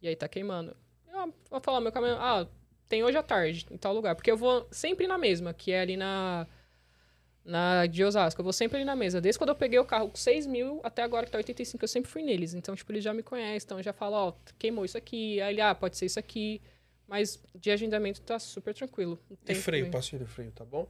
E 0.05 0.09
aí 0.09 0.15
tá 0.15 0.27
queimando. 0.27 0.77
Eu 1.11 1.33
vou 1.49 1.59
falar, 1.59 1.81
meu 1.81 1.91
caminhão. 1.91 2.21
Ah, 2.21 2.47
tem 2.87 3.03
hoje 3.03 3.17
à 3.17 3.23
tarde, 3.23 3.65
em 3.71 3.77
tal 3.77 3.91
lugar. 3.91 4.13
Porque 4.13 4.29
eu 4.29 4.37
vou 4.37 4.67
sempre 4.69 5.07
na 5.07 5.17
mesma, 5.17 5.51
que 5.51 5.71
é 5.71 5.81
ali 5.81 5.97
na. 5.97 6.45
Na 7.43 7.87
de 7.87 8.03
Osasco. 8.03 8.39
Eu 8.39 8.43
vou 8.43 8.53
sempre 8.53 8.77
ali 8.77 8.85
na 8.85 8.95
mesa. 8.95 9.19
Desde 9.19 9.39
quando 9.39 9.49
eu 9.49 9.55
peguei 9.55 9.79
o 9.79 9.85
carro 9.85 10.09
com 10.09 10.15
6 10.15 10.45
mil 10.45 10.79
até 10.83 11.01
agora 11.01 11.25
que 11.25 11.31
tá 11.31 11.39
85, 11.39 11.83
eu 11.83 11.87
sempre 11.87 12.09
fui 12.09 12.21
neles. 12.21 12.53
Então, 12.53 12.75
tipo, 12.75 12.91
eles 12.91 13.03
já 13.03 13.15
me 13.15 13.23
conhecem. 13.23 13.65
Então, 13.65 13.81
já 13.81 13.93
falo, 13.93 14.15
ó, 14.15 14.33
queimou 14.59 14.85
isso 14.85 14.97
aqui. 14.97 15.41
Aí 15.41 15.55
ele, 15.55 15.61
ah, 15.61 15.73
pode 15.73 15.97
ser 15.97 16.05
isso 16.05 16.19
aqui. 16.19 16.61
Mas 17.07 17.43
de 17.55 17.71
agendamento 17.71 18.21
tá 18.21 18.37
super 18.37 18.75
tranquilo. 18.75 19.19
E 19.47 19.55
freio, 19.55 19.89
pastilha 19.89 20.23
de 20.23 20.29
freio, 20.29 20.51
tá 20.51 20.63
bom? 20.63 20.87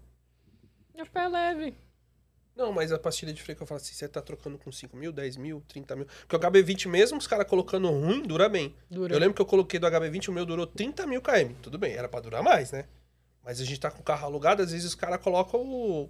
Meu 0.93 1.05
pé 1.05 1.23
é 1.23 1.27
leve. 1.29 1.77
Não, 2.56 2.72
mas 2.72 2.91
a 2.91 2.98
pastilha 2.98 3.34
de 3.34 3.41
freio 3.41 3.57
que 3.57 3.64
eu 3.64 3.68
falo 3.68 3.80
assim, 3.82 3.94
você 3.94 4.07
tá 4.07 4.22
trocando 4.22 4.57
com 4.57 4.72
5 4.72 4.95
mil, 4.95 5.11
10 5.11 5.36
mil, 5.38 5.61
30 5.68 5.95
mil. 5.95 6.06
Porque 6.27 6.36
o 6.36 6.40
HB20 6.40 6.88
mesmo, 6.88 7.18
os 7.18 7.27
caras 7.27 7.45
colocando 7.48 7.90
ruim, 7.90 8.22
dura 8.23 8.48
bem. 8.48 8.73
Dura. 8.90 9.14
Eu 9.14 9.19
lembro 9.19 9.34
que 9.36 9.41
eu 9.41 9.45
coloquei 9.45 9.77
do 9.80 9.86
HB20, 9.88 10.30
o 10.30 10.32
meu 10.32 10.45
durou 10.45 10.65
30 10.65 11.06
mil 11.06 11.22
km. 11.22 11.53
Tudo 11.61 11.77
bem, 11.77 11.94
era 11.94 12.07
pra 12.07 12.22
durar 12.22 12.41
mais, 12.41 12.72
né? 12.72 12.86
Mas 13.44 13.60
a 13.60 13.65
gente 13.65 13.80
tá 13.80 13.91
com 13.91 13.99
o 13.99 14.03
carro 14.03 14.26
alugado, 14.26 14.61
às 14.64 14.72
vezes 14.72 14.86
os 14.88 14.95
caras 14.95 15.19
colocam 15.22 15.61
o... 15.61 16.10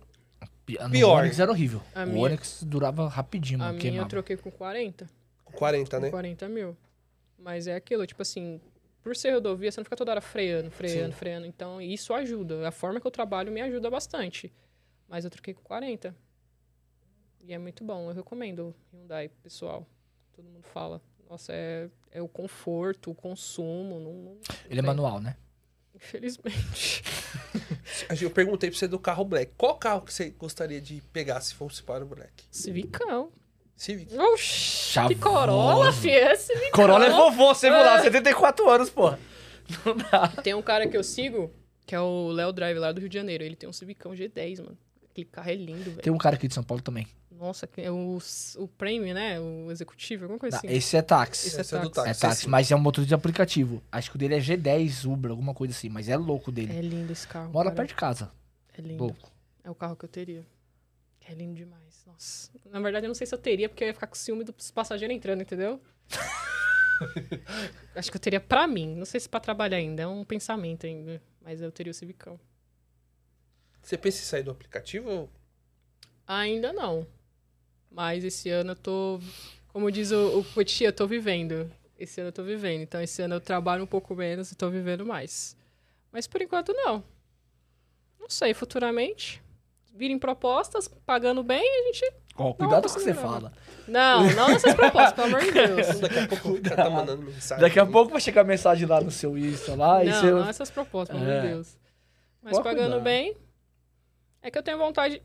No 0.79 0.89
Pior. 0.91 1.19
Onix 1.21 1.39
era 1.39 1.51
horrível. 1.51 1.81
A 1.93 2.03
o 2.03 2.07
minha- 2.07 2.25
Onix 2.25 2.63
durava 2.63 3.07
rapidinho, 3.07 3.59
A 3.59 3.65
mano. 3.65 3.73
minha 3.73 3.81
Queimava. 3.81 4.05
eu 4.05 4.09
troquei 4.09 4.37
com 4.37 4.49
40. 4.51 5.07
com 5.43 5.53
40, 5.53 5.97
Com 5.97 6.03
né? 6.03 6.09
40 6.11 6.47
mil. 6.49 6.77
Mas 7.37 7.67
é 7.67 7.75
aquilo, 7.75 8.05
tipo 8.07 8.21
assim, 8.21 8.59
por 9.03 9.15
ser 9.15 9.31
rodovia, 9.31 9.71
você 9.71 9.79
não 9.79 9.83
fica 9.83 9.95
toda 9.95 10.11
hora 10.11 10.21
freando, 10.21 10.71
freando, 10.71 11.11
Sim. 11.13 11.19
freando. 11.19 11.45
Então, 11.45 11.79
isso 11.81 12.13
ajuda. 12.13 12.67
A 12.67 12.71
forma 12.71 12.99
que 12.99 13.05
eu 13.05 13.11
trabalho 13.11 13.51
me 13.51 13.61
ajuda 13.61 13.89
bastante. 13.91 14.51
Mas 15.07 15.23
eu 15.23 15.29
troquei 15.29 15.53
com 15.53 15.61
40. 15.61 16.15
E 17.47 17.53
é 17.53 17.57
muito 17.57 17.83
bom, 17.83 18.09
eu 18.09 18.15
recomendo 18.15 18.75
o 18.91 18.97
Hyundai, 18.97 19.29
pessoal. 19.43 19.85
Todo 20.35 20.45
mundo 20.45 20.63
fala. 20.73 21.01
Nossa, 21.29 21.53
é, 21.53 21.87
é 22.11 22.21
o 22.21 22.27
conforto, 22.27 23.11
o 23.11 23.15
consumo. 23.15 23.99
Não, 23.99 24.13
não- 24.13 24.37
Ele 24.69 24.79
é 24.79 24.83
manual, 24.83 25.19
né? 25.19 25.35
Infelizmente. 25.93 27.03
Eu 28.21 28.29
perguntei 28.29 28.69
pra 28.69 28.77
você 28.77 28.87
do 28.87 28.99
carro 28.99 29.23
Black. 29.23 29.53
Qual 29.57 29.75
carro 29.77 30.01
que 30.01 30.13
você 30.13 30.29
gostaria 30.31 30.81
de 30.81 31.01
pegar 31.13 31.39
se 31.41 31.53
fosse 31.53 31.81
para 31.81 32.03
o 32.03 32.07
Black? 32.07 32.43
Civicão. 32.51 33.31
Civic. 33.75 34.15
Oxi, 34.17 34.87
que 34.87 34.93
Chavoso. 34.93 35.19
Corolla, 35.19 35.91
fi, 35.93 36.09
é 36.11 36.35
Civicão. 36.35 36.71
Corolla 36.71 37.05
é 37.05 37.09
vovô, 37.09 37.53
você 37.53 37.69
viu 37.69 37.77
lá, 37.79 38.01
74 38.01 38.69
anos, 38.69 38.89
porra. 38.89 39.19
Não 39.85 39.95
dá. 39.97 40.27
Tem 40.41 40.53
um 40.53 40.61
cara 40.61 40.87
que 40.87 40.95
eu 40.95 41.03
sigo, 41.03 41.51
que 41.85 41.93
é 41.95 41.99
o 41.99 42.29
Léo 42.29 42.51
Drive 42.53 42.77
lá 42.77 42.91
do 42.91 42.99
Rio 42.99 43.09
de 43.09 43.15
Janeiro. 43.15 43.43
Ele 43.43 43.55
tem 43.55 43.67
um 43.67 43.73
Civicão 43.73 44.13
G10, 44.13 44.59
mano. 44.63 44.77
Aquele 45.09 45.27
carro 45.27 45.49
é 45.49 45.55
lindo, 45.55 45.83
velho. 45.91 46.01
Tem 46.01 46.11
um 46.13 46.17
cara 46.17 46.35
aqui 46.35 46.47
de 46.47 46.53
São 46.53 46.63
Paulo 46.63 46.81
também. 46.83 47.07
Nossa, 47.37 47.67
que 47.67 47.81
é 47.81 47.91
o, 47.91 48.17
o 48.57 48.67
Premium, 48.67 49.13
né? 49.13 49.39
O 49.39 49.69
executivo, 49.71 50.23
alguma 50.25 50.39
coisa 50.39 50.57
Tá, 50.59 50.67
assim. 50.67 50.75
esse 50.75 50.95
é 50.97 51.01
táxi. 51.01 51.47
Esse 51.47 51.57
é 51.57 51.61
Esse 51.61 51.75
é 51.75 51.79
do 51.79 51.89
táxi. 51.89 52.09
É 52.09 52.13
táxi. 52.13 52.21
táxi, 52.21 52.49
mas 52.49 52.71
é 52.71 52.75
um 52.75 52.79
motor 52.79 53.05
de 53.05 53.13
aplicativo. 53.13 53.83
Acho 53.91 54.09
que 54.09 54.15
o 54.15 54.19
dele 54.19 54.35
é 54.35 54.39
G10 54.39 55.05
Uber, 55.11 55.31
alguma 55.31 55.53
coisa 55.53 55.73
assim, 55.73 55.89
mas 55.89 56.07
é 56.09 56.15
louco 56.17 56.51
dele. 56.51 56.75
É 56.75 56.81
lindo 56.81 57.11
esse 57.11 57.27
carro. 57.27 57.51
Mora 57.51 57.65
cara. 57.69 57.75
perto 57.75 57.89
de 57.89 57.95
casa. 57.95 58.31
É 58.77 58.81
lindo. 58.81 59.03
Louco. 59.03 59.31
É 59.63 59.69
o 59.69 59.75
carro 59.75 59.95
que 59.95 60.05
eu 60.05 60.09
teria. 60.09 60.45
É 61.27 61.33
lindo 61.33 61.55
demais. 61.55 62.03
Nossa. 62.05 62.51
Na 62.69 62.79
verdade, 62.79 63.05
eu 63.05 63.09
não 63.09 63.15
sei 63.15 63.25
se 63.27 63.33
eu 63.33 63.39
teria, 63.39 63.67
porque 63.67 63.83
eu 63.83 63.87
ia 63.87 63.93
ficar 63.93 64.07
com 64.07 64.15
ciúme 64.15 64.43
dos 64.43 64.69
passageiros 64.71 65.15
entrando, 65.15 65.41
entendeu? 65.41 65.81
Acho 67.95 68.11
que 68.11 68.17
eu 68.17 68.21
teria 68.21 68.39
pra 68.39 68.67
mim. 68.67 68.95
Não 68.95 69.05
sei 69.05 69.19
se 69.19 69.27
pra 69.27 69.39
trabalhar 69.39 69.77
ainda. 69.77 70.03
É 70.03 70.07
um 70.07 70.23
pensamento 70.23 70.85
ainda. 70.85 71.21
Mas 71.41 71.61
eu 71.61 71.71
teria 71.71 71.91
o 71.91 71.93
Civicão. 71.93 72.39
Você 73.81 73.97
pensa 73.97 74.19
em 74.19 74.25
sair 74.25 74.43
do 74.43 74.51
aplicativo? 74.51 75.09
ou- 75.09 75.29
Ainda 76.27 76.73
não. 76.73 77.05
Mas 77.95 78.25
esse 78.25 78.49
ano 78.49 78.71
eu 78.71 78.75
tô. 78.75 79.19
Como 79.69 79.89
diz 79.89 80.11
o, 80.11 80.39
o 80.41 80.45
eu 80.81 80.91
tô 80.91 81.07
vivendo. 81.07 81.71
Esse 81.97 82.19
ano 82.19 82.27
eu 82.27 82.33
tô 82.33 82.43
vivendo. 82.43 82.81
Então 82.81 83.01
esse 83.01 83.21
ano 83.21 83.35
eu 83.35 83.39
trabalho 83.39 83.83
um 83.83 83.87
pouco 83.87 84.13
menos 84.13 84.51
e 84.51 84.55
tô 84.55 84.69
vivendo 84.69 85.05
mais. 85.05 85.55
Mas 86.11 86.27
por 86.27 86.41
enquanto 86.41 86.73
não. 86.73 87.01
Não 88.19 88.29
sei, 88.29 88.53
futuramente. 88.53 89.41
Virem 89.93 90.19
propostas, 90.19 90.89
pagando 91.05 91.41
bem, 91.41 91.61
a 91.61 91.83
gente. 91.85 92.13
Ó, 92.37 92.53
cuidado 92.53 92.89
com 92.89 92.89
o 92.89 92.93
que 92.95 92.99
você 92.99 93.13
não. 93.13 93.21
fala. 93.21 93.53
Não, 93.87 94.29
não 94.33 94.49
nessas 94.49 94.73
propostas, 94.75 95.13
pelo 95.13 95.27
amor 95.27 95.41
de 95.41 95.51
Deus. 95.53 95.99
Daqui 96.01 96.19
a 96.19 96.27
pouco 96.27 96.49
o 96.49 96.61
cara 96.61 96.75
tá 96.75 96.89
mandando 96.89 97.21
mensagem. 97.21 97.61
Daqui 97.61 97.79
a 97.79 97.85
pouco 97.85 98.11
vai 98.11 98.19
chegar 98.19 98.43
mensagem 98.43 98.85
lá 98.85 98.99
no 98.99 99.09
seu 99.09 99.37
Insta 99.37 99.73
lá 99.73 100.03
e 100.03 100.09
não, 100.09 100.19
você... 100.19 100.31
não 100.31 100.49
essas 100.49 100.69
propostas, 100.69 101.15
pelo 101.15 101.29
amor 101.29 101.41
de 101.41 101.47
É. 101.47 101.51
Deus. 101.51 101.77
Mas 102.41 102.57
Pode 102.57 102.63
pagando 102.65 102.95
cuidar. 102.95 103.03
bem, 103.05 103.37
é 104.41 104.51
que 104.51 104.57
eu 104.57 104.63
tenho 104.63 104.77
vontade 104.77 105.21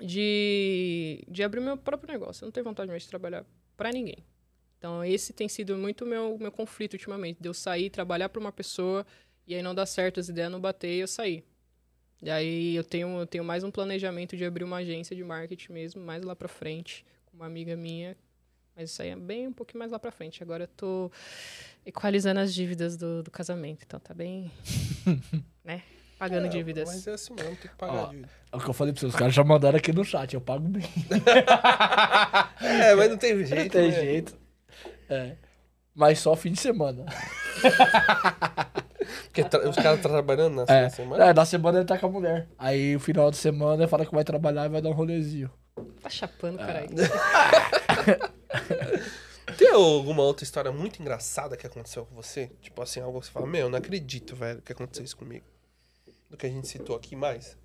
de, 0.00 1.24
de 1.28 1.42
abrir 1.42 1.60
meu 1.60 1.76
próprio 1.76 2.10
negócio. 2.10 2.44
Eu 2.44 2.46
não 2.46 2.52
tenho 2.52 2.64
vontade 2.64 2.90
mais 2.90 3.02
de 3.02 3.08
trabalhar 3.08 3.44
pra 3.76 3.90
ninguém. 3.90 4.24
Então, 4.78 5.04
esse 5.04 5.32
tem 5.32 5.48
sido 5.48 5.76
muito 5.76 6.06
meu 6.06 6.38
meu 6.38 6.52
conflito 6.52 6.94
ultimamente. 6.94 7.40
De 7.40 7.48
eu 7.48 7.54
sair, 7.54 7.90
trabalhar 7.90 8.28
pra 8.28 8.40
uma 8.40 8.52
pessoa, 8.52 9.06
e 9.46 9.54
aí 9.54 9.62
não 9.62 9.74
dá 9.74 9.84
certo, 9.84 10.20
as 10.20 10.28
ideias 10.28 10.50
não 10.50 10.60
bater 10.60 10.96
e 10.96 11.00
eu 11.00 11.08
sair. 11.08 11.44
E 12.22 12.30
aí 12.30 12.74
eu 12.74 12.84
tenho, 12.84 13.08
eu 13.20 13.26
tenho 13.26 13.44
mais 13.44 13.62
um 13.62 13.70
planejamento 13.70 14.36
de 14.36 14.44
abrir 14.44 14.64
uma 14.64 14.78
agência 14.78 15.14
de 15.14 15.22
marketing 15.22 15.72
mesmo, 15.72 16.00
mais 16.00 16.22
lá 16.22 16.34
pra 16.34 16.48
frente, 16.48 17.04
com 17.26 17.36
uma 17.36 17.46
amiga 17.46 17.76
minha. 17.76 18.16
Mas 18.74 18.90
isso 18.90 19.02
aí 19.02 19.08
é 19.08 19.16
bem 19.16 19.48
um 19.48 19.52
pouquinho 19.52 19.80
mais 19.80 19.90
lá 19.90 19.98
pra 19.98 20.12
frente. 20.12 20.42
Agora 20.42 20.64
eu 20.64 20.68
tô 20.68 21.10
equalizando 21.84 22.40
as 22.40 22.54
dívidas 22.54 22.96
do, 22.96 23.22
do 23.24 23.30
casamento. 23.30 23.84
Então 23.84 23.98
tá 23.98 24.14
bem. 24.14 24.50
né? 25.64 25.82
Pagando 26.18 26.46
É, 26.46 26.48
dívidas. 26.48 26.88
Mas 26.88 27.06
é 27.06 27.12
assim 27.12 27.32
mesmo, 27.34 27.50
tem 27.56 27.70
que 27.70 27.76
pagar 27.76 27.94
Ó. 27.94 28.06
a 28.06 28.10
dívida. 28.10 28.28
É 28.52 28.56
o 28.56 28.60
que 28.60 28.68
eu 28.68 28.74
falei 28.74 28.92
pra 28.92 29.00
vocês, 29.00 29.12
os 29.12 29.18
caras 29.18 29.34
já 29.34 29.44
mandaram 29.44 29.76
aqui 29.78 29.92
no 29.92 30.04
chat, 30.04 30.34
eu 30.34 30.40
pago 30.40 30.66
bem. 30.68 30.82
É, 32.60 32.94
mas 32.94 33.10
não 33.10 33.16
tem 33.16 33.34
Não 33.34 33.44
jeito, 33.44 33.72
tem 33.72 33.90
né? 33.90 34.00
jeito. 34.00 34.34
É. 35.08 35.36
Mas 35.94 36.18
só 36.18 36.34
fim 36.36 36.52
de 36.52 36.60
semana. 36.60 37.04
Porque 39.24 39.44
tra- 39.44 39.68
os 39.68 39.76
caras 39.76 40.00
tá 40.02 40.08
trabalhando 40.08 40.56
na, 40.56 40.64
É, 40.74 40.82
na 40.82 40.90
semana. 40.90 41.24
é, 41.24 41.32
na 41.34 41.44
semana 41.44 41.78
ele 41.78 41.86
tá 41.86 41.96
com 41.98 42.06
a 42.06 42.10
mulher. 42.10 42.48
Aí, 42.58 42.94
no 42.94 43.00
final 43.00 43.30
de 43.30 43.36
semana, 43.36 43.82
ele 43.82 43.88
fala 43.88 44.04
que 44.04 44.14
vai 44.14 44.24
trabalhar 44.24 44.66
e 44.66 44.68
vai 44.68 44.82
dar 44.82 44.88
um 44.90 44.92
rolezinho. 44.92 45.50
Tá 46.02 46.10
chapando, 46.10 46.58
caralho. 46.58 46.88
Tem 49.56 49.70
alguma 49.70 50.22
outra 50.22 50.44
história 50.44 50.70
muito 50.70 51.00
engraçada 51.00 51.56
que 51.56 51.66
aconteceu 51.66 52.04
com 52.06 52.14
você? 52.14 52.50
Tipo 52.60 52.82
assim, 52.82 53.00
algo 53.00 53.18
que 53.20 53.26
você 53.26 53.32
fala, 53.32 53.46
meu, 53.46 53.62
eu 53.62 53.70
não 53.70 53.78
acredito, 53.78 54.36
velho, 54.36 54.60
que 54.62 54.72
aconteceu 54.72 55.04
isso 55.04 55.16
comigo. 55.16 55.44
Do 56.30 56.36
que 56.36 56.46
a 56.46 56.50
gente 56.50 56.68
citou 56.68 56.94
aqui 56.96 57.16
mais. 57.16 57.56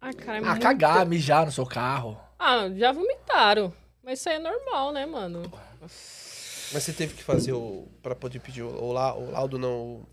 Ah, 0.00 0.12
cara, 0.12 0.38
é 0.38 0.40
Ah, 0.40 0.50
muito- 0.50 0.62
cagar, 0.62 1.04
mijar 1.06 1.44
no 1.46 1.52
seu 1.52 1.66
carro. 1.66 2.18
Ah, 2.38 2.68
já 2.70 2.92
vomitaram. 2.92 3.72
Mas 4.02 4.20
isso 4.20 4.28
aí 4.28 4.36
é 4.36 4.38
normal, 4.38 4.92
né, 4.92 5.04
mano? 5.04 5.42
Mas 5.80 6.82
você 6.82 6.92
teve 6.92 7.14
que 7.14 7.22
fazer 7.22 7.52
o. 7.52 7.88
pra 8.02 8.14
poder 8.14 8.38
pedir 8.40 8.62
o, 8.62 8.68
o, 8.68 8.92
la- 8.92 9.14
o 9.14 9.30
laudo, 9.32 9.58
não, 9.58 9.72
o 9.96 10.06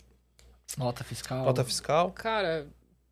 Nota 0.78 1.04
fiscal. 1.04 1.46
nota 1.46 1.64
fiscal. 1.64 2.12
Cara, 2.12 2.68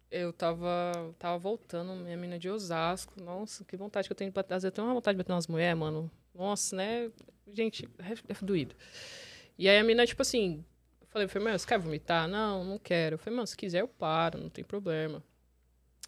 eu 0.10 0.34
tava, 0.34 1.14
tava 1.19 1.38
voltando, 1.38 1.93
minha 1.93 2.18
mina 2.18 2.39
de 2.39 2.49
Osasco. 2.49 3.14
Nossa, 3.22 3.64
que 3.64 3.77
vontade 3.77 4.07
que 4.07 4.11
eu 4.11 4.18
tenho 4.18 4.31
de 4.31 4.34
bater. 4.34 4.64
Eu 4.64 4.72
tenho 4.72 4.88
uma 4.88 4.93
vontade 4.95 5.15
de 5.15 5.23
bater 5.23 5.34
umas 5.34 5.47
mulheres, 5.47 5.77
mano. 5.77 6.10
Nossa, 6.34 6.76
né? 6.76 7.11
Gente, 7.53 7.88
é, 7.99 8.14
é 8.34 8.35
doído. 8.45 8.76
E 9.57 9.69
aí 9.69 9.77
a 9.77 9.84
mina, 9.84 10.05
tipo 10.07 10.22
assim, 10.23 10.65
falei, 11.14 11.27
falei, 11.27 11.45
mano, 11.45 11.60
você 11.60 11.68
quer 11.68 11.80
vomitar? 11.80 12.27
Não, 12.27 12.65
não 12.65 12.80
quero. 12.80 13.14
Eu 13.14 13.18
falei, 13.19 13.38
mano, 13.38 13.48
se 13.48 13.56
quiser 13.56 13.81
eu 13.81 13.88
paro, 13.88 14.40
não 14.40 14.49
tem 14.49 14.64
problema. 14.64 15.23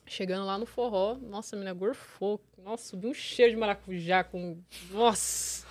Chegando 0.07 0.45
lá 0.45 0.57
no 0.57 0.65
forró, 0.65 1.15
nossa, 1.15 1.55
a 1.55 1.59
mina 1.59 1.73
gorfou. 1.73 2.41
Nossa, 2.57 2.89
subiu 2.89 3.11
um 3.11 3.13
cheiro 3.13 3.51
de 3.51 3.57
maracujá 3.57 4.23
com. 4.23 4.57
Nossa! 4.91 5.65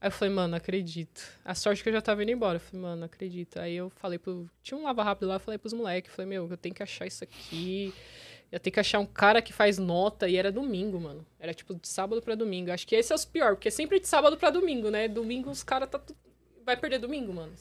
Aí 0.00 0.08
eu 0.08 0.12
falei, 0.12 0.32
mano, 0.32 0.54
acredito. 0.54 1.22
A 1.44 1.54
sorte 1.54 1.82
que 1.82 1.88
eu 1.88 1.92
já 1.92 2.00
tava 2.00 2.22
indo 2.22 2.30
embora. 2.30 2.56
Eu 2.56 2.60
falei, 2.60 2.80
mano, 2.80 3.04
acredito. 3.04 3.58
Aí 3.58 3.74
eu 3.74 3.90
falei 3.90 4.18
pro. 4.18 4.48
Tinha 4.62 4.78
um 4.78 4.84
lava 4.84 5.02
rápido 5.02 5.28
lá, 5.28 5.36
eu 5.36 5.40
falei 5.40 5.58
pros 5.58 5.72
moleques. 5.72 6.14
Falei, 6.14 6.28
meu, 6.28 6.48
eu 6.48 6.56
tenho 6.56 6.74
que 6.74 6.82
achar 6.82 7.06
isso 7.06 7.24
aqui. 7.24 7.92
Eu 8.50 8.60
tenho 8.60 8.72
que 8.72 8.80
achar 8.80 8.98
um 8.98 9.06
cara 9.06 9.42
que 9.42 9.52
faz 9.52 9.76
nota. 9.76 10.28
E 10.28 10.36
era 10.36 10.52
domingo, 10.52 11.00
mano. 11.00 11.26
Era 11.38 11.52
tipo 11.52 11.74
de 11.74 11.88
sábado 11.88 12.22
pra 12.22 12.34
domingo. 12.34 12.70
Acho 12.70 12.86
que 12.86 12.94
esse 12.94 13.12
é 13.12 13.14
os 13.14 13.24
pior, 13.24 13.56
porque 13.56 13.68
é 13.68 13.70
sempre 13.70 13.98
de 13.98 14.06
sábado 14.06 14.36
pra 14.36 14.50
domingo, 14.50 14.90
né? 14.90 15.08
Domingo 15.08 15.50
os 15.50 15.62
caras 15.62 15.88
tá. 15.88 16.00
Vai 16.64 16.76
perder 16.76 16.98
domingo, 16.98 17.32
mano. 17.32 17.52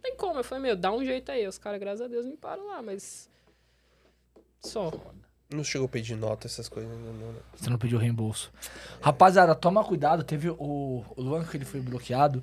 Não 0.00 0.02
tem 0.02 0.16
como. 0.16 0.38
Eu 0.40 0.44
falei, 0.44 0.62
meu, 0.62 0.76
dá 0.76 0.90
um 0.90 1.04
jeito 1.04 1.30
aí. 1.30 1.46
Os 1.46 1.58
caras, 1.58 1.78
graças 1.78 2.00
a 2.00 2.08
Deus, 2.08 2.24
me 2.24 2.36
param 2.36 2.66
lá, 2.66 2.80
mas. 2.80 3.28
Só. 4.60 4.90
Não 5.50 5.62
chegou 5.62 5.86
a 5.86 5.88
pedir 5.88 6.16
nota, 6.16 6.46
essas 6.46 6.68
coisas. 6.68 6.90
Não, 6.90 6.98
não, 6.98 7.32
não. 7.32 7.40
Você 7.54 7.68
não 7.68 7.78
pediu 7.78 7.98
reembolso. 7.98 8.50
Rapaziada, 9.00 9.54
toma 9.54 9.84
cuidado. 9.84 10.24
Teve 10.24 10.48
o, 10.48 10.56
o 10.58 11.04
Luan 11.18 11.44
que 11.44 11.56
ele 11.56 11.64
foi 11.64 11.80
bloqueado. 11.80 12.42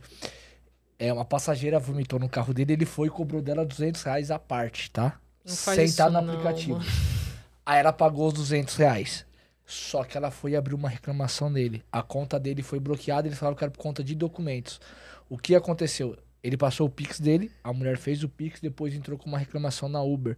É, 1.00 1.12
uma 1.12 1.26
passageira 1.26 1.80
vomitou 1.80 2.20
no 2.20 2.30
carro 2.30 2.54
dele. 2.54 2.74
Ele 2.74 2.86
foi 2.86 3.08
e 3.08 3.12
cobrou 3.12 3.42
dela 3.42 3.66
200 3.66 4.04
reais 4.04 4.30
à 4.30 4.38
parte, 4.38 4.92
tá? 4.92 5.20
Não 5.44 5.56
Sem 5.56 5.86
estar 5.86 6.10
no 6.12 6.20
aplicativo. 6.20 6.78
mano. 6.78 6.86
Aí 7.66 7.80
ela 7.80 7.94
pagou 7.94 8.28
os 8.28 8.34
200 8.34 8.76
reais. 8.76 9.26
Só 9.66 10.04
que 10.04 10.18
ela 10.18 10.32
foi 10.32 10.56
abrir 10.56 10.74
uma 10.76 10.90
reclamação 10.90 11.50
nele. 11.50 11.84
A 11.92 12.02
conta 12.02 12.40
dele 12.40 12.62
foi 12.62 12.80
bloqueada. 12.80 13.28
Eles 13.28 13.40
falaram 13.40 13.58
que 13.58 13.64
era 13.64 13.72
por 13.72 13.82
conta 13.82 14.04
de 14.04 14.16
documentos. 14.16 14.80
O 15.30 15.38
que 15.38 15.56
aconteceu? 15.56 16.18
Ele 16.44 16.56
passou 16.58 16.88
o 16.88 16.90
Pix 16.90 17.20
dele. 17.20 17.52
A 17.64 17.74
mulher 17.74 17.98
fez 17.98 18.24
o 18.24 18.30
Pix. 18.30 18.60
Depois 18.60 18.94
entrou 18.94 19.18
com 19.18 19.28
uma 19.28 19.38
reclamação 19.38 19.90
na 19.90 20.02
Uber. 20.02 20.38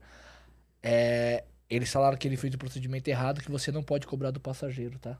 É, 0.81 1.43
eles 1.69 1.91
falaram 1.91 2.17
que 2.17 2.27
ele 2.27 2.37
fez 2.37 2.53
o 2.53 2.57
procedimento 2.57 3.07
errado. 3.09 3.41
Que 3.41 3.51
você 3.51 3.71
não 3.71 3.83
pode 3.83 4.07
cobrar 4.07 4.31
do 4.31 4.39
passageiro, 4.39 4.97
tá? 4.99 5.17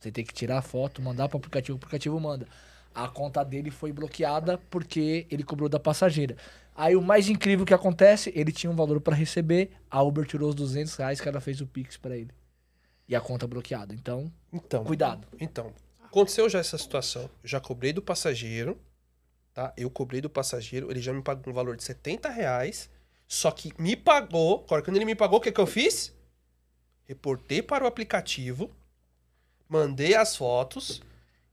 Você 0.00 0.10
tem 0.10 0.24
que 0.24 0.34
tirar 0.34 0.58
a 0.58 0.62
foto, 0.62 1.00
mandar 1.00 1.28
pro 1.28 1.38
aplicativo. 1.38 1.76
O 1.76 1.78
aplicativo 1.78 2.18
manda. 2.20 2.46
A 2.94 3.08
conta 3.08 3.42
dele 3.44 3.70
foi 3.70 3.92
bloqueada 3.92 4.58
porque 4.70 5.26
ele 5.30 5.42
cobrou 5.42 5.68
da 5.68 5.80
passageira. 5.80 6.36
Aí 6.76 6.94
o 6.96 7.02
mais 7.02 7.28
incrível 7.28 7.64
que 7.64 7.74
acontece, 7.74 8.32
ele 8.34 8.52
tinha 8.52 8.70
um 8.70 8.76
valor 8.76 9.00
pra 9.00 9.14
receber, 9.14 9.70
a 9.90 10.02
Uber 10.02 10.26
tirou 10.26 10.48
os 10.48 10.54
200 10.54 10.94
reais 10.96 11.20
que 11.20 11.28
ela 11.28 11.40
fez 11.40 11.60
o 11.60 11.66
Pix 11.66 11.96
pra 11.96 12.16
ele. 12.16 12.30
E 13.08 13.14
a 13.14 13.20
conta 13.20 13.46
bloqueada. 13.46 13.94
Então, 13.94 14.32
Então. 14.52 14.84
cuidado. 14.84 15.26
Então, 15.40 15.72
aconteceu 16.04 16.48
já 16.48 16.58
essa 16.58 16.78
situação. 16.78 17.28
Já 17.42 17.60
cobrei 17.60 17.92
do 17.92 18.02
passageiro, 18.02 18.78
tá? 19.54 19.72
Eu 19.76 19.88
cobrei 19.88 20.20
do 20.20 20.28
passageiro, 20.28 20.90
ele 20.90 21.00
já 21.00 21.12
me 21.12 21.22
pagou 21.22 21.50
um 21.52 21.54
valor 21.54 21.76
de 21.76 21.84
70 21.84 22.28
reais, 22.28 22.90
só 23.26 23.50
que 23.50 23.72
me 23.80 23.96
pagou, 23.96 24.62
agora 24.66 24.82
quando 24.82 24.96
ele 24.96 25.04
me 25.06 25.14
pagou, 25.14 25.38
o 25.38 25.40
que, 25.40 25.52
que 25.52 25.60
eu 25.60 25.66
fiz? 25.66 26.12
Reportei 27.04 27.62
para 27.62 27.84
o 27.84 27.86
aplicativo, 27.86 28.70
mandei 29.68 30.14
as 30.14 30.36
fotos, 30.36 31.02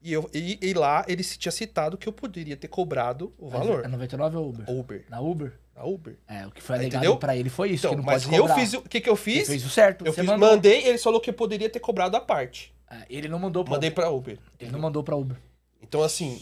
e, 0.02 0.12
eu, 0.14 0.30
e, 0.34 0.58
e 0.62 0.74
lá 0.74 1.06
ele 1.08 1.24
se 1.24 1.38
tinha 1.38 1.52
citado 1.52 1.98
que 1.98 2.08
eu 2.08 2.14
poderia 2.14 2.58
ter 2.58 2.68
cobrado 2.68 3.34
o 3.38 3.50
valor. 3.50 3.86
É 3.86 3.88
99 3.88 4.36
ou 4.38 4.50
Uber? 4.50 4.70
Uber. 4.70 5.06
Na 5.10 5.22
Uber? 5.22 5.54
Na 5.76 5.84
Uber. 5.86 6.18
É, 6.28 6.48
o 6.48 6.52
que 6.52 6.62
foi 6.62 6.76
Ah, 6.76 6.80
alegado 6.80 7.18
pra 7.18 7.36
ele 7.38 7.50
foi 7.50 7.70
isso, 7.72 7.86
Então, 7.86 7.92
que 7.92 7.98
não 7.98 8.04
mas 8.06 8.24
pode 8.26 8.36
eu 8.36 8.48
fiz 8.50 8.74
o 8.74 8.82
que, 8.82 9.00
que 9.00 9.10
eu 9.10 9.14
Ele 9.14 9.22
fiz? 9.22 9.48
fez 9.48 9.64
o 9.66 9.70
certo. 9.70 10.06
Eu 10.06 10.12
fiz, 10.14 10.26
mandou. 10.26 10.50
mandei, 10.50 10.86
ele 10.88 10.98
falou 10.98 11.20
que 11.22 11.30
eu 11.30 11.34
poderia 11.34 11.70
ter 11.70 11.80
cobrado 11.80 12.18
a 12.18 12.22
parte. 12.22 12.74
É, 12.90 13.06
ele 13.10 13.28
não 13.28 13.38
mandou 13.40 13.64
pra 13.64 13.74
Mandei 13.74 13.92
pra 13.92 14.10
Uber. 14.10 14.40
Ele 14.60 14.72
não 14.72 14.80
mandou 14.80 15.04
pra 15.04 15.16
Uber. 15.16 15.38
Então, 15.82 16.02
assim, 16.02 16.42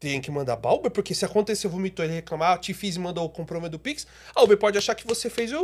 tem 0.00 0.20
que 0.20 0.30
mandar 0.30 0.56
pra 0.56 0.72
Uber, 0.72 0.90
porque 0.90 1.14
se 1.14 1.24
acontecer, 1.24 1.66
vomitou 1.68 2.04
ele 2.04 2.14
reclamar, 2.14 2.58
te 2.58 2.72
fiz 2.72 2.96
e 2.96 2.98
mandou 2.98 3.24
o 3.24 3.28
comprovante 3.28 3.72
do 3.72 3.78
Pix, 3.78 4.06
a 4.34 4.42
Uber 4.42 4.56
pode 4.56 4.78
achar 4.78 4.94
que 4.94 5.06
você 5.06 5.28
fez 5.28 5.52
o 5.52 5.62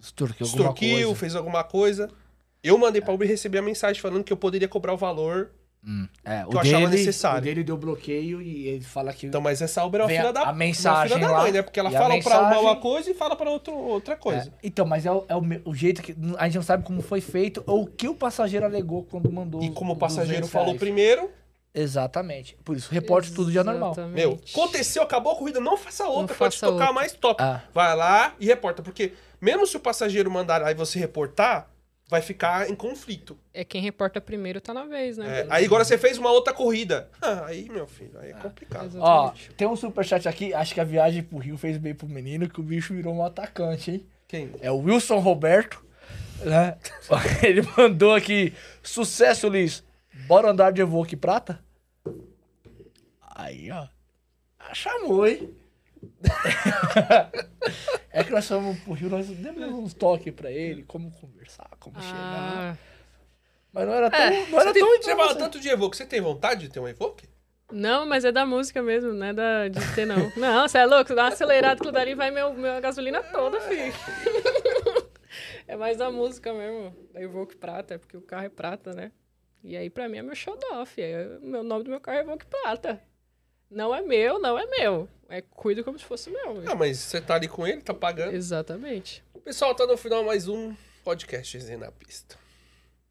Extorquiu 0.00 0.46
alguma 0.46 0.62
extorquiu, 0.70 1.14
fez 1.14 1.36
alguma 1.36 1.62
coisa. 1.64 2.10
Eu 2.62 2.76
mandei 2.78 3.00
pra 3.00 3.12
Uber 3.12 3.26
e 3.26 3.30
recebi 3.30 3.58
a 3.58 3.62
mensagem 3.62 4.00
falando 4.00 4.24
que 4.24 4.32
eu 4.32 4.36
poderia 4.36 4.68
cobrar 4.68 4.92
o 4.92 4.96
valor. 4.96 5.50
Hum, 5.84 6.06
é, 6.24 6.44
que 6.44 6.54
eu 6.56 6.60
achava 6.60 6.88
necessário. 6.88 7.38
O 7.38 7.42
dele 7.42 7.64
deu 7.64 7.76
bloqueio 7.76 8.40
e 8.40 8.68
ele 8.68 8.84
fala 8.84 9.12
que... 9.12 9.26
Então, 9.26 9.40
mas 9.40 9.60
essa 9.60 9.84
Uber 9.84 10.00
é 10.00 10.04
uma 10.04 10.10
filha 10.10 10.28
a- 10.28 10.32
da, 10.32 10.42
a 10.42 10.52
mensagem 10.52 11.16
filha 11.16 11.26
da 11.26 11.32
lá, 11.32 11.42
mãe, 11.42 11.50
né? 11.52 11.60
Porque 11.62 11.80
ela 11.80 11.90
fala 11.90 12.04
pra 12.22 12.38
uma, 12.38 12.40
mensagem- 12.48 12.60
uma 12.64 12.76
coisa 12.76 13.10
e 13.10 13.14
fala 13.14 13.34
pra 13.34 13.50
outro, 13.50 13.74
outra 13.76 14.16
coisa. 14.16 14.48
É, 14.48 14.52
então, 14.62 14.86
mas 14.86 15.04
é, 15.06 15.10
o, 15.10 15.24
é 15.28 15.34
o 15.36 15.42
o 15.64 15.74
jeito 15.74 16.00
que... 16.00 16.14
A 16.38 16.44
gente 16.46 16.54
não 16.54 16.62
sabe 16.62 16.84
como 16.84 17.02
foi 17.02 17.20
feito 17.20 17.64
ou 17.66 17.82
o 17.82 17.86
que 17.88 18.06
o 18.08 18.14
passageiro 18.14 18.64
alegou 18.64 19.02
quando 19.04 19.30
mandou 19.32 19.60
E 19.60 19.70
como 19.72 19.92
o 19.94 19.96
passageiro 19.96 20.42
200 20.42 20.50
falou 20.50 20.76
primeiro, 20.76 21.28
Exatamente. 21.74 22.56
Por 22.64 22.76
isso, 22.76 22.92
reporte 22.92 23.32
tudo 23.32 23.50
dia 23.50 23.64
normal. 23.64 23.92
Exatamente. 23.92 24.14
meu, 24.14 24.40
aconteceu, 24.52 25.02
acabou 25.02 25.32
a 25.32 25.36
corrida, 25.36 25.58
não 25.60 25.76
faça 25.76 26.04
outra, 26.06 26.20
Não 26.34 26.38
pode 26.38 26.54
faça 26.56 26.66
tocar 26.66 26.86
outra. 26.88 26.92
mais 26.92 27.12
top. 27.12 27.42
Ah. 27.42 27.62
Vai 27.72 27.96
lá 27.96 28.34
e 28.38 28.46
reporta, 28.46 28.82
porque 28.82 29.12
mesmo 29.40 29.66
se 29.66 29.76
o 29.76 29.80
passageiro 29.80 30.30
mandar 30.30 30.62
aí 30.62 30.74
você 30.74 30.98
reportar, 30.98 31.68
vai 32.08 32.20
ficar 32.20 32.68
em 32.68 32.74
conflito. 32.74 33.38
É 33.54 33.64
quem 33.64 33.80
reporta 33.80 34.20
primeiro 34.20 34.60
tá 34.60 34.74
na 34.74 34.84
vez, 34.84 35.16
né? 35.16 35.40
É, 35.40 35.46
aí 35.48 35.64
agora 35.64 35.82
você 35.82 35.96
fez 35.96 36.18
uma 36.18 36.30
outra 36.30 36.52
corrida. 36.52 37.08
Ah, 37.22 37.46
aí, 37.46 37.66
meu 37.70 37.86
filho, 37.86 38.18
aí 38.20 38.32
é 38.32 38.34
complicado. 38.34 38.90
Ó, 38.98 39.24
Exatamente. 39.28 39.50
tem 39.56 39.66
um 39.66 39.74
superchat 39.76 40.28
aqui. 40.28 40.52
Acho 40.52 40.74
que 40.74 40.80
a 40.80 40.84
viagem 40.84 41.22
pro 41.22 41.38
Rio 41.38 41.56
fez 41.56 41.78
bem 41.78 41.94
pro 41.94 42.06
menino, 42.06 42.50
que 42.50 42.60
o 42.60 42.62
bicho 42.62 42.92
virou 42.92 43.14
um 43.14 43.24
atacante, 43.24 43.90
hein? 43.92 44.06
Quem? 44.28 44.50
É 44.60 44.70
o 44.70 44.76
Wilson 44.76 45.20
Roberto, 45.20 45.82
né? 46.40 46.76
Ele 47.42 47.62
mandou 47.76 48.14
aqui, 48.14 48.52
sucesso, 48.82 49.48
Liz. 49.48 49.82
Bora 50.12 50.50
andar 50.50 50.72
de 50.72 50.80
Evoque 50.80 51.16
Prata? 51.16 51.62
Aí, 53.20 53.70
ó. 53.70 53.86
Ah, 54.58 54.74
Chamou, 54.74 55.26
hein? 55.26 55.54
é 58.10 58.24
que 58.24 58.30
nós 58.30 58.46
fomos 58.46 58.78
pro 58.80 58.92
Rio, 58.92 59.08
nós 59.08 59.26
demos 59.28 59.72
uns 59.72 59.94
toques 59.94 60.32
pra 60.34 60.50
ele, 60.50 60.82
como 60.84 61.10
conversar, 61.12 61.70
como 61.78 62.00
chegar. 62.00 62.74
Ah, 62.74 62.76
Mas 63.72 63.86
não 63.86 63.94
era 63.94 64.10
tão, 64.10 64.20
É, 64.20 64.46
não 64.46 64.60
era 64.60 64.72
Você, 64.72 64.72
tem, 64.72 64.82
tão 64.82 64.90
você 65.02 65.12
então, 65.12 65.16
fala 65.16 65.34
tanto 65.36 65.60
de 65.60 65.68
Evoque, 65.68 65.96
você 65.96 66.04
tem 66.06 66.20
vontade 66.20 66.62
de 66.62 66.68
ter 66.70 66.80
um 66.80 66.88
Evoque? 66.88 67.28
não, 67.70 68.04
mas 68.06 68.24
é 68.24 68.30
da 68.32 68.44
música 68.44 68.82
mesmo, 68.82 69.12
não 69.14 69.26
é 69.26 69.32
da, 69.32 69.68
de 69.68 69.94
ter, 69.94 70.04
não. 70.04 70.30
Não, 70.36 70.68
você 70.68 70.78
é 70.78 70.84
louco, 70.86 71.08
você 71.08 71.14
dá 71.14 71.22
uma 71.22 71.28
acelerada 71.28 71.80
que 71.82 71.90
dali 71.90 72.14
vai 72.14 72.30
meu, 72.30 72.52
minha 72.52 72.78
gasolina 72.80 73.22
toda, 73.22 73.60
filho. 73.62 73.92
é 75.66 75.74
mais 75.76 75.96
da 75.96 76.10
música 76.10 76.52
mesmo, 76.52 76.94
da 77.12 77.22
Evoque 77.22 77.56
Prata, 77.56 77.98
porque 77.98 78.16
o 78.16 78.20
carro 78.22 78.44
é 78.44 78.48
prata, 78.50 78.92
né? 78.92 79.10
E 79.64 79.76
aí, 79.76 79.88
pra 79.88 80.08
mim, 80.08 80.18
é 80.18 80.22
meu 80.22 80.34
xodó, 80.34 80.84
filho. 80.84 81.06
É- 81.06 81.38
O 81.38 81.46
meu 81.46 81.62
nome 81.62 81.84
do 81.84 81.90
meu 81.90 82.00
carro 82.00 82.18
é 82.18 82.20
Evoque 82.22 82.46
Prata. 82.46 83.00
Não 83.70 83.94
é 83.94 84.02
meu, 84.02 84.38
não 84.38 84.58
é 84.58 84.66
meu. 84.66 85.08
É 85.28 85.40
cuido 85.40 85.82
como 85.84 85.98
se 85.98 86.04
fosse 86.04 86.30
meu. 86.30 86.62
Ah, 86.68 86.74
mas 86.74 86.98
você 86.98 87.20
tá 87.20 87.34
ali 87.36 87.48
com 87.48 87.66
ele, 87.66 87.80
tá 87.80 87.94
pagando. 87.94 88.34
Exatamente. 88.34 89.24
Pessoal, 89.44 89.74
tá 89.74 89.86
no 89.86 89.96
final 89.96 90.22
mais 90.24 90.46
um 90.48 90.74
podcast 91.04 91.58
na 91.76 91.90
pista. 91.90 92.36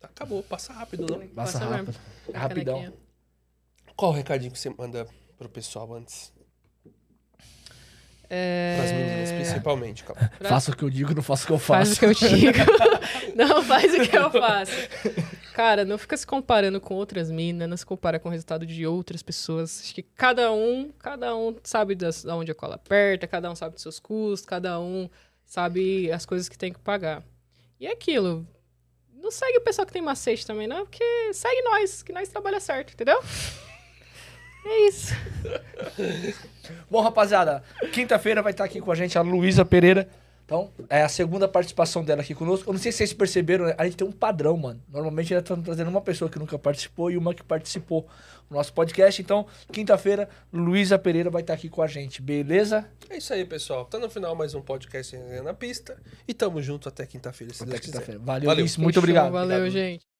Acabou, 0.01 0.43
passa 0.43 0.71
rápido, 0.73 1.05
não? 1.09 1.27
Passa 1.29 1.59
Passa 1.59 1.65
rápido. 1.65 1.85
mesmo. 1.87 2.01
É 2.33 2.37
rapidão. 2.37 2.93
Qual 3.95 4.11
o 4.11 4.13
recadinho 4.15 4.51
que 4.51 4.59
você 4.59 4.69
manda 4.69 5.07
pro 5.37 5.49
pessoal 5.49 5.91
antes? 5.93 6.31
É... 8.33 8.75
Pras 8.77 8.91
meninas, 8.93 9.31
principalmente, 9.33 10.03
calma. 10.05 10.31
Faça 10.39 10.71
o 10.71 10.75
que 10.77 10.83
eu 10.83 10.89
digo, 10.89 11.13
não 11.13 11.21
faça 11.21 11.43
o 11.43 11.47
que 11.47 11.51
eu 11.51 11.59
Faz 11.59 11.89
faço. 11.89 11.97
o 11.97 12.15
que 12.15 12.25
eu 12.25 12.29
digo. 12.29 12.59
não 13.35 13.61
faz 13.61 13.93
o 13.93 14.09
que 14.09 14.17
eu 14.17 14.31
faço. 14.31 14.71
Cara, 15.53 15.83
não 15.83 15.97
fica 15.97 16.15
se 16.15 16.25
comparando 16.25 16.79
com 16.79 16.95
outras 16.95 17.29
minas, 17.29 17.67
não 17.67 17.75
se 17.75 17.85
compara 17.85 18.19
com 18.19 18.29
o 18.29 18.31
resultado 18.31 18.65
de 18.65 18.87
outras 18.87 19.21
pessoas. 19.21 19.81
Acho 19.83 19.93
que 19.93 20.01
cada 20.01 20.49
um, 20.53 20.93
cada 20.97 21.35
um 21.35 21.53
sabe 21.61 21.93
das, 21.93 22.23
da 22.23 22.33
onde 22.33 22.49
a 22.49 22.55
cola 22.55 22.75
aperta, 22.75 23.27
cada 23.27 23.51
um 23.51 23.55
sabe 23.55 23.73
dos 23.73 23.83
seus 23.83 23.99
custos, 23.99 24.45
cada 24.45 24.79
um 24.79 25.09
sabe 25.45 26.09
as 26.09 26.25
coisas 26.25 26.47
que 26.47 26.57
tem 26.57 26.71
que 26.71 26.79
pagar. 26.79 27.21
E 27.81 27.85
é 27.85 27.91
aquilo. 27.91 28.47
Não 29.13 29.29
segue 29.29 29.57
o 29.57 29.61
pessoal 29.61 29.85
que 29.85 29.91
tem 29.91 30.01
macete 30.01 30.47
também, 30.47 30.67
não, 30.67 30.85
porque 30.85 31.33
segue 31.33 31.61
nós, 31.63 32.01
que 32.01 32.13
nós 32.13 32.29
trabalha 32.29 32.61
certo, 32.61 32.93
entendeu? 32.93 33.21
É 34.65 34.88
isso. 34.88 35.13
Bom, 36.89 37.01
rapaziada, 37.01 37.63
quinta-feira 37.91 38.41
vai 38.41 38.51
estar 38.51 38.63
aqui 38.63 38.79
com 38.79 38.91
a 38.91 38.95
gente 38.95 39.17
a 39.17 39.21
Luísa 39.21 39.65
Pereira. 39.65 40.07
Então, 40.51 40.69
é 40.89 41.01
a 41.01 41.07
segunda 41.07 41.47
participação 41.47 42.03
dela 42.03 42.21
aqui 42.21 42.35
conosco. 42.35 42.69
Eu 42.69 42.73
não 42.73 42.79
sei 42.79 42.91
se 42.91 42.97
vocês 42.97 43.13
perceberam, 43.13 43.67
né? 43.67 43.75
a 43.77 43.85
gente 43.85 43.95
tem 43.95 44.05
um 44.05 44.11
padrão, 44.11 44.57
mano. 44.57 44.81
Normalmente 44.89 45.33
ela 45.33 45.41
tá 45.41 45.55
trazendo 45.55 45.89
uma 45.89 46.01
pessoa 46.01 46.29
que 46.29 46.38
nunca 46.38 46.59
participou 46.59 47.09
e 47.09 47.15
uma 47.15 47.33
que 47.33 47.41
participou 47.41 48.05
no 48.49 48.57
nosso 48.57 48.73
podcast. 48.73 49.21
Então, 49.21 49.47
quinta-feira, 49.71 50.27
Luísa 50.51 50.99
Pereira 50.99 51.29
vai 51.29 51.41
estar 51.41 51.53
aqui 51.53 51.69
com 51.69 51.81
a 51.81 51.88
gente, 51.88 52.21
beleza? 52.21 52.85
É 53.09 53.17
isso 53.17 53.33
aí, 53.33 53.45
pessoal. 53.45 53.85
Tá 53.85 53.97
no 53.97 54.09
final 54.09 54.35
mais 54.35 54.53
um 54.53 54.61
podcast 54.61 55.17
na 55.41 55.53
Pista. 55.53 55.97
E 56.27 56.33
tamo 56.33 56.61
junto 56.61 56.89
até 56.89 57.05
quinta-feira, 57.05 57.53
se 57.53 57.63
Até 57.63 57.71
Deus 57.71 57.85
quinta-feira. 57.85 58.19
Valeu, 58.19 58.47
Valeu. 58.47 58.63
Luiz. 58.65 58.75
Muito 58.75 58.99
obrigado. 58.99 59.31
Valeu, 59.31 59.57
Obrigado. 59.57 59.71
gente. 59.71 60.10